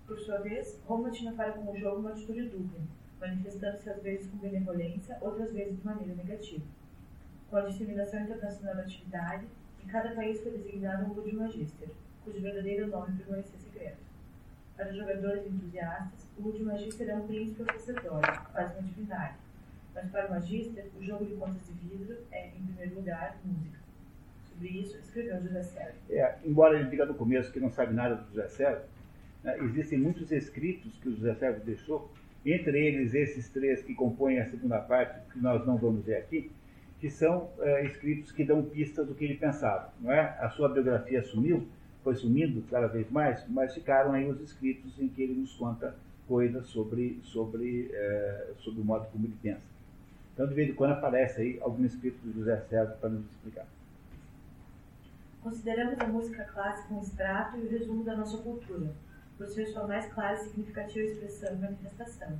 Por 0.06 0.18
sua 0.18 0.38
vez, 0.38 0.78
Roma 0.86 1.10
tinha 1.10 1.32
para 1.32 1.52
com 1.52 1.72
o 1.72 1.78
jogo 1.78 2.00
uma 2.00 2.10
atitude 2.10 2.48
dúbia, 2.48 2.80
manifestando-se 3.18 3.88
às 3.88 4.02
vezes 4.02 4.30
com 4.30 4.36
benevolência, 4.36 5.16
outras 5.22 5.52
vezes 5.52 5.78
de 5.78 5.86
maneira 5.86 6.14
negativa. 6.14 6.64
Com 7.48 7.56
a 7.56 7.62
disseminação 7.62 8.20
internacional 8.20 8.76
da 8.76 8.82
atividade, 8.82 9.46
em 9.82 9.86
cada 9.86 10.14
país 10.14 10.42
foi 10.42 10.52
designado 10.52 11.06
um 11.06 11.14
Lud 11.14 11.34
Magister, 11.34 11.88
cujo 12.24 12.40
verdadeiro 12.40 12.88
nome 12.88 13.16
permanecia 13.16 13.58
secreto. 13.58 14.07
Para 14.78 14.90
os 14.90 14.96
jogadores 14.96 15.44
entusiastas, 15.44 16.28
o 16.38 16.42
Lud 16.42 16.62
Magister 16.62 17.08
é 17.08 17.16
um 17.16 17.26
príncipe 17.26 17.62
oficiatório, 17.62 18.40
quase 18.52 18.74
uma 18.74 18.82
divindade, 18.82 19.34
mas 19.92 20.08
para 20.08 20.28
o 20.28 20.30
Magister, 20.30 20.86
o 20.96 21.02
jogo 21.02 21.26
de 21.26 21.34
contas 21.34 21.66
de 21.66 21.72
vidro 21.72 22.16
é, 22.30 22.46
em 22.46 22.62
primeiro 22.64 22.94
lugar, 22.94 23.36
música. 23.44 23.76
Sobre 24.48 24.68
isso, 24.68 24.96
escreveu 24.98 25.42
José 25.42 25.64
Sérgio. 25.64 26.00
É, 26.10 26.38
embora 26.44 26.78
ele 26.78 26.88
diga 26.90 27.04
no 27.06 27.14
começo 27.14 27.50
que 27.50 27.58
não 27.58 27.72
sabe 27.72 27.92
nada 27.92 28.14
do 28.14 28.28
José 28.28 28.46
Sérgio, 28.46 28.84
né, 29.42 29.58
existem 29.64 29.98
muitos 29.98 30.30
escritos 30.30 30.96
que 31.00 31.08
o 31.08 31.16
José 31.16 31.34
Sérgio 31.34 31.64
deixou, 31.64 32.12
entre 32.46 32.78
eles 32.78 33.14
esses 33.14 33.48
três 33.48 33.82
que 33.82 33.96
compõem 33.96 34.38
a 34.38 34.46
segunda 34.46 34.78
parte, 34.78 35.18
que 35.32 35.40
nós 35.40 35.66
não 35.66 35.76
vamos 35.76 36.04
ver 36.04 36.18
aqui, 36.18 36.52
que 37.00 37.10
são 37.10 37.50
é, 37.58 37.84
escritos 37.84 38.30
que 38.30 38.44
dão 38.44 38.62
pistas 38.62 39.08
do 39.08 39.14
que 39.16 39.24
ele 39.24 39.38
pensava. 39.38 39.92
Não 40.00 40.12
é? 40.12 40.36
A 40.38 40.48
sua 40.50 40.68
biografia 40.68 41.20
sumiu, 41.24 41.66
foi 42.08 42.16
sumindo 42.16 42.64
cada 42.70 42.86
vez 42.86 43.10
mais, 43.10 43.46
mas 43.48 43.74
ficaram 43.74 44.14
aí 44.14 44.26
os 44.30 44.40
escritos 44.40 44.98
em 44.98 45.08
que 45.08 45.22
ele 45.22 45.34
nos 45.34 45.54
conta 45.56 45.94
coisas 46.26 46.66
sobre, 46.68 47.20
sobre, 47.22 47.90
é, 47.92 48.52
sobre 48.60 48.80
o 48.80 48.84
modo 48.84 49.06
como 49.12 49.26
ele 49.26 49.36
pensa. 49.42 49.60
Então, 50.32 50.46
de 50.46 50.54
vez 50.54 50.70
em 50.70 50.74
quando 50.74 50.92
aparece 50.92 51.42
aí 51.42 51.58
algum 51.60 51.84
escrito 51.84 52.16
do 52.24 52.32
José 52.32 52.56
César 52.70 52.96
para 52.98 53.10
nos 53.10 53.26
explicar. 53.26 53.66
Consideramos 55.42 56.00
a 56.00 56.06
música 56.06 56.44
clássica 56.44 56.94
um 56.94 57.02
extrato 57.02 57.58
e 57.58 57.66
o 57.66 57.68
resumo 57.68 58.02
da 58.02 58.16
nossa 58.16 58.38
cultura, 58.38 58.90
por 59.36 59.46
ser 59.46 59.66
sua 59.66 59.86
mais 59.86 60.06
clara 60.06 60.36
e 60.36 60.44
significativa 60.44 61.04
expressão 61.04 61.52
e 61.56 61.58
manifestação. 61.58 62.38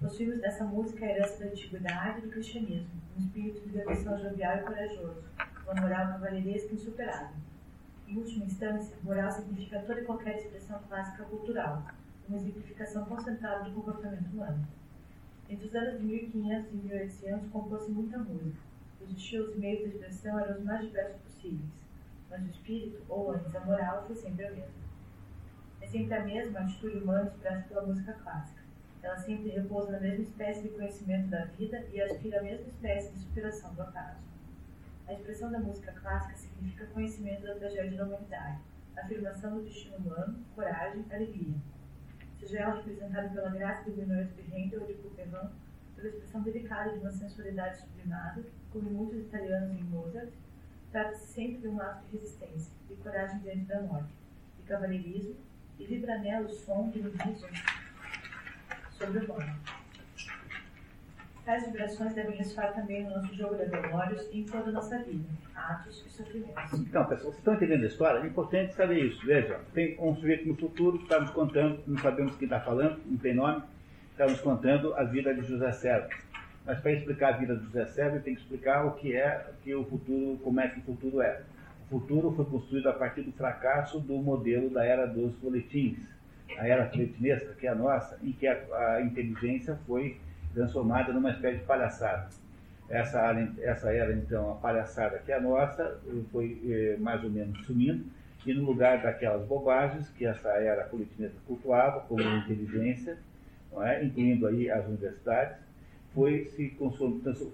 Possuímos 0.00 0.40
dessa 0.40 0.64
música 0.64 1.04
a 1.04 1.10
herança 1.10 1.44
da 1.44 1.50
antiguidade 1.50 2.18
e 2.18 2.22
do 2.22 2.28
cristianismo, 2.30 2.88
um 3.14 3.20
espírito 3.20 3.60
de 3.60 3.76
devoção 3.76 4.18
jovial 4.18 4.56
e 4.56 4.62
corajoso, 4.62 5.22
uma 5.66 5.82
moral 5.82 6.06
cavalheiresca 6.12 6.74
insuperável. 6.74 7.36
Em 8.08 8.16
última 8.18 8.44
instância, 8.44 8.96
moral 9.02 9.32
significa 9.32 9.80
toda 9.80 10.00
e 10.00 10.04
qualquer 10.04 10.36
expressão 10.36 10.80
clássica 10.88 11.24
cultural, 11.24 11.82
uma 12.28 12.38
exemplificação 12.38 13.04
concentrada 13.04 13.64
do 13.64 13.74
comportamento 13.74 14.30
humano. 14.32 14.64
Entre 15.48 15.66
os 15.66 15.74
anos 15.74 15.98
de 15.98 16.06
1500 16.06 16.72
e 16.72 16.76
1800 16.76 17.50
compôs-se 17.50 17.90
muita 17.90 18.18
música. 18.18 18.60
Os 19.00 19.10
estilos 19.10 19.56
e 19.56 19.58
meios 19.58 19.80
de 19.80 19.96
expressão 19.96 20.38
eram 20.38 20.56
os 20.56 20.64
mais 20.64 20.86
diversos 20.86 21.20
possíveis, 21.22 21.84
mas 22.30 22.42
o 22.44 22.50
espírito, 22.50 23.02
ou 23.08 23.32
antes 23.32 23.54
a 23.56 23.64
moral, 23.64 24.06
foi 24.06 24.14
sempre 24.14 24.46
a 24.46 24.50
mesma. 24.52 24.86
É 25.80 25.86
sempre 25.86 26.14
a 26.14 26.24
mesma 26.24 26.60
atitude 26.60 26.98
humana 26.98 27.28
expressa 27.28 27.68
pela 27.68 27.86
música 27.86 28.12
clássica. 28.12 28.62
Ela 29.02 29.16
sempre 29.16 29.50
repousa 29.50 29.90
na 29.92 30.00
mesma 30.00 30.22
espécie 30.22 30.62
de 30.62 30.68
conhecimento 30.68 31.28
da 31.28 31.44
vida 31.44 31.84
e 31.92 32.00
aspira 32.00 32.38
à 32.38 32.42
mesma 32.42 32.68
espécie 32.68 33.12
de 33.12 33.18
superação 33.18 33.74
do 33.74 33.82
acaso. 33.82 34.35
A 35.08 35.12
expressão 35.12 35.52
da 35.52 35.60
música 35.60 35.92
clássica 35.92 36.36
significa 36.36 36.86
conhecimento 36.86 37.42
da 37.42 37.54
tragédia 37.54 37.96
da 37.96 38.06
humanidade, 38.06 38.58
afirmação 38.96 39.54
do 39.54 39.62
destino 39.62 39.98
humano, 39.98 40.44
coragem, 40.54 41.04
alegria. 41.12 41.54
Seja 42.40 42.58
ela 42.58 42.74
representada 42.76 43.28
pela 43.28 43.50
graça 43.50 43.84
de 43.84 43.92
Benoît 43.92 44.28
ou 44.74 44.86
de 44.86 44.94
Couperin, 44.94 45.50
pela 45.94 46.08
expressão 46.08 46.42
delicada 46.42 46.90
de 46.90 46.98
uma 46.98 47.12
sensualidade 47.12 47.78
sublimada, 47.78 48.42
como 48.72 48.90
muitos 48.90 49.20
italianos 49.20 49.70
em 49.78 49.84
Mozart, 49.84 50.32
trata-se 50.90 51.32
sempre 51.32 51.58
de 51.58 51.68
um 51.68 51.80
ato 51.80 52.04
de 52.06 52.18
resistência, 52.18 52.72
de 52.88 52.96
coragem 52.96 53.38
diante 53.38 53.64
da 53.64 53.80
morte, 53.82 54.12
de 54.58 54.62
cavalheirismo, 54.64 55.36
e 55.78 55.86
vibra 55.86 56.18
nela 56.18 56.46
o 56.46 56.50
som 56.50 56.90
de 56.90 57.00
nudismo 57.00 57.48
sobre 58.90 59.18
o 59.18 59.28
nome. 59.28 59.52
Tais 61.46 61.64
vibrações 61.64 62.12
devem 62.12 62.36
ressoar 62.36 62.74
também 62.74 63.04
no 63.04 63.10
nosso 63.10 63.32
jogo 63.36 63.54
de 63.54 63.66
memórias 63.66 64.28
e 64.32 64.40
em 64.40 64.44
toda 64.44 64.68
a 64.68 64.72
nossa 64.72 64.98
vida, 64.98 65.24
atos 65.54 66.04
e 66.04 66.10
sofrimentos. 66.10 66.80
Então, 66.80 67.04
pessoal, 67.04 67.30
vocês 67.30 67.38
estão 67.38 67.54
entendendo 67.54 67.84
a 67.84 67.86
história? 67.86 68.18
É 68.18 68.26
importante 68.26 68.74
saber 68.74 68.98
isso. 69.04 69.24
Veja, 69.24 69.60
tem 69.72 69.96
um 70.00 70.16
sujeito 70.16 70.48
no 70.48 70.56
futuro 70.56 70.98
que 70.98 71.04
está 71.04 71.20
nos 71.20 71.30
contando, 71.30 71.80
não 71.86 71.96
sabemos 71.98 72.34
quem 72.34 72.46
está 72.46 72.58
falando, 72.58 73.00
não 73.06 73.16
tem 73.16 73.32
nome, 73.32 73.62
está 74.10 74.26
nos 74.26 74.40
contando 74.40 74.92
a 74.94 75.04
vida 75.04 75.32
de 75.32 75.42
José 75.42 75.70
Serra. 75.70 76.08
Mas 76.64 76.80
para 76.80 76.90
explicar 76.90 77.34
a 77.34 77.36
vida 77.36 77.54
de 77.54 77.64
José 77.66 77.86
Serra, 77.86 78.18
tem 78.18 78.34
que 78.34 78.40
explicar 78.40 78.84
o 78.84 78.94
que 78.94 79.14
é, 79.14 79.46
que 79.62 79.72
o 79.72 79.84
futuro, 79.84 80.40
como 80.42 80.60
é 80.60 80.66
que 80.66 80.80
o 80.80 80.82
futuro 80.82 81.22
é. 81.22 81.42
O 81.88 82.00
futuro 82.00 82.32
foi 82.32 82.44
construído 82.46 82.88
a 82.88 82.92
partir 82.92 83.22
do 83.22 83.30
fracasso 83.30 84.00
do 84.00 84.18
modelo 84.18 84.68
da 84.68 84.84
era 84.84 85.06
dos 85.06 85.32
boletins, 85.36 85.96
a 86.58 86.66
era 86.66 86.90
folhetinesca, 86.90 87.54
que 87.54 87.68
é 87.68 87.70
a 87.70 87.74
nossa, 87.76 88.18
em 88.20 88.32
que 88.32 88.48
a, 88.48 88.56
a 88.96 89.02
inteligência 89.02 89.78
foi 89.86 90.18
transformada 90.56 91.12
numa 91.12 91.30
espécie 91.30 91.58
de 91.58 91.64
palhaçada. 91.64 92.28
Essa, 92.88 93.20
essa 93.60 93.92
era, 93.92 94.12
então, 94.14 94.52
a 94.52 94.54
palhaçada 94.54 95.18
que 95.18 95.30
é 95.30 95.36
a 95.36 95.40
nossa, 95.40 96.00
foi 96.32 96.58
eh, 96.66 96.96
mais 96.98 97.22
ou 97.22 97.28
menos 97.28 97.64
sumindo, 97.66 98.04
e 98.46 98.54
no 98.54 98.64
lugar 98.64 99.02
daquelas 99.02 99.46
bobagens 99.46 100.08
que 100.10 100.24
essa 100.24 100.48
era 100.48 100.84
politinesca 100.84 101.36
cultuava, 101.46 102.00
como 102.00 102.22
inteligência, 102.22 103.18
é? 103.82 104.02
incluindo 104.02 104.46
aí 104.46 104.70
as 104.70 104.86
universidades, 104.86 105.58
foi 106.14 106.46
se, 106.56 106.74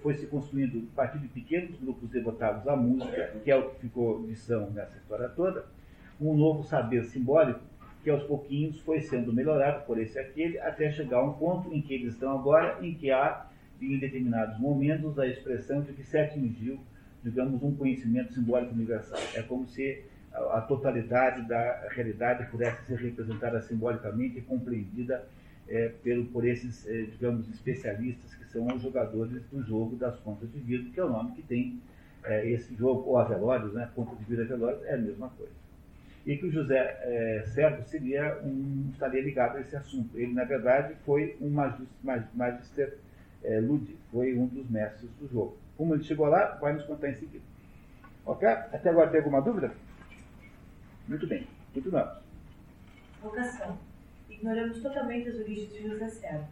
foi 0.01 0.15
se 0.15 0.27
construindo 0.27 0.87
a 0.93 0.97
partir 0.97 1.19
de 1.19 1.27
pequenos 1.29 1.74
grupos 1.81 2.09
devotados 2.11 2.69
à 2.69 2.77
música, 2.77 3.33
que 3.43 3.51
é 3.51 3.57
o 3.57 3.70
que 3.70 3.81
ficou 3.81 4.24
lição 4.24 4.70
nessa 4.70 4.97
história 4.99 5.29
toda, 5.31 5.65
um 6.20 6.37
novo 6.37 6.62
saber 6.62 7.05
simbólico 7.07 7.61
que 8.03 8.11
aos 8.11 8.23
pouquinhos 8.24 8.81
foi 8.81 9.01
sendo 9.01 9.33
melhorado 9.33 9.85
por 9.87 9.99
esse 9.99 10.19
e 10.19 10.20
aquele, 10.20 10.59
até 10.61 10.91
chegar 10.91 11.19
a 11.19 11.24
um 11.24 11.33
ponto 11.35 11.73
em 11.73 11.81
que 11.81 11.95
eles 11.95 12.15
estão 12.15 12.37
agora, 12.37 12.79
em 12.85 12.95
que 12.95 13.11
há, 13.11 13.47
em 13.81 13.99
determinados 13.99 14.59
momentos, 14.59 15.19
a 15.19 15.27
expressão 15.27 15.83
de 15.83 15.93
que 15.93 16.03
se 16.03 16.19
atingiu, 16.19 16.81
digamos, 17.23 17.62
um 17.62 17.74
conhecimento 17.74 18.35
simbólico 18.35 18.74
universal. 18.74 19.20
É 19.35 19.43
como 19.43 19.66
se 19.69 20.03
a, 20.33 20.59
a 20.59 20.61
totalidade 20.62 21.47
da 21.47 21.89
realidade 21.91 22.51
pudesse 22.51 22.87
ser 22.87 22.99
representada 22.99 23.61
simbolicamente 23.62 24.39
e 24.39 24.43
compreendida 24.43 25.24
é, 25.69 25.89
pelo, 26.03 26.24
por 26.27 26.45
esses, 26.45 26.87
é, 26.89 27.03
digamos, 27.03 27.49
especialistas 27.49 28.35
que 28.35 28.45
são 28.47 28.66
os 28.66 28.83
jogadores 28.83 29.43
do 29.51 29.62
jogo 29.62 29.95
das 29.95 30.19
contas 30.20 30.51
de 30.53 30.59
vida, 30.59 30.91
que 30.93 30.99
é 30.99 31.05
o 31.05 31.09
nome 31.09 31.33
que 31.33 31.43
tem 31.43 31.81
é, 32.24 32.49
esse 32.51 32.74
jogo, 32.74 33.09
ou 33.09 33.19
a 33.19 33.24
velórios, 33.24 33.73
né, 33.73 33.89
conta 33.95 34.16
de 34.16 34.24
vida 34.24 34.45
velórios, 34.45 34.85
é 34.85 34.95
a 34.95 34.99
mesma 34.99 35.29
coisa 35.31 35.61
e 36.24 36.36
que 36.36 36.47
o 36.47 36.53
José 36.53 36.99
é, 37.03 37.44
Servo 37.49 37.82
seria 37.89 38.40
um, 38.44 38.90
estaria 38.93 39.23
ligado 39.23 39.57
a 39.57 39.61
esse 39.61 39.74
assunto. 39.74 40.16
Ele, 40.16 40.32
na 40.32 40.44
verdade, 40.44 40.94
foi 41.05 41.36
um 41.40 41.51
magister 42.35 42.99
é, 43.43 43.59
Ludi, 43.61 43.97
foi 44.11 44.36
um 44.36 44.47
dos 44.47 44.69
mestres 44.70 45.11
do 45.20 45.28
jogo. 45.28 45.57
Como 45.77 45.94
ele 45.94 46.05
chegou 46.05 46.27
lá, 46.27 46.57
vai 46.61 46.74
nos 46.74 46.85
contar 46.85 47.11
em 47.11 47.15
seguida. 47.15 47.44
Ok? 48.24 48.49
Até 48.49 48.90
agora 48.90 49.11
tem 49.11 49.19
alguma 49.19 49.43
dúvida? 49.43 49.73
Muito 51.09 51.27
bem, 51.27 51.47
continuamos. 51.74 52.19
Vocação. 53.20 53.78
Ignoramos 54.31 54.81
totalmente 54.81 55.28
as 55.28 55.35
origens 55.36 55.73
de 55.73 55.89
José 55.89 56.09
Servo. 56.09 56.49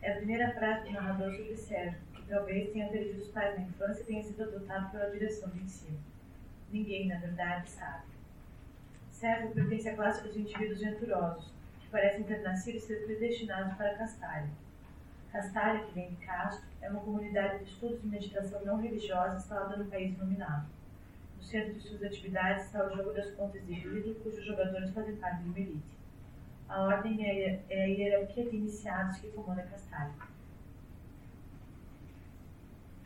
É 0.00 0.12
a 0.12 0.16
primeira 0.16 0.50
frase 0.52 0.86
do 0.86 0.92
narrador 0.92 1.30
sobre 1.32 1.56
Servo, 1.56 1.96
que 2.14 2.22
talvez 2.28 2.72
tenha 2.72 2.88
perdido 2.88 3.18
os 3.18 3.28
pais 3.28 3.56
na 3.56 3.64
infância 3.64 4.02
e 4.02 4.06
tenha 4.06 4.22
sido 4.22 4.42
adotado 4.42 4.90
pela 4.90 5.10
direção 5.10 5.50
de 5.50 5.60
ensino. 5.60 5.98
Ninguém, 6.72 7.08
na 7.08 7.18
verdade, 7.18 7.70
sabe. 7.70 8.11
Servo 9.22 9.54
pertence 9.54 9.88
à 9.88 9.94
classe 9.94 10.20
dos 10.26 10.36
indivíduos 10.36 10.80
venturosos, 10.80 11.48
que 11.80 11.88
parecem 11.90 12.24
ter 12.24 12.42
nascido 12.42 12.78
e 12.78 12.80
ser 12.80 13.04
predestinados 13.04 13.76
para 13.76 13.94
Castalha. 13.94 14.50
Castalha, 15.30 15.84
que 15.84 15.94
vem 15.94 16.10
de 16.10 16.16
Castro, 16.26 16.66
é 16.80 16.90
uma 16.90 17.02
comunidade 17.02 17.62
de 17.62 17.70
estudos 17.70 18.02
e 18.02 18.06
meditação 18.08 18.64
não 18.64 18.82
religiosa 18.82 19.36
instalada 19.36 19.76
no 19.76 19.84
país 19.84 20.12
iluminado. 20.16 20.66
No 21.36 21.42
centro 21.44 21.72
de 21.72 21.82
suas 21.82 22.02
atividades 22.02 22.64
está 22.64 22.84
o 22.84 22.96
jogo 22.96 23.12
das 23.12 23.30
contas 23.36 23.64
de 23.64 23.74
vidro, 23.74 24.12
cujos 24.24 24.44
jogadores 24.44 24.90
fazem 24.90 25.14
parte 25.14 25.44
de 25.44 25.50
uma 25.50 25.58
elite. 25.60 25.94
A 26.68 26.82
ordem 26.82 27.24
é, 27.24 27.62
é 27.70 27.84
a 27.84 27.86
hierarquia 27.86 28.50
de 28.50 28.56
iniciados 28.56 29.18
que 29.18 29.28
comanda 29.28 29.62
Castalha. 29.62 30.14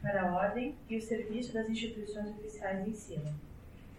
Para 0.01 0.23
a 0.23 0.35
ordem 0.35 0.75
e 0.89 0.97
o 0.97 1.03
serviço 1.03 1.53
das 1.53 1.69
instituições 1.69 2.31
oficiais 2.31 2.83
de 2.85 2.91
ensino. 2.93 3.46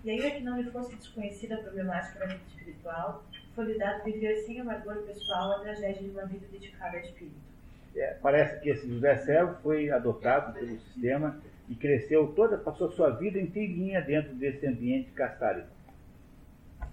E 0.04 0.12
ainda 0.12 0.32
que 0.32 0.42
não 0.42 0.62
lhe 0.62 0.70
fosse 0.72 0.96
desconhecida 0.96 1.56
a 1.56 1.62
problemática 1.62 2.20
da 2.20 2.26
vida 2.28 2.42
espiritual, 2.48 3.24
foi-lhe 3.56 3.78
dado 3.78 4.04
viver 4.04 4.36
sem 4.46 4.60
amargor 4.60 5.02
pessoal 5.04 5.54
a 5.54 5.60
tragédia 5.60 6.04
de 6.04 6.10
uma 6.12 6.26
vida 6.26 6.46
dedicada 6.52 6.98
ao 6.98 7.04
espírito. 7.04 7.36
É, 7.96 8.14
parece 8.22 8.60
que 8.62 8.70
esse 8.70 8.88
José 8.88 9.18
Servo 9.18 9.56
foi 9.64 9.90
adotado 9.90 10.54
pelo 10.54 10.80
sistema 10.80 11.42
e 11.68 11.76
cresceu 11.76 12.32
toda, 12.34 12.58
passou 12.58 12.92
sua 12.92 13.10
vida 13.10 13.40
inteirinha 13.40 14.00
dentro 14.02 14.36
desse 14.36 14.68
ambiente 14.68 15.12
castárico. 15.12 15.68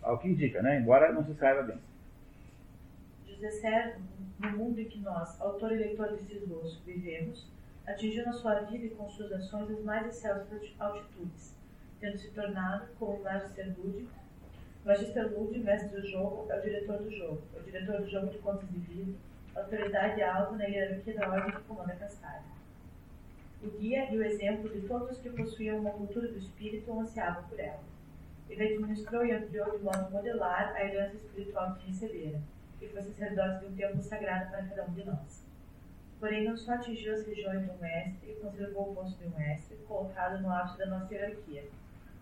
Ao 0.02 0.18
que 0.18 0.28
indica, 0.28 0.62
né? 0.62 0.80
embora 0.80 1.12
não 1.12 1.24
se 1.24 1.34
saiba 1.34 1.62
bem. 1.62 1.78
José 3.26 3.50
Servo, 3.50 4.00
no 4.38 4.50
mundo 4.56 4.80
em 4.80 4.86
que 4.86 4.98
nós, 5.00 5.38
autor 5.40 5.72
e 5.72 5.76
leitor 5.76 6.08
desse 6.10 6.32
esboço, 6.32 6.82
vivemos, 6.86 7.46
atingiu 7.86 8.24
na 8.24 8.32
sua 8.32 8.60
vida 8.62 8.86
e 8.86 8.90
com 8.90 9.08
suas 9.10 9.30
ações 9.32 9.70
as 9.70 9.84
mais 9.84 10.06
excelsas 10.06 10.74
altitudes 10.78 11.53
tendo 12.04 12.18
se 12.18 12.30
tornado, 12.32 12.86
como 12.98 13.22
Magister 13.22 13.74
Lud, 13.78 14.06
Magister 14.84 15.32
Lud, 15.32 15.58
mestre 15.58 15.88
do 15.98 16.06
jogo, 16.06 16.46
é 16.50 16.58
o 16.58 16.60
diretor 16.60 16.98
do 16.98 17.10
jogo, 17.10 17.42
é 17.56 17.58
o 17.58 17.62
diretor 17.62 18.02
do 18.02 18.10
jogo 18.10 18.26
de 18.26 18.38
contas 18.40 18.68
de 18.68 18.78
vida, 18.78 19.16
autoridade 19.54 20.22
alta 20.22 20.56
na 20.56 20.64
hierarquia 20.64 21.14
da 21.14 21.30
ordem 21.30 21.52
que 21.52 21.62
comanda 21.62 21.94
Castalho. 21.94 22.44
O 23.62 23.70
guia 23.78 24.12
e 24.12 24.18
o 24.18 24.22
exemplo 24.22 24.68
de 24.68 24.86
todos 24.86 25.12
os 25.12 25.18
que 25.18 25.30
possuíam 25.30 25.78
uma 25.78 25.92
cultura 25.92 26.28
do 26.28 26.36
espírito 26.36 26.92
ansiavam 26.92 27.44
por 27.44 27.58
ela. 27.58 27.80
Ele 28.50 28.62
administrou 28.62 29.24
e 29.24 29.32
ampliou 29.32 29.78
de 29.78 29.82
modo 29.82 30.10
modelar 30.10 30.74
a 30.76 30.84
herança 30.84 31.16
espiritual 31.16 31.74
que 31.76 31.86
recebera, 31.86 32.38
e 32.82 32.86
foi 32.86 33.00
sacerdote 33.00 33.60
de 33.60 33.72
um 33.72 33.76
templo 33.76 34.02
sagrado 34.02 34.50
para 34.50 34.66
cada 34.66 34.84
um 34.84 34.92
de 34.92 35.04
nós. 35.04 35.42
Porém, 36.20 36.44
não 36.44 36.54
só 36.54 36.74
atingiu 36.74 37.14
as 37.14 37.26
regiões 37.26 37.66
do 37.66 37.80
mestre 37.80 38.30
e 38.30 38.34
conservou 38.34 38.90
o 38.90 38.94
posto 38.94 39.16
de 39.18 39.34
mestre, 39.34 39.78
colocado 39.88 40.42
no 40.42 40.52
ápice 40.52 40.78
da 40.78 40.86
nossa 40.86 41.14
hierarquia, 41.14 41.64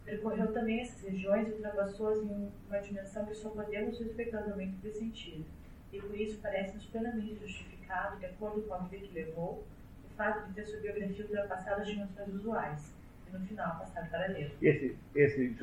Percorreu 0.04 0.52
também 0.52 0.80
essas 0.80 1.00
regiões 1.02 1.48
e 1.48 1.52
ultrapassou-as 1.52 2.18
em 2.18 2.50
uma 2.68 2.78
dimensão 2.78 3.24
que 3.24 3.34
só 3.34 3.50
podemos 3.50 3.98
respeitosamente 3.98 4.76
pressentir, 4.80 5.44
e 5.92 6.00
por 6.00 6.18
isso 6.18 6.38
parece-nos 6.40 6.86
plenamente 6.86 7.36
justificado, 7.40 8.18
de 8.18 8.26
acordo 8.26 8.62
com 8.62 8.74
a 8.74 8.78
vida 8.78 9.06
que 9.06 9.14
levou, 9.14 9.64
o 10.04 10.16
fato 10.16 10.48
de 10.48 10.54
ter 10.54 10.64
sua 10.64 10.80
biografia 10.80 11.24
ultrapassado 11.24 11.82
as 11.82 11.86
dimensões 11.86 12.34
usuais, 12.34 12.92
e 13.28 13.36
no 13.36 13.46
final 13.46 13.78
passado 13.78 14.10
para 14.10 14.26
ler. 14.28 14.52
Esse, 14.60 14.96
esse 15.14 15.56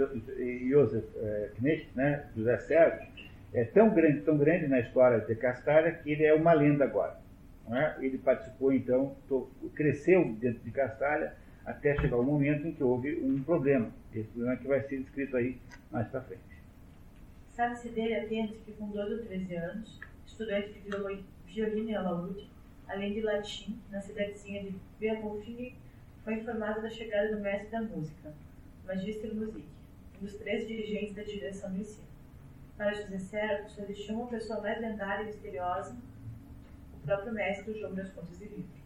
Joseph 0.70 1.06
eh, 1.18 1.52
Knecht, 1.60 1.90
né, 1.95 2.26
José 2.36 2.57
Sérgio, 2.60 3.07
é 3.53 3.64
tão 3.64 3.90
grande, 3.94 4.22
tão 4.22 4.38
grande 4.38 4.68
na 4.68 4.80
história 4.80 5.20
de 5.20 5.36
Castalha 5.36 5.91
que 5.91 6.11
ele 6.11 6.24
é 6.24 6.34
uma 6.34 6.53
lenda 6.53 6.86
agora. 6.86 7.18
É? 7.72 8.03
Ele 8.03 8.18
participou, 8.18 8.74
então, 8.74 9.16
cresceu 9.76 10.34
dentro 10.40 10.60
de 10.64 10.72
Castalha, 10.72 11.36
até 11.69 11.95
chegar 11.95 12.17
o 12.17 12.23
momento 12.23 12.67
em 12.67 12.73
que 12.73 12.83
houve 12.83 13.15
um 13.21 13.43
problema. 13.43 13.91
Esse 14.13 14.27
problema 14.29 14.57
que 14.57 14.67
vai 14.67 14.81
ser 14.81 15.01
descrito 15.01 15.37
aí 15.37 15.57
mais 15.91 16.07
para 16.07 16.21
frente. 16.21 16.41
Sabe-se 17.51 17.89
dele 17.89 18.15
apenas 18.15 18.57
que 18.65 18.71
com 18.71 18.89
12 18.89 19.13
ou 19.13 19.25
13 19.25 19.55
anos, 19.55 19.99
estudante 20.25 20.73
de 20.73 20.89
violino 21.45 21.89
e 21.89 21.95
alaúde, 21.95 22.49
além 22.87 23.13
de 23.13 23.21
latim, 23.21 23.79
na 23.91 24.01
cidadezinha 24.01 24.63
de 24.63 24.75
Beabolfing, 24.99 25.75
foi 26.23 26.33
informado 26.35 26.81
da 26.81 26.89
chegada 26.89 27.35
do 27.35 27.41
mestre 27.41 27.69
da 27.69 27.81
música, 27.81 28.33
Magister 28.87 29.35
Music, 29.35 29.63
um 30.19 30.25
dos 30.25 30.33
três 30.37 30.67
dirigentes 30.67 31.15
da 31.15 31.21
direção 31.21 31.71
do 31.71 31.81
ensino. 31.81 32.07
Para 32.75 32.93
José 32.93 33.19
Serra, 33.19 33.67
só 33.67 33.83
existia 33.83 34.15
uma 34.15 34.27
pessoa 34.27 34.61
mais 34.61 34.81
lendária 34.81 35.23
e 35.23 35.27
misteriosa, 35.27 35.95
o 36.95 37.05
próprio 37.05 37.31
mestre 37.31 37.73
do 37.73 37.79
jogo 37.79 37.93
das 37.93 38.09
contas 38.09 38.39
de 38.39 38.45
livro. 38.45 38.78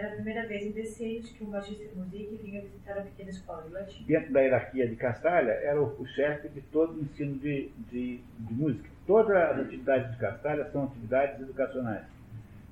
Era 0.00 0.08
a 0.08 0.12
primeira 0.12 0.46
vez 0.46 0.64
em 0.64 0.70
deceios 0.70 1.28
que 1.28 1.44
um 1.44 1.48
magíster 1.48 1.90
musique 1.94 2.40
vinha 2.42 2.62
visitar 2.62 2.96
a 2.96 3.02
pequena 3.02 3.28
escola 3.28 3.62
de 3.64 3.68
latim. 3.74 4.02
Dentro 4.04 4.32
da 4.32 4.40
hierarquia 4.40 4.88
de 4.88 4.96
Castalha, 4.96 5.50
era 5.50 5.78
o, 5.78 6.06
chefe 6.06 6.48
de 6.48 6.62
todo 6.62 6.94
o 6.94 7.02
ensino 7.02 7.34
de, 7.34 7.68
de, 7.90 8.18
de 8.38 8.54
música. 8.54 8.88
Todas 9.06 9.36
as 9.36 9.58
atividades 9.58 10.10
de 10.10 10.16
Castalha 10.16 10.64
são 10.72 10.84
atividades 10.84 11.38
educacionais. 11.42 12.06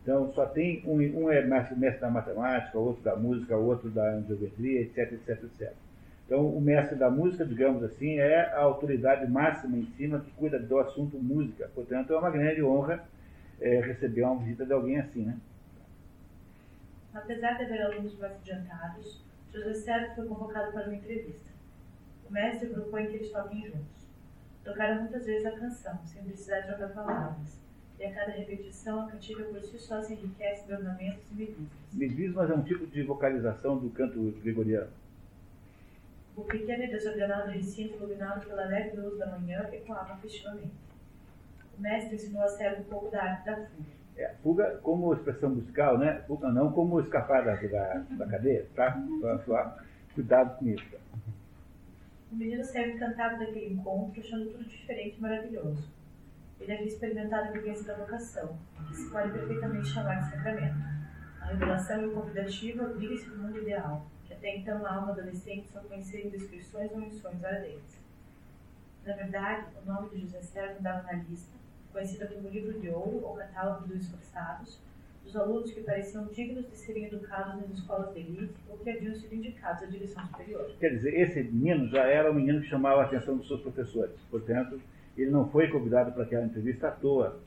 Então, 0.02 0.32
só 0.32 0.46
tem 0.46 0.82
um, 0.86 0.96
um 0.96 1.30
é 1.30 1.44
mestre, 1.44 1.78
mestre 1.78 2.00
da 2.00 2.08
matemática, 2.08 2.78
outro 2.78 3.04
da 3.04 3.14
música, 3.14 3.54
outro 3.58 3.90
da 3.90 4.22
geometria, 4.22 4.80
etc, 4.80 5.12
etc, 5.12 5.44
etc. 5.44 5.72
Então, 6.24 6.48
o 6.48 6.62
mestre 6.62 6.96
da 6.96 7.10
música, 7.10 7.44
digamos 7.44 7.82
assim, 7.82 8.18
é 8.18 8.40
a 8.54 8.60
autoridade 8.60 9.30
máxima 9.30 9.76
em 9.76 9.86
cima 9.98 10.20
que 10.20 10.30
cuida 10.30 10.58
do 10.58 10.78
assunto 10.78 11.18
música. 11.18 11.70
Portanto, 11.74 12.10
é 12.10 12.16
uma 12.16 12.30
grande 12.30 12.62
honra 12.62 13.04
é, 13.60 13.80
receber 13.80 14.22
uma 14.22 14.38
visita 14.38 14.64
de 14.64 14.72
alguém 14.72 14.98
assim, 14.98 15.26
né? 15.26 15.36
Apesar 17.14 17.54
de 17.54 17.64
haver 17.64 17.82
alunos 17.82 18.18
mais 18.18 18.34
adiantados, 18.34 19.24
José 19.52 19.74
Sérgio 19.74 20.14
foi 20.14 20.26
convocado 20.26 20.72
para 20.72 20.86
uma 20.86 20.96
entrevista. 20.96 21.50
O 22.28 22.32
mestre 22.32 22.68
propõe 22.68 23.06
que 23.06 23.16
eles 23.16 23.32
toquem 23.32 23.66
juntos. 23.66 24.06
Tocaram 24.62 25.00
muitas 25.02 25.24
vezes 25.24 25.46
a 25.46 25.58
canção, 25.58 25.98
sem 26.04 26.22
precisar 26.22 26.60
de 26.60 26.66
trocar 26.66 26.90
palavras. 26.90 27.58
E 27.98 28.04
a 28.04 28.14
cada 28.14 28.32
repetição, 28.32 29.00
a 29.00 29.10
cantiga 29.10 29.44
por 29.44 29.60
si 29.62 29.78
só 29.78 30.02
se 30.02 30.12
enriquece 30.12 30.66
de 30.66 30.72
ornamentos 30.74 31.24
e 31.30 31.34
medismos. 31.34 31.68
Medismas 31.92 32.50
é 32.50 32.54
um 32.54 32.62
tipo 32.62 32.86
de 32.86 33.02
vocalização 33.02 33.78
do 33.78 33.90
canto 33.90 34.20
gregoriano. 34.42 34.92
O 36.36 36.42
pequeno 36.42 36.84
e 36.84 36.88
desordenado 36.88 37.50
recinto 37.50 37.94
iluminado 37.94 38.46
pela 38.46 38.66
leve 38.66 38.96
luz 39.00 39.18
da 39.18 39.26
manhã 39.26 39.68
ecoava 39.72 40.16
festivamente. 40.18 40.74
O 41.76 41.80
mestre 41.80 42.14
ensinou 42.14 42.42
a 42.42 42.48
Sérgio 42.48 42.82
um 42.82 42.84
pouco 42.84 43.10
da 43.10 43.22
arte 43.22 43.46
da 43.46 43.56
fuga 43.56 43.98
é, 44.18 44.34
fuga 44.42 44.78
como 44.82 45.14
expressão 45.14 45.50
musical, 45.50 45.96
né? 45.96 46.22
Fuga 46.26 46.50
não 46.50 46.72
como 46.72 47.00
escapar 47.00 47.44
da, 47.44 47.54
da, 47.54 48.04
da 48.10 48.26
cadeia, 48.26 48.66
tá? 48.74 48.98
Então, 48.98 49.72
cuidado 50.14 50.58
com 50.58 50.66
isso. 50.66 50.84
O 52.30 52.36
menino 52.36 52.62
saiu 52.64 52.94
encantado 52.94 53.38
daquele 53.38 53.72
encontro, 53.72 54.20
achando 54.20 54.50
tudo 54.50 54.64
diferente 54.64 55.16
e 55.16 55.20
maravilhoso. 55.20 55.88
Ele 56.60 56.72
havia 56.72 56.86
experimentado 56.86 57.48
a 57.48 57.52
vivência 57.52 57.86
da 57.86 57.94
vocação, 57.94 58.58
que 58.88 58.96
se 58.96 59.10
pode 59.10 59.32
perfeitamente 59.32 59.86
chamar 59.86 60.16
de 60.16 60.30
sacramento. 60.30 60.76
A 61.40 61.46
revelação 61.46 62.02
e 62.02 62.06
o 62.06 62.12
convidativo 62.12 62.84
abriga-se 62.84 63.30
do 63.30 63.38
mundo 63.38 63.58
ideal, 63.58 64.06
que 64.26 64.34
até 64.34 64.56
então 64.56 64.84
a 64.84 64.94
alma 64.94 65.12
adolescente 65.12 65.68
só 65.68 65.80
conhecia 65.80 66.26
em 66.26 66.30
descrições 66.30 66.90
ou 66.90 67.10
sonhos 67.10 67.44
ardentes. 67.44 67.98
Na 69.06 69.14
verdade, 69.14 69.68
o 69.80 69.86
nome 69.86 70.10
de 70.10 70.20
José 70.22 70.42
Sérgio 70.42 70.80
andava 70.80 71.04
na 71.04 71.12
lista, 71.12 71.56
conhecida 71.98 72.28
como 72.28 72.48
Livro 72.48 72.78
de 72.78 72.88
Ouro 72.90 73.20
ou 73.24 73.34
Catálogo 73.34 73.88
dos 73.88 74.02
Esforçados, 74.02 74.78
dos 75.24 75.36
alunos 75.36 75.72
que 75.72 75.80
pareciam 75.80 76.26
dignos 76.26 76.70
de 76.70 76.76
serem 76.76 77.06
educados 77.06 77.60
nas 77.60 77.70
escolas 77.70 78.14
de 78.14 78.20
elite 78.20 78.54
ou 78.68 78.78
que 78.78 78.88
haviam 78.88 79.14
sido 79.16 79.34
indicados 79.34 79.82
à 79.82 79.86
direção 79.86 80.24
superior. 80.28 80.70
Quer 80.78 80.90
dizer, 80.90 81.20
esse 81.20 81.42
menino 81.42 81.88
já 81.88 82.04
era 82.04 82.30
um 82.30 82.34
menino 82.34 82.60
que 82.60 82.68
chamava 82.68 83.02
a 83.02 83.04
atenção 83.04 83.36
dos 83.36 83.48
seus 83.48 83.60
professores. 83.60 84.14
Portanto, 84.30 84.80
ele 85.16 85.30
não 85.30 85.50
foi 85.50 85.68
convidado 85.68 86.12
para 86.12 86.22
aquela 86.22 86.44
entrevista 86.44 86.88
à 86.88 86.90
toa. 86.92 87.40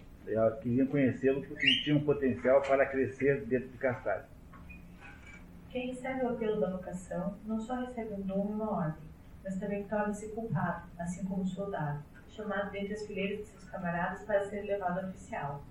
Queriam 0.61 0.87
conhecê-lo 0.87 1.41
porque 1.41 1.65
tinha 1.83 1.95
um 1.95 2.03
potencial 2.03 2.61
para 2.61 2.85
crescer 2.85 3.45
dentro 3.45 3.69
de 3.69 3.77
Castalho. 3.77 4.25
Quem 5.69 5.87
recebe 5.87 6.25
o 6.25 6.29
apelo 6.29 6.59
da 6.59 6.69
vocação 6.69 7.35
não 7.45 7.59
só 7.59 7.75
recebe 7.75 8.13
um 8.13 8.21
dom 8.21 8.49
e 8.49 8.53
uma 8.53 8.69
ordem, 8.69 9.03
mas 9.43 9.57
também 9.57 9.85
torna-se 9.85 10.27
culpado, 10.29 10.83
assim 10.99 11.23
como 11.23 11.43
o 11.43 11.47
soldado 11.47 12.03
chamado 12.31 12.71
dentre 12.71 12.93
as 12.93 13.05
fileiras 13.05 13.39
de 13.39 13.45
seus 13.45 13.63
camaradas 13.65 14.23
para 14.23 14.43
ser 14.45 14.61
levado 14.61 14.99
a 14.99 15.09
oficial. 15.09 15.63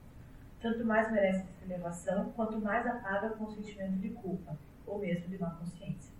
Tanto 0.60 0.84
mais 0.84 1.10
merece 1.10 1.40
essa 1.40 1.64
elevação, 1.64 2.32
quanto 2.36 2.60
mais 2.60 2.86
apaga 2.86 3.30
com 3.30 3.44
o 3.44 3.50
sentimento 3.50 3.98
de 3.98 4.10
culpa, 4.10 4.56
ou 4.86 4.98
mesmo 4.98 5.28
de 5.28 5.38
má 5.38 5.50
consciência. 5.50 6.12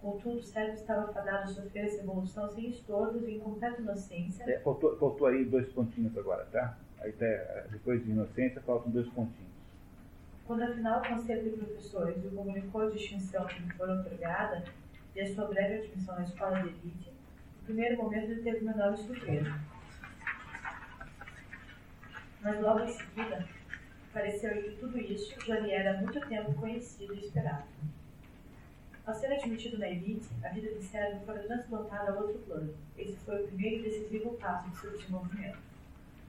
Contudo, 0.00 0.42
Sérgio 0.42 0.74
estava 0.74 1.12
fadado 1.12 1.44
a 1.44 1.46
sofrer 1.46 1.86
essa 1.86 2.02
evolução 2.02 2.48
sem 2.50 2.68
estorvos 2.68 3.26
e 3.26 3.32
em 3.32 3.40
completa 3.40 3.80
inocência. 3.80 4.44
É, 4.44 4.58
faltou, 4.60 4.96
faltou, 4.98 5.26
aí 5.26 5.44
dois 5.44 5.68
pontinhos 5.72 6.16
agora, 6.16 6.44
tá? 6.52 6.76
Aí 7.00 7.12
tá, 7.12 7.26
depois 7.70 8.04
de 8.04 8.10
inocência, 8.10 8.60
faltam 8.60 8.92
dois 8.92 9.08
pontinhos. 9.08 9.56
Quando 10.46 10.62
afinal 10.62 11.00
o 11.00 11.08
Conselho 11.08 11.50
de 11.50 11.56
Professores 11.56 12.22
lhe 12.22 12.30
comunicou 12.30 12.82
a 12.82 12.90
distinção 12.90 13.46
que 13.46 13.60
lhe 13.60 13.72
foi 13.72 13.90
otorgada 13.90 14.62
e 15.14 15.20
a 15.20 15.34
sua 15.34 15.46
breve 15.46 15.86
admissão 15.86 16.14
na 16.14 16.22
escola 16.22 16.62
de 16.62 16.68
elite, 16.68 17.15
primeiro 17.66 17.96
momento 17.96 18.30
ele 18.30 18.42
teve 18.42 18.64
enorme 18.64 18.96
surpresa. 18.96 19.60
Mas 22.40 22.60
logo 22.60 22.80
em 22.80 22.92
seguida, 22.92 23.48
pareceu 24.12 24.62
que 24.62 24.76
tudo 24.76 24.98
isso 24.98 25.34
já 25.44 25.58
lhe 25.58 25.72
era 25.72 25.98
há 25.98 26.00
muito 26.00 26.20
tempo 26.28 26.54
conhecido 26.54 27.12
e 27.14 27.18
esperado. 27.18 27.64
Ao 29.04 29.14
ser 29.14 29.32
admitido 29.32 29.78
na 29.78 29.88
elite, 29.88 30.28
a 30.44 30.48
vida 30.48 30.72
de 30.74 30.82
Sérgio 30.84 31.20
foi 31.26 31.38
transplantada 31.40 32.12
a 32.12 32.20
outro 32.20 32.38
plano. 32.40 32.74
Esse 32.96 33.16
foi 33.24 33.42
o 33.42 33.46
primeiro 33.48 33.80
e 33.80 33.90
decisivo 33.90 34.34
passo 34.34 34.70
de 34.70 34.78
seu 34.78 34.90
desenvolvimento. 34.92 35.58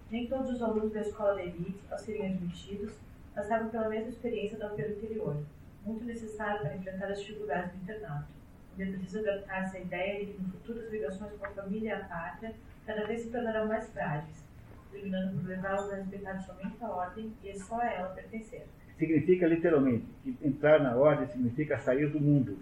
Nem 0.10 0.28
todos 0.28 0.52
os 0.52 0.62
alunos 0.62 0.92
da 0.92 1.02
escola 1.02 1.36
da 1.36 1.44
elite, 1.44 1.80
ao 1.92 1.98
serem 2.00 2.34
admitidos, 2.34 2.94
passavam 3.36 3.70
pela 3.70 3.90
mesma 3.90 4.10
experiência 4.10 4.58
do 4.58 4.66
apelo 4.66 4.94
interior, 4.94 5.44
muito 5.86 6.04
necessário 6.04 6.62
para 6.62 6.76
enfrentar 6.76 7.12
as 7.12 7.20
dificuldades 7.20 7.72
do 7.74 7.84
internato 7.84 8.37
deve 8.78 8.98
desadaptar-se 8.98 9.78
à 9.78 9.80
ideia 9.80 10.26
de 10.26 10.34
que 10.34 10.42
no 10.42 10.50
futuro 10.50 10.80
as 10.80 10.92
ligações 10.92 11.34
com 11.34 11.46
a 11.46 11.50
família 11.50 11.90
e 11.90 11.92
a 11.92 12.06
pátria 12.06 12.54
cada 12.86 13.06
vez 13.06 13.22
se 13.22 13.30
tornarão 13.30 13.68
mais 13.68 13.90
frágeis, 13.90 14.46
terminando 14.92 15.36
por 15.36 15.50
levá-los 15.50 15.92
a 15.92 15.96
respeitar 15.96 16.40
somente 16.40 16.76
a 16.82 16.90
ordem 16.90 17.34
e 17.44 17.50
é 17.50 17.56
só 17.56 17.80
a 17.82 17.86
ela 17.86 18.10
pertencer. 18.10 18.66
Significa 18.98 19.48
literalmente 19.48 20.06
que 20.24 20.38
entrar 20.42 20.82
na 20.82 20.96
ordem 20.96 21.28
significa 21.28 21.78
sair 21.80 22.10
do 22.10 22.20
mundo. 22.20 22.58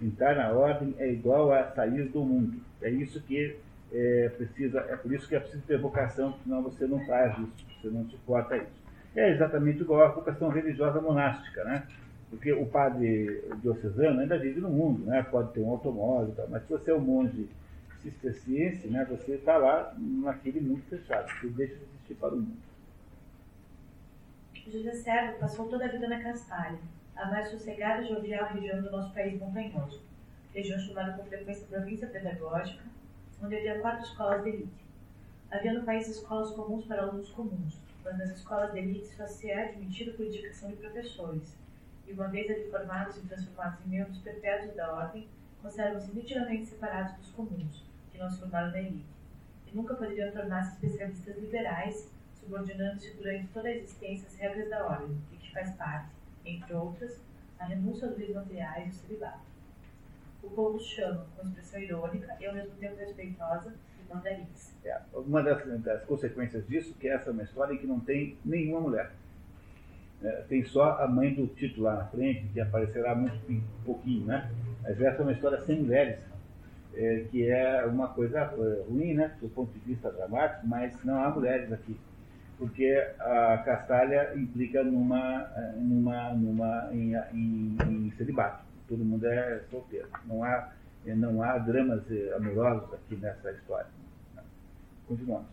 Entrar 0.00 0.36
na 0.36 0.52
ordem 0.52 0.94
é 0.98 1.10
igual 1.10 1.52
a 1.52 1.64
sair 1.72 2.08
do 2.08 2.24
mundo. 2.24 2.60
É 2.80 2.88
isso 2.88 3.20
que 3.22 3.58
é, 3.92 4.28
precisa, 4.36 4.80
é 4.88 4.96
por 4.96 5.12
isso 5.12 5.28
que 5.28 5.34
é 5.34 5.40
preciso 5.40 5.62
ter 5.64 5.78
vocação, 5.78 6.38
senão 6.42 6.62
você 6.62 6.86
não 6.86 7.04
faz 7.06 7.36
isso, 7.38 7.66
você 7.80 7.88
não 7.88 8.08
suporta 8.08 8.56
isso. 8.56 8.78
É 9.16 9.30
exatamente 9.30 9.80
igual 9.80 10.02
à 10.02 10.08
vocação 10.08 10.48
religiosa 10.48 11.00
monástica, 11.00 11.64
né? 11.64 11.86
Porque 12.30 12.52
o 12.52 12.66
padre 12.66 13.42
diocesano 13.62 14.20
ainda 14.20 14.38
vive 14.38 14.60
no 14.60 14.68
mundo, 14.68 15.04
né? 15.06 15.22
pode 15.22 15.52
ter 15.52 15.60
um 15.60 15.70
automóvel, 15.70 16.34
tal, 16.34 16.48
mas 16.48 16.62
se 16.64 16.70
você 16.70 16.90
é 16.90 16.94
um 16.94 17.00
monge 17.00 17.48
cisterciense, 18.02 18.86
né? 18.88 19.04
você 19.08 19.32
está 19.32 19.56
lá 19.56 19.94
naquele 19.98 20.60
mundo 20.60 20.82
fechado, 20.90 21.30
você 21.40 21.48
deixa 21.48 21.74
de 21.74 21.82
existir 21.82 22.14
para 22.14 22.34
o 22.34 22.36
mundo. 22.36 22.68
José 24.70 24.92
Servo 24.92 25.38
passou 25.38 25.66
toda 25.68 25.86
a 25.86 25.88
vida 25.88 26.06
na 26.06 26.22
Castalha, 26.22 26.78
a 27.16 27.30
mais 27.30 27.48
sossegada 27.48 28.02
e 28.02 28.08
jovial 28.08 28.52
região 28.52 28.82
do 28.82 28.90
nosso 28.90 29.14
país 29.14 29.40
montanhoso, 29.40 30.02
região 30.54 30.78
chamada 30.78 31.16
com 31.16 31.24
frequência 31.24 31.66
província 31.66 32.06
pedagógica, 32.06 32.84
onde 33.42 33.56
havia 33.56 33.80
quatro 33.80 34.04
escolas 34.04 34.42
de 34.42 34.50
elite. 34.50 34.84
Havia 35.50 35.72
no 35.72 35.84
país 35.84 36.06
escolas 36.06 36.50
comuns 36.50 36.84
para 36.84 37.02
alunos 37.02 37.30
comuns, 37.30 37.80
mas 38.04 38.18
nas 38.18 38.30
escolas 38.32 38.72
de 38.72 38.78
elite 38.78 39.08
só 39.16 39.26
se 39.26 39.50
é 39.50 39.70
admitido 39.70 40.12
por 40.12 40.26
indicação 40.26 40.70
de 40.70 40.76
professores, 40.76 41.56
e 42.08 42.12
uma 42.12 42.28
vez 42.28 42.50
ali 42.50 42.70
formados 42.70 43.16
e 43.18 43.20
transformados 43.20 43.78
em 43.84 43.90
membros 43.90 44.18
perpétuos 44.18 44.74
da 44.74 44.92
ordem, 44.92 45.28
conservam-se 45.62 46.10
nitidamente 46.12 46.66
separados 46.66 47.14
dos 47.16 47.30
comuns, 47.32 47.84
que 48.10 48.18
não 48.18 48.30
se 48.30 48.40
formaram 48.40 48.70
na 48.70 48.78
elite, 48.78 49.04
e 49.66 49.76
nunca 49.76 49.94
poderiam 49.94 50.32
tornar-se 50.32 50.72
especialistas 50.74 51.36
liberais, 51.36 52.10
subordinando-se 52.40 53.14
durante 53.14 53.48
toda 53.48 53.68
a 53.68 53.76
existência 53.76 54.26
às 54.26 54.36
regras 54.36 54.70
da 54.70 54.86
ordem, 54.86 55.20
de 55.30 55.36
que 55.36 55.52
faz 55.52 55.70
parte, 55.72 56.10
entre 56.44 56.72
outras, 56.72 57.20
a 57.58 57.64
renúncia 57.66 58.08
aos 58.08 58.16
bens 58.16 58.34
materiais 58.34 58.86
e 58.86 58.90
o 58.90 58.92
celibato. 58.94 59.40
O 60.42 60.50
povo 60.50 60.78
chama, 60.78 61.26
com 61.36 61.46
expressão 61.46 61.80
irônica 61.80 62.36
e 62.40 62.46
ao 62.46 62.54
mesmo 62.54 62.74
tempo 62.76 62.96
respeitosa, 62.96 63.70
de 63.70 64.14
mandarins. 64.14 64.72
É, 64.84 64.98
uma 65.12 65.42
das, 65.42 65.82
das 65.82 66.04
consequências 66.04 66.66
disso 66.66 66.94
que 66.94 67.08
essa 67.08 67.28
é 67.28 67.32
uma 67.32 67.42
história 67.42 67.76
que 67.76 67.86
não 67.86 68.00
tem 68.00 68.38
nenhuma 68.44 68.80
mulher. 68.80 69.12
É, 70.22 70.44
tem 70.48 70.64
só 70.64 70.98
a 71.00 71.06
mãe 71.06 71.32
do 71.32 71.46
Tito 71.46 71.80
lá 71.80 71.94
na 71.94 72.04
frente, 72.06 72.48
que 72.52 72.60
aparecerá 72.60 73.14
muito 73.14 73.38
pouquinho, 73.84 74.26
né? 74.26 74.50
Mas 74.82 75.00
essa 75.00 75.18
é 75.18 75.22
uma 75.22 75.32
história 75.32 75.60
sem 75.60 75.80
mulheres, 75.80 76.18
é, 76.94 77.24
que 77.30 77.48
é 77.48 77.84
uma 77.86 78.08
coisa 78.08 78.40
é, 78.40 78.84
ruim, 78.88 79.14
né? 79.14 79.36
Do 79.40 79.48
ponto 79.48 79.72
de 79.72 79.78
vista 79.80 80.10
dramático, 80.10 80.66
mas 80.66 81.04
não 81.04 81.22
há 81.22 81.30
mulheres 81.30 81.72
aqui. 81.72 81.96
Porque 82.58 82.92
a 83.20 83.58
castalha 83.58 84.34
implica 84.34 84.82
numa, 84.82 85.48
numa, 85.76 86.32
numa, 86.34 86.88
em, 86.92 87.14
em, 87.32 87.76
em 87.80 88.10
celibato. 88.16 88.64
Todo 88.88 89.04
mundo 89.04 89.24
é 89.24 89.60
solteiro. 89.70 90.08
Não 90.24 90.42
há, 90.42 90.72
não 91.06 91.40
há 91.40 91.58
dramas 91.58 92.02
é, 92.10 92.34
amorosos 92.34 92.92
aqui 92.92 93.14
nessa 93.14 93.52
história. 93.52 93.86
Continuamos. 95.06 95.46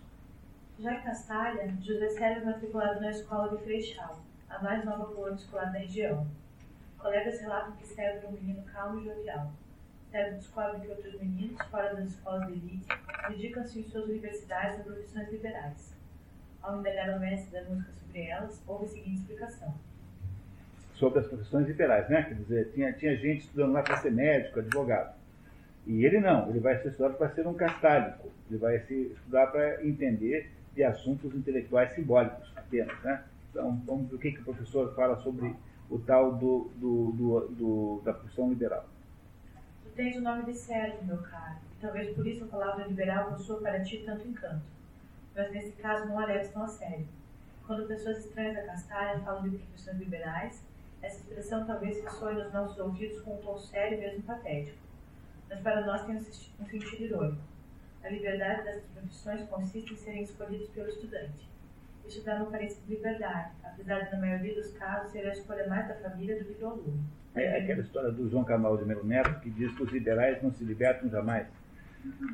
Já 0.79 0.93
em 0.95 1.03
Castalha, 1.03 1.73
José 1.79 2.09
Sérgio 2.09 2.45
matriculado 2.45 2.99
na 2.99 3.11
escola 3.11 3.55
de 3.55 3.63
Freixal 3.63 4.19
a 4.55 4.63
mais 4.63 4.85
nova 4.85 5.05
colônia 5.13 5.35
escolar 5.35 5.71
da 5.71 5.79
região. 5.79 6.25
Colegas 6.97 7.41
relatam 7.41 7.73
que 7.73 7.85
serve 7.85 8.25
um 8.27 8.31
menino 8.31 8.63
calmo 8.63 9.01
e 9.01 9.03
jovial. 9.03 9.51
Serve 10.09 10.37
descobre 10.37 10.79
que 10.79 10.87
outros 10.87 11.19
meninos, 11.19 11.61
fora 11.69 11.93
das 11.93 12.07
escolas 12.07 12.47
de 12.47 12.53
elite, 12.53 12.87
dedicam-se 13.27 13.79
em 13.79 13.83
suas 13.83 14.05
universidades 14.05 14.79
a 14.79 14.83
profissões 14.83 15.29
liberais. 15.29 15.93
Ao 16.61 16.79
indagar 16.79 17.17
o 17.17 17.19
mestre 17.19 17.51
da 17.51 17.69
música 17.69 17.91
sobre 17.91 18.23
elas, 18.27 18.63
houve 18.65 18.85
a 18.85 18.87
seguinte 18.87 19.19
explicação. 19.19 19.75
Sobre 20.93 21.19
as 21.19 21.27
profissões 21.27 21.67
liberais, 21.67 22.09
né? 22.09 22.23
Quer 22.23 22.35
dizer, 22.35 22.71
tinha, 22.71 22.93
tinha 22.93 23.17
gente 23.17 23.41
estudando 23.41 23.73
lá 23.73 23.83
para 23.83 23.97
ser 23.97 24.11
médico, 24.11 24.59
advogado. 24.59 25.13
E 25.85 26.05
ele 26.05 26.21
não, 26.21 26.49
ele 26.49 26.61
vai 26.61 26.81
ser 26.81 26.89
estudado 26.89 27.17
para 27.17 27.29
ser 27.29 27.45
um 27.45 27.53
castálico. 27.53 28.31
Ele 28.49 28.57
vai 28.57 28.79
se 28.79 29.11
estudar 29.11 29.47
para 29.47 29.85
entender 29.85 30.49
de 30.73 30.83
assuntos 30.83 31.35
intelectuais 31.35 31.91
simbólicos 31.91 32.51
apenas, 32.55 32.97
né? 33.03 33.21
Então, 33.55 33.81
vamos 33.85 34.09
ver 34.09 34.15
o 34.17 34.19
que, 34.19 34.33
que 34.33 34.41
o 34.41 34.43
professor 34.43 34.93
fala 34.95 35.15
sobre 35.21 35.55
o 35.89 35.97
tal 35.97 36.35
do, 36.35 36.69
do, 36.75 37.11
do, 37.13 37.47
do 37.51 38.01
da 38.03 38.11
profissão 38.11 38.49
liberal. 38.49 38.85
Tu 39.81 39.91
tens 39.91 40.17
o 40.17 40.21
nome 40.21 40.43
de 40.43 40.53
Sérgio, 40.53 41.05
meu 41.05 41.19
caro, 41.19 41.55
talvez 41.79 42.13
por 42.13 42.27
isso 42.27 42.43
a 42.43 42.47
palavra 42.47 42.85
liberal 42.85 43.31
possua 43.31 43.61
para 43.61 43.81
ti 43.81 44.03
tanto 44.05 44.27
encanto. 44.27 44.65
Mas 45.33 45.53
nesse 45.53 45.71
caso 45.81 46.05
não 46.05 46.19
a 46.19 46.25
leves 46.25 46.51
tão 46.51 46.63
a 46.63 46.67
sério. 46.67 47.07
Quando 47.65 47.87
pessoas 47.87 48.25
estranhas 48.25 48.57
a 48.57 48.63
Castalha 48.63 49.21
falam 49.21 49.47
de 49.47 49.57
profissões 49.57 49.99
liberais, 49.99 50.61
essa 51.01 51.15
expressão 51.15 51.65
talvez 51.65 52.03
ressoe 52.03 52.33
nos 52.33 52.51
nossos 52.51 52.77
ouvidos 52.77 53.21
com 53.21 53.35
um 53.35 53.37
tom 53.37 53.57
sério 53.57 53.97
e 53.97 54.01
mesmo 54.01 54.23
patético. 54.23 54.79
Mas 55.49 55.61
para 55.61 55.85
nós 55.85 56.05
tem 56.05 56.17
um 56.17 56.19
sentido 56.19 57.03
irônico. 57.03 57.41
A 58.03 58.09
liberdade 58.09 58.63
dessas 58.65 58.83
profissões 58.93 59.47
consiste 59.47 59.93
em 59.93 59.97
serem 59.97 60.23
escolhidos 60.23 60.67
pelo 60.71 60.89
estudante 60.89 61.54
isso 62.07 62.23
dá 62.23 62.35
uma 62.35 62.47
aparência 62.47 62.81
de 62.83 62.95
liberdade, 62.95 63.51
apesar 63.63 63.99
de, 64.01 64.11
na 64.11 64.19
maioria 64.19 64.55
dos 64.55 64.71
casos, 64.71 65.11
ser 65.11 65.25
a 65.25 65.31
escolha 65.31 65.67
mais 65.67 65.87
da 65.87 65.95
família 65.95 66.37
do 66.37 66.45
que 66.45 66.53
do 66.53 66.67
aluno. 66.67 67.03
É 67.35 67.59
aquela 67.59 67.81
história 67.81 68.11
do 68.11 68.29
João 68.29 68.45
Camal 68.45 68.77
de 68.77 68.85
Melo 68.85 69.05
Neto 69.05 69.39
que 69.41 69.49
diz 69.49 69.75
que 69.75 69.83
os 69.83 69.91
liberais 69.91 70.41
não 70.41 70.51
se 70.53 70.63
libertam 70.63 71.09
jamais. 71.09 71.47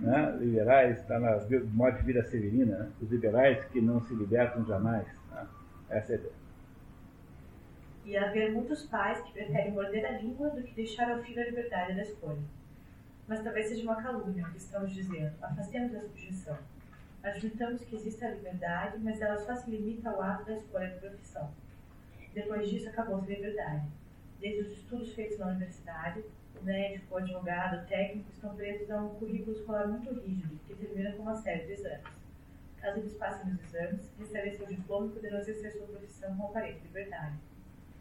Né? 0.02 0.38
Liberais, 0.40 1.00
está 1.00 1.20
na 1.20 1.40
morte 1.74 2.04
vida 2.04 2.24
severina, 2.24 2.78
né? 2.78 2.92
os 3.02 3.10
liberais 3.10 3.64
que 3.66 3.82
não 3.82 4.02
se 4.02 4.14
libertam 4.14 4.66
jamais. 4.66 5.08
Né? 5.32 5.48
Essa 5.90 6.14
é 6.14 6.16
a 6.16 6.20
ideia. 6.20 6.34
E 8.04 8.18
haver 8.18 8.52
muitos 8.52 8.84
pais 8.84 9.22
que 9.22 9.32
preferem 9.32 9.72
morder 9.72 10.06
a 10.06 10.12
língua 10.20 10.50
do 10.50 10.62
que 10.62 10.74
deixar 10.74 11.10
ao 11.10 11.24
filho 11.24 11.42
a 11.42 11.46
liberdade 11.46 11.96
da 11.96 12.02
escolha. 12.02 12.42
Mas 13.28 13.44
talvez 13.44 13.68
seja 13.68 13.84
uma 13.84 14.02
calúnia 14.02 14.46
o 14.46 14.52
que 14.52 14.58
estamos 14.58 14.92
dizendo. 14.92 15.32
Afastemos 15.42 15.96
a 15.96 16.02
subjeção. 16.02 16.58
Admitamos 17.24 17.84
que 17.84 17.96
existe 17.96 18.26
a 18.26 18.32
liberdade, 18.32 18.98
mas 19.00 19.22
ela 19.22 19.38
só 19.38 19.56
se 19.56 19.70
limita 19.70 20.10
ao 20.10 20.22
ato 20.22 20.46
da 20.46 20.56
escolha 20.56 20.90
de 20.90 21.00
profissão. 21.00 21.52
Depois 22.34 22.68
disso, 22.68 22.90
acabou-se 22.90 23.32
a 23.32 23.36
liberdade. 23.36 23.88
Desde 24.40 24.62
os 24.62 24.78
estudos 24.80 25.14
feitos 25.14 25.38
na 25.38 25.48
universidade, 25.48 26.24
médico, 26.64 27.18
advogado, 27.18 27.88
técnico 27.88 28.32
estão 28.32 28.56
presos 28.56 28.90
a 28.90 29.02
um 29.02 29.16
currículo 29.16 29.56
escolar 29.56 29.88
muito 29.88 30.12
rígido, 30.14 30.60
que 30.68 30.74
termina 30.74 31.12
com 31.14 31.24
uma 31.24 31.36
série 31.36 31.66
de 31.66 31.74
exames. 31.74 32.22
Caso 32.80 33.00
eles 33.00 33.14
passem 33.14 33.52
nos 33.52 33.64
exames, 33.66 34.10
recebem 34.18 34.56
seu 34.56 34.66
diploma 34.66 35.08
e 35.08 35.10
poderão 35.12 35.40
exercer 35.40 35.74
sua 35.74 35.86
profissão 35.88 36.36
com 36.36 36.48
aparente 36.48 36.82
liberdade. 36.82 37.36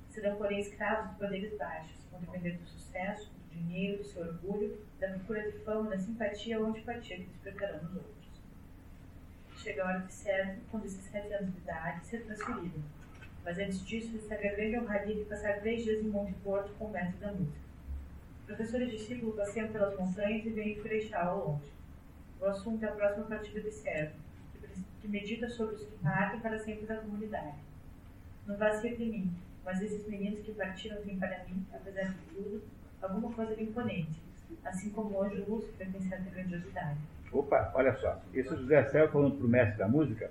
Serão, 0.08 0.36
porém, 0.36 0.60
escravos 0.60 1.10
de 1.10 1.16
poderes 1.16 1.56
baixos, 1.58 2.06
vão 2.10 2.20
depender 2.20 2.52
do 2.52 2.66
sucesso, 2.66 3.30
do 3.30 3.54
dinheiro, 3.54 3.98
do 3.98 4.04
seu 4.04 4.22
orgulho, 4.22 4.78
da 4.98 5.08
procura 5.08 5.42
de 5.42 5.58
fama, 5.58 5.90
da 5.90 5.98
simpatia 5.98 6.58
ou 6.58 6.66
antipatia 6.66 7.18
que 7.18 7.24
despertarão 7.24 7.82
nos 7.82 7.96
outros 7.96 8.19
chega 9.60 9.84
a 9.84 9.88
hora 9.88 9.98
de 10.00 10.12
ser, 10.12 10.58
com 10.70 10.78
17 10.78 11.32
anos 11.34 11.52
de 11.52 11.58
idade, 11.58 12.06
ser 12.06 12.24
transferido. 12.24 12.82
Mas 13.44 13.58
antes 13.58 13.84
disso, 13.86 14.12
recebe 14.12 14.48
a 14.48 14.54
grande 14.54 14.78
honraria 14.78 15.14
de 15.14 15.24
passar 15.24 15.60
três 15.60 15.84
dias 15.84 16.00
em 16.00 16.08
Monte 16.08 16.32
Porto 16.42 16.72
com 16.78 16.86
o 16.86 16.90
mestre 16.90 17.18
da 17.18 17.32
música. 17.32 17.58
Professor 18.46 18.82
e 18.82 18.90
discípulo 18.90 19.32
passeiam 19.32 19.68
pelas 19.68 19.98
montanhas 19.98 20.44
e 20.44 20.50
veem 20.50 20.80
Freixal 20.80 21.28
ao 21.28 21.48
longe. 21.48 21.70
O 22.40 22.46
assunto 22.46 22.84
é 22.84 22.88
a 22.88 22.92
próxima 22.92 23.26
partida 23.26 23.60
de 23.60 23.70
servo, 23.70 24.14
que 25.00 25.08
medita 25.08 25.48
sobre 25.48 25.76
os 25.76 25.82
que 25.82 25.98
partem 26.02 26.40
para 26.40 26.58
sempre 26.58 26.86
da 26.86 26.96
comunidade. 26.96 27.58
Não 28.46 28.56
vai 28.56 28.72
ser 28.80 28.96
de 28.96 29.04
mim, 29.04 29.32
mas 29.64 29.80
esses 29.82 30.06
meninos 30.06 30.40
que 30.40 30.52
partiram 30.52 31.02
têm 31.02 31.18
para 31.18 31.44
mim, 31.44 31.64
apesar 31.72 32.08
de 32.08 32.18
tudo, 32.34 32.62
alguma 33.00 33.32
coisa 33.32 33.54
de 33.54 33.62
imponente, 33.62 34.20
assim 34.64 34.90
como 34.90 35.16
o 35.16 35.22
anjo 35.22 35.44
Lúcifer 35.46 35.90
tem 35.90 36.00
certa 36.02 36.30
grandiosidade. 36.30 36.98
Opa, 37.32 37.70
olha 37.74 37.94
só. 37.94 38.20
Esse 38.34 38.48
José 38.56 38.82
Céu 38.84 39.08
falando 39.08 39.36
para 39.36 39.46
o 39.46 39.48
mestre 39.48 39.78
da 39.78 39.86
música, 39.86 40.30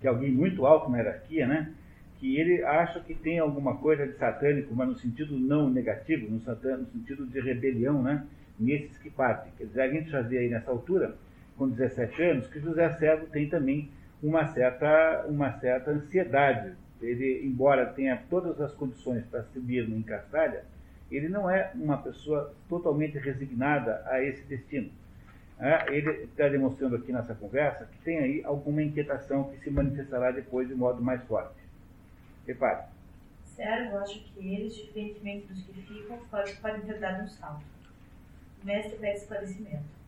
que 0.00 0.06
é 0.06 0.10
alguém 0.10 0.32
muito 0.32 0.64
alto 0.64 0.90
na 0.90 0.98
hierarquia, 0.98 1.46
né? 1.46 1.72
Que 2.18 2.36
ele 2.36 2.62
acha 2.64 3.00
que 3.00 3.14
tem 3.14 3.38
alguma 3.38 3.76
coisa 3.76 4.06
de 4.06 4.14
satânico, 4.14 4.74
mas 4.74 4.88
no 4.88 4.96
sentido 4.96 5.38
não 5.38 5.68
negativo, 5.68 6.30
no, 6.30 6.40
satânico, 6.40 6.82
no 6.82 7.00
sentido 7.00 7.26
de 7.26 7.40
rebelião, 7.40 8.02
né? 8.02 8.24
Nesses 8.58 8.96
que 8.98 9.10
partem. 9.10 9.52
Quer 9.58 9.64
dizer, 9.64 9.82
a 9.82 9.88
gente 9.88 10.10
já 10.10 10.22
vê 10.22 10.38
aí 10.38 10.48
nessa 10.48 10.70
altura, 10.70 11.14
com 11.56 11.68
17 11.68 12.22
anos, 12.22 12.46
que 12.48 12.60
José 12.60 12.90
Servo 12.94 13.26
tem 13.26 13.48
também 13.48 13.90
uma 14.22 14.46
certa, 14.46 15.26
uma 15.28 15.52
certa 15.58 15.90
ansiedade. 15.90 16.72
Ele, 17.00 17.42
embora 17.44 17.86
tenha 17.86 18.20
todas 18.28 18.60
as 18.60 18.72
condições 18.72 19.24
para 19.26 19.44
subir 19.44 19.88
em 19.88 20.02
Castalha, 20.02 20.64
ele 21.10 21.28
não 21.28 21.48
é 21.48 21.70
uma 21.74 21.98
pessoa 21.98 22.52
totalmente 22.68 23.18
resignada 23.18 24.02
a 24.06 24.22
esse 24.22 24.44
destino 24.44 24.90
é, 25.60 25.92
ele 25.92 26.10
está 26.24 26.48
demonstrando 26.48 26.94
aqui 26.94 27.12
nessa 27.12 27.34
conversa 27.34 27.84
que 27.86 27.98
tem 27.98 28.18
aí 28.18 28.44
alguma 28.44 28.80
inquietação 28.80 29.50
que 29.50 29.58
se 29.58 29.70
manifestará 29.70 30.30
depois 30.30 30.68
de 30.68 30.74
modo 30.74 31.02
mais 31.02 31.22
forte. 31.24 31.58
Repare. 32.46 32.86
Servo 33.44 33.98
acho 33.98 34.20
que 34.20 34.54
eles, 34.54 34.74
diferentemente 34.76 35.48
dos 35.48 35.64
que 35.64 35.82
ficam, 35.82 36.16
podem 36.28 36.82
ter 36.82 37.00
dado 37.00 37.24
um 37.24 37.28
salto. 37.28 37.64
O 38.62 38.66
mestre 38.66 38.98
pede 38.98 39.18
esclarecimento. 39.18 39.98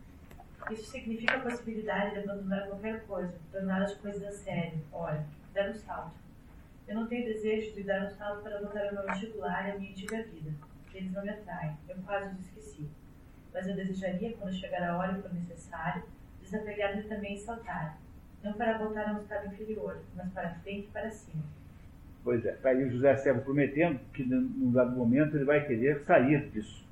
Isso 0.71 0.89
significa 0.89 1.35
a 1.35 1.41
possibilidade 1.41 2.11
de 2.11 2.19
abandonar 2.19 2.67
qualquer 2.67 3.05
coisa, 3.05 3.33
tornar 3.51 3.81
as 3.81 3.93
coisas 3.95 4.23
a 4.23 4.31
sério. 4.31 4.79
Ora, 4.93 5.25
dar 5.53 5.69
um 5.69 5.73
salto. 5.73 6.15
Eu 6.87 6.95
não 6.95 7.07
tenho 7.07 7.25
desejo 7.25 7.73
de 7.73 7.83
dar 7.83 8.05
um 8.05 8.09
salto 8.09 8.41
para 8.43 8.59
voltar 8.59 8.87
ao 8.87 8.93
meu 8.93 9.03
vestibular 9.03 9.67
e 9.67 9.71
à 9.71 9.77
minha 9.77 9.91
antiga 9.91 10.23
vida. 10.23 10.53
Eles 10.93 11.11
não 11.11 11.23
me 11.23 11.29
atraem. 11.29 11.75
Eu 11.89 11.97
quase 12.05 12.35
os 12.35 12.39
esqueci 12.45 12.89
mas 13.53 13.67
eu 13.67 13.75
desejaria, 13.75 14.33
quando 14.33 14.53
chegar 14.53 14.83
a 14.83 14.97
hora 14.97 15.17
e 15.17 15.21
for 15.21 15.33
necessário, 15.33 16.03
desapegar-me 16.41 17.03
também 17.03 17.35
e 17.35 17.39
saltar, 17.39 17.97
não 18.43 18.53
para 18.53 18.77
voltar 18.77 19.09
a 19.09 19.13
um 19.13 19.19
estado 19.19 19.47
inferior, 19.47 20.01
mas 20.15 20.31
para 20.31 20.55
frente 20.55 20.87
e 20.87 20.91
para 20.91 21.09
cima. 21.09 21.43
Pois 22.23 22.45
é, 22.45 22.51
está 22.51 22.69
aí 22.69 22.83
o 22.83 22.91
José 22.91 23.15
Servo 23.17 23.41
prometendo 23.41 23.99
que, 24.13 24.23
num 24.23 24.71
dado 24.71 24.95
momento, 24.95 25.35
ele 25.35 25.45
vai 25.45 25.65
querer 25.65 26.01
sair 26.01 26.49
disso. 26.49 26.85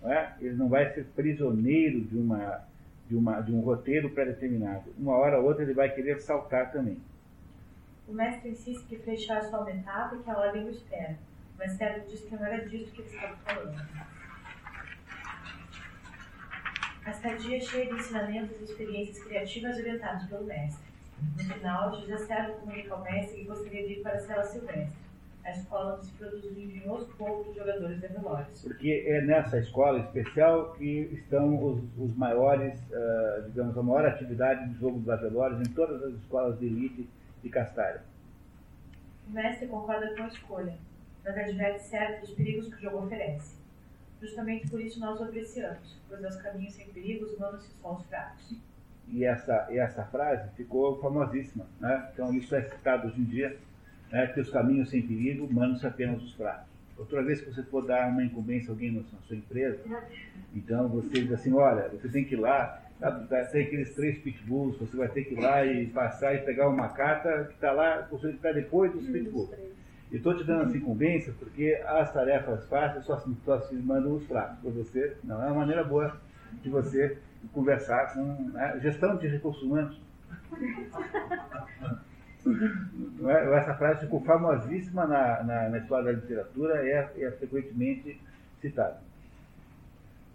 Não 0.00 0.12
é? 0.12 0.34
Ele 0.40 0.54
não 0.54 0.68
vai 0.68 0.92
ser 0.92 1.04
prisioneiro 1.14 2.00
de, 2.00 2.16
uma, 2.16 2.64
de, 3.08 3.14
uma, 3.14 3.40
de 3.40 3.52
um 3.52 3.60
roteiro 3.60 4.10
pré-determinado. 4.10 4.84
Uma 4.98 5.14
hora 5.14 5.38
ou 5.38 5.46
outra 5.46 5.62
ele 5.62 5.74
vai 5.74 5.90
querer 5.90 6.20
saltar 6.20 6.72
também. 6.72 6.98
O 8.08 8.12
mestre 8.12 8.50
insiste 8.50 8.86
que 8.86 8.96
fechar 8.96 9.42
só 9.44 9.60
uma 9.60 9.70
etapa 9.70 10.16
e 10.16 10.22
que 10.22 10.30
a 10.30 10.38
ordem 10.38 10.64
o 10.64 10.70
espera, 10.70 11.16
mas 11.58 11.72
Servo 11.72 12.06
diz 12.08 12.20
que 12.22 12.34
não 12.34 12.44
era 12.44 12.66
disso 12.68 12.92
que 12.92 13.02
ele 13.02 13.10
estava 13.10 13.36
falando. 13.36 13.76
A 17.04 17.10
estadia 17.10 17.56
é 17.56 17.60
cheia 17.60 17.86
de 17.86 17.94
ensinamentos 17.94 18.60
e 18.60 18.64
experiências 18.64 19.24
criativas 19.24 19.76
orientados 19.76 20.26
pelo 20.26 20.44
mestre. 20.44 20.84
No 21.36 21.54
final, 21.54 22.00
José 22.00 22.16
Servo 22.18 22.52
comunica 22.60 22.94
ao 22.94 23.02
mestre 23.02 23.38
que 23.38 23.44
gostaria 23.44 23.86
de 23.86 23.92
ir 23.94 24.02
para 24.02 24.12
a 24.14 24.20
cela 24.20 24.44
silvestre, 24.44 24.96
a 25.44 25.50
escola 25.50 25.96
onde 25.96 26.06
se 26.06 26.12
produz 26.12 26.44
o 26.44 26.60
engenhoso 26.60 27.06
povo 27.18 27.42
dos 27.44 27.56
jogadores 27.56 28.00
de 28.00 28.06
velórios. 28.06 28.62
Porque 28.62 29.04
é 29.08 29.20
nessa 29.20 29.58
escola 29.58 29.98
especial 29.98 30.74
que 30.74 31.10
estão 31.12 31.64
os, 31.64 31.82
os 31.98 32.16
maiores, 32.16 32.78
uh, 32.90 33.42
digamos, 33.48 33.76
a 33.76 33.82
maior 33.82 34.06
atividade 34.06 34.68
de 34.68 34.78
jogo 34.78 35.00
dos 35.00 35.20
velórios 35.20 35.60
em 35.60 35.72
todas 35.72 36.02
as 36.04 36.14
escolas 36.14 36.58
de 36.60 36.66
elite 36.66 37.08
de 37.42 37.48
Castalho. 37.48 38.00
O 39.28 39.32
mestre 39.32 39.66
concorda 39.66 40.14
com 40.14 40.22
a 40.22 40.28
escolha, 40.28 40.74
mas 41.24 41.36
adverte 41.36 41.82
certo 41.82 42.20
dos 42.20 42.30
perigos 42.30 42.68
que 42.68 42.76
o 42.76 42.90
jogo 42.90 43.06
oferece. 43.06 43.61
Justamente 44.22 44.70
por 44.70 44.80
isso 44.80 45.00
nós 45.00 45.20
o 45.20 45.24
apreciamos, 45.24 45.96
pois 46.08 46.24
aos 46.24 46.36
caminhos 46.36 46.74
sem 46.74 46.86
perigos 46.86 47.36
mandam-se 47.38 47.68
só 47.82 47.96
os 47.96 48.06
fracos. 48.06 48.54
E 49.08 49.24
essa, 49.24 49.66
e 49.68 49.78
essa 49.78 50.04
frase 50.04 50.48
ficou 50.54 51.00
famosíssima. 51.00 51.66
Né? 51.80 52.08
Então, 52.14 52.32
isso 52.32 52.54
é 52.54 52.62
citado 52.62 53.08
hoje 53.08 53.20
em 53.20 53.24
dia, 53.24 53.58
né, 54.12 54.28
que 54.28 54.40
os 54.40 54.48
caminhos 54.48 54.90
sem 54.90 55.02
perigo 55.02 55.52
mandam-se 55.52 55.84
apenas 55.84 56.22
os 56.22 56.32
fracos. 56.34 56.70
Outra 56.96 57.20
vez 57.20 57.40
que 57.40 57.50
você 57.50 57.64
for 57.64 57.84
dar 57.84 58.10
uma 58.10 58.22
incumbência 58.22 58.70
a 58.70 58.72
alguém 58.72 58.92
na 58.92 59.02
sua 59.26 59.36
empresa, 59.36 59.80
então 60.54 60.88
você 60.88 61.22
diz 61.22 61.32
assim, 61.32 61.52
olha, 61.52 61.88
você 61.88 62.08
tem 62.08 62.24
que 62.24 62.34
ir 62.34 62.38
lá, 62.38 62.80
tá, 63.00 63.10
tá, 63.10 63.44
tem 63.46 63.64
aqueles 63.64 63.92
três 63.94 64.18
pitbulls, 64.18 64.78
você 64.78 64.96
vai 64.96 65.08
ter 65.08 65.24
que 65.24 65.34
ir 65.34 65.40
lá 65.40 65.64
e 65.66 65.88
passar 65.88 66.34
e 66.34 66.38
pegar 66.42 66.68
uma 66.68 66.90
carta 66.90 67.46
que 67.46 67.54
está 67.54 67.72
lá, 67.72 68.06
você 68.08 68.28
está 68.28 68.52
depois 68.52 68.92
dos 68.92 69.04
pitbulls. 69.06 69.50
E 70.12 70.16
estou 70.16 70.36
te 70.36 70.44
dando 70.44 70.64
essa 70.64 70.76
incumbência 70.76 71.34
porque 71.38 71.82
as 71.86 72.12
tarefas 72.12 72.66
fáceis 72.66 73.06
só, 73.06 73.18
só 73.44 73.60
se 73.62 73.74
mandam 73.74 74.16
os 74.16 74.26
fracos 74.26 74.58
para 74.58 74.70
você. 74.70 75.16
Não 75.24 75.42
é 75.42 75.46
uma 75.46 75.60
maneira 75.60 75.82
boa 75.82 76.20
de 76.62 76.68
você 76.68 77.18
conversar 77.52 78.12
com 78.12 78.22
né, 78.50 78.78
gestão 78.80 79.16
de 79.16 79.26
recursos 79.26 79.62
humanos. 79.62 79.98
É? 83.24 83.56
Essa 83.56 83.74
frase 83.74 84.00
ficou 84.00 84.20
famosíssima 84.20 85.06
na, 85.06 85.42
na, 85.44 85.68
na 85.70 85.78
história 85.78 86.12
da 86.12 86.20
literatura 86.20 86.84
e 86.84 86.90
é, 86.90 87.24
é 87.24 87.30
frequentemente 87.30 88.20
citada. 88.60 89.00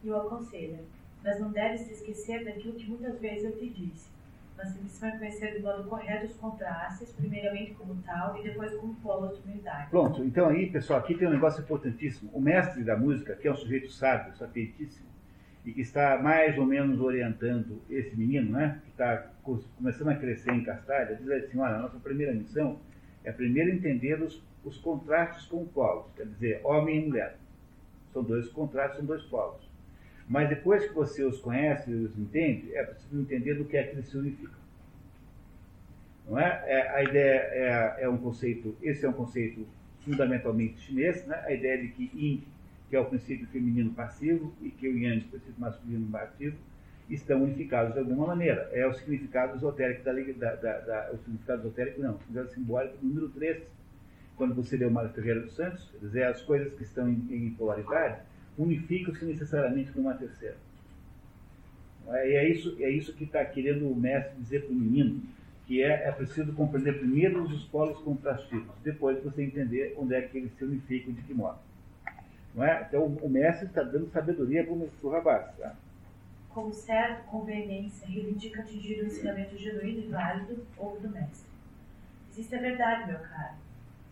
E 0.04 0.10
o 0.10 0.16
aconselha. 0.16 0.80
Mas 1.24 1.40
não 1.40 1.52
deve 1.52 1.78
se 1.78 1.92
esquecer 1.94 2.44
daquilo 2.46 2.74
que 2.74 2.90
muitas 2.90 3.20
vezes 3.20 3.44
eu 3.44 3.52
te 3.58 3.70
disse. 3.70 4.10
Nossa 4.58 4.80
missão 4.82 5.10
é 5.10 5.18
conhecer 5.18 5.54
de 5.54 5.62
modo 5.62 5.88
correto 5.88 6.26
os 6.26 6.36
contrastes, 6.36 7.12
primeiramente 7.12 7.76
como 7.76 8.02
tal 8.02 8.38
e 8.40 8.44
depois 8.44 8.74
como 8.74 8.96
polos 8.96 9.38
de 9.38 9.48
unidade. 9.48 9.90
Pronto, 9.92 10.24
então 10.24 10.50
aí, 10.50 10.72
pessoal, 10.72 11.00
aqui 11.00 11.14
tem 11.14 11.28
um 11.28 11.32
negócio 11.32 11.62
importantíssimo. 11.62 12.32
O 12.34 12.42
mestre 12.42 12.84
da 12.84 12.98
música, 12.98 13.36
que 13.36 13.48
é 13.48 13.52
um 13.52 13.56
sujeito 13.56 13.92
sábio, 13.92 14.36
sapietíssimo, 14.36 15.08
e 15.64 15.72
que 15.72 15.82
está 15.82 16.18
mais 16.20 16.58
ou 16.58 16.66
menos 16.66 17.00
orientando 17.00 17.80
esse 17.88 18.16
menino, 18.16 18.54
né, 18.54 18.82
que 18.84 18.90
está 18.90 19.28
começando 19.44 20.10
a 20.10 20.16
crescer 20.16 20.52
em 20.52 20.64
Castalha, 20.64 21.16
diz 21.16 21.30
assim, 21.30 21.60
olha, 21.60 21.76
a 21.76 21.80
nossa 21.80 22.00
primeira 22.00 22.34
missão 22.34 22.80
é 23.24 23.32
primeiro 23.32 23.70
entender 23.70 24.20
os, 24.24 24.42
os 24.64 24.78
contrastes 24.78 25.46
com 25.46 25.68
polos, 25.68 26.12
quer 26.16 26.26
dizer, 26.26 26.62
homem 26.64 27.04
e 27.04 27.08
mulher. 27.08 27.38
São 28.12 28.24
dois 28.24 28.48
contrastes, 28.50 28.98
são 28.98 29.06
dois 29.06 29.22
polos. 29.24 29.67
Mas 30.28 30.50
depois 30.50 30.86
que 30.86 30.94
você 30.94 31.24
os 31.24 31.40
conhece 31.40 31.90
e 31.90 31.96
os 31.96 32.18
entende, 32.18 32.76
é 32.76 32.84
preciso 32.84 33.22
entender 33.22 33.56
do 33.56 33.66
que 33.66 33.78
é 33.78 33.84
que 33.84 33.96
eles 33.96 34.08
se 34.08 34.18
unificam. 34.18 34.60
Não 36.28 36.38
é? 36.38 36.64
é 36.68 36.90
a 36.90 37.04
ideia 37.04 37.34
é, 37.34 38.04
é, 38.04 38.10
um 38.10 38.18
conceito, 38.18 38.76
esse 38.82 39.06
é 39.06 39.10
um 39.10 39.14
conceito 39.14 39.66
fundamentalmente 40.02 40.82
chinês, 40.82 41.26
né? 41.26 41.42
a 41.46 41.54
ideia 41.54 41.82
de 41.82 41.88
que 41.90 42.12
Yin, 42.14 42.44
que 42.90 42.96
é 42.96 43.00
o 43.00 43.06
princípio 43.06 43.48
feminino 43.48 43.92
passivo, 43.92 44.54
e 44.62 44.70
que 44.70 44.90
o 44.90 44.98
Yang, 44.98 45.26
o 45.26 45.30
princípio 45.30 45.56
masculino 45.58 46.18
ativo, 46.18 46.58
estão 47.10 47.44
unificados 47.44 47.94
de 47.94 48.00
alguma 48.00 48.28
maneira. 48.28 48.70
É 48.74 48.86
o 48.86 48.94
significado 48.94 49.56
esotérico 49.56 50.04
da, 50.04 50.12
da, 50.12 50.56
da, 50.56 50.80
da 50.80 51.12
o 51.14 51.18
significado 51.20 51.62
esotérico 51.62 52.02
não, 52.02 52.16
o 52.16 52.20
significado 52.20 52.54
simbólico 52.54 52.98
número 53.02 53.30
3, 53.30 53.64
quando 54.36 54.54
você 54.54 54.76
lê 54.76 54.86
o 54.86 54.92
Mário 54.92 55.10
Ferreira 55.12 55.40
dos 55.40 55.56
Santos, 55.56 55.90
quer 55.92 56.06
dizer, 56.06 56.24
as 56.24 56.42
coisas 56.42 56.74
que 56.74 56.84
estão 56.84 57.08
em, 57.08 57.26
em 57.32 57.50
polaridade 57.52 58.20
unificam-se 58.58 59.26
necessariamente 59.26 59.92
com 59.92 60.02
uma 60.02 60.14
terceira. 60.14 60.58
É, 62.10 62.36
é 62.36 62.50
isso, 62.50 62.76
é 62.80 62.90
isso 62.90 63.14
que 63.14 63.26
está 63.26 63.44
querendo 63.46 63.90
o 63.90 63.96
mestre 63.96 64.36
dizer 64.40 64.66
para 64.66 64.72
o 64.72 64.76
menino, 64.76 65.22
que 65.66 65.84
é, 65.84 66.08
é 66.08 66.12
preciso 66.12 66.54
compreender 66.54 66.98
primeiro 66.98 67.44
os 67.44 67.66
polos 67.66 68.00
contrastivos, 68.00 68.74
depois 68.84 69.22
você 69.22 69.44
entender 69.44 69.94
onde 69.98 70.16
é 70.16 70.22
que 70.22 70.38
eles 70.38 70.52
se 70.58 70.64
unificam 70.64 71.12
e 71.12 71.16
de 71.16 71.22
que 71.24 71.34
modo. 71.34 71.60
Não 72.56 72.64
é? 72.64 72.86
Então 72.88 73.06
o 73.06 73.30
mestre 73.30 73.68
está 73.68 73.84
dando 73.84 74.10
sabedoria 74.10 74.64
para 74.64 74.74
o 74.74 75.12
rapaz. 75.12 75.56
Tá? 75.58 75.76
Com 76.50 76.72
certa 76.72 77.22
conveniência, 77.24 78.08
reivindica 78.08 78.62
atingir 78.62 79.02
o 79.02 79.06
ensinamento 79.06 79.58
genuíno 79.58 80.00
e 80.00 80.08
válido 80.08 80.66
ou 80.78 81.00
do 81.00 81.10
mestre. 81.10 81.46
Existe 82.32 82.56
a 82.56 82.62
verdade, 82.62 83.12
meu 83.12 83.20
caro, 83.20 83.56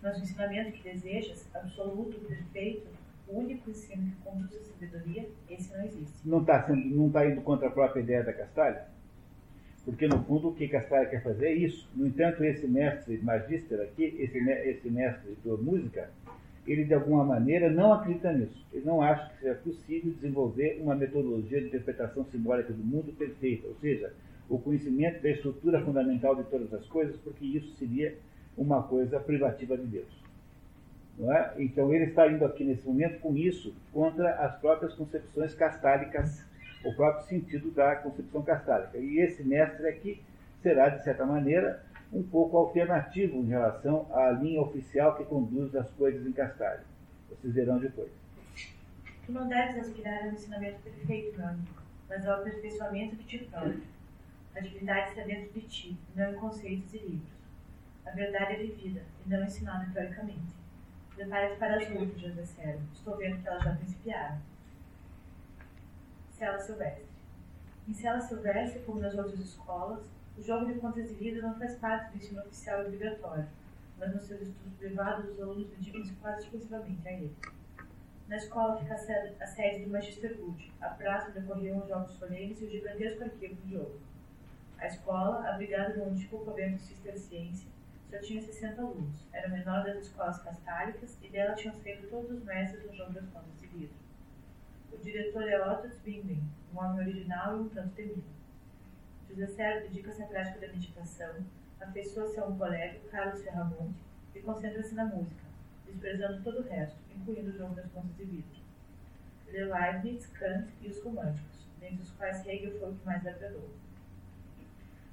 mas 0.02 0.18
o 0.18 0.22
ensinamento 0.22 0.72
que 0.74 0.84
desejas, 0.84 1.48
absoluto, 1.56 2.20
perfeito, 2.28 2.88
único 3.28 3.70
ensino 3.70 4.12
que 4.12 4.22
conduz 4.24 4.54
à 4.54 4.64
sabedoria, 4.64 5.30
esse 5.50 5.76
não 5.76 5.84
existe. 5.84 6.14
Não 6.26 6.42
está 6.42 6.60
tá 6.62 6.74
indo 6.76 7.42
contra 7.42 7.68
a 7.68 7.72
própria 7.72 8.02
ideia 8.02 8.24
da 8.24 8.34
Castalha? 8.34 8.86
Porque, 9.84 10.08
no 10.08 10.24
fundo, 10.24 10.50
o 10.50 10.56
que 10.56 10.68
Castalha 10.68 11.08
quer 11.08 11.22
fazer 11.22 11.48
é 11.48 11.54
isso. 11.54 11.88
No 11.96 12.08
entanto, 12.08 12.44
esse 12.44 12.68
mestre 12.68 13.20
magister 13.20 13.80
aqui, 13.82 14.16
esse, 14.20 14.38
esse 14.38 14.90
mestre 14.90 15.38
da 15.46 15.56
música, 15.58 16.10
ele, 16.68 16.84
de 16.84 16.94
alguma 16.96 17.24
maneira, 17.24 17.70
não 17.70 17.94
acredita 17.94 18.34
nisso. 18.34 18.66
Ele 18.74 18.84
não 18.84 19.02
acha 19.02 19.30
que 19.30 19.42
seja 19.42 19.56
possível 19.56 20.12
desenvolver 20.12 20.80
uma 20.82 20.96
metodologia 20.96 21.62
de 21.62 21.68
interpretação 21.68 22.26
simbólica 22.26 22.74
do 22.74 22.84
mundo 22.84 23.14
perfeita, 23.14 23.68
ou 23.68 23.76
seja, 23.76 24.12
o 24.50 24.58
conhecimento 24.58 25.22
da 25.22 25.30
estrutura 25.30 25.84
fundamental 25.84 26.36
de 26.36 26.44
todas 26.46 26.74
as 26.74 26.86
coisas, 26.88 27.16
porque 27.18 27.46
isso 27.46 27.76
seria 27.78 28.16
uma 28.58 28.82
coisa 28.84 29.20
privativa 29.20 29.78
de 29.78 29.86
Deus. 29.86 30.25
É? 31.18 31.64
Então 31.64 31.94
ele 31.94 32.06
está 32.06 32.28
indo 32.28 32.44
aqui 32.44 32.64
nesse 32.66 32.86
momento 32.86 33.22
com 33.22 33.38
isso 33.38 33.74
contra 33.94 34.36
as 34.36 34.60
próprias 34.60 34.94
concepções 34.94 35.54
castálicas, 35.54 36.46
o 36.84 36.94
próprio 36.94 37.26
sentido 37.26 37.72
da 37.72 37.96
concepção 37.96 38.42
castálica. 38.42 38.98
E 38.98 39.20
esse 39.20 39.42
mestre 39.44 39.88
aqui 39.88 40.22
será, 40.62 40.90
de 40.90 41.04
certa 41.04 41.26
maneira, 41.26 41.82
um 42.12 42.22
pouco 42.22 42.58
alternativo 42.58 43.38
em 43.38 43.46
relação 43.46 44.08
à 44.14 44.32
linha 44.32 44.62
oficial 44.62 45.16
que 45.16 45.24
conduz 45.24 45.74
as 45.76 45.90
coisas 45.92 46.26
em 46.26 46.32
Castalho. 46.32 46.82
Vocês 47.30 47.54
verão 47.54 47.80
depois. 47.80 48.12
Tu 49.26 49.32
não 49.32 49.48
deves 49.48 49.78
aspirar 49.78 50.24
a 50.24 50.28
um 50.28 50.32
ensinamento 50.34 50.80
perfeito, 50.82 51.42
amigo, 51.42 51.68
mas 52.08 52.28
ao 52.28 52.42
aperfeiçoamento 52.42 53.16
que 53.16 53.26
te 53.26 53.46
próprio. 53.46 53.82
A 54.56 54.60
divindade 54.60 55.10
está 55.10 55.24
dentro 55.24 55.52
de 55.54 55.62
ti, 55.68 55.98
não 56.16 56.32
em 56.32 56.36
conceitos 56.36 56.94
e 56.94 56.98
livros. 57.00 57.36
A 58.06 58.12
verdade 58.12 58.54
é 58.54 58.58
vivida 58.58 59.02
e 59.26 59.30
não 59.30 59.44
ensinada 59.44 59.90
teoricamente. 59.92 60.56
Prepare-te 61.16 61.58
para 61.58 61.78
as 61.78 61.88
José 62.20 62.46
Célio. 62.46 62.82
Estou 62.94 63.16
vendo 63.16 63.42
que 63.42 63.48
elas 63.48 63.64
já 63.64 63.74
principiaram. 63.74 64.42
Cela 66.32 66.60
Silvestre. 66.60 67.06
Em 67.88 67.94
Cela 67.94 68.20
Silvestre, 68.20 68.82
como 68.82 69.00
nas 69.00 69.14
outras 69.16 69.40
escolas, 69.40 70.06
o 70.38 70.42
jogo 70.42 70.66
de 70.66 70.78
contas 70.78 71.08
de 71.08 71.16
vida 71.16 71.42
não 71.42 71.58
faz 71.58 71.78
parte 71.78 72.12
do 72.12 72.18
ensino 72.18 72.42
oficial 72.42 72.82
obrigatório, 72.82 73.48
mas 73.98 74.14
nos 74.14 74.24
seus 74.24 74.42
estudos 74.42 74.74
privados 74.78 75.30
os 75.30 75.42
alunos 75.42 75.70
dedicam-se 75.70 76.14
quase 76.16 76.44
exclusivamente 76.44 77.08
a 77.08 77.14
ele. 77.14 77.36
Na 78.28 78.36
escola 78.36 78.78
fica 78.78 78.96
a 78.96 79.48
sede 79.48 79.86
do 79.86 79.92
Magister 79.92 80.36
Good, 80.36 80.74
a 80.82 80.90
praça 80.90 81.30
onde 81.30 81.40
ocorriam 81.40 81.78
os 81.78 81.88
jogos 81.88 82.12
solenes 82.12 82.60
e 82.60 82.66
o 82.66 82.70
gigantesco 82.70 83.24
arquivo 83.24 83.56
do 83.56 83.70
jogo. 83.70 84.00
A 84.78 84.88
escola, 84.88 85.48
abrigada 85.48 85.96
no 85.96 86.12
antigo 86.12 86.44
convento 86.44 86.82
ciência 87.18 87.75
só 88.10 88.20
tinha 88.20 88.42
60 88.42 88.82
alunos. 88.82 89.28
Era 89.34 89.50
menor 89.50 89.84
das 89.84 89.98
escolas 89.98 90.42
castálicas 90.42 91.18
e 91.22 91.30
dela 91.30 91.56
tinham 91.56 91.76
saído 91.76 92.08
todos 92.08 92.32
os 92.32 92.44
mestres 92.44 92.84
do 92.84 92.96
jogo 92.96 93.14
das 93.14 93.28
contas 93.30 93.60
de 93.60 93.68
vidro. 93.68 93.96
O 94.92 94.98
diretor 94.98 95.48
é 95.48 95.62
Otto 95.62 95.90
Zbinden, 95.90 96.44
um 96.74 96.80
homem 96.80 97.02
original 97.02 97.58
e 97.58 97.60
um 97.62 97.70
tanto 97.70 97.96
temido. 97.96 98.24
José 99.30 99.48
Sérgio 99.48 99.90
dedica-se 99.90 100.24
à 100.24 100.28
prática 100.28 100.60
da 100.60 100.74
meditação, 100.74 101.36
afeiçoa-se 101.82 102.40
a 102.40 102.46
um 102.46 102.58
colega, 102.58 103.00
Carlos 103.12 103.44
Ferramonte, 103.44 104.00
e 104.34 104.40
concentra-se 104.40 104.96
na 104.96 105.06
música, 105.06 105.44
desprezando 105.86 106.42
todo 106.44 106.60
o 106.60 106.70
resto, 106.70 106.98
incluindo 107.14 107.50
o 107.50 107.58
jogo 107.58 107.76
das 107.76 107.92
contas 107.92 108.16
de 108.16 108.24
vidro. 108.24 108.66
Lê 109.48 109.66
Leibniz, 109.66 110.26
Kant 110.28 110.70
e 110.82 110.88
os 110.88 111.02
românticos, 111.02 111.68
dentre 111.80 112.02
os 112.02 112.12
quais 112.12 112.46
Hegel 112.46 112.80
foi 112.80 112.92
o 112.92 112.96
que 112.96 113.06
mais 113.06 113.26
agradou. 113.26 113.70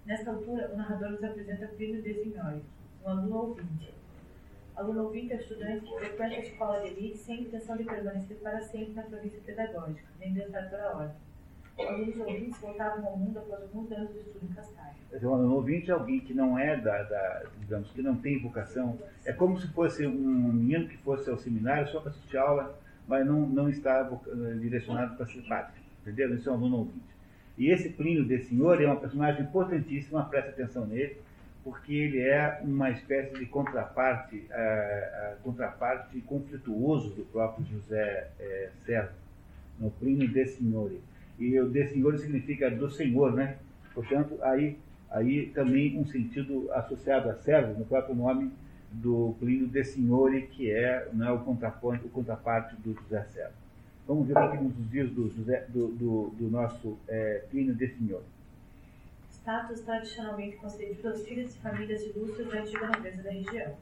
Nesta 0.04 0.30
altura, 0.30 0.70
o 0.72 0.76
narrador 0.76 1.10
nos 1.10 1.24
apresenta 1.24 1.68
Plínio 1.68 2.02
de 2.02 2.14
Signori, 2.14 2.62
um 3.04 3.08
aluno 3.08 3.36
ouvinte. 3.36 3.92
Aluno 4.76 5.04
ouvinte 5.04 5.32
é 5.32 5.36
estudante 5.36 5.84
que 5.84 5.98
frequenta 5.98 6.34
a 6.34 6.38
escola 6.38 6.80
de 6.80 6.88
elite 6.88 7.18
sem 7.18 7.42
intenção 7.42 7.76
de 7.76 7.84
permanecer 7.84 8.36
para 8.38 8.60
sempre 8.62 8.94
na 8.94 9.02
província 9.02 9.40
pedagógica, 9.44 10.08
nem 10.18 10.32
de 10.32 10.40
entrar 10.40 10.70
para 10.70 10.88
a 10.88 10.96
ordem. 10.96 11.16
Alunos 11.78 12.16
ouvintes 12.18 12.60
voltavam 12.60 13.06
ao 13.06 13.16
mundo 13.16 13.38
após 13.38 13.62
alguns 13.62 13.90
anos 13.92 14.12
de 14.12 14.18
estudo 14.20 14.46
em 14.50 14.54
Castalho. 14.54 14.92
Um 15.22 15.34
aluno 15.34 15.54
ouvinte 15.56 15.90
é 15.90 15.94
alguém 15.94 16.20
que 16.20 16.32
não 16.32 16.58
é 16.58 16.76
da, 16.76 17.02
da, 17.02 17.42
digamos, 17.60 17.90
que 17.90 18.02
não 18.02 18.16
tem 18.16 18.40
vocação. 18.40 18.98
É 19.24 19.32
como 19.32 19.58
se 19.58 19.68
fosse 19.68 20.06
um 20.06 20.52
menino 20.52 20.88
que 20.88 20.96
fosse 20.98 21.28
ao 21.28 21.38
seminário 21.38 21.88
só 21.88 22.00
para 22.00 22.10
assistir 22.10 22.36
aula, 22.36 22.78
mas 23.06 23.26
não, 23.26 23.40
não 23.40 23.68
está 23.68 24.10
direcionado 24.60 25.16
para 25.16 25.26
ser 25.26 25.42
padre. 25.42 25.80
Entendeu? 26.00 26.34
Isso 26.34 26.48
é 26.48 26.52
um 26.52 26.56
aluno 26.56 26.76
ouvinte. 26.78 27.12
E 27.58 27.70
esse 27.70 27.90
Plínio 27.90 28.24
de 28.24 28.38
Senhor 28.44 28.80
é 28.80 28.86
uma 28.86 28.96
personagem 28.96 29.42
importantíssima, 29.42 30.24
preste 30.24 30.50
atenção 30.50 30.86
nele 30.86 31.18
porque 31.64 31.94
ele 31.94 32.20
é 32.20 32.60
uma 32.62 32.90
espécie 32.90 33.38
de 33.38 33.46
contraparte, 33.46 34.36
uh, 34.36 34.40
uh, 34.40 35.42
contraparte 35.42 36.20
conflituoso 36.22 37.10
do 37.10 37.24
próprio 37.26 37.64
José 37.66 38.28
uh, 38.40 38.84
Servo, 38.84 39.12
no 39.78 39.90
Plínio 39.90 40.28
de 40.28 40.44
Signore. 40.46 41.00
E 41.38 41.58
o 41.60 41.68
de 41.68 41.86
Signore 41.88 42.18
significa 42.18 42.70
do 42.70 42.90
Senhor, 42.90 43.32
né? 43.32 43.58
Portanto, 43.94 44.38
aí, 44.42 44.76
aí 45.10 45.46
também 45.54 45.98
um 45.98 46.04
sentido 46.04 46.68
associado 46.72 47.30
a 47.30 47.34
servo, 47.34 47.78
no 47.78 47.84
próprio 47.84 48.14
nome 48.14 48.50
do 48.90 49.34
Plínio 49.38 49.68
de 49.68 49.84
Signore, 49.84 50.42
que 50.48 50.70
é 50.70 51.08
né, 51.12 51.30
o, 51.30 51.38
contraponto, 51.38 52.06
o 52.06 52.10
contraparte 52.10 52.74
do 52.76 52.94
José 52.94 53.24
Servo. 53.32 53.54
Vamos 54.06 54.26
ver 54.26 54.36
o 54.36 54.50
que 54.50 54.56
nos 54.56 54.90
diz 54.90 55.10
do, 55.10 55.30
José, 55.30 55.64
do, 55.68 55.88
do, 55.88 56.34
do 56.36 56.50
nosso 56.50 56.98
é, 57.08 57.44
Plínio 57.50 57.74
de 57.74 57.86
Signore 57.86 58.24
status 59.42 59.80
tradicionalmente 59.80 60.56
concedido 60.56 61.08
aos 61.08 61.26
filhos 61.26 61.52
de 61.52 61.60
famílias 61.60 62.02
ilustres 62.02 62.48
da 62.48 62.60
antiga 62.60 62.86
nobreza 62.86 63.22
da 63.22 63.30
região. 63.30 63.76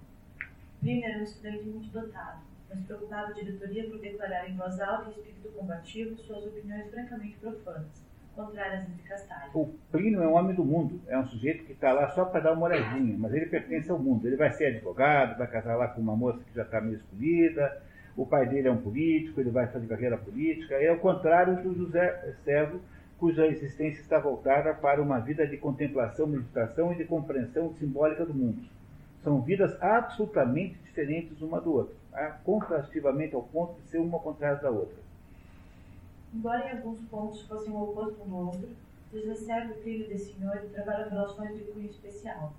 Plínio 0.80 1.06
era 1.06 1.18
um 1.18 1.22
estudante 1.22 1.64
muito 1.64 1.92
dotado, 1.92 2.40
mas 2.68 2.80
preocupava 2.80 3.28
a 3.28 3.32
diretoria 3.32 3.88
por 3.90 3.98
declarar 3.98 4.48
em 4.48 4.56
voz 4.56 4.80
alta 4.80 5.10
e 5.10 5.12
espírito 5.12 5.50
combativo 5.50 6.16
suas 6.16 6.46
opiniões 6.46 6.90
francamente 6.90 7.36
profanas, 7.36 8.02
contrárias 8.34 8.84
às 8.84 8.96
de 8.96 9.02
Castalho. 9.02 9.50
O 9.52 9.66
Plínio 9.92 10.22
é 10.22 10.28
um 10.28 10.32
homem 10.32 10.56
do 10.56 10.64
mundo, 10.64 10.98
é 11.06 11.18
um 11.18 11.26
sujeito 11.26 11.64
que 11.66 11.72
está 11.72 11.92
lá 11.92 12.10
só 12.12 12.24
para 12.24 12.40
dar 12.40 12.52
uma 12.54 12.66
olhadinha, 12.66 13.14
mas 13.18 13.34
ele 13.34 13.44
pertence 13.44 13.90
ao 13.90 13.98
mundo. 13.98 14.26
Ele 14.26 14.36
vai 14.36 14.50
ser 14.52 14.74
advogado, 14.74 15.36
vai 15.36 15.46
casar 15.46 15.76
lá 15.76 15.88
com 15.88 16.00
uma 16.00 16.16
moça 16.16 16.42
que 16.42 16.54
já 16.54 16.62
está 16.62 16.80
meio 16.80 16.96
escolhida, 16.96 17.82
o 18.16 18.24
pai 18.24 18.48
dele 18.48 18.68
é 18.68 18.72
um 18.72 18.80
político, 18.80 19.38
ele 19.38 19.50
vai 19.50 19.66
fazer 19.66 19.86
carreira 19.86 20.16
política, 20.16 20.74
é 20.76 20.90
o 20.90 20.98
contrário 20.98 21.62
do 21.62 21.74
José 21.74 22.34
Servo, 22.44 22.80
cuja 23.20 23.46
existência 23.46 24.00
está 24.00 24.18
voltada 24.18 24.72
para 24.72 25.02
uma 25.02 25.20
vida 25.20 25.46
de 25.46 25.58
contemplação, 25.58 26.26
meditação 26.26 26.90
e 26.90 26.96
de 26.96 27.04
compreensão 27.04 27.70
simbólica 27.74 28.24
do 28.24 28.32
mundo. 28.32 28.64
São 29.22 29.42
vidas 29.42 29.80
absolutamente 29.82 30.78
diferentes 30.78 31.42
uma 31.42 31.60
do 31.60 31.74
outro, 31.74 31.94
tá? 32.10 32.40
contrastivamente 32.42 33.34
ao 33.34 33.42
ponto 33.42 33.78
de 33.78 33.88
ser 33.88 33.98
uma 33.98 34.18
contrária 34.18 34.56
da 34.56 34.70
outra. 34.70 34.96
Embora 36.34 36.66
em 36.66 36.78
alguns 36.78 37.00
pontos 37.10 37.42
fossem 37.42 37.70
o 37.70 37.82
oposto 37.82 38.22
um 38.22 38.28
do 38.30 38.36
outro, 38.36 38.68
José 39.12 39.34
Sérgio 39.34 39.72
e 39.72 39.82
Plínio 39.82 40.08
de 40.08 40.18
Senhor 40.18 40.56
travaram 40.72 41.10
relações 41.10 41.58
de 41.58 41.64
cunho 41.64 41.90
especial. 41.90 42.54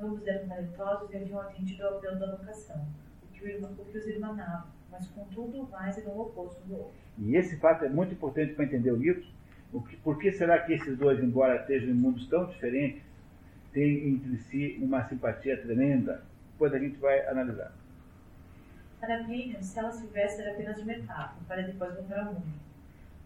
Ambos 0.00 0.26
eram 0.26 0.48
talentosos 0.48 1.10
e 1.12 1.16
haviam 1.16 1.40
atendido 1.40 1.86
ao 1.86 1.98
apelo 1.98 2.18
da 2.18 2.34
vocação, 2.34 2.84
o 3.22 3.32
que, 3.32 3.46
o, 3.46 3.64
o 3.64 3.84
que 3.84 3.98
os 3.98 4.06
irmanava, 4.08 4.66
mas 4.90 5.06
contudo 5.08 5.68
mais 5.70 5.96
eram 5.96 6.12
o 6.12 6.22
oposto 6.22 6.60
do 6.66 6.74
outro. 6.74 6.94
E 7.18 7.36
esse 7.36 7.56
fato 7.58 7.84
é 7.84 7.88
muito 7.88 8.14
importante 8.14 8.54
para 8.54 8.64
entender 8.64 8.90
o 8.90 8.96
livro. 8.96 9.24
Que, 9.72 9.96
por 9.96 10.18
que 10.18 10.32
será 10.32 10.58
que 10.60 10.74
esses 10.74 10.98
dois, 10.98 11.22
embora 11.22 11.56
estejam 11.56 11.88
em 11.88 11.94
mundos 11.94 12.28
tão 12.28 12.44
diferentes, 12.46 13.02
têm 13.72 14.08
entre 14.08 14.36
si 14.38 14.78
uma 14.82 15.08
simpatia 15.08 15.56
tremenda? 15.62 16.22
Depois 16.52 16.74
a 16.74 16.78
gente 16.78 16.98
vai 16.98 17.26
analisar. 17.26 17.72
Para 19.00 19.24
Plínio, 19.24 19.62
Cela 19.62 19.90
Silvestre 19.90 20.42
era 20.42 20.52
apenas 20.52 20.76
de 20.76 20.84
metáfora, 20.84 21.40
para 21.48 21.62
depois 21.62 21.94
voltar 21.94 22.20
ao 22.20 22.34
mundo. 22.34 22.62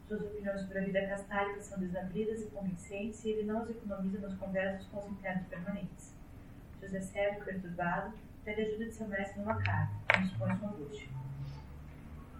Suas 0.07 0.23
opiniões 0.23 0.61
sobre 0.61 0.79
a 0.79 0.85
vida 0.85 1.07
castálica 1.07 1.61
são 1.61 1.81
desabridas 1.81 2.41
e 2.43 2.47
convincentes 2.47 3.25
e 3.25 3.31
ele 3.31 3.43
não 3.43 3.63
as 3.63 3.71
economiza 3.71 4.21
nas 4.21 4.35
conversas 4.35 4.87
com 4.87 5.01
os 5.01 5.11
internos 5.11 5.47
permanentes. 5.49 6.15
José 6.81 7.01
Sérgio, 7.01 7.45
perturbado, 7.45 8.13
pede 8.45 8.63
ajuda 8.63 8.85
de 8.85 8.93
seu 8.93 9.09
mestre 9.09 9.41
numa 9.41 9.61
carta, 9.61 9.93
e 10.17 10.25
expõe 10.25 10.57
sua 10.57 10.69
angústia. 10.69 11.09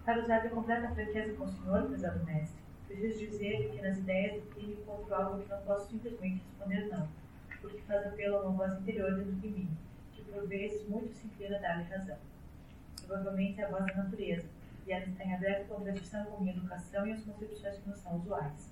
Para 0.05 0.23
usar 0.23 0.39
de 0.39 0.49
completa 0.49 0.89
franqueza 0.95 1.33
com 1.33 1.43
o 1.43 1.51
senhor, 1.51 1.87
prezado 1.89 2.25
mestre, 2.25 2.56
preciso 2.87 3.19
dizer 3.19 3.69
que 3.71 3.81
nas 3.81 3.97
ideias 3.97 4.43
crime 4.53 4.73
encontro 4.73 5.13
algo 5.13 5.43
que 5.43 5.49
não 5.49 5.61
posso 5.61 5.89
simplesmente 5.89 6.43
responder 6.43 6.87
não, 6.87 7.07
porque 7.61 7.81
faz 7.81 8.07
apelo 8.07 8.37
a 8.37 8.41
uma 8.43 8.67
voz 8.67 8.81
interior 8.81 9.15
dentro 9.15 9.33
de 9.33 9.47
mim, 9.47 9.69
que 10.13 10.23
por 10.23 10.47
vezes 10.47 10.87
muito 10.87 11.13
se 11.13 11.27
inclina 11.27 11.57
a 11.57 11.59
dar-lhe 11.59 11.83
razão. 11.83 12.17
Provavelmente 13.05 13.61
é 13.61 13.65
a 13.65 13.69
voz 13.69 13.85
da 13.85 14.03
natureza, 14.03 14.47
e 14.85 14.91
ela 14.91 15.05
está 15.05 15.23
em 15.23 15.33
aberta 15.33 15.65
contradição 15.65 16.25
com 16.25 16.41
minha 16.41 16.55
educação 16.55 17.05
e 17.05 17.11
as 17.11 17.23
concepções 17.23 17.77
que 17.77 17.89
não 17.89 17.95
são 17.95 18.15
usuais. 18.15 18.71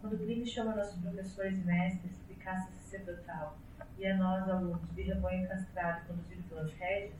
Quando 0.00 0.18
Plínio 0.18 0.46
chama 0.46 0.74
nossos 0.74 1.00
professores 1.00 1.58
e 1.58 1.62
mestres 1.62 2.12
de 2.28 2.34
caça 2.34 2.70
sacerdotal 2.72 3.56
e 3.98 4.06
a 4.06 4.16
nós, 4.16 4.48
alunos, 4.48 4.94
de 4.94 5.02
rebanho 5.02 5.48
castrado 5.48 6.06
conduzido 6.06 6.42
pelas 6.48 6.72
rédeas, 6.74 7.14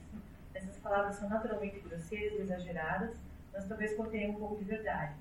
essas 0.53 0.77
palavras 0.77 1.15
são 1.15 1.29
naturalmente 1.29 1.79
grosseiras 1.79 2.39
e 2.39 2.41
exageradas, 2.41 3.17
mas 3.53 3.67
talvez 3.67 3.95
contenham 3.95 4.31
um 4.31 4.39
pouco 4.39 4.57
de 4.57 4.65
verdade. 4.65 5.13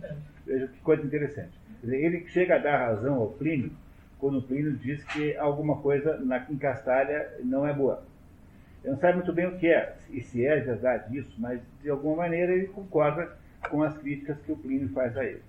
Tanto. 0.00 0.22
Veja 0.44 0.68
que 0.68 0.80
coisa 0.80 1.04
interessante. 1.04 1.58
Ele 1.82 2.26
chega 2.28 2.56
a 2.56 2.58
dar 2.58 2.78
razão 2.78 3.14
ao 3.16 3.28
Plínio 3.30 3.72
quando 4.18 4.38
o 4.38 4.42
Plínio 4.42 4.76
diz 4.76 5.04
que 5.04 5.36
alguma 5.36 5.80
coisa 5.80 6.16
na, 6.18 6.44
em 6.50 6.56
Castalha 6.56 7.34
não 7.44 7.66
é 7.66 7.72
boa. 7.72 8.02
Ele 8.82 8.92
não 8.92 9.00
sabe 9.00 9.14
muito 9.14 9.32
bem 9.32 9.46
o 9.46 9.58
que 9.58 9.66
é, 9.66 9.96
e 10.10 10.22
se 10.22 10.46
é 10.46 10.60
verdade 10.60 11.18
isso, 11.18 11.34
mas 11.38 11.60
de 11.82 11.90
alguma 11.90 12.16
maneira 12.16 12.52
ele 12.52 12.68
concorda 12.68 13.36
com 13.68 13.82
as 13.82 13.96
críticas 13.98 14.38
que 14.40 14.52
o 14.52 14.56
Plínio 14.56 14.88
faz 14.90 15.16
a 15.16 15.24
ele. 15.24 15.42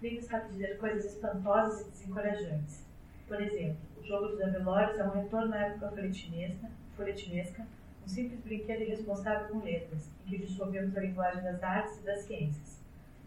Plínio 0.00 0.22
sabe 0.22 0.52
dizer 0.52 0.78
coisas 0.78 1.04
espantosas 1.04 1.86
e 1.86 1.90
desencorajantes. 1.90 2.86
Por 3.26 3.40
exemplo, 3.40 3.76
o 4.00 4.06
jogo 4.06 4.28
dos 4.28 4.40
avelórios 4.40 4.98
é 4.98 5.04
um 5.04 5.10
retorno 5.10 5.54
à 5.54 5.58
época 5.58 5.88
folhetinesca, 5.90 6.70
folhetinesca 6.96 7.66
um 8.08 8.10
simples 8.10 8.40
brinquedo 8.40 8.80
irresponsável 8.80 9.48
com 9.48 9.62
letras, 9.62 10.10
em 10.24 10.30
que 10.30 10.38
dissolvemos 10.38 10.96
a 10.96 11.00
linguagem 11.00 11.42
das 11.42 11.62
artes 11.62 11.98
e 11.98 12.06
das 12.06 12.20
ciências. 12.20 12.80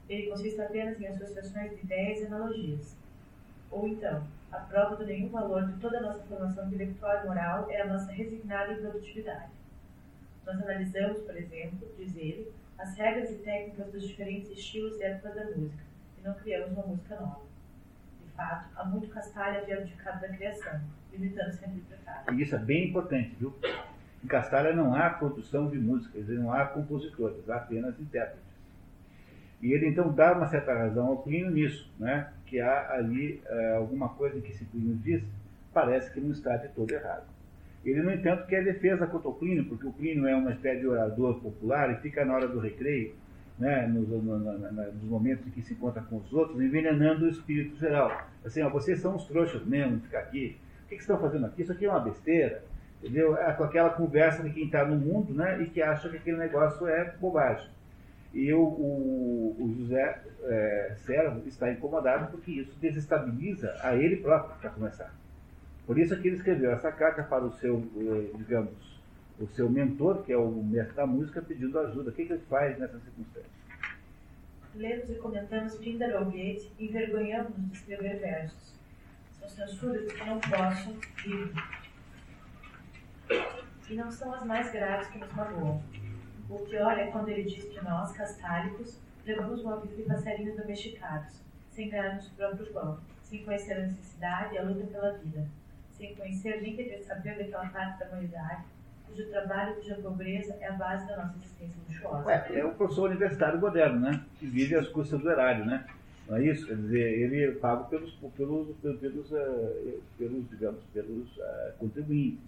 Ele 0.10 0.28
consiste 0.28 0.60
apenas 0.60 0.99
em 0.99 1.06
associações 1.06 1.70
de 1.70 1.84
ideias 1.86 2.22
e 2.22 2.26
analogias. 2.26 2.98
Ou 3.70 3.88
então, 3.88 4.28
a 4.52 4.58
prova 4.58 4.95
do 4.95 5.06
nenhum 5.06 5.30
valor 5.30 5.68
de 5.68 5.80
toda 5.80 5.99
a 5.99 6.02
nossa 6.02 6.24
formação 6.24 6.68
intelectual 6.68 7.22
e 7.22 7.28
moral 7.28 7.70
é 7.70 7.82
a 7.82 7.88
nossa 7.88 8.12
resignada 8.12 8.74
improdutividade. 8.74 9.52
Nós 10.45 10.60
analisamos, 10.60 11.20
por 11.20 11.38
exemplo, 11.38 11.88
diz 11.95 12.16
ele, 12.16 12.52
as 12.80 12.98
regras 12.98 13.30
e 13.30 13.36
técnicas 13.36 13.91
dos 13.91 14.08
diferentes 14.08 14.49
estilos 14.49 14.99
e 14.99 15.03
épocas 15.03 15.36
da 15.36 15.45
música, 15.45 15.84
e 16.18 16.28
não 16.28 16.34
criamos 16.34 16.72
uma 16.72 16.88
música 16.88 17.16
nova. 17.18 17.41
De 18.20 18.32
fato, 18.32 18.68
há 18.76 18.84
muito 18.84 19.08
castalho 19.10 19.60
havia 19.60 19.78
abdicado 19.78 20.22
da 20.22 20.30
criação, 20.30 20.82
limitando-se 21.14 21.64
a 21.64 21.68
interpretar. 21.68 22.26
E 22.34 22.41
isso 22.41 22.56
é 22.56 22.60
bem 22.60 22.90
importante, 22.90 23.36
viu? 23.40 23.56
Em 24.23 24.27
Castalha 24.27 24.73
não 24.73 24.93
há 24.93 25.10
produção 25.10 25.69
de 25.69 25.80
música, 25.80 26.14
quer 26.14 26.19
dizer, 26.19 26.39
não 26.39 26.53
há 26.53 26.65
compositores, 26.65 27.49
há 27.49 27.56
apenas 27.56 27.99
intérpretes. 27.99 28.52
E 29.61 29.73
ele 29.73 29.88
então 29.88 30.11
dá 30.11 30.34
uma 30.34 30.48
certa 30.48 30.73
razão 30.73 31.07
ao 31.07 31.18
Plínio 31.18 31.52
nisso, 31.52 31.91
né? 31.99 32.31
que 32.45 32.60
há 32.60 32.91
ali 32.91 33.41
uh, 33.49 33.77
alguma 33.77 34.10
coisa 34.10 34.41
que 34.41 34.52
esse 34.52 34.65
Plínio 34.65 34.95
diz, 34.95 35.23
parece 35.73 36.11
que 36.11 36.19
não 36.19 36.31
está 36.31 36.57
de 36.57 36.68
todo 36.69 36.91
errado. 36.91 37.23
Ele, 37.84 38.02
no 38.02 38.11
entanto, 38.11 38.45
quer 38.45 38.64
defesa 38.64 39.07
contra 39.07 39.30
o 39.30 39.34
Plínio, 39.34 39.65
porque 39.65 39.88
o 39.88 39.93
Plínio 39.93 40.27
é 40.27 40.35
uma 40.35 40.52
espécie 40.52 40.81
de 40.81 40.88
orador 40.88 41.39
popular 41.39 41.91
e 41.91 42.02
fica 42.02 42.26
na 42.26 42.35
hora 42.35 42.48
do 42.48 42.60
recreio, 42.60 43.15
né, 43.57 43.88
nos, 43.88 44.07
no, 44.07 44.22
no, 44.22 44.57
nos 44.60 45.03
momentos 45.03 45.48
em 45.48 45.52
que 45.52 45.61
se 45.61 45.73
encontra 45.73 46.02
com 46.02 46.18
os 46.18 46.34
outros, 46.34 46.60
envenenando 46.61 47.26
o 47.26 47.30
espírito 47.30 47.77
geral. 47.77 48.27
Assim, 48.43 48.61
ó, 48.61 48.69
vocês 48.69 48.99
são 48.99 49.15
os 49.15 49.26
trouxas 49.26 49.65
mesmo, 49.65 49.99
ficar 50.02 50.19
aqui. 50.19 50.57
O 50.85 50.89
que, 50.89 50.95
que 50.95 51.02
estão 51.02 51.19
fazendo 51.19 51.45
aqui? 51.45 51.61
Isso 51.61 51.72
aqui 51.72 51.85
é 51.85 51.89
uma 51.89 51.99
besteira. 52.02 52.64
Entendeu? 53.02 53.36
É 53.36 53.52
com 53.53 53.64
aquela 53.64 53.90
conversa 53.90 54.44
de 54.44 54.52
quem 54.52 54.65
está 54.65 54.86
no 54.86 54.95
mundo 54.95 55.34
né, 55.34 55.60
e 55.61 55.65
que 55.68 55.82
acha 55.82 56.07
que 56.07 56.18
aquele 56.18 56.38
negócio 56.38 56.88
é 56.88 57.15
bobagem. 57.19 57.68
E 58.32 58.53
o, 58.53 58.61
o, 58.61 59.57
o 59.60 59.76
José 59.76 60.22
é, 60.44 60.95
Servo 61.06 61.45
está 61.48 61.72
incomodado 61.72 62.32
porque 62.32 62.52
isso 62.52 62.78
desestabiliza 62.80 63.76
a 63.82 63.95
ele 63.95 64.18
próprio, 64.18 64.56
para 64.60 64.69
começar. 64.69 65.14
Por 65.86 65.98
isso 65.98 66.15
que 66.22 66.28
ele 66.28 66.38
escreveu 66.38 66.72
essa 66.72 66.91
carta 66.91 67.23
para 67.23 67.44
o 67.44 67.52
seu, 67.53 67.80
eh, 67.98 68.38
digamos, 68.38 69.02
o 69.40 69.48
seu 69.48 69.69
mentor, 69.69 70.23
que 70.23 70.32
é 70.32 70.38
o 70.38 70.64
mestre 70.64 70.95
da 70.95 71.06
música, 71.06 71.41
pedindo 71.41 71.78
ajuda. 71.80 72.11
O 72.11 72.14
que, 72.14 72.26
que 72.26 72.34
ele 72.34 72.44
faz 72.48 72.78
nessa 72.78 72.99
circunstância? 72.99 73.49
Lemos 74.76 75.10
e 75.10 75.15
comentamos 75.15 75.78
bilhete 75.80 76.72
e 76.80 76.88
envergonhamos-nos 76.88 77.72
de 77.72 77.78
escrever 77.78 78.19
versos. 78.19 78.80
São 79.40 79.49
censuras 79.49 80.14
que 80.14 80.23
não 80.23 80.40
posso 80.40 80.91
ir 81.26 81.52
e 83.90 83.95
não 83.95 84.12
são 84.12 84.34
as 84.34 84.44
mais 84.45 84.72
graves 84.72 85.08
que 85.08 85.20
nos 85.20 85.34
magoam. 85.34 85.82
O 86.49 86.60
pior 86.60 86.98
é 86.98 87.08
quando 87.08 87.30
ele 87.30 87.44
diz 87.44 87.64
que 87.66 87.84
nós, 87.84 88.12
castálicos, 88.14 88.99
levamos 89.26 89.62
uma 89.64 89.80
vida 89.80 89.95
de 89.95 90.03
passarinhos 90.03 90.58
domesticados, 90.58 91.41
sem 91.70 91.90
ganhar 91.90 92.16
nosso 92.16 92.32
próprio 92.34 92.66
pão, 92.68 92.99
sem 93.24 93.44
conhecer 93.44 93.74
a 93.74 93.82
necessidade 93.82 94.56
e 94.56 94.58
a 94.58 94.64
luta 94.64 94.86
pela 94.88 95.14
vida, 95.14 95.48
sem 95.91 96.16
conhecer 96.16 96.62
nem 96.62 96.76
querer 96.76 97.03
saber 97.03 97.38
daquela 97.38 97.68
parte 97.68 97.99
da 97.99 98.08
humanidade 98.08 98.64
cujo 99.12 99.30
trabalho, 99.30 99.76
cuja 99.76 99.95
pobreza 99.95 100.56
é 100.60 100.68
a 100.68 100.74
base 100.74 101.08
da 101.08 101.18
nossa 101.18 101.36
existência 101.38 101.82
luxuosa. 101.88 102.26
Ué, 102.26 102.52
é 102.53 102.66
o 102.66 102.74
professor 102.74 103.10
universitário 103.10 103.60
moderno, 103.60 103.99
né? 103.99 104.24
Que 104.40 104.48
vive 104.48 104.76
às 104.76 104.88
custas 104.88 105.20
do 105.20 105.30
erário, 105.30 105.66
né? 105.66 105.86
Não 106.28 106.38
é 106.38 106.45
isso? 106.45 106.66
Quer 106.66 106.76
dizer, 106.78 107.20
ele 107.20 107.44
é 107.44 107.52
pago 107.52 107.90
pelos, 107.90 108.14
pelos, 108.36 108.76
pelos, 108.78 108.99
pelos, 108.99 109.32
uh, 109.32 110.02
pelos 110.18 110.49
digamos, 110.49 110.84
pelos 110.94 111.38
uh, 111.38 111.74
contribuintes. 111.78 112.40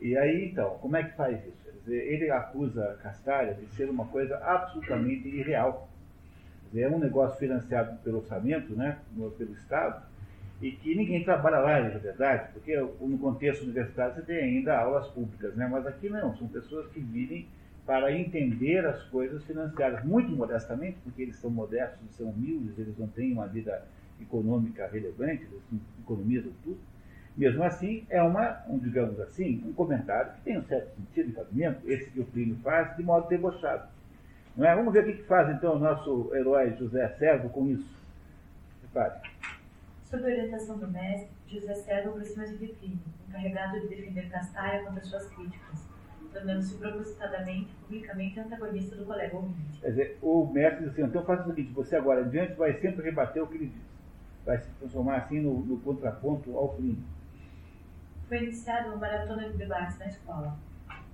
E 0.00 0.16
aí, 0.16 0.50
então, 0.50 0.78
como 0.80 0.96
é 0.96 1.04
que 1.04 1.16
faz 1.16 1.38
isso? 1.46 1.56
Quer 1.64 1.70
dizer, 1.84 2.12
ele 2.12 2.30
acusa 2.30 2.98
Castalha 3.02 3.54
de 3.54 3.66
ser 3.74 3.88
uma 3.88 4.06
coisa 4.06 4.36
absolutamente 4.38 5.28
irreal. 5.28 5.88
Dizer, 6.68 6.82
é 6.82 6.88
um 6.88 6.98
negócio 6.98 7.38
financiado 7.38 7.96
pelo 8.02 8.18
orçamento, 8.18 8.74
né, 8.74 8.98
pelo 9.38 9.52
Estado, 9.52 10.04
e 10.60 10.72
que 10.72 10.94
ninguém 10.94 11.22
trabalha 11.24 11.58
lá, 11.58 11.80
na 11.80 11.98
verdade, 11.98 12.50
porque 12.52 12.76
no 12.76 13.18
contexto 13.18 13.62
universitário 13.62 14.14
você 14.14 14.22
tem 14.22 14.36
ainda 14.38 14.78
aulas 14.78 15.06
públicas, 15.08 15.54
né, 15.54 15.68
mas 15.70 15.86
aqui 15.86 16.08
não, 16.08 16.36
são 16.36 16.48
pessoas 16.48 16.88
que 16.88 17.00
vivem 17.00 17.46
para 17.86 18.12
entender 18.12 18.84
as 18.84 19.02
coisas 19.04 19.44
financiadas, 19.44 20.04
muito 20.04 20.30
modestamente, 20.32 20.98
porque 21.04 21.22
eles 21.22 21.36
são 21.36 21.50
modestos, 21.50 21.98
são 22.16 22.30
humildes, 22.30 22.76
eles 22.78 22.98
não 22.98 23.06
têm 23.06 23.32
uma 23.32 23.46
vida 23.46 23.86
econômica 24.20 24.88
relevante, 24.88 25.44
eles 25.44 25.62
economizam 26.02 26.50
tudo 26.64 26.78
mesmo 27.36 27.62
assim, 27.64 28.06
é 28.08 28.22
uma, 28.22 28.62
um, 28.66 28.78
digamos 28.78 29.20
assim, 29.20 29.62
um 29.66 29.72
comentário 29.74 30.32
que 30.32 30.40
tem 30.40 30.58
um 30.58 30.64
certo 30.64 30.96
sentido 30.96 31.28
e 31.28 31.32
cabimento, 31.32 31.90
esse 31.90 32.10
que 32.10 32.20
o 32.20 32.24
Plínio 32.24 32.56
faz, 32.62 32.96
de 32.96 33.02
modo 33.02 33.28
debochado. 33.28 33.88
Não 34.56 34.66
é? 34.66 34.74
Vamos 34.74 34.92
ver 34.94 35.04
o 35.06 35.16
que 35.16 35.22
faz 35.24 35.54
então 35.54 35.76
o 35.76 35.78
nosso 35.78 36.34
herói 36.34 36.74
José 36.78 37.06
Servo 37.18 37.50
com 37.50 37.66
isso. 37.66 37.94
Repare. 38.82 39.20
Sob 40.04 40.22
a 40.22 40.26
orientação 40.26 40.78
do 40.78 40.88
mestre, 40.88 41.28
José 41.46 41.74
Servo 41.74 42.10
aproxima-se 42.10 42.56
de 42.56 42.68
Plínio, 42.68 42.98
encarregado 43.28 43.80
de 43.80 43.88
defender 43.88 44.30
Castaia 44.30 44.82
contra 44.84 45.04
suas 45.04 45.28
críticas, 45.28 45.86
tornando-se 46.32 46.74
propositadamente, 46.78 47.70
publicamente, 47.82 48.40
antagonista 48.40 48.96
do 48.96 49.04
colega 49.04 49.36
ouvinte. 49.36 49.78
Quer 49.82 49.90
dizer, 49.90 50.18
o 50.22 50.46
mestre 50.46 50.84
diz 50.84 50.92
assim, 50.92 51.02
então 51.02 51.22
faça 51.22 51.42
o 51.42 51.46
seguinte, 51.46 51.70
você 51.72 51.96
agora 51.96 52.22
adiante 52.22 52.54
vai 52.54 52.72
sempre 52.80 53.04
rebater 53.04 53.42
o 53.42 53.46
que 53.46 53.56
ele 53.56 53.66
diz. 53.66 53.82
Vai 54.46 54.58
se 54.58 54.70
transformar 54.78 55.16
assim 55.16 55.40
no, 55.40 55.60
no 55.60 55.78
contraponto 55.80 56.56
ao 56.56 56.70
Plínio 56.70 57.15
foi 58.28 58.38
iniciada 58.42 58.88
uma 58.88 58.96
maratona 58.96 59.48
de 59.48 59.56
debates 59.56 59.98
na 59.98 60.06
escola. 60.06 60.58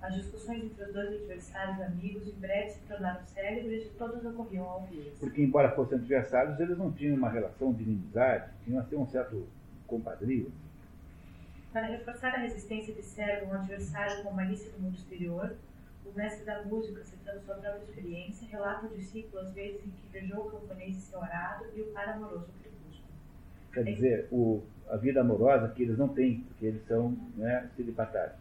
As 0.00 0.14
discussões 0.14 0.64
entre 0.64 0.82
os 0.84 0.92
dois 0.92 1.08
adversários 1.08 1.80
amigos 1.80 2.26
em 2.26 2.32
breve 2.32 2.70
se 2.70 2.80
tornaram 2.80 3.24
célebres 3.24 3.86
e 3.86 3.90
todos 3.90 4.24
ocorriam 4.24 4.64
ao 4.64 4.82
vivo. 4.86 5.10
Porque, 5.20 5.42
embora 5.42 5.70
fossem 5.76 5.96
adversários, 5.98 6.58
eles 6.58 6.76
não 6.76 6.90
tinham 6.90 7.16
uma 7.16 7.30
relação 7.30 7.72
de 7.72 7.84
inimizade, 7.84 8.50
tinham 8.64 8.80
assim, 8.80 8.96
um 8.96 9.06
certo 9.06 9.46
compadrio. 9.86 10.50
Para 11.72 11.86
reforçar 11.86 12.34
a 12.34 12.38
resistência 12.38 12.92
de 12.92 13.02
Sérgio 13.02 13.48
um 13.48 13.54
adversário 13.54 14.22
com 14.24 14.32
malícia 14.32 14.70
do 14.72 14.80
mundo 14.80 14.96
exterior, 14.96 15.54
O 16.04 16.12
mestre 16.16 16.44
da 16.44 16.62
música, 16.64 17.04
citando 17.04 17.40
sua 17.42 17.54
própria 17.54 17.84
experiência, 17.84 18.48
relata 18.48 18.86
ao 18.86 18.92
discípulo 18.92 19.40
as 19.40 19.52
vezes 19.52 19.86
em 19.86 19.90
que 19.90 20.08
beijou 20.10 20.46
o 20.46 20.50
camponês 20.50 20.96
em 20.96 21.00
seu 21.00 21.22
arado 21.22 21.64
e 21.74 21.80
o 21.80 21.86
par 21.92 22.08
amoroso 22.08 22.48
crepúsculo. 22.60 23.08
Quer 23.72 23.84
dizer, 23.84 24.28
o, 24.30 24.62
a 24.92 24.96
vida 24.98 25.22
amorosa 25.22 25.68
que 25.68 25.82
eles 25.82 25.96
não 25.96 26.08
têm, 26.08 26.40
porque 26.40 26.66
eles 26.66 26.86
são 26.86 27.16
né, 27.34 27.66
celibatários. 27.74 28.36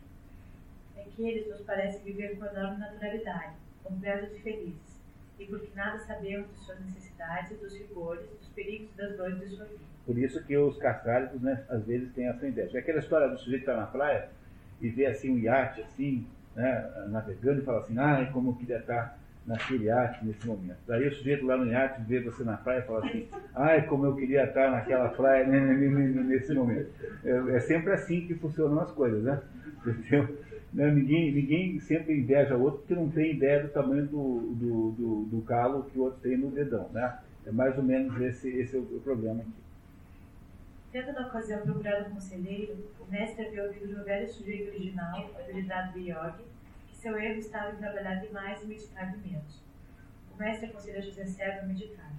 É 0.97 1.03
que 1.03 1.23
eles 1.23 1.47
nos 1.47 1.61
parecem 1.61 2.01
viver 2.03 2.37
com 2.37 2.45
enorme 2.45 2.77
naturalidade, 2.77 3.53
completos 3.81 4.35
e 4.35 4.41
felizes, 4.41 5.01
e 5.39 5.45
porque 5.45 5.69
nada 5.73 5.97
sabemos 5.99 6.51
de 6.51 6.65
suas 6.65 6.79
necessidades, 6.81 7.57
dos 7.57 7.73
rigores, 7.73 8.29
dos 8.29 8.49
perigos 8.49 8.93
das 8.97 9.15
dores 9.15 9.39
de 9.39 9.47
sua 9.55 9.65
vida. 9.65 9.79
Por 10.05 10.17
isso 10.17 10.43
que 10.43 10.57
os 10.57 10.77
castrados, 10.77 11.41
né, 11.41 11.63
às 11.69 11.85
vezes, 11.85 12.11
têm 12.13 12.27
essa 12.27 12.45
inveja. 12.45 12.77
É 12.77 12.81
aquela 12.81 12.99
história 12.99 13.29
do 13.29 13.37
sujeito 13.37 13.63
que 13.63 13.69
está 13.69 13.79
na 13.79 13.87
praia 13.87 14.27
e 14.81 14.89
vê 14.89 15.05
assim 15.05 15.31
um 15.31 15.37
iate 15.37 15.81
assim, 15.81 16.27
né, 16.53 17.07
navegando 17.07 17.61
e 17.61 17.63
fala 17.63 17.79
assim, 17.79 17.97
ai, 17.97 18.29
como 18.33 18.49
eu 18.49 18.55
queria 18.55 18.79
estar 18.79 19.17
naquele 19.45 19.85
iate 19.85 20.25
nesse 20.25 20.45
momento. 20.47 20.77
Daí 20.87 21.07
o 21.07 21.15
sujeito 21.15 21.45
lá 21.45 21.57
no 21.57 21.65
iate 21.65 22.01
vê 22.03 22.19
você 22.19 22.43
na 22.43 22.57
praia 22.57 22.79
e 22.79 22.83
fala 22.83 23.05
assim, 23.05 23.27
ai, 23.55 23.85
como 23.87 24.05
eu 24.05 24.15
queria 24.15 24.43
estar 24.45 24.71
naquela 24.71 25.09
praia 25.09 25.45
nesse 25.47 26.53
momento. 26.53 26.89
É, 27.23 27.55
é 27.55 27.59
sempre 27.59 27.91
assim 27.93 28.27
que 28.27 28.35
funcionam 28.35 28.79
as 28.79 28.91
coisas, 28.91 29.23
né? 29.23 29.41
Entendeu? 29.85 30.37
Ninguém, 30.73 31.33
ninguém 31.33 31.79
sempre 31.81 32.17
inveja 32.17 32.55
o 32.55 32.61
outro 32.61 32.79
porque 32.79 32.95
não 32.95 33.09
tem 33.09 33.31
ideia 33.31 33.61
do 33.63 33.69
tamanho 33.69 34.07
do, 34.07 34.53
do, 34.53 34.91
do, 34.91 35.23
do 35.25 35.41
calo 35.41 35.83
que 35.83 35.99
o 35.99 36.03
outro 36.03 36.19
tem 36.21 36.37
no 36.37 36.49
dedão, 36.49 36.87
né? 36.93 37.19
É 37.45 37.51
mais 37.51 37.77
ou 37.77 37.83
menos 37.83 38.19
esse, 38.21 38.49
esse 38.49 38.77
é 38.77 38.79
o 38.79 39.01
problema 39.03 39.41
aqui. 39.41 39.51
Tendo 40.91 41.13
na 41.13 41.27
ocasião 41.27 41.61
procurado 41.61 42.09
um 42.09 42.13
conselheiro, 42.13 42.77
o 42.99 43.11
mestre 43.11 43.47
havia 43.47 43.63
ouvido 43.63 43.87
de 43.87 43.95
um 43.95 44.27
sujeito 44.27 44.69
original, 44.69 45.31
apelidado 45.39 45.93
de 45.93 46.11
Yogi, 46.11 46.43
seu 47.01 47.17
erro 47.19 47.39
estava 47.39 47.71
em 47.71 47.77
trabalhar 47.77 48.15
demais 48.15 48.61
e 48.61 48.67
meditar 48.67 49.11
de 49.11 49.27
menos. 49.27 49.63
O 50.31 50.37
mestre 50.37 50.67
aconselha 50.67 51.01
José 51.01 51.25
Serra 51.25 51.61
a 51.61 51.65
meditar. 51.65 52.11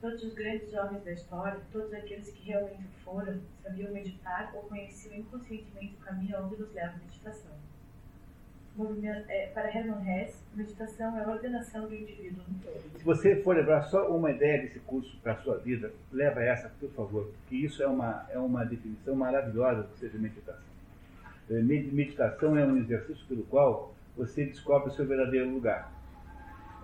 Todos 0.00 0.22
os 0.24 0.34
grandes 0.34 0.74
homens 0.74 1.04
da 1.04 1.12
história, 1.12 1.60
todos 1.72 1.92
aqueles 1.92 2.28
que 2.32 2.48
realmente 2.48 2.88
foram, 3.04 3.40
sabiam 3.62 3.92
meditar 3.92 4.50
ou 4.54 4.62
conheciam 4.62 5.16
inconscientemente 5.16 5.94
o 5.94 6.04
caminho 6.04 6.44
onde 6.44 6.56
nos 6.56 6.72
leva 6.72 6.94
a 6.94 6.98
meditação. 6.98 7.52
É, 9.28 9.48
para 9.48 9.76
Hermann 9.76 10.08
Hesse, 10.08 10.40
meditação 10.54 11.18
é 11.18 11.24
a 11.24 11.28
ordenação 11.28 11.88
do 11.88 11.94
indivíduo 11.94 12.44
no 12.48 12.60
todo. 12.60 12.98
Se 12.98 13.04
você 13.04 13.42
for 13.42 13.56
levar 13.56 13.82
só 13.82 14.08
uma 14.08 14.30
ideia 14.30 14.62
desse 14.62 14.78
curso 14.80 15.16
para 15.20 15.32
a 15.32 15.36
sua 15.38 15.58
vida, 15.58 15.92
leva 16.12 16.40
essa, 16.44 16.68
por 16.80 16.90
favor, 16.90 17.24
porque 17.26 17.56
isso 17.56 17.82
é 17.82 17.88
uma, 17.88 18.24
é 18.30 18.38
uma 18.38 18.64
definição 18.64 19.16
maravilhosa 19.16 19.82
do 19.82 19.88
que 19.88 19.98
seja 19.98 20.16
meditação. 20.16 20.62
É, 21.50 21.60
meditação 21.60 22.56
é 22.56 22.64
um 22.64 22.76
exercício 22.76 23.26
pelo 23.26 23.42
qual 23.44 23.97
você 24.18 24.44
descobre 24.44 24.90
o 24.90 24.92
seu 24.92 25.06
verdadeiro 25.06 25.48
lugar. 25.48 25.92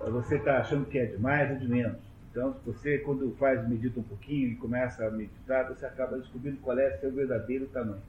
É, 0.00 0.08
você 0.08 0.36
está 0.36 0.58
achando 0.58 0.86
que 0.86 0.98
é 0.98 1.06
demais 1.06 1.50
ou 1.50 1.58
de 1.58 1.68
menos. 1.68 1.98
Então, 2.30 2.56
você, 2.64 2.98
quando 2.98 3.34
faz, 3.36 3.68
medita 3.68 4.00
um 4.00 4.04
pouquinho 4.04 4.48
e 4.48 4.56
começa 4.56 5.06
a 5.06 5.10
meditar, 5.10 5.68
você 5.68 5.84
acaba 5.84 6.16
descobrindo 6.16 6.56
qual 6.58 6.78
é 6.78 6.94
o 6.94 7.00
seu 7.00 7.12
verdadeiro 7.12 7.66
tamanho. 7.66 8.02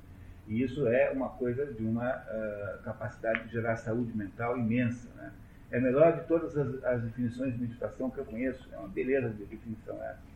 E 0.48 0.62
isso 0.62 0.88
é 0.88 1.10
uma 1.12 1.30
coisa 1.30 1.66
de 1.66 1.84
uma 1.84 2.10
uh, 2.10 2.84
capacidade 2.84 3.46
de 3.46 3.52
gerar 3.52 3.76
saúde 3.78 4.16
mental 4.16 4.58
imensa. 4.58 5.10
Né? 5.16 5.32
É 5.72 5.78
a 5.78 5.82
melhor 5.82 6.20
de 6.20 6.28
todas 6.28 6.56
as, 6.56 6.84
as, 6.84 7.02
definições 7.02 7.54
de 7.54 7.62
meditação 7.62 8.10
que 8.10 8.20
eu 8.20 8.26
conheço. 8.26 8.68
É 8.72 8.78
uma 8.78 8.88
beleza 8.88 9.30
de 9.30 9.46
definição 9.46 9.96
essa. 10.04 10.36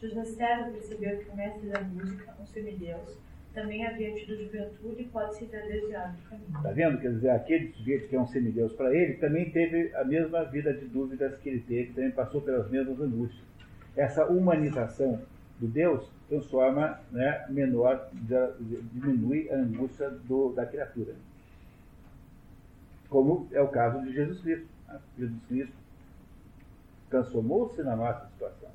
José 0.00 0.24
Serra 0.24 0.70
percebeu 0.70 1.18
que 1.18 1.30
o 1.30 1.36
mestre 1.36 1.68
da 1.68 1.80
música, 1.80 2.34
um 2.40 2.46
semideus, 2.46 3.18
também 3.56 3.86
havia 3.86 4.14
tido 4.14 4.36
juventude 4.36 5.00
e 5.00 5.04
pode 5.06 5.34
se 5.34 5.46
ter 5.46 5.62
desviado. 5.62 6.14
Está 6.54 6.70
vendo? 6.72 7.00
Quer 7.00 7.12
dizer, 7.14 7.30
aquele 7.30 7.72
sujeito 7.72 8.06
que 8.06 8.14
é 8.14 8.20
um 8.20 8.26
semideus 8.26 8.74
para 8.74 8.94
ele 8.94 9.14
também 9.14 9.50
teve 9.50 9.96
a 9.96 10.04
mesma 10.04 10.44
vida 10.44 10.74
de 10.74 10.84
dúvidas 10.84 11.38
que 11.38 11.48
ele 11.48 11.60
teve, 11.60 11.94
também 11.94 12.10
passou 12.10 12.42
pelas 12.42 12.70
mesmas 12.70 13.00
angústias. 13.00 13.42
Essa 13.96 14.26
humanização 14.26 15.22
do 15.58 15.66
Deus 15.66 16.06
transforma, 16.28 17.00
né, 17.10 17.46
menor, 17.48 18.10
diminui 18.92 19.50
a 19.50 19.56
angústia 19.56 20.10
do, 20.10 20.52
da 20.52 20.66
criatura. 20.66 21.14
Como 23.08 23.48
é 23.52 23.60
o 23.62 23.68
caso 23.68 24.02
de 24.02 24.12
Jesus 24.12 24.38
Cristo. 24.42 24.68
Né? 24.86 25.00
Jesus 25.18 25.42
Cristo 25.48 25.76
transformou-se 27.08 27.82
na 27.82 27.96
nossa 27.96 28.26
situação. 28.26 28.68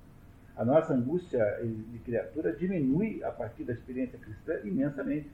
A 0.55 0.65
nossa 0.65 0.93
angústia 0.93 1.43
de 1.63 1.99
criatura 1.99 2.53
diminui 2.53 3.23
a 3.23 3.31
partir 3.31 3.63
da 3.63 3.73
experiência 3.73 4.19
cristã 4.19 4.59
imensamente. 4.63 5.29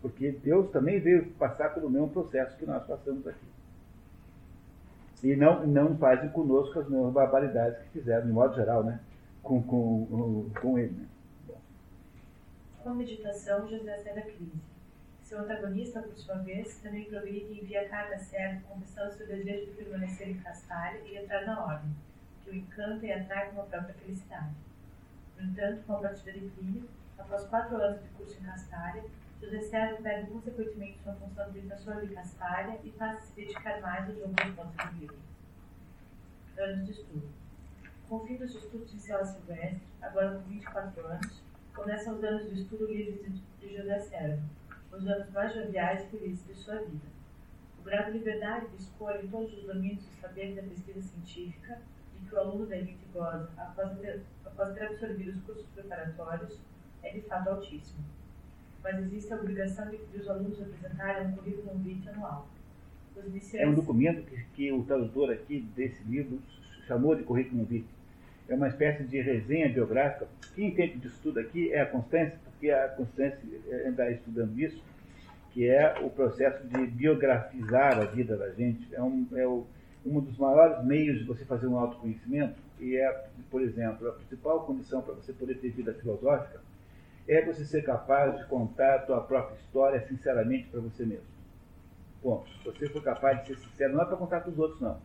Porque 0.00 0.30
Deus 0.30 0.70
também 0.70 1.00
veio 1.00 1.32
passar 1.32 1.70
pelo 1.74 1.90
mesmo 1.90 2.10
processo 2.10 2.56
que 2.56 2.66
nós 2.66 2.84
passamos 2.86 3.26
aqui. 3.26 3.46
E 5.24 5.34
não, 5.34 5.66
não 5.66 5.96
fazem 5.96 6.28
conosco 6.28 6.78
as 6.78 6.88
mesmas 6.88 7.12
barbaridades 7.12 7.78
que 7.82 7.98
fizeram, 7.98 8.26
de 8.26 8.32
modo 8.32 8.54
geral, 8.54 8.84
né? 8.84 9.00
com, 9.46 9.62
com, 9.62 10.50
com 10.60 10.78
ele. 10.78 10.92
Né? 10.92 11.06
Com 12.82 12.90
a 12.90 12.94
meditação, 12.94 13.68
José 13.68 13.96
sai 13.98 14.14
da 14.14 14.22
crise. 14.22 14.52
Seu 15.22 15.40
antagonista, 15.40 16.02
por 16.02 16.16
sua 16.16 16.36
vez, 16.36 16.78
também 16.78 17.04
progride 17.04 17.52
e 17.52 17.60
envia 17.60 17.88
carta 17.88 18.18
certa 18.18 18.62
confessando 18.68 19.14
seu 19.14 19.26
desejo 19.26 19.66
de 19.66 19.72
permanecer 19.72 20.28
em 20.28 20.38
Castalha 20.38 21.00
e 21.04 21.16
entrar 21.16 21.44
na 21.46 21.64
ordem, 21.64 21.90
que 22.46 22.50
o 22.50 22.54
encanta 22.54 23.04
e 23.04 23.12
atrai 23.12 23.50
com 23.50 23.60
a 23.60 23.64
própria 23.64 23.94
felicidade. 23.94 24.54
No 25.36 25.50
entanto, 25.50 25.82
com 25.84 25.94
a 25.94 26.00
partida 26.00 26.32
de 26.32 26.46
Plínio, 26.50 26.88
após 27.18 27.44
quatro 27.48 27.76
anos 27.76 28.00
de 28.02 28.08
curso 28.10 28.38
em 28.40 28.44
Castalha, 28.44 29.04
José 29.42 29.60
César 29.62 30.00
perde 30.00 30.30
consequentemente 30.30 31.02
sua 31.02 31.14
função 31.14 31.50
de 31.50 31.60
defensor 31.60 32.06
de 32.06 32.14
Castalha 32.14 32.78
e 32.84 32.90
passa 32.90 33.18
a 33.18 33.20
se 33.20 33.34
dedicar 33.34 33.80
mais 33.80 34.08
ao 34.08 34.14
jogo 34.14 34.32
dos 34.32 34.54
pontos 34.54 34.90
de 34.90 34.98
vida. 35.00 35.14
Anos 36.58 36.86
de 36.86 36.92
estudo. 36.92 37.28
Com 38.08 38.16
o 38.16 38.26
fim 38.26 38.36
dos 38.36 38.54
estudos 38.54 38.94
em 38.94 38.98
cela 38.98 39.24
silvestre, 39.24 39.82
agora 40.00 40.38
com 40.38 40.48
24 40.48 41.06
anos, 41.06 41.42
começam 41.74 42.14
os 42.14 42.24
anos 42.24 42.48
de 42.48 42.62
estudo 42.62 42.86
livre 42.86 43.42
de 43.60 43.76
José 43.76 43.98
Serra, 43.98 44.38
os 44.92 45.06
anos 45.06 45.30
mais 45.32 45.52
joviais 45.52 46.04
e 46.04 46.06
felizes 46.06 46.46
de 46.46 46.54
sua 46.54 46.76
vida. 46.76 47.06
O 47.78 47.82
grau 47.82 48.04
de 48.04 48.12
liberdade 48.12 48.68
de 48.68 48.76
escolha 48.76 49.20
em 49.20 49.28
todos 49.28 49.52
os 49.52 49.64
domínios 49.64 50.04
do 50.04 50.20
saber 50.20 50.54
da 50.54 50.62
pesquisa 50.62 51.02
científica 51.02 51.78
de 52.16 52.28
que 52.28 52.34
o 52.34 52.38
aluno 52.38 52.66
da 52.66 52.76
elite 52.76 53.06
goza 53.12 53.48
após 53.56 53.98
ter, 53.98 54.22
após 54.44 54.74
ter 54.74 54.86
absorvido 54.86 55.30
os 55.30 55.40
cursos 55.42 55.66
preparatórios 55.74 56.58
é 57.02 57.10
de 57.10 57.20
fato 57.22 57.50
altíssimo. 57.50 58.04
Mas 58.82 58.98
existe 58.98 59.32
a 59.32 59.36
obrigação 59.36 59.90
de 59.90 59.98
que 59.98 60.18
os 60.18 60.28
alunos 60.28 60.60
apresentarem 60.60 61.28
um 61.28 61.32
currículo 61.32 61.78
vitae 61.78 62.14
anual. 62.14 62.48
É 63.54 63.66
um 63.66 63.74
documento 63.74 64.22
que, 64.26 64.44
que 64.54 64.72
o 64.72 64.84
tradutor 64.84 65.30
aqui 65.30 65.60
desse 65.74 66.02
livro 66.04 66.40
chamou 66.86 67.14
de 67.14 67.22
currículo 67.22 67.64
vitae 67.64 67.96
é 68.48 68.54
uma 68.54 68.68
espécie 68.68 69.04
de 69.04 69.20
resenha 69.20 69.68
biográfica. 69.68 70.28
Quem 70.54 70.68
entende 70.68 70.98
disso 70.98 71.18
tudo 71.22 71.40
aqui 71.40 71.72
é 71.72 71.80
a 71.80 71.86
Constância, 71.86 72.38
porque 72.44 72.70
a 72.70 72.88
Constância 72.88 73.40
está 73.86 74.10
estudando 74.10 74.58
isso, 74.58 74.82
que 75.52 75.68
é 75.68 75.98
o 76.00 76.10
processo 76.10 76.66
de 76.66 76.86
biografizar 76.86 77.98
a 77.98 78.04
vida 78.04 78.36
da 78.36 78.50
gente. 78.50 78.94
É, 78.94 79.02
um, 79.02 79.26
é 79.34 79.46
o, 79.46 79.66
um 80.06 80.20
dos 80.20 80.38
maiores 80.38 80.84
meios 80.84 81.18
de 81.18 81.24
você 81.24 81.44
fazer 81.44 81.66
um 81.66 81.78
autoconhecimento, 81.78 82.60
e 82.78 82.96
é, 82.96 83.28
por 83.50 83.62
exemplo, 83.62 84.08
a 84.08 84.12
principal 84.12 84.64
condição 84.64 85.02
para 85.02 85.14
você 85.14 85.32
poder 85.32 85.58
ter 85.58 85.70
vida 85.70 85.92
filosófica 85.94 86.60
é 87.28 87.44
você 87.44 87.64
ser 87.64 87.82
capaz 87.82 88.38
de 88.38 88.44
contar 88.46 88.96
a 88.96 88.98
tua 89.00 89.20
própria 89.20 89.56
história 89.56 90.06
sinceramente 90.06 90.68
para 90.68 90.80
você 90.80 91.04
mesmo. 91.04 91.26
Ponto. 92.22 92.48
Se 92.50 92.64
você 92.64 92.88
for 92.88 93.02
capaz 93.02 93.40
de 93.40 93.48
ser 93.48 93.58
sincero, 93.58 93.94
não 93.94 94.02
é 94.02 94.04
para 94.04 94.16
contar 94.16 94.40
para 94.40 94.50
os 94.50 94.58
outros, 94.58 94.80
não 94.80 95.00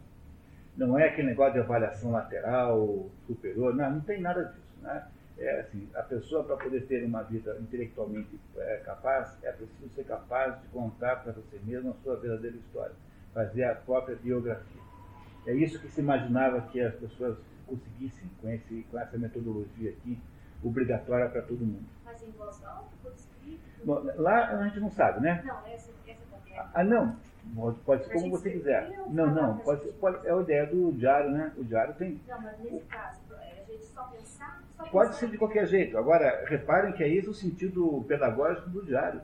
não 0.75 0.97
é 0.97 1.07
aquele 1.07 1.27
negócio 1.27 1.53
de 1.53 1.59
avaliação 1.59 2.11
lateral, 2.11 3.09
superior, 3.27 3.75
não, 3.75 3.91
não 3.91 4.01
tem 4.01 4.21
nada 4.21 4.43
disso. 4.45 4.61
Né? 4.81 5.07
É 5.37 5.61
assim, 5.61 5.87
a 5.95 6.03
pessoa, 6.03 6.43
para 6.43 6.57
poder 6.57 6.85
ter 6.85 7.03
uma 7.03 7.23
vida 7.23 7.57
intelectualmente 7.59 8.39
é, 8.57 8.77
capaz, 8.85 9.37
é 9.43 9.51
preciso 9.51 9.89
ser 9.95 10.03
capaz 10.03 10.59
de 10.61 10.67
contar 10.67 11.17
para 11.17 11.31
você 11.33 11.59
mesmo 11.63 11.91
a 11.91 11.93
sua 12.03 12.15
verdadeira 12.17 12.57
história, 12.57 12.93
fazer 13.33 13.63
a 13.63 13.75
própria 13.75 14.15
biografia. 14.15 14.81
É 15.45 15.53
isso 15.53 15.79
que 15.79 15.87
se 15.89 16.01
imaginava 16.01 16.61
que 16.61 16.79
as 16.79 16.93
pessoas 16.95 17.37
conseguissem 17.65 18.29
com, 18.41 18.49
esse, 18.49 18.85
com 18.91 18.99
essa 18.99 19.17
metodologia 19.17 19.91
aqui, 19.91 20.19
obrigatória 20.63 21.29
para 21.29 21.41
todo 21.41 21.65
mundo. 21.65 21.85
Mas 22.05 22.21
em 22.21 22.31
voz 22.31 22.63
alta, 22.63 22.89
por 23.01 23.13
escrito? 23.13 23.61
Bom, 23.83 24.03
lá 24.15 24.49
a 24.49 24.63
gente 24.67 24.79
não 24.79 24.91
sabe, 24.91 25.21
né? 25.21 25.41
Não, 25.45 25.65
essa, 25.67 25.91
essa 26.07 26.21
também. 26.29 26.53
É 26.53 26.65
ah, 26.73 26.83
não. 26.83 27.15
Pode, 27.55 27.79
pode 27.79 28.05
ser 28.05 28.13
como 28.13 28.29
você 28.29 28.51
quiser. 28.51 28.91
Não, 29.09 29.27
não, 29.33 29.57
pode, 29.57 29.83
ser, 29.83 29.91
pode, 29.93 30.27
é 30.27 30.31
a 30.31 30.41
ideia 30.41 30.67
do 30.67 30.91
diário, 30.91 31.31
né? 31.31 31.51
O 31.57 31.63
diário 31.63 31.93
tem. 31.95 32.21
Não, 32.27 32.41
mas 32.41 32.59
nesse 32.59 32.85
caso, 32.85 33.19
é 33.33 33.61
a 33.61 33.71
gente 33.71 33.85
só 33.85 34.03
pensar. 34.03 34.61
Só 34.77 34.85
pode 34.85 35.09
pensar 35.09 35.19
ser 35.19 35.29
de 35.31 35.37
qualquer 35.39 35.65
jeito. 35.65 35.97
Agora, 35.97 36.45
reparem 36.47 36.93
que 36.93 37.03
é 37.03 37.09
esse 37.09 37.27
o 37.27 37.33
sentido 37.33 38.05
pedagógico 38.07 38.69
do 38.69 38.85
diário. 38.85 39.21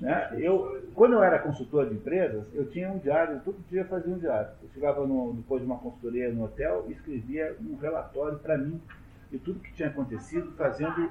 Né? 0.00 0.36
Eu, 0.38 0.82
quando 0.94 1.14
eu 1.14 1.22
era 1.22 1.38
consultor 1.38 1.88
de 1.88 1.94
empresas, 1.94 2.46
eu 2.54 2.68
tinha 2.70 2.90
um 2.90 2.98
diário, 2.98 3.40
todo 3.44 3.58
dia 3.68 3.84
fazia 3.84 4.12
um 4.12 4.18
diário. 4.18 4.50
Eu 4.62 4.68
chegava 4.70 5.06
no, 5.06 5.34
depois 5.34 5.60
de 5.60 5.66
uma 5.66 5.78
consultoria 5.78 6.32
no 6.32 6.44
hotel 6.44 6.86
e 6.88 6.92
escrevia 6.92 7.54
um 7.60 7.76
relatório 7.76 8.38
para 8.38 8.56
mim 8.56 8.80
e 9.30 9.38
tudo 9.38 9.60
que 9.60 9.72
tinha 9.74 9.88
acontecido 9.88 10.52
fazendo, 10.52 10.98
né? 10.98 11.10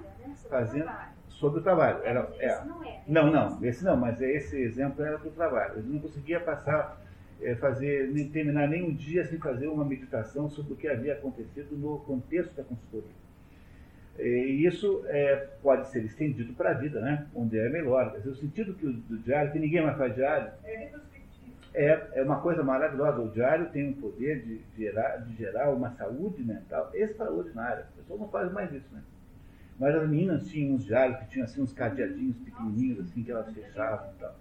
fazendo 0.50 0.82
o 0.82 0.86
trabalho. 0.86 1.12
sobre 1.30 1.60
o 1.60 1.64
trabalho. 1.64 2.00
Era, 2.04 2.30
é. 2.40 2.66
não 2.66 2.84
é. 2.84 3.04
Não, 3.08 3.32
não, 3.32 3.64
esse 3.64 3.84
não, 3.84 3.96
mas 3.96 4.20
esse 4.22 4.58
exemplo 4.58 5.04
era 5.04 5.18
para 5.18 5.30
o 5.30 5.32
trabalho. 5.32 5.80
Ele 5.80 5.94
não 5.94 6.00
conseguia 6.00 6.40
passar, 6.40 7.00
eh, 7.42 7.56
fazer, 7.56 8.12
nem 8.12 8.28
terminar 8.30 8.68
nem 8.68 8.84
um 8.84 8.94
dia 8.94 9.24
sem 9.26 9.38
fazer 9.40 9.68
uma 9.68 9.86
meditação 9.86 10.50
sobre 10.50 10.74
o 10.74 10.76
que 10.76 10.88
havia 10.88 11.14
acontecido 11.14 11.78
no 11.78 12.00
contexto 12.00 12.56
da 12.56 12.64
consultoria. 12.64 13.29
E 14.20 14.66
isso 14.66 15.04
é, 15.08 15.48
pode 15.62 15.88
ser 15.90 16.04
estendido 16.04 16.54
para 16.54 16.72
a 16.72 16.74
vida, 16.74 17.00
né? 17.00 17.28
onde 17.34 17.58
é 17.58 17.70
melhor. 17.70 18.12
Dizer, 18.18 18.30
o 18.30 18.36
sentido 18.36 18.74
que 18.74 18.86
o, 18.86 18.94
do 18.94 19.18
diário, 19.20 19.52
que 19.52 19.60
ninguém 19.60 19.82
mais 19.82 19.98
faz 19.98 20.14
diário, 20.14 20.52
é, 21.74 22.10
é 22.14 22.24
uma 22.24 22.42
coisa 22.42 22.62
maravilhosa. 22.62 23.22
O 23.22 23.30
diário 23.30 23.70
tem 23.70 23.90
um 23.90 23.94
poder 23.94 24.44
de 24.44 24.62
gerar, 24.78 25.18
de 25.18 25.36
gerar 25.36 25.70
uma 25.70 25.92
saúde 25.92 26.44
mental 26.44 26.90
extraordinária. 26.94 27.86
A 27.94 27.98
pessoa 27.98 28.20
não 28.20 28.28
faz 28.28 28.52
mais 28.52 28.72
isso, 28.74 28.94
né? 28.94 29.02
Mas 29.80 29.96
as 29.96 30.10
meninas 30.10 30.48
tinham 30.48 30.76
uns 30.76 30.86
diários 30.86 31.18
que 31.20 31.30
tinham 31.30 31.46
assim, 31.46 31.62
uns 31.62 31.72
cadeadinhos 31.72 32.36
pequenininhos, 32.40 33.00
assim, 33.00 33.24
que 33.24 33.32
elas 33.32 33.54
fechavam 33.54 34.12
e 34.14 34.20
tal. 34.20 34.36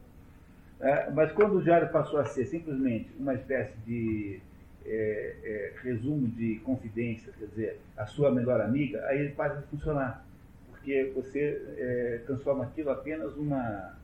É, 0.80 1.10
mas 1.10 1.30
quando 1.32 1.56
o 1.56 1.62
diário 1.62 1.88
passou 1.90 2.18
a 2.18 2.24
ser 2.24 2.46
simplesmente 2.46 3.10
uma 3.18 3.34
espécie 3.34 3.76
de 3.86 4.40
é, 4.88 5.36
é, 5.42 5.72
resumo 5.82 6.26
de 6.28 6.56
confidência, 6.60 7.32
quer 7.38 7.46
dizer, 7.46 7.80
a 7.96 8.06
sua 8.06 8.30
melhor 8.30 8.60
amiga, 8.60 9.04
aí 9.06 9.20
ele 9.20 9.34
passa 9.34 9.58
a 9.58 9.62
funcionar. 9.62 10.26
Porque 10.70 11.12
você 11.14 11.62
é, 11.76 12.22
transforma 12.26 12.64
aquilo 12.64 12.90
apenas 12.90 13.34
uma 13.36 13.96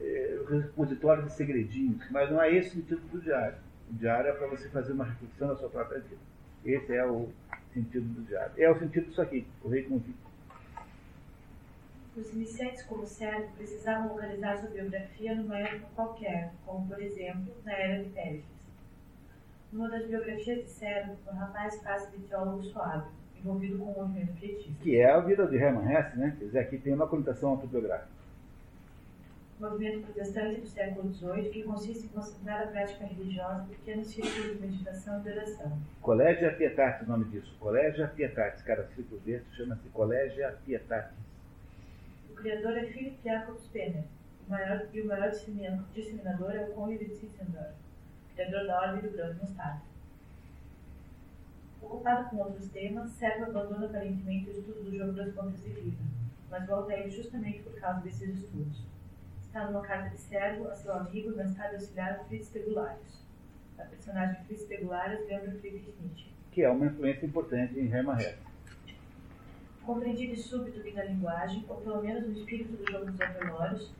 é, 0.00 0.38
repositório 0.48 1.24
de 1.24 1.32
segredinhos. 1.32 2.08
Mas 2.10 2.30
não 2.30 2.40
é 2.40 2.54
esse 2.54 2.68
o 2.68 2.72
sentido 2.74 3.00
do 3.10 3.20
diário. 3.20 3.58
O 3.90 3.94
diário 3.94 4.30
é 4.30 4.32
para 4.32 4.46
você 4.46 4.68
fazer 4.68 4.92
uma 4.92 5.04
reflexão 5.04 5.48
da 5.48 5.56
sua 5.56 5.68
própria 5.68 6.00
vida. 6.00 6.20
Esse 6.64 6.94
é 6.94 7.04
o 7.04 7.28
sentido 7.72 8.06
do 8.14 8.22
diário. 8.22 8.52
É 8.56 8.70
o 8.70 8.78
sentido 8.78 9.06
disso 9.06 9.20
aqui, 9.20 9.46
correio 9.60 9.88
com 9.88 9.98
vídeo. 9.98 10.28
Os 12.16 12.32
iniciantes 12.32 12.82
como 12.82 13.06
Sérgio 13.06 13.50
precisavam 13.56 14.08
localizar 14.08 14.58
sua 14.58 14.70
biografia 14.70 15.34
numa 15.36 15.58
época 15.58 15.86
qualquer, 15.94 16.52
como 16.66 16.86
por 16.88 17.00
exemplo, 17.00 17.54
na 17.64 17.72
era 17.72 18.02
de 18.02 18.10
Péricles. 18.10 18.57
Numa 19.72 19.88
das 19.90 20.06
biografias 20.06 20.64
de 20.64 20.70
Sérgio, 20.70 21.16
o 21.26 21.30
rapaz 21.30 21.80
faz 21.82 22.10
de 22.10 22.18
teólogo 22.20 22.62
suave, 22.64 23.08
envolvido 23.38 23.78
com 23.78 23.84
o 23.92 23.94
movimento 24.02 24.32
pietista. 24.40 24.72
Que 24.82 24.96
é 24.98 25.10
a 25.10 25.20
vida 25.20 25.46
de 25.46 25.56
Hermann 25.56 25.92
Hesse, 25.92 26.18
né? 26.18 26.34
Quer 26.38 26.44
dizer, 26.46 26.58
aqui 26.60 26.78
tem 26.78 26.94
uma 26.94 27.06
conotação 27.06 27.50
autobiográfica. 27.50 28.16
Movimento 29.60 30.04
protestante 30.04 30.60
do 30.60 30.66
século 30.68 31.12
XVIII 31.12 31.50
que 31.50 31.62
consiste 31.64 32.06
em 32.06 32.08
concentrar 32.10 32.62
a 32.62 32.66
prática 32.68 33.04
religiosa 33.06 33.64
em 33.64 33.74
pequenos 33.74 34.06
círculos 34.06 34.52
de 34.52 34.66
meditação 34.66 35.20
e 35.26 35.30
oração. 35.32 35.78
Collégia 36.00 36.54
Pietatis, 36.54 37.06
o 37.06 37.10
nome 37.10 37.24
disso. 37.26 37.54
Collégia 37.58 38.06
Pietatis. 38.06 38.62
Cada 38.62 38.86
círculo 38.94 39.20
desse 39.22 39.52
chama-se 39.56 39.88
Collégia 39.88 40.56
Pietatis. 40.64 41.18
O 42.30 42.34
criador 42.36 42.78
é 42.78 42.84
Philip 42.84 43.18
Jacob 43.24 43.56
Spener, 43.58 44.04
o 44.46 44.50
maior, 44.50 44.86
e 44.94 45.00
o 45.00 45.06
maior 45.08 45.28
dissemin- 45.30 45.82
disseminador 45.92 46.52
é 46.52 46.60
o 46.62 46.68
Conde 46.68 46.98
de 47.04 47.12
Zinzendorf, 47.16 47.74
da 48.46 48.80
Ordem 48.80 49.02
do 49.02 49.16
Grão 49.16 49.32
de 49.32 49.40
Mostarda. 49.40 49.82
Ocupado 51.82 52.30
com 52.30 52.36
outros 52.36 52.68
temas, 52.68 53.10
Servo 53.12 53.44
abandona 53.44 53.86
aparentemente 53.86 54.50
o 54.50 54.52
estudo 54.52 54.84
do 54.84 54.96
jogo 54.96 55.12
das 55.12 55.34
pontas 55.34 55.60
de 55.62 55.70
vida, 55.70 55.96
mas 56.50 56.66
volta 56.66 56.92
a 56.92 56.98
ele 56.98 57.10
justamente 57.10 57.60
por 57.60 57.72
causa 57.80 58.00
desses 58.00 58.38
estudos. 58.38 58.82
Está 59.42 59.66
numa 59.66 59.80
carta 59.82 60.10
de 60.10 60.18
Servo 60.18 60.68
a 60.68 60.74
seu 60.74 60.92
amigo 60.92 61.32
e 61.32 61.36
mais 61.36 61.56
tarde 61.56 61.76
auxiliar 61.76 62.24
Fritz 62.28 62.48
Tegularius. 62.50 63.18
A 63.78 63.82
personagem 63.82 64.44
Fritz 64.44 64.64
Tegularius 64.64 65.26
lembra 65.26 65.52
Friedrich 65.52 65.94
Nietzsche. 66.00 66.32
Que 66.52 66.62
é 66.62 66.70
uma 66.70 66.86
influência 66.86 67.26
importante 67.26 67.78
em 67.78 67.90
Hermann 67.90 68.18
Hesse. 68.18 68.38
Compreendido 69.84 70.34
e 70.34 70.36
súbito 70.36 70.80
que 70.82 70.92
na 70.92 71.04
linguagem, 71.04 71.64
ou 71.68 71.76
pelo 71.76 72.02
menos 72.02 72.26
no 72.26 72.32
espírito 72.32 72.72
do 72.72 72.90
jogo 72.90 73.06
dos 73.06 73.14
operórios, 73.14 73.90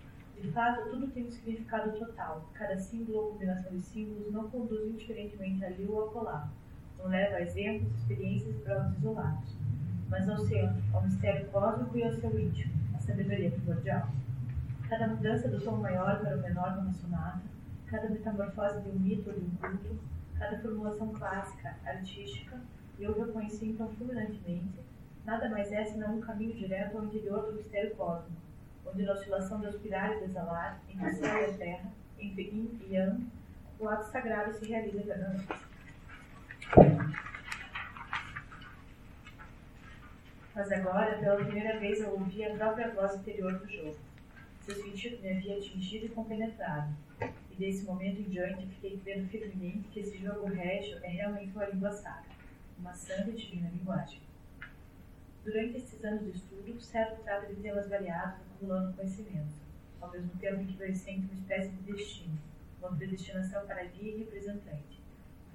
de 0.41 0.53
fato 0.53 0.89
tudo 0.91 1.09
tem 1.09 1.27
um 1.27 1.31
significado 1.31 1.93
total. 1.99 2.49
Cada 2.55 2.79
símbolo 2.79 3.19
ou 3.19 3.33
combinação 3.33 3.73
de 3.73 3.83
símbolos 3.83 4.33
não 4.33 4.49
conduz 4.49 4.87
indiferentemente 4.87 5.65
ali 5.65 5.87
ou 5.89 6.07
acolá. 6.07 6.49
Não 6.99 7.09
leva 7.09 7.37
a 7.37 7.43
exemplos, 7.43 7.93
experiências 7.99 8.57
e 8.57 8.59
provas 8.61 8.97
isolados, 8.97 9.57
mas 10.09 10.29
ao 10.29 10.39
centro, 10.39 10.83
ao 10.93 11.03
mistério 11.03 11.49
cósmico 11.49 11.97
e 11.97 12.05
ao 12.05 12.13
seu 12.13 12.39
íntimo, 12.39 12.73
a 12.95 12.99
sabedoria 12.99 13.51
primordial. 13.51 14.09
Cada 14.89 15.09
mudança 15.09 15.49
do 15.49 15.61
tom 15.61 15.77
maior 15.77 16.21
para 16.21 16.37
o 16.37 16.41
menor 16.41 16.77
numa 16.77 16.93
sonata, 16.93 17.43
cada 17.87 18.09
metamorfose 18.09 18.81
de 18.81 18.91
um 18.91 18.99
mito 18.99 19.31
ou 19.31 19.37
de 19.37 19.45
um 19.45 19.51
culto, 19.51 19.99
cada 20.39 20.59
formulação 20.59 21.09
clássica, 21.13 21.77
artística, 21.85 22.61
eu 22.99 23.13
reconheci 23.13 23.67
então 23.67 23.89
fulminantemente, 23.91 24.81
nada 25.25 25.49
mais 25.49 25.71
é 25.73 25.85
senão 25.85 26.17
um 26.17 26.21
caminho 26.21 26.55
direto 26.55 26.97
ao 26.97 27.05
interior 27.05 27.47
do 27.47 27.57
mistério 27.57 27.95
cósmico, 27.95 28.48
onde 28.93 29.03
na 29.05 29.13
oscilação 29.13 29.61
da 29.61 29.71
espiral 29.71 30.15
e 30.15 30.27
desalar, 30.27 30.81
entre 30.89 31.13
céu 31.13 31.51
e 31.51 31.57
terra, 31.57 31.93
entre 32.19 32.43
yin 32.43 32.81
e 32.87 32.95
yang, 32.95 33.27
o 33.79 33.89
ato 33.89 34.11
sagrado 34.11 34.53
se 34.55 34.67
realiza 34.67 34.99
eternamente. 34.99 35.69
Mas 40.55 40.73
agora, 40.73 41.19
pela 41.19 41.37
primeira 41.37 41.79
vez, 41.79 42.01
eu 42.01 42.11
ouvi 42.11 42.45
a 42.45 42.57
própria 42.57 42.91
voz 42.93 43.15
interior 43.15 43.59
do 43.59 43.69
jogo. 43.71 43.97
Seu 44.63 44.75
sentido 44.75 45.23
me 45.23 45.31
havia 45.31 45.57
atingido 45.57 46.07
e 46.07 46.09
compenetrado. 46.09 46.93
E 47.51 47.57
desse 47.57 47.85
momento 47.85 48.21
em 48.21 48.25
diante, 48.25 48.67
fiquei 48.67 48.99
crendo 48.99 49.29
firmemente 49.29 49.89
que 49.89 50.01
esse 50.01 50.19
jogo 50.19 50.47
régio 50.47 50.99
é 51.05 51.09
realmente 51.09 51.53
uma 51.55 51.65
língua 51.67 51.93
sacra, 51.93 52.33
uma 52.77 52.93
santa 52.93 53.31
e 53.31 53.35
divina 53.35 53.71
linguagem. 53.71 54.28
Durante 55.49 55.79
esses 55.79 56.05
anos 56.05 56.25
de 56.25 56.37
estudo, 56.37 56.77
o 56.77 56.81
certo 56.81 57.23
trata 57.23 57.47
de 57.47 57.55
temas 57.63 57.89
variados, 57.89 58.39
acumulando 58.55 58.95
conhecimento, 58.95 59.49
ao 59.99 60.11
mesmo 60.11 60.31
tempo 60.39 60.63
que 60.67 60.77
pressente 60.77 61.21
uma 61.21 61.33
espécie 61.33 61.71
de 61.71 61.91
destino, 61.91 62.39
uma 62.79 62.95
predestinação 62.95 63.67
para 63.67 63.83
guia 63.85 64.15
e 64.15 64.19
representante. 64.19 65.01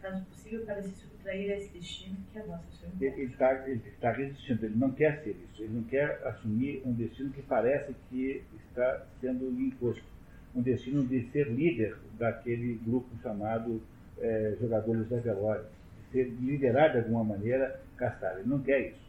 Faz 0.01 0.19
o 0.19 0.25
possível 0.25 0.65
para 0.65 0.81
se 0.81 0.89
subtrair 0.89 1.51
a 1.51 1.57
esse 1.57 1.69
destino 1.71 2.17
que 2.31 2.39
é 2.39 2.41
a 2.41 2.47
nossa 2.47 2.63
seu 2.71 2.87
encontro. 2.87 3.05
Ele 3.05 3.31
está 3.31 3.69
está 3.69 4.11
resistindo, 4.11 4.65
ele 4.65 4.75
não 4.77 4.91
quer 4.93 5.23
ser 5.23 5.37
isso, 5.47 5.61
ele 5.61 5.73
não 5.75 5.83
quer 5.83 6.25
assumir 6.25 6.81
um 6.83 6.93
destino 6.93 7.29
que 7.29 7.43
parece 7.43 7.93
que 8.09 8.43
está 8.67 9.05
sendo 9.21 9.47
lhe 9.51 9.67
imposto. 9.67 10.03
Um 10.55 10.63
destino 10.63 11.05
de 11.05 11.29
ser 11.29 11.51
líder 11.51 11.95
daquele 12.17 12.81
grupo 12.83 13.15
chamado 13.21 13.79
eh, 14.17 14.57
Jogadores 14.59 15.07
da 15.07 15.19
Velório, 15.19 15.67
de 15.99 16.11
ser 16.11 16.23
liderar 16.41 16.93
de 16.93 16.97
alguma 16.97 17.23
maneira 17.23 17.79
Castalho. 17.95 18.39
Ele 18.39 18.49
não 18.49 18.59
quer 18.59 18.89
isso. 18.89 19.02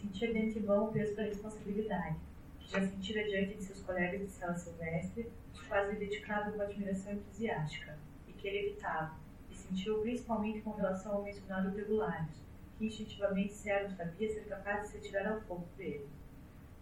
Sentia 0.00 0.32
de 0.32 0.38
antemão 0.38 0.84
o 0.84 0.92
peso 0.92 1.14
da 1.14 1.24
responsabilidade, 1.24 2.16
que 2.58 2.70
já 2.70 2.80
sentira 2.80 3.22
diante 3.22 3.56
de 3.56 3.64
seus 3.64 3.82
colegas 3.82 4.20
de 4.22 4.28
cela 4.28 4.56
silvestre, 4.56 5.30
lhe 5.70 5.96
dedicavam 5.98 6.52
com 6.52 6.62
admiração 6.62 7.12
entusiástica, 7.12 7.98
e 8.26 8.32
que 8.32 8.48
ele 8.48 8.68
evitava, 8.68 9.14
e 9.50 9.54
sentiu 9.54 10.00
principalmente 10.00 10.62
com 10.62 10.70
relação 10.70 11.16
ao 11.16 11.22
mencionado 11.22 11.72
Tegularius, 11.72 12.40
que 12.78 12.86
instintivamente 12.86 13.52
Sérgio 13.52 13.94
sabia 13.94 14.32
ser 14.32 14.46
capaz 14.46 14.84
de 14.84 14.88
se 14.88 14.96
atirar 14.96 15.32
ao 15.32 15.40
fogo 15.42 15.68
por 15.76 15.84
ele. 15.84 16.08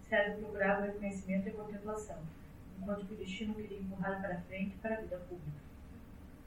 Sérgio 0.09 0.39
procurava 0.39 0.83
o 0.83 0.87
reconhecimento 0.87 1.49
e 1.49 1.51
a 1.51 1.55
contemplação, 1.55 2.23
enquanto 2.81 3.05
que 3.05 3.15
o 3.15 3.17
destino 3.17 3.55
queria 3.55 3.81
empurrar 3.81 4.23
para 4.23 4.41
frente 4.43 4.77
para 4.77 4.97
a 4.97 5.01
vida 5.01 5.17
pública. 5.29 5.59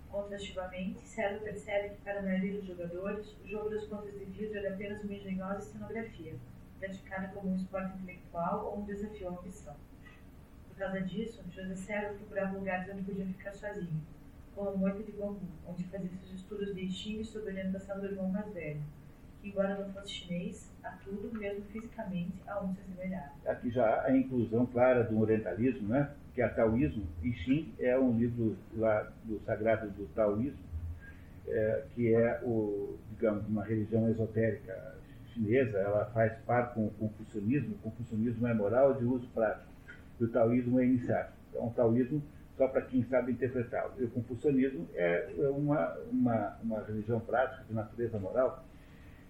Contrastivamente, 0.10 1.02
Sérgio 1.02 1.42
percebe 1.42 1.96
que 1.96 2.02
para 2.02 2.20
a 2.20 2.24
maioria 2.24 2.54
dos 2.54 2.66
jogadores, 2.66 3.28
o 3.44 3.48
jogo 3.48 3.70
das 3.70 3.86
contas 3.88 4.18
de 4.18 4.24
vidro 4.24 4.58
era 4.58 4.74
apenas 4.74 5.04
uma 5.04 5.14
engenhosa 5.14 5.62
cenografia, 5.62 6.34
praticada 6.82 7.28
como 7.28 7.52
um 7.52 7.56
esporte 7.56 7.96
intelectual 8.00 8.66
ou 8.66 8.82
um 8.82 8.86
desafio 8.86 9.30
à 9.30 9.32
ambição. 9.32 9.76
Por 10.68 10.78
causa 10.78 11.02
disso, 11.02 11.44
José 11.52 11.76
Sérgio 11.76 12.18
procurava 12.18 12.58
lugares 12.58 12.92
onde 12.92 13.04
podia 13.04 13.26
ficar 13.26 13.54
sozinho, 13.54 14.02
como 14.56 14.70
a 14.70 14.76
moita 14.76 15.04
de 15.04 15.12
bambu, 15.12 15.46
onde 15.68 15.84
fazia 15.86 16.10
seus 16.10 16.42
estudos 16.42 16.74
de 16.74 16.90
Xing 16.92 17.24
sob 17.24 17.46
orientação 17.46 18.00
do 18.00 18.08
irmão 18.08 18.28
mais 18.30 18.52
velho, 18.52 18.82
que, 19.40 19.50
embora 19.50 19.78
não 19.78 19.94
fosse 19.94 20.10
chinês, 20.10 20.72
a 20.84 20.90
tudo, 20.90 21.32
mesmo 21.38 21.64
fisicamente, 21.66 22.34
a 22.48 22.60
um 22.60 22.74
se 22.74 22.82
assemelhava. 22.82 23.32
Aqui 23.46 23.70
já 23.70 23.86
há 23.86 24.08
a 24.08 24.18
inclusão 24.18 24.66
clara 24.66 25.04
do 25.04 25.20
orientalismo, 25.20 25.88
né? 25.88 26.12
que 26.34 26.42
é 26.42 26.48
taoísmo, 26.48 27.06
e 27.22 27.70
é 27.80 28.00
um 28.00 28.18
livro 28.18 28.58
lá 28.76 29.12
do 29.26 29.40
sagrado 29.42 29.90
do 29.92 30.08
taoísmo, 30.16 30.72
é, 31.48 31.84
que 31.94 32.14
é 32.16 32.40
o, 32.44 32.98
digamos, 33.12 33.46
uma 33.48 33.64
religião 33.64 34.10
esotérica 34.10 34.96
chinesa, 35.34 35.78
ela 35.78 36.06
faz 36.14 36.34
par 36.46 36.74
com 36.74 36.88
o 36.88 36.92
confucionismo, 36.92 37.76
o 37.76 37.90
confucionismo 37.90 38.48
é 38.48 38.54
moral 38.54 38.94
de 38.94 39.06
uso 39.06 39.28
prático, 39.34 39.72
e 40.20 40.24
o 40.24 40.28
taoísmo 40.28 40.80
é 40.80 40.86
iniciático. 40.86 41.38
Então, 41.50 41.68
o 41.68 41.72
taoísmo, 41.72 42.22
só 42.58 42.68
para 42.68 42.82
quem 42.82 43.04
sabe 43.06 43.32
interpretá-lo. 43.32 43.94
E 43.98 44.04
o 44.04 44.10
confucionismo 44.10 44.88
é 44.94 45.28
uma, 45.56 45.98
uma, 46.12 46.58
uma 46.64 46.84
religião 46.84 47.20
prática 47.20 47.64
de 47.68 47.74
natureza 47.74 48.20
moral, 48.20 48.64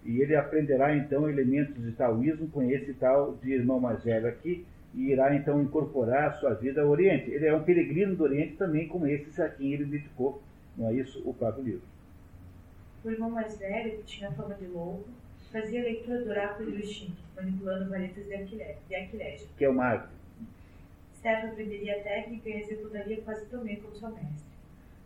e 0.04 0.20
ele 0.20 0.34
aprenderá 0.34 0.96
então 0.96 1.28
elementos 1.28 1.82
de 1.82 1.92
taoísmo 1.92 2.48
com 2.48 2.62
esse 2.62 2.92
tal 2.94 3.36
de 3.36 3.52
irmão 3.52 3.78
mais 3.78 4.02
velho 4.02 4.26
aqui, 4.26 4.66
e 4.94 5.10
irá 5.10 5.34
então 5.34 5.62
incorporar 5.62 6.28
a 6.28 6.32
sua 6.32 6.54
vida 6.54 6.82
ao 6.82 6.88
Oriente. 6.88 7.30
Ele 7.30 7.46
é 7.46 7.54
um 7.54 7.62
peregrino 7.62 8.14
do 8.14 8.24
Oriente 8.24 8.56
também, 8.56 8.88
como 8.88 9.06
esse 9.06 9.40
a 9.40 9.48
quem 9.48 9.72
ele 9.72 9.86
dedicou, 9.86 10.42
não 10.76 10.88
é 10.88 10.94
isso, 10.94 11.22
o 11.24 11.32
próprio 11.32 11.64
livro. 11.64 11.82
O 13.04 13.10
irmão 13.10 13.30
mais 13.30 13.56
velho, 13.58 13.98
que 13.98 14.02
tinha 14.04 14.30
fama 14.32 14.54
de 14.54 14.66
louco, 14.66 15.08
Fazia 15.52 15.82
leitura 15.82 16.24
do 16.24 16.30
oráculo 16.30 16.72
de 16.72 16.82
Uxim, 16.82 17.14
manipulando 17.36 17.90
varetas 17.90 18.24
de 18.24 18.34
Aquilegia. 18.34 19.48
Que 19.58 19.66
é 19.66 19.70
o 19.70 19.78
arte. 19.78 20.08
Stefan 21.18 21.48
aprenderia 21.48 22.00
a 22.00 22.02
técnica 22.02 22.48
e 22.48 22.62
executaria 22.62 23.20
quase 23.20 23.44
tão 23.50 23.62
bem 23.62 23.76
como 23.76 23.94
seu 23.94 24.08
mestre. 24.08 24.50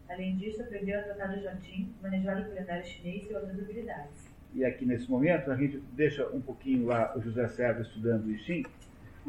Além 0.09 0.36
disso, 0.36 0.62
aprendeu 0.62 1.01
a 1.01 1.02
tratar 1.02 1.35
do 1.35 1.43
jardim, 1.43 1.93
manejar 2.01 2.40
o 2.40 2.44
calendário 2.44 2.86
chinês 2.86 3.28
e 3.28 3.35
outras 3.35 3.59
habilidades. 3.59 4.31
E 4.55 4.64
aqui 4.64 4.86
nesse 4.86 5.10
momento 5.10 5.51
a 5.51 5.56
gente 5.56 5.82
deixa 5.93 6.24
um 6.28 6.40
pouquinho 6.40 6.86
lá 6.86 7.12
o 7.16 7.20
José 7.20 7.48
Sérgio 7.48 7.82
estudando 7.82 8.27
o 8.27 8.39
Xing 8.39 8.64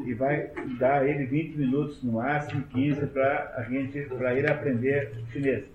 e 0.06 0.14
vai 0.14 0.52
dar 0.78 1.08
ele 1.08 1.26
20 1.26 1.58
minutos 1.58 2.04
no 2.04 2.14
máximo, 2.14 2.62
15 2.68 3.08
para 3.08 3.56
a 3.58 3.64
gente 3.64 4.02
para 4.02 4.36
ir 4.36 4.50
aprender 4.50 5.12
chinês. 5.32 5.66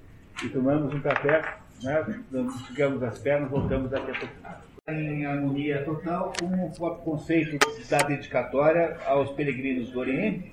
E 0.45 0.49
tomamos 0.49 0.95
um 0.95 1.01
café, 1.01 1.43
né? 1.83 2.23
Ficamos 2.69 3.03
as 3.03 3.19
pernas, 3.19 3.51
voltamos 3.51 3.91
daqui 3.91 4.13
a 4.13 4.15
pouco. 4.15 4.72
Em 4.89 5.25
harmonia 5.25 5.85
total 5.85 6.33
com 6.41 6.47
o 6.47 6.71
próprio 6.73 7.05
conceito 7.05 7.57
da 7.89 7.99
dedicatória 7.99 8.97
aos 9.07 9.31
peregrinos 9.31 9.93
do 9.93 10.01
Oriente 10.01 10.53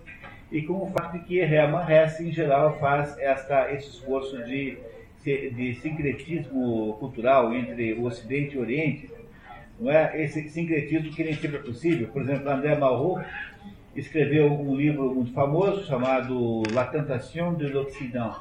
e 0.51 0.61
com 0.61 0.83
o 0.83 0.91
fato 0.91 1.13
de 1.17 1.25
que 1.25 1.39
Hermann 1.39 1.91
Hesse, 1.91 2.27
em 2.27 2.31
geral, 2.31 2.77
faz 2.79 3.17
esta, 3.17 3.73
esse 3.73 3.89
esforço 3.89 4.37
de 4.43 4.77
de 5.23 5.73
sincretismo 5.81 6.95
cultural 6.99 7.53
entre 7.55 7.93
o 7.93 8.03
Ocidente 8.03 8.55
e 8.55 8.59
o 8.59 8.61
Oriente, 8.61 9.09
não 9.79 9.91
é? 9.91 10.23
Esse 10.23 10.47
sincretismo 10.47 11.11
que 11.11 11.23
nem 11.23 11.33
sempre 11.33 11.57
é 11.57 11.61
possível. 11.61 12.07
Por 12.09 12.21
exemplo, 12.21 12.49
André 12.49 12.75
Malraux 12.75 13.25
escreveu 13.95 14.53
um 14.53 14.75
livro 14.75 15.11
muito 15.13 15.33
famoso 15.33 15.85
chamado 15.85 16.61
La 16.71 16.85
Tentation 16.85 17.55
de 17.55 17.67
l'Occident, 17.67 18.35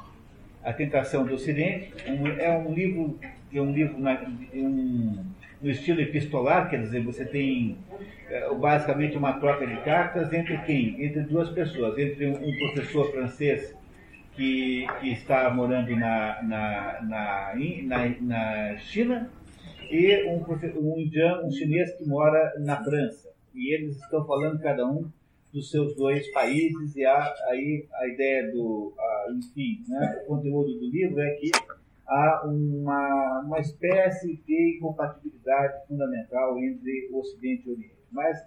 A 0.63 0.71
Tentação 0.71 1.25
do 1.25 1.33
Ocidente. 1.33 1.93
Um, 2.07 2.27
é 2.27 2.49
um 2.55 2.73
livro 2.73 3.19
é 3.51 3.59
um 3.59 3.71
livro 3.71 3.99
na, 3.99 4.21
um, 4.53 5.25
no 5.61 5.69
estilo 5.69 6.01
epistolar, 6.01 6.69
quer 6.69 6.81
dizer, 6.81 7.03
você 7.03 7.25
tem 7.25 7.77
é, 8.29 8.53
basicamente 8.55 9.17
uma 9.17 9.39
troca 9.39 9.67
de 9.67 9.75
cartas 9.81 10.31
entre 10.31 10.57
quem? 10.59 11.03
Entre 11.03 11.21
duas 11.21 11.49
pessoas, 11.49 11.97
entre 11.97 12.27
um, 12.27 12.35
um 12.35 12.57
professor 12.57 13.11
francês 13.11 13.75
que, 14.35 14.87
que 15.01 15.11
está 15.11 15.49
morando 15.49 15.95
na, 15.95 16.41
na, 16.43 17.01
na, 17.01 17.53
na, 17.83 18.09
na 18.21 18.77
China 18.77 19.29
e 19.91 20.23
um, 20.25 20.45
um 20.77 20.99
indiano, 20.99 21.47
um 21.47 21.51
chinês 21.51 21.93
que 21.95 22.05
mora 22.05 22.53
na 22.59 22.81
França. 22.81 23.29
E 23.53 23.73
eles 23.73 23.97
estão 23.97 24.25
falando 24.25 24.59
cada 24.61 24.85
um 24.85 25.09
dos 25.51 25.69
seus 25.71 25.95
dois 25.95 26.31
países 26.31 26.95
e 26.95 27.03
há 27.03 27.33
aí 27.47 27.85
a 27.95 28.07
ideia 28.07 28.51
do, 28.51 28.93
a, 28.97 29.31
enfim, 29.33 29.83
né, 29.87 30.21
o 30.23 30.27
conteúdo 30.27 30.73
do 30.79 30.89
livro 30.89 31.19
é 31.19 31.31
que 31.31 31.51
há 32.09 32.43
uma, 32.45 33.41
uma 33.45 33.59
espécie 33.59 34.35
de 34.45 34.77
incompatibilidade 34.77 35.87
fundamental 35.87 36.57
entre 36.57 37.09
Ocidente 37.13 37.67
e 37.67 37.71
Oriente. 37.71 37.99
Mas 38.11 38.37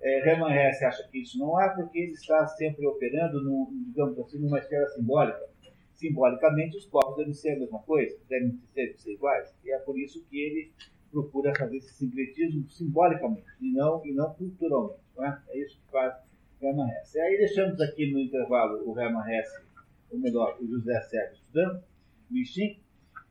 é, 0.00 0.28
Hermann 0.28 0.54
Hesse 0.54 0.84
acha 0.84 1.08
que 1.08 1.22
isso 1.22 1.38
não 1.38 1.56
há 1.56 1.70
porque 1.70 1.98
ele 1.98 2.12
está 2.12 2.46
sempre 2.46 2.86
operando, 2.86 3.42
no, 3.42 3.70
digamos 3.86 4.18
assim, 4.18 4.38
numa 4.38 4.58
esfera 4.58 4.86
simbólica. 4.90 5.40
Simbolicamente, 5.94 6.76
os 6.76 6.84
povos 6.86 7.16
devem 7.16 7.32
ser 7.32 7.52
a 7.52 7.58
mesma 7.58 7.78
coisa, 7.80 8.18
devem 8.28 8.60
ser, 8.74 8.94
ser 8.98 9.12
iguais. 9.14 9.54
E 9.64 9.72
é 9.72 9.78
por 9.78 9.98
isso 9.98 10.22
que 10.28 10.38
ele 10.38 10.72
procura 11.10 11.54
fazer 11.56 11.78
esse 11.78 11.94
sincretismo 11.94 12.68
simbolicamente 12.68 13.46
e 13.62 13.72
não, 13.72 14.04
e 14.04 14.12
não 14.12 14.34
culturalmente. 14.34 15.00
Não 15.16 15.24
é? 15.24 15.42
é 15.48 15.58
isso 15.58 15.80
que 15.80 15.90
faz 15.90 16.14
Hermann 16.60 16.90
Hesse. 16.90 17.16
E 17.16 17.20
aí 17.22 17.38
deixamos 17.38 17.80
aqui 17.80 18.12
no 18.12 18.20
intervalo 18.20 18.82
o 18.86 18.98
Hermann 19.00 19.26
Hesse, 19.32 19.62
ou 20.10 20.18
melhor, 20.18 20.58
o 20.60 20.66
José 20.66 21.00
Sérgio 21.00 21.36
estudando, 21.36 21.82
Michin, 22.30 22.78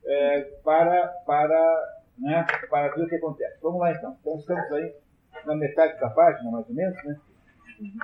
é, 0.06 0.41
para, 0.64 1.07
para, 1.26 1.99
né, 2.18 2.45
para 2.69 2.95
ver 2.95 3.03
o 3.03 3.10
que 3.10 3.15
acontece. 3.15 3.60
Vamos 3.61 3.80
lá 3.80 3.91
então. 3.91 4.18
Então 4.22 4.38
estamos 4.38 4.72
aí 4.72 4.95
na 5.45 5.56
metade 5.56 5.99
da 5.99 6.10
página, 6.10 6.52
mais 6.52 6.68
ou 6.68 6.76
menos, 6.76 7.03
né? 7.03 7.19
Uhum. 7.80 7.99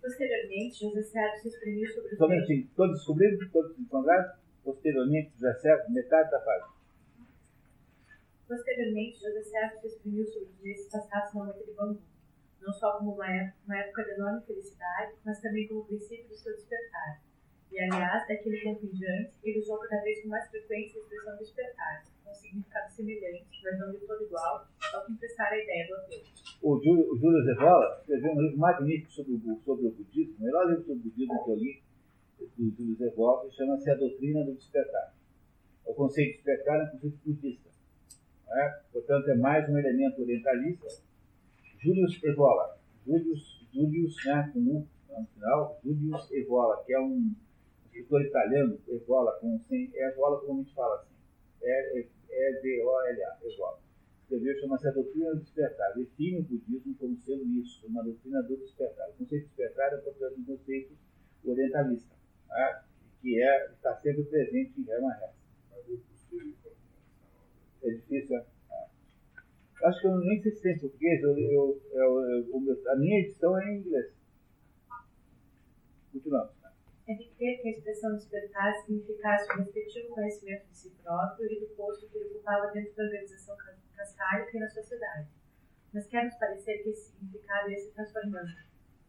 Posteriormente, 0.00 0.80
José 0.80 1.02
Sérgio 1.02 1.42
se 1.42 1.48
exprimiu 1.48 1.88
sobre 1.92 2.12
os. 2.12 2.18
Somente, 2.18 2.70
todos 2.74 2.96
descobriram? 2.96 3.50
Todos 3.50 3.78
encontraram? 3.78 4.32
Posteriormente, 4.64 5.32
José 5.34 5.54
Sérgio, 5.60 5.92
metade 5.92 6.30
da 6.30 6.40
página. 6.40 6.72
Posteriormente, 8.48 9.20
José 9.20 9.42
Sérgio 9.42 9.80
se 9.80 9.86
exprimiu 9.86 10.26
sobre 10.26 10.48
os 10.48 10.60
dias 10.60 10.88
passados 10.90 11.34
na 11.34 11.44
noite 11.44 11.64
de 11.64 11.72
Bangu, 11.72 12.02
não 12.60 12.72
só 12.72 12.98
como 12.98 13.14
uma 13.14 13.32
época, 13.32 13.56
uma 13.64 13.78
época 13.78 14.04
de 14.04 14.10
enorme 14.10 14.44
felicidade, 14.44 15.14
mas 15.24 15.40
também 15.40 15.68
como 15.68 15.80
o 15.80 15.84
princípio 15.84 16.28
do 16.28 16.34
seu 16.34 16.54
despertar. 16.54 17.20
E, 17.72 17.80
aliás, 17.80 18.28
daquele 18.28 18.60
tempo 18.60 18.84
em 18.84 18.90
diante, 18.90 19.32
ele 19.42 19.58
usou 19.58 19.78
cada 19.78 20.02
vez 20.02 20.20
com 20.22 20.28
mais 20.28 20.46
frequência 20.50 21.00
a 21.00 21.04
expressão 21.04 21.38
despertar, 21.38 22.04
com 22.22 22.34
significado 22.34 22.92
semelhante, 22.92 23.46
mas 23.64 23.78
não 23.78 23.92
de 23.92 23.98
todo 24.00 24.24
igual, 24.24 24.68
ao 24.92 25.06
que 25.06 25.12
emprestar 25.12 25.50
a 25.50 25.56
ideia 25.56 25.88
do 25.88 25.94
autor. 25.94 26.20
O 26.60 27.16
Júlio, 27.16 27.44
Zevola 27.44 27.98
escreveu 28.00 28.32
um 28.32 28.42
livro 28.42 28.58
magnífico 28.58 29.10
sobre 29.10 29.32
o, 29.32 29.60
sobre 29.64 29.86
o 29.86 29.90
budismo, 29.90 30.36
o 30.38 30.42
melhor 30.42 30.68
livro 30.68 30.84
sobre 30.84 31.00
o 31.00 31.02
budismo 31.04 31.44
que 31.44 31.50
eu 31.50 31.56
li, 31.56 31.82
do 32.58 32.76
Júlio 32.76 32.96
Zevola, 32.96 33.48
que 33.48 33.56
chama-se 33.56 33.90
A 33.90 33.94
Doutrina 33.94 34.44
do 34.44 34.54
Despertar. 34.54 35.14
O 35.86 35.94
conceito 35.94 36.28
de 36.28 36.34
despertar 36.36 36.78
é 36.78 36.84
um 36.84 36.90
conceito 36.90 37.18
budista. 37.24 37.70
É? 38.50 38.68
Portanto, 38.92 39.30
é 39.30 39.34
mais 39.34 39.66
um 39.70 39.78
elemento 39.78 40.20
orientalista. 40.20 40.88
Júlio 41.78 42.06
Evola, 42.22 42.78
Július, 43.06 43.66
Július 43.72 44.14
né, 44.26 44.50
com 44.52 44.60
no 44.60 44.86
final, 45.34 45.80
Július 45.82 46.30
Evola, 46.30 46.84
que 46.84 46.92
é 46.92 47.00
um 47.00 47.34
escritor 47.92 48.22
italiano, 48.22 48.78
Evola, 48.88 49.38
com, 49.38 49.60
sem, 49.68 49.90
é 49.94 50.08
Evola 50.08 50.40
como 50.40 50.60
a 50.60 50.62
gente 50.62 50.74
fala 50.74 50.96
assim, 50.96 51.14
é, 51.62 52.00
é 52.30 52.50
e-V-O-L-A, 52.58 53.38
Evola. 53.44 53.78
Escreveu, 54.22 54.60
chama-se 54.60 54.88
A 54.88 54.92
Doutrina 54.92 55.34
do 55.34 55.40
Despertar. 55.40 55.94
Define 55.94 56.38
o 56.38 56.42
budismo 56.42 56.94
como 56.98 57.16
sendo 57.18 57.44
isso, 57.44 57.86
uma 57.86 58.02
doutrina 58.02 58.42
do 58.42 58.56
despertar. 58.56 59.10
O 59.10 59.12
conceito 59.12 59.42
de 59.42 59.48
despertar 59.48 59.92
é, 59.92 59.96
portanto, 59.98 60.40
um 60.40 60.44
conceito 60.44 60.96
orientalista, 61.44 62.14
tá? 62.48 62.84
que 63.20 63.42
é, 63.42 63.72
está 63.72 63.94
sempre 64.00 64.24
presente 64.24 64.80
em 64.80 64.90
Hermann 64.90 65.12
Hesse. 65.12 65.42
É 67.82 67.90
difícil, 67.90 68.36
é? 68.38 68.46
Acho 69.84 70.00
que 70.00 70.06
eu 70.06 70.16
nem 70.18 70.40
sei 70.40 70.52
se 70.52 70.62
tem 70.62 70.76
em 70.76 70.78
português, 70.78 71.22
eu, 71.22 71.36
eu, 71.36 71.80
eu, 71.92 72.90
a 72.92 72.96
minha 72.96 73.20
edição 73.20 73.58
é 73.58 73.72
em 73.72 73.80
inglês. 73.80 74.12
Continuamos 76.12 76.61
é 77.08 77.14
crer 77.14 77.60
que 77.60 77.68
a 77.68 77.70
expressão 77.70 78.14
despertar 78.14 78.74
significasse 78.82 79.50
o 79.52 79.56
respectivo 79.58 80.14
conhecimento 80.14 80.68
de 80.68 80.76
si 80.76 80.90
próprio 81.02 81.50
e 81.50 81.60
do 81.60 81.66
posto 81.74 82.08
que 82.08 82.16
ele 82.16 82.28
ocupava 82.30 82.70
dentro 82.72 82.94
da 82.94 83.04
organização 83.04 83.56
cascálica 83.96 84.56
e 84.56 84.60
na 84.60 84.68
sociedade. 84.68 85.28
Mas 85.92 86.06
quer 86.06 86.24
nos 86.24 86.36
parecer 86.36 86.82
que 86.82 86.90
esse 86.90 87.10
significado 87.10 87.70
ia 87.70 87.78
se 87.78 87.90
transformando, 87.92 88.54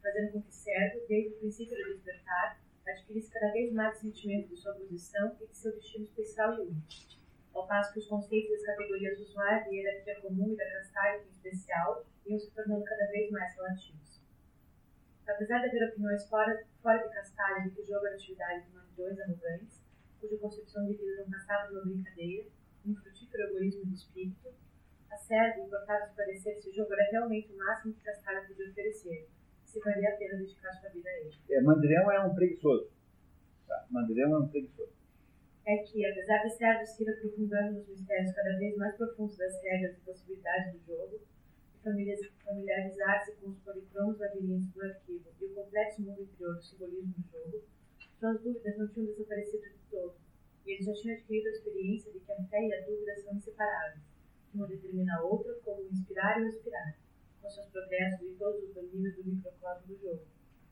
fazendo 0.02 0.32
com 0.32 0.42
que 0.42 0.54
Servo, 0.54 1.06
desde 1.08 1.34
o 1.34 1.38
princípio 1.38 1.76
do 1.76 1.94
despertar, 1.94 2.60
adquirisse 2.86 3.30
cada 3.30 3.52
vez 3.52 3.72
mais 3.72 3.96
o 3.96 4.00
sentimento 4.00 4.48
de 4.48 4.56
sua 4.56 4.74
posição 4.74 5.36
e 5.40 5.46
de 5.46 5.56
seu 5.56 5.72
destino 5.72 6.04
especial 6.04 6.54
e 6.54 6.60
único, 6.62 6.88
ao 7.54 7.66
passo 7.66 7.92
que 7.92 8.00
os 8.00 8.08
conceitos 8.08 8.50
das 8.50 8.66
categorias 8.66 9.18
usuais 9.20 9.64
de 9.64 9.76
hierarquia 9.76 10.20
comum 10.20 10.52
e 10.52 10.56
da 10.56 10.70
cascálica 10.70 11.24
em 11.24 11.30
especial 11.30 12.04
iam 12.26 12.38
se 12.38 12.50
tornando 12.50 12.84
cada 12.84 13.06
vez 13.06 13.30
mais 13.30 13.54
relativos. 13.54 14.13
Apesar 15.26 15.60
de 15.60 15.68
haver 15.68 15.88
opiniões 15.90 16.28
fora, 16.28 16.64
fora 16.82 16.98
de 16.98 17.08
de 17.64 17.70
que 17.74 17.80
o 17.80 17.86
jogo 17.86 18.06
era 18.06 18.14
atividade 18.14 18.66
de 18.66 18.72
mandiões 18.74 19.18
arrogantes, 19.20 19.82
cuja 20.20 20.36
concepção 20.38 20.86
de 20.86 20.94
vida 20.94 21.22
não 21.22 21.30
passava 21.30 21.68
de 21.68 21.74
uma 21.74 21.84
brincadeira, 21.84 22.48
um 22.86 22.94
frutífero 22.94 23.44
egoísmo 23.44 23.86
do 23.86 23.94
espírito, 23.94 24.54
a 25.10 25.16
Sérvia 25.16 25.64
importava 25.64 26.06
esclarecer 26.06 26.60
se 26.60 26.68
o 26.68 26.74
jogo 26.74 26.92
era 26.92 27.10
realmente 27.10 27.52
o 27.52 27.56
máximo 27.56 27.94
que 27.94 28.00
Cascalho 28.02 28.46
podia 28.48 28.68
oferecer, 28.68 29.28
se 29.64 29.80
valia 29.80 30.08
a 30.08 30.16
pena 30.16 30.38
dedicar 30.38 30.72
sua 30.72 30.90
vida 30.90 31.08
a 31.08 31.20
ele. 31.20 31.34
É, 31.50 31.60
Mandrião 31.62 32.10
é 32.10 32.20
um 32.20 32.34
preguiçoso. 32.34 32.90
Tá? 33.66 33.86
Mandrião 33.90 34.34
é 34.34 34.38
um 34.38 34.48
preguiçoso. 34.48 34.92
É 35.66 35.78
que, 35.78 36.04
apesar 36.04 36.42
de 36.42 36.50
Sérvio 36.50 36.86
se 36.86 37.02
ir 37.02 37.10
aprofundando 37.10 37.78
nos 37.78 37.88
mistérios 37.88 38.32
cada 38.32 38.58
vez 38.58 38.76
mais 38.76 38.94
profundos 38.96 39.36
das 39.36 39.62
regras 39.62 39.96
e 39.96 40.00
possibilidades 40.00 40.74
do 40.74 40.86
jogo, 40.86 41.20
familiarizar-se 41.84 43.32
com 43.36 43.50
os 43.50 43.58
policromos 43.58 44.18
labirintos 44.18 44.72
do 44.72 44.82
arquivo 44.82 45.28
e 45.40 45.44
o 45.44 45.54
complexo 45.54 46.02
mundo 46.02 46.22
interior 46.22 46.54
do 46.54 46.62
simbolismo 46.62 47.12
do 47.12 47.30
jogo, 47.30 47.62
suas 48.18 48.40
dúvidas 48.40 48.78
não 48.78 48.88
tinham 48.88 49.06
desaparecido 49.06 49.62
de 49.62 49.78
todo, 49.90 50.14
e 50.64 50.72
ele 50.72 50.82
já 50.82 50.94
tinha 50.94 51.14
adquirido 51.14 51.46
a 51.46 51.50
experiência 51.50 52.12
de 52.12 52.20
que 52.20 52.32
a 52.32 52.44
fé 52.44 52.66
e 52.66 52.74
a 52.74 52.86
dúvida 52.86 53.16
são 53.16 53.34
inseparáveis, 53.34 54.02
que 54.50 54.56
uma 54.56 54.66
determina 54.66 55.16
a 55.16 55.22
outra 55.22 55.54
como 55.62 55.82
inspirar 55.82 56.40
e 56.40 56.48
expirar, 56.48 56.96
com 57.42 57.50
seus 57.50 57.66
progressos 57.66 58.26
em 58.26 58.34
todos 58.36 58.64
os 58.64 58.74
domínios 58.74 59.16
do 59.16 59.24
microcosmo 59.24 59.86
do 59.86 60.00
jogo. 60.00 60.26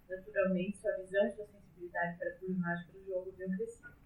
Naturalmente, 0.09 0.79
sua 0.79 0.97
visão 0.97 1.27
e 1.27 1.33
sua 1.33 1.47
sensibilidade 1.47 2.19
para 2.19 2.31
a 2.31 2.59
mágica 2.59 2.93
do 2.93 3.05
jogo 3.05 3.31
haviam 3.31 3.57
crescido. 3.57 4.02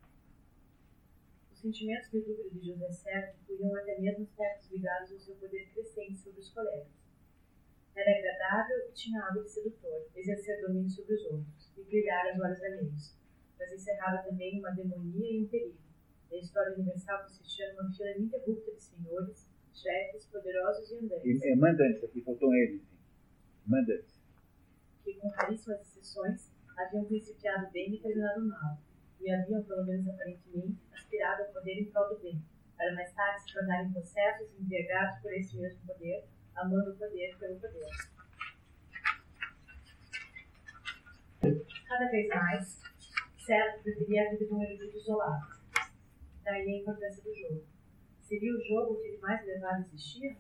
Os 1.57 1.63
sentimentos 1.63 2.11
de 2.11 2.21
dúvida 2.21 2.51
de 2.51 2.67
José 2.67 2.93
Serra 2.93 3.35
incluíam 3.41 3.75
até 3.77 3.99
mesmo 3.99 4.25
aspectos 4.25 4.71
ligados 4.71 5.11
ao 5.11 5.19
seu 5.19 5.35
poder 5.37 5.67
crescente 5.73 6.19
sobre 6.19 6.41
os 6.41 6.51
colegas. 6.51 6.87
Era 7.97 8.11
agradável 8.11 8.77
e 8.87 8.93
tinha 8.93 9.25
algo 9.25 9.43
de 9.43 9.51
sedutor, 9.51 10.07
exercer 10.15 10.61
domínio 10.61 10.91
sobre 10.91 11.15
os 11.15 11.25
outros 11.25 11.73
e 11.79 11.83
brilhar 11.83 12.27
aos 12.29 12.41
olhos 12.41 12.63
alheios, 12.63 13.17
mas 13.59 13.73
encerrava 13.73 14.23
também 14.23 14.59
uma 14.59 14.71
demonia 14.73 15.33
e 15.33 15.45
um 15.45 15.49
perigo. 15.49 15.79
A 16.31 16.37
história 16.37 16.75
universal 16.75 17.23
consistia 17.23 17.73
numa 17.73 17.91
fila 17.91 18.11
ininterrupta 18.11 18.73
de 18.73 18.83
senhores, 18.83 19.49
chefes, 19.73 20.27
poderosos 20.27 20.91
e 20.91 20.97
andantes. 20.97 21.43
E, 21.43 21.57
mandantes, 21.57 22.05
aqui 22.05 22.21
faltou 22.21 22.55
eles. 22.55 22.83
Mandantes. 23.67 24.21
Que, 25.03 25.15
com 25.15 25.29
raríssimas 25.29 25.81
exceções, 25.81 26.53
haviam 26.77 27.07
principiado 27.07 27.73
bem 27.73 27.95
e 27.95 27.99
terminado 27.99 28.47
mal, 28.47 28.79
e 29.27 29.35
haviam, 29.35 29.63
pelo 29.65 29.85
menos 29.85 30.09
aparentemente, 30.09 30.79
aspirado 30.95 31.43
ao 31.43 31.53
poder 31.53 31.81
em 31.81 31.91
prol 31.91 32.09
do 32.09 32.21
bem, 32.21 32.41
para 32.77 32.95
mais 32.95 33.13
tarde 33.13 33.43
se 33.43 33.55
tornarem 33.55 33.93
possessos 33.93 34.49
e 34.53 34.63
embriagados 34.63 35.21
por 35.21 35.33
esse 35.33 35.57
mesmo 35.57 35.85
poder, 35.85 36.25
amando 36.55 36.93
o 36.93 36.97
poder 36.97 37.37
pelo 37.37 37.59
poder. 37.59 37.87
Cada 41.89 42.11
vez 42.11 42.29
mais, 42.29 42.81
certo 43.45 43.83
preferia 43.83 44.29
a 44.29 44.31
vida 44.31 44.47
de 44.47 44.55
um 44.55 44.63
erudito 44.63 44.97
isolado. 44.97 45.57
Daí 46.45 46.63
a 46.63 46.79
importância 46.79 47.23
do 47.25 47.35
jogo. 47.35 47.65
Seria 48.23 48.55
o 48.55 48.63
jogo 48.63 49.01
que 49.01 49.09
ele 49.09 49.19
mais 49.19 49.43
elevado 49.43 49.87
existia? 49.87 50.37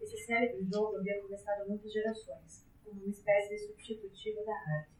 Esse 0.00 0.16
célebre 0.18 0.64
jogo 0.72 0.98
havia 0.98 1.20
começado 1.22 1.68
muitas 1.68 1.92
gerações, 1.92 2.64
como 2.84 3.00
uma 3.00 3.10
espécie 3.10 3.54
de 3.54 3.66
substitutivo 3.66 4.44
da 4.44 4.52
arte, 4.52 4.93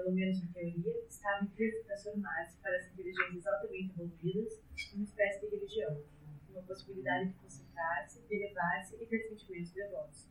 pelo 0.00 0.12
menos 0.12 0.42
em 0.42 0.46
teoria, 0.52 1.04
estava 1.06 1.44
em 1.44 1.48
de 1.48 1.84
transformar-se 1.84 2.56
para 2.62 2.76
as 2.76 2.86
inteligências 2.92 3.46
altamente 3.46 3.92
evoluídas 3.92 4.62
numa 4.94 5.04
espécie 5.04 5.40
de 5.40 5.56
religião, 5.56 6.02
uma 6.50 6.62
possibilidade 6.62 7.28
de 7.28 7.34
concentrar-se, 7.34 8.22
de 8.26 8.34
elevar-se 8.34 8.96
e 8.96 9.06
ter 9.06 9.28
sentimentos 9.28 9.72
devotos. 9.72 10.30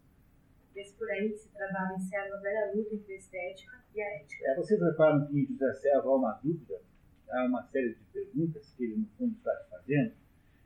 Desse 0.73 0.95
por 0.95 1.09
aí 1.11 1.37
se 1.37 1.49
travava 1.49 1.95
em 1.95 1.99
ser 1.99 2.17
uma 2.27 2.41
velha 2.41 2.71
luta 2.73 2.95
entre 2.95 3.13
a 3.13 3.17
estética 3.17 3.83
e 3.93 4.01
a 4.01 4.15
ética. 4.17 4.47
É, 4.47 4.55
vocês 4.55 4.81
reparam 4.81 5.27
que 5.27 5.39
em 5.39 5.45
José 5.45 5.73
Serra 5.73 6.01
há 6.03 6.15
uma 6.15 6.39
dúvida, 6.43 6.81
há 7.29 7.45
uma 7.45 7.63
série 7.67 7.93
de 7.93 8.03
perguntas 8.11 8.73
que 8.75 8.83
ele, 8.83 8.97
no 8.97 9.07
fundo, 9.17 9.35
está 9.37 9.67
fazendo. 9.69 10.13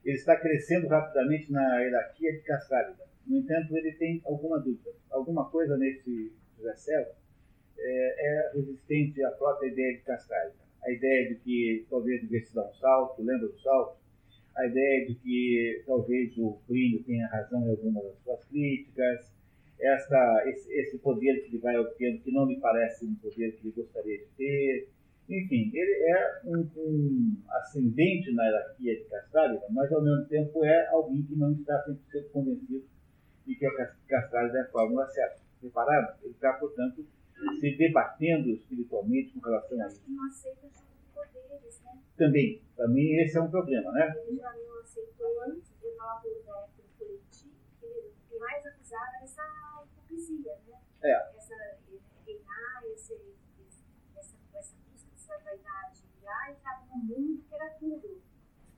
Ele 0.05 0.17
está 0.17 0.39
crescendo 0.39 0.87
rapidamente 0.87 1.51
na 1.51 1.79
hierarquia 1.79 2.33
de 2.33 2.39
Castrálida. 2.39 3.05
No 3.25 3.37
entanto, 3.37 3.75
ele 3.75 3.93
tem 3.93 4.21
alguma 4.25 4.59
dúvida. 4.59 4.91
Alguma 5.09 5.49
coisa 5.49 5.77
nesse 5.77 6.33
José 6.57 6.75
Serra 6.75 7.22
é, 7.83 8.15
é 8.27 8.51
resistente 8.55 9.23
à 9.23 9.31
própria 9.31 9.67
ideia 9.67 9.97
de 9.97 10.03
Castrálida. 10.03 10.55
A 10.83 10.91
ideia 10.91 11.29
de 11.29 11.35
que 11.35 11.85
talvez 11.89 12.21
devesse 12.21 12.53
dar 12.53 12.67
um 12.67 12.73
salto, 12.73 13.21
lembra 13.21 13.47
do 13.47 13.59
salto? 13.59 13.97
A 14.55 14.65
ideia 14.67 15.07
de 15.07 15.15
que 15.15 15.83
talvez 15.85 16.37
o 16.37 16.59
Plínio 16.67 17.03
tenha 17.03 17.27
razão 17.27 17.65
em 17.65 17.71
algumas 17.71 18.03
das 18.03 18.19
suas 18.23 18.43
críticas, 18.45 19.33
essa, 19.79 20.43
esse, 20.47 20.71
esse, 20.73 20.97
poder 20.99 21.41
que 21.41 21.49
ele 21.49 21.57
vai 21.57 21.77
obtendo, 21.77 22.21
que 22.21 22.31
não 22.31 22.45
me 22.45 22.59
parece 22.59 23.05
um 23.05 23.15
poder 23.15 23.51
que 23.53 23.67
ele 23.67 23.73
gostaria 23.75 24.17
de 24.19 24.25
ter. 24.37 24.89
Enfim, 25.29 25.71
ele 25.73 26.11
é 26.11 26.41
um, 26.45 26.69
um 26.77 27.37
ascendente 27.49 28.31
na 28.33 28.45
hierarquia 28.45 28.95
de 28.95 29.03
Castrálida, 29.05 29.65
mas 29.71 29.91
ao 29.91 30.03
mesmo 30.03 30.25
tempo 30.25 30.63
é 30.63 30.87
alguém 30.87 31.23
que 31.23 31.35
não 31.35 31.51
está 31.53 31.83
100% 32.13 32.29
convencido 32.31 32.85
de 33.47 33.55
que 33.55 33.65
a 33.65 33.87
Castrálida 34.07 34.59
é 34.59 34.61
a 34.61 34.67
fórmula 34.67 35.07
certa. 35.07 35.41
Repararam? 35.61 36.13
Ele 36.21 36.33
está, 36.33 36.53
portanto, 36.53 37.05
se 37.59 37.77
debatendo 37.77 38.49
espiritualmente 38.49 39.33
com 39.33 39.39
relação 39.39 39.81
a 39.81 39.87
isso. 39.87 40.01
não 40.07 40.25
aceita 40.25 40.67
de 40.67 40.83
poderes, 41.13 41.81
né? 41.81 42.01
Também, 42.17 42.61
também 42.75 43.23
esse 43.23 43.37
é 43.37 43.41
um 43.41 43.49
problema, 43.49 43.91
né? 43.91 44.13
Ele 44.27 44.37
já 44.37 44.53
não 44.53 44.79
aceitou 44.81 45.41
antes 45.43 45.71
de 45.81 45.95
falar 45.97 46.21
do 46.21 46.83
Coletivo, 46.97 47.55
que 47.79 48.37
mais 48.37 48.65
acusava 48.65 49.11
essa 49.23 49.43
hipocrisia, 49.85 50.57
né? 50.67 50.79
É. 51.03 51.37
Essa 51.37 51.55
reinar, 52.25 52.83
esse, 52.93 53.13
essa, 54.17 54.35
essa 54.55 54.75
busca 54.91 55.09
dessa 55.11 55.37
vaidade. 55.43 56.03
Já 56.21 56.51
estava 56.51 56.85
num 56.87 57.03
mundo 57.03 57.43
que 57.47 57.55
era 57.55 57.69
tudo. 57.71 58.21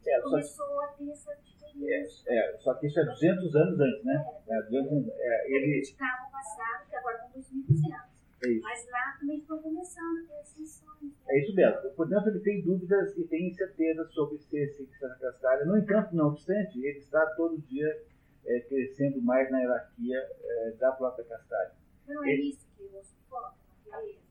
É, 0.08 0.22
Começou 0.22 0.68
só, 0.68 0.82
a 0.82 0.88
ter 0.90 1.10
essa 1.10 1.36
diferença. 1.36 2.24
É, 2.28 2.38
é, 2.38 2.58
só 2.60 2.74
que 2.76 2.88
isso 2.88 3.00
é 3.00 3.06
200 3.06 3.56
anos 3.56 3.80
antes, 3.80 4.06
né? 4.06 4.26
É, 4.48 4.62
200, 4.64 5.10
é, 5.10 5.52
Ele 5.52 5.72
criticava 5.74 6.28
o 6.28 6.32
passado, 6.32 6.90
que 6.90 6.96
agora 6.96 7.16
estão 7.16 7.32
2200. 7.32 8.15
É 8.44 8.50
isso. 8.50 8.64
Mas 8.64 8.90
lá 8.90 9.18
também 9.20 9.38
estão 9.40 9.58
começando 9.62 10.24
a 10.24 10.28
ter 10.28 10.40
ascensões. 10.42 11.02
Né? 11.02 11.10
É 11.30 11.40
isso 11.42 11.56
mesmo. 11.56 11.90
Portanto, 11.92 12.28
ele 12.30 12.40
tem 12.40 12.62
dúvidas 12.62 13.18
e 13.18 13.24
tem 13.28 13.50
incertezas 13.50 14.14
sobre 14.14 14.38
ser 14.40 14.76
Castalha. 15.20 15.66
No 15.66 15.78
entanto, 15.78 16.16
não 16.16 16.28
obstante, 16.28 16.80
ele 16.80 17.00
está 17.00 17.26
todo 17.36 17.58
dia 17.62 18.04
é, 18.46 18.60
crescendo 18.62 19.22
mais 19.22 19.50
na 19.50 19.60
hierarquia 19.60 20.18
é, 20.44 20.72
da 20.80 20.92
própria 20.92 21.26
Castalha. 21.26 21.72
Mas 22.08 22.16
não 22.16 22.24
é 22.26 22.32
Ele- 22.34 22.50
isso 22.50 22.66
que 22.78 22.84
sufoca, 23.04 23.56
não 23.88 23.96
é? 24.00 24.25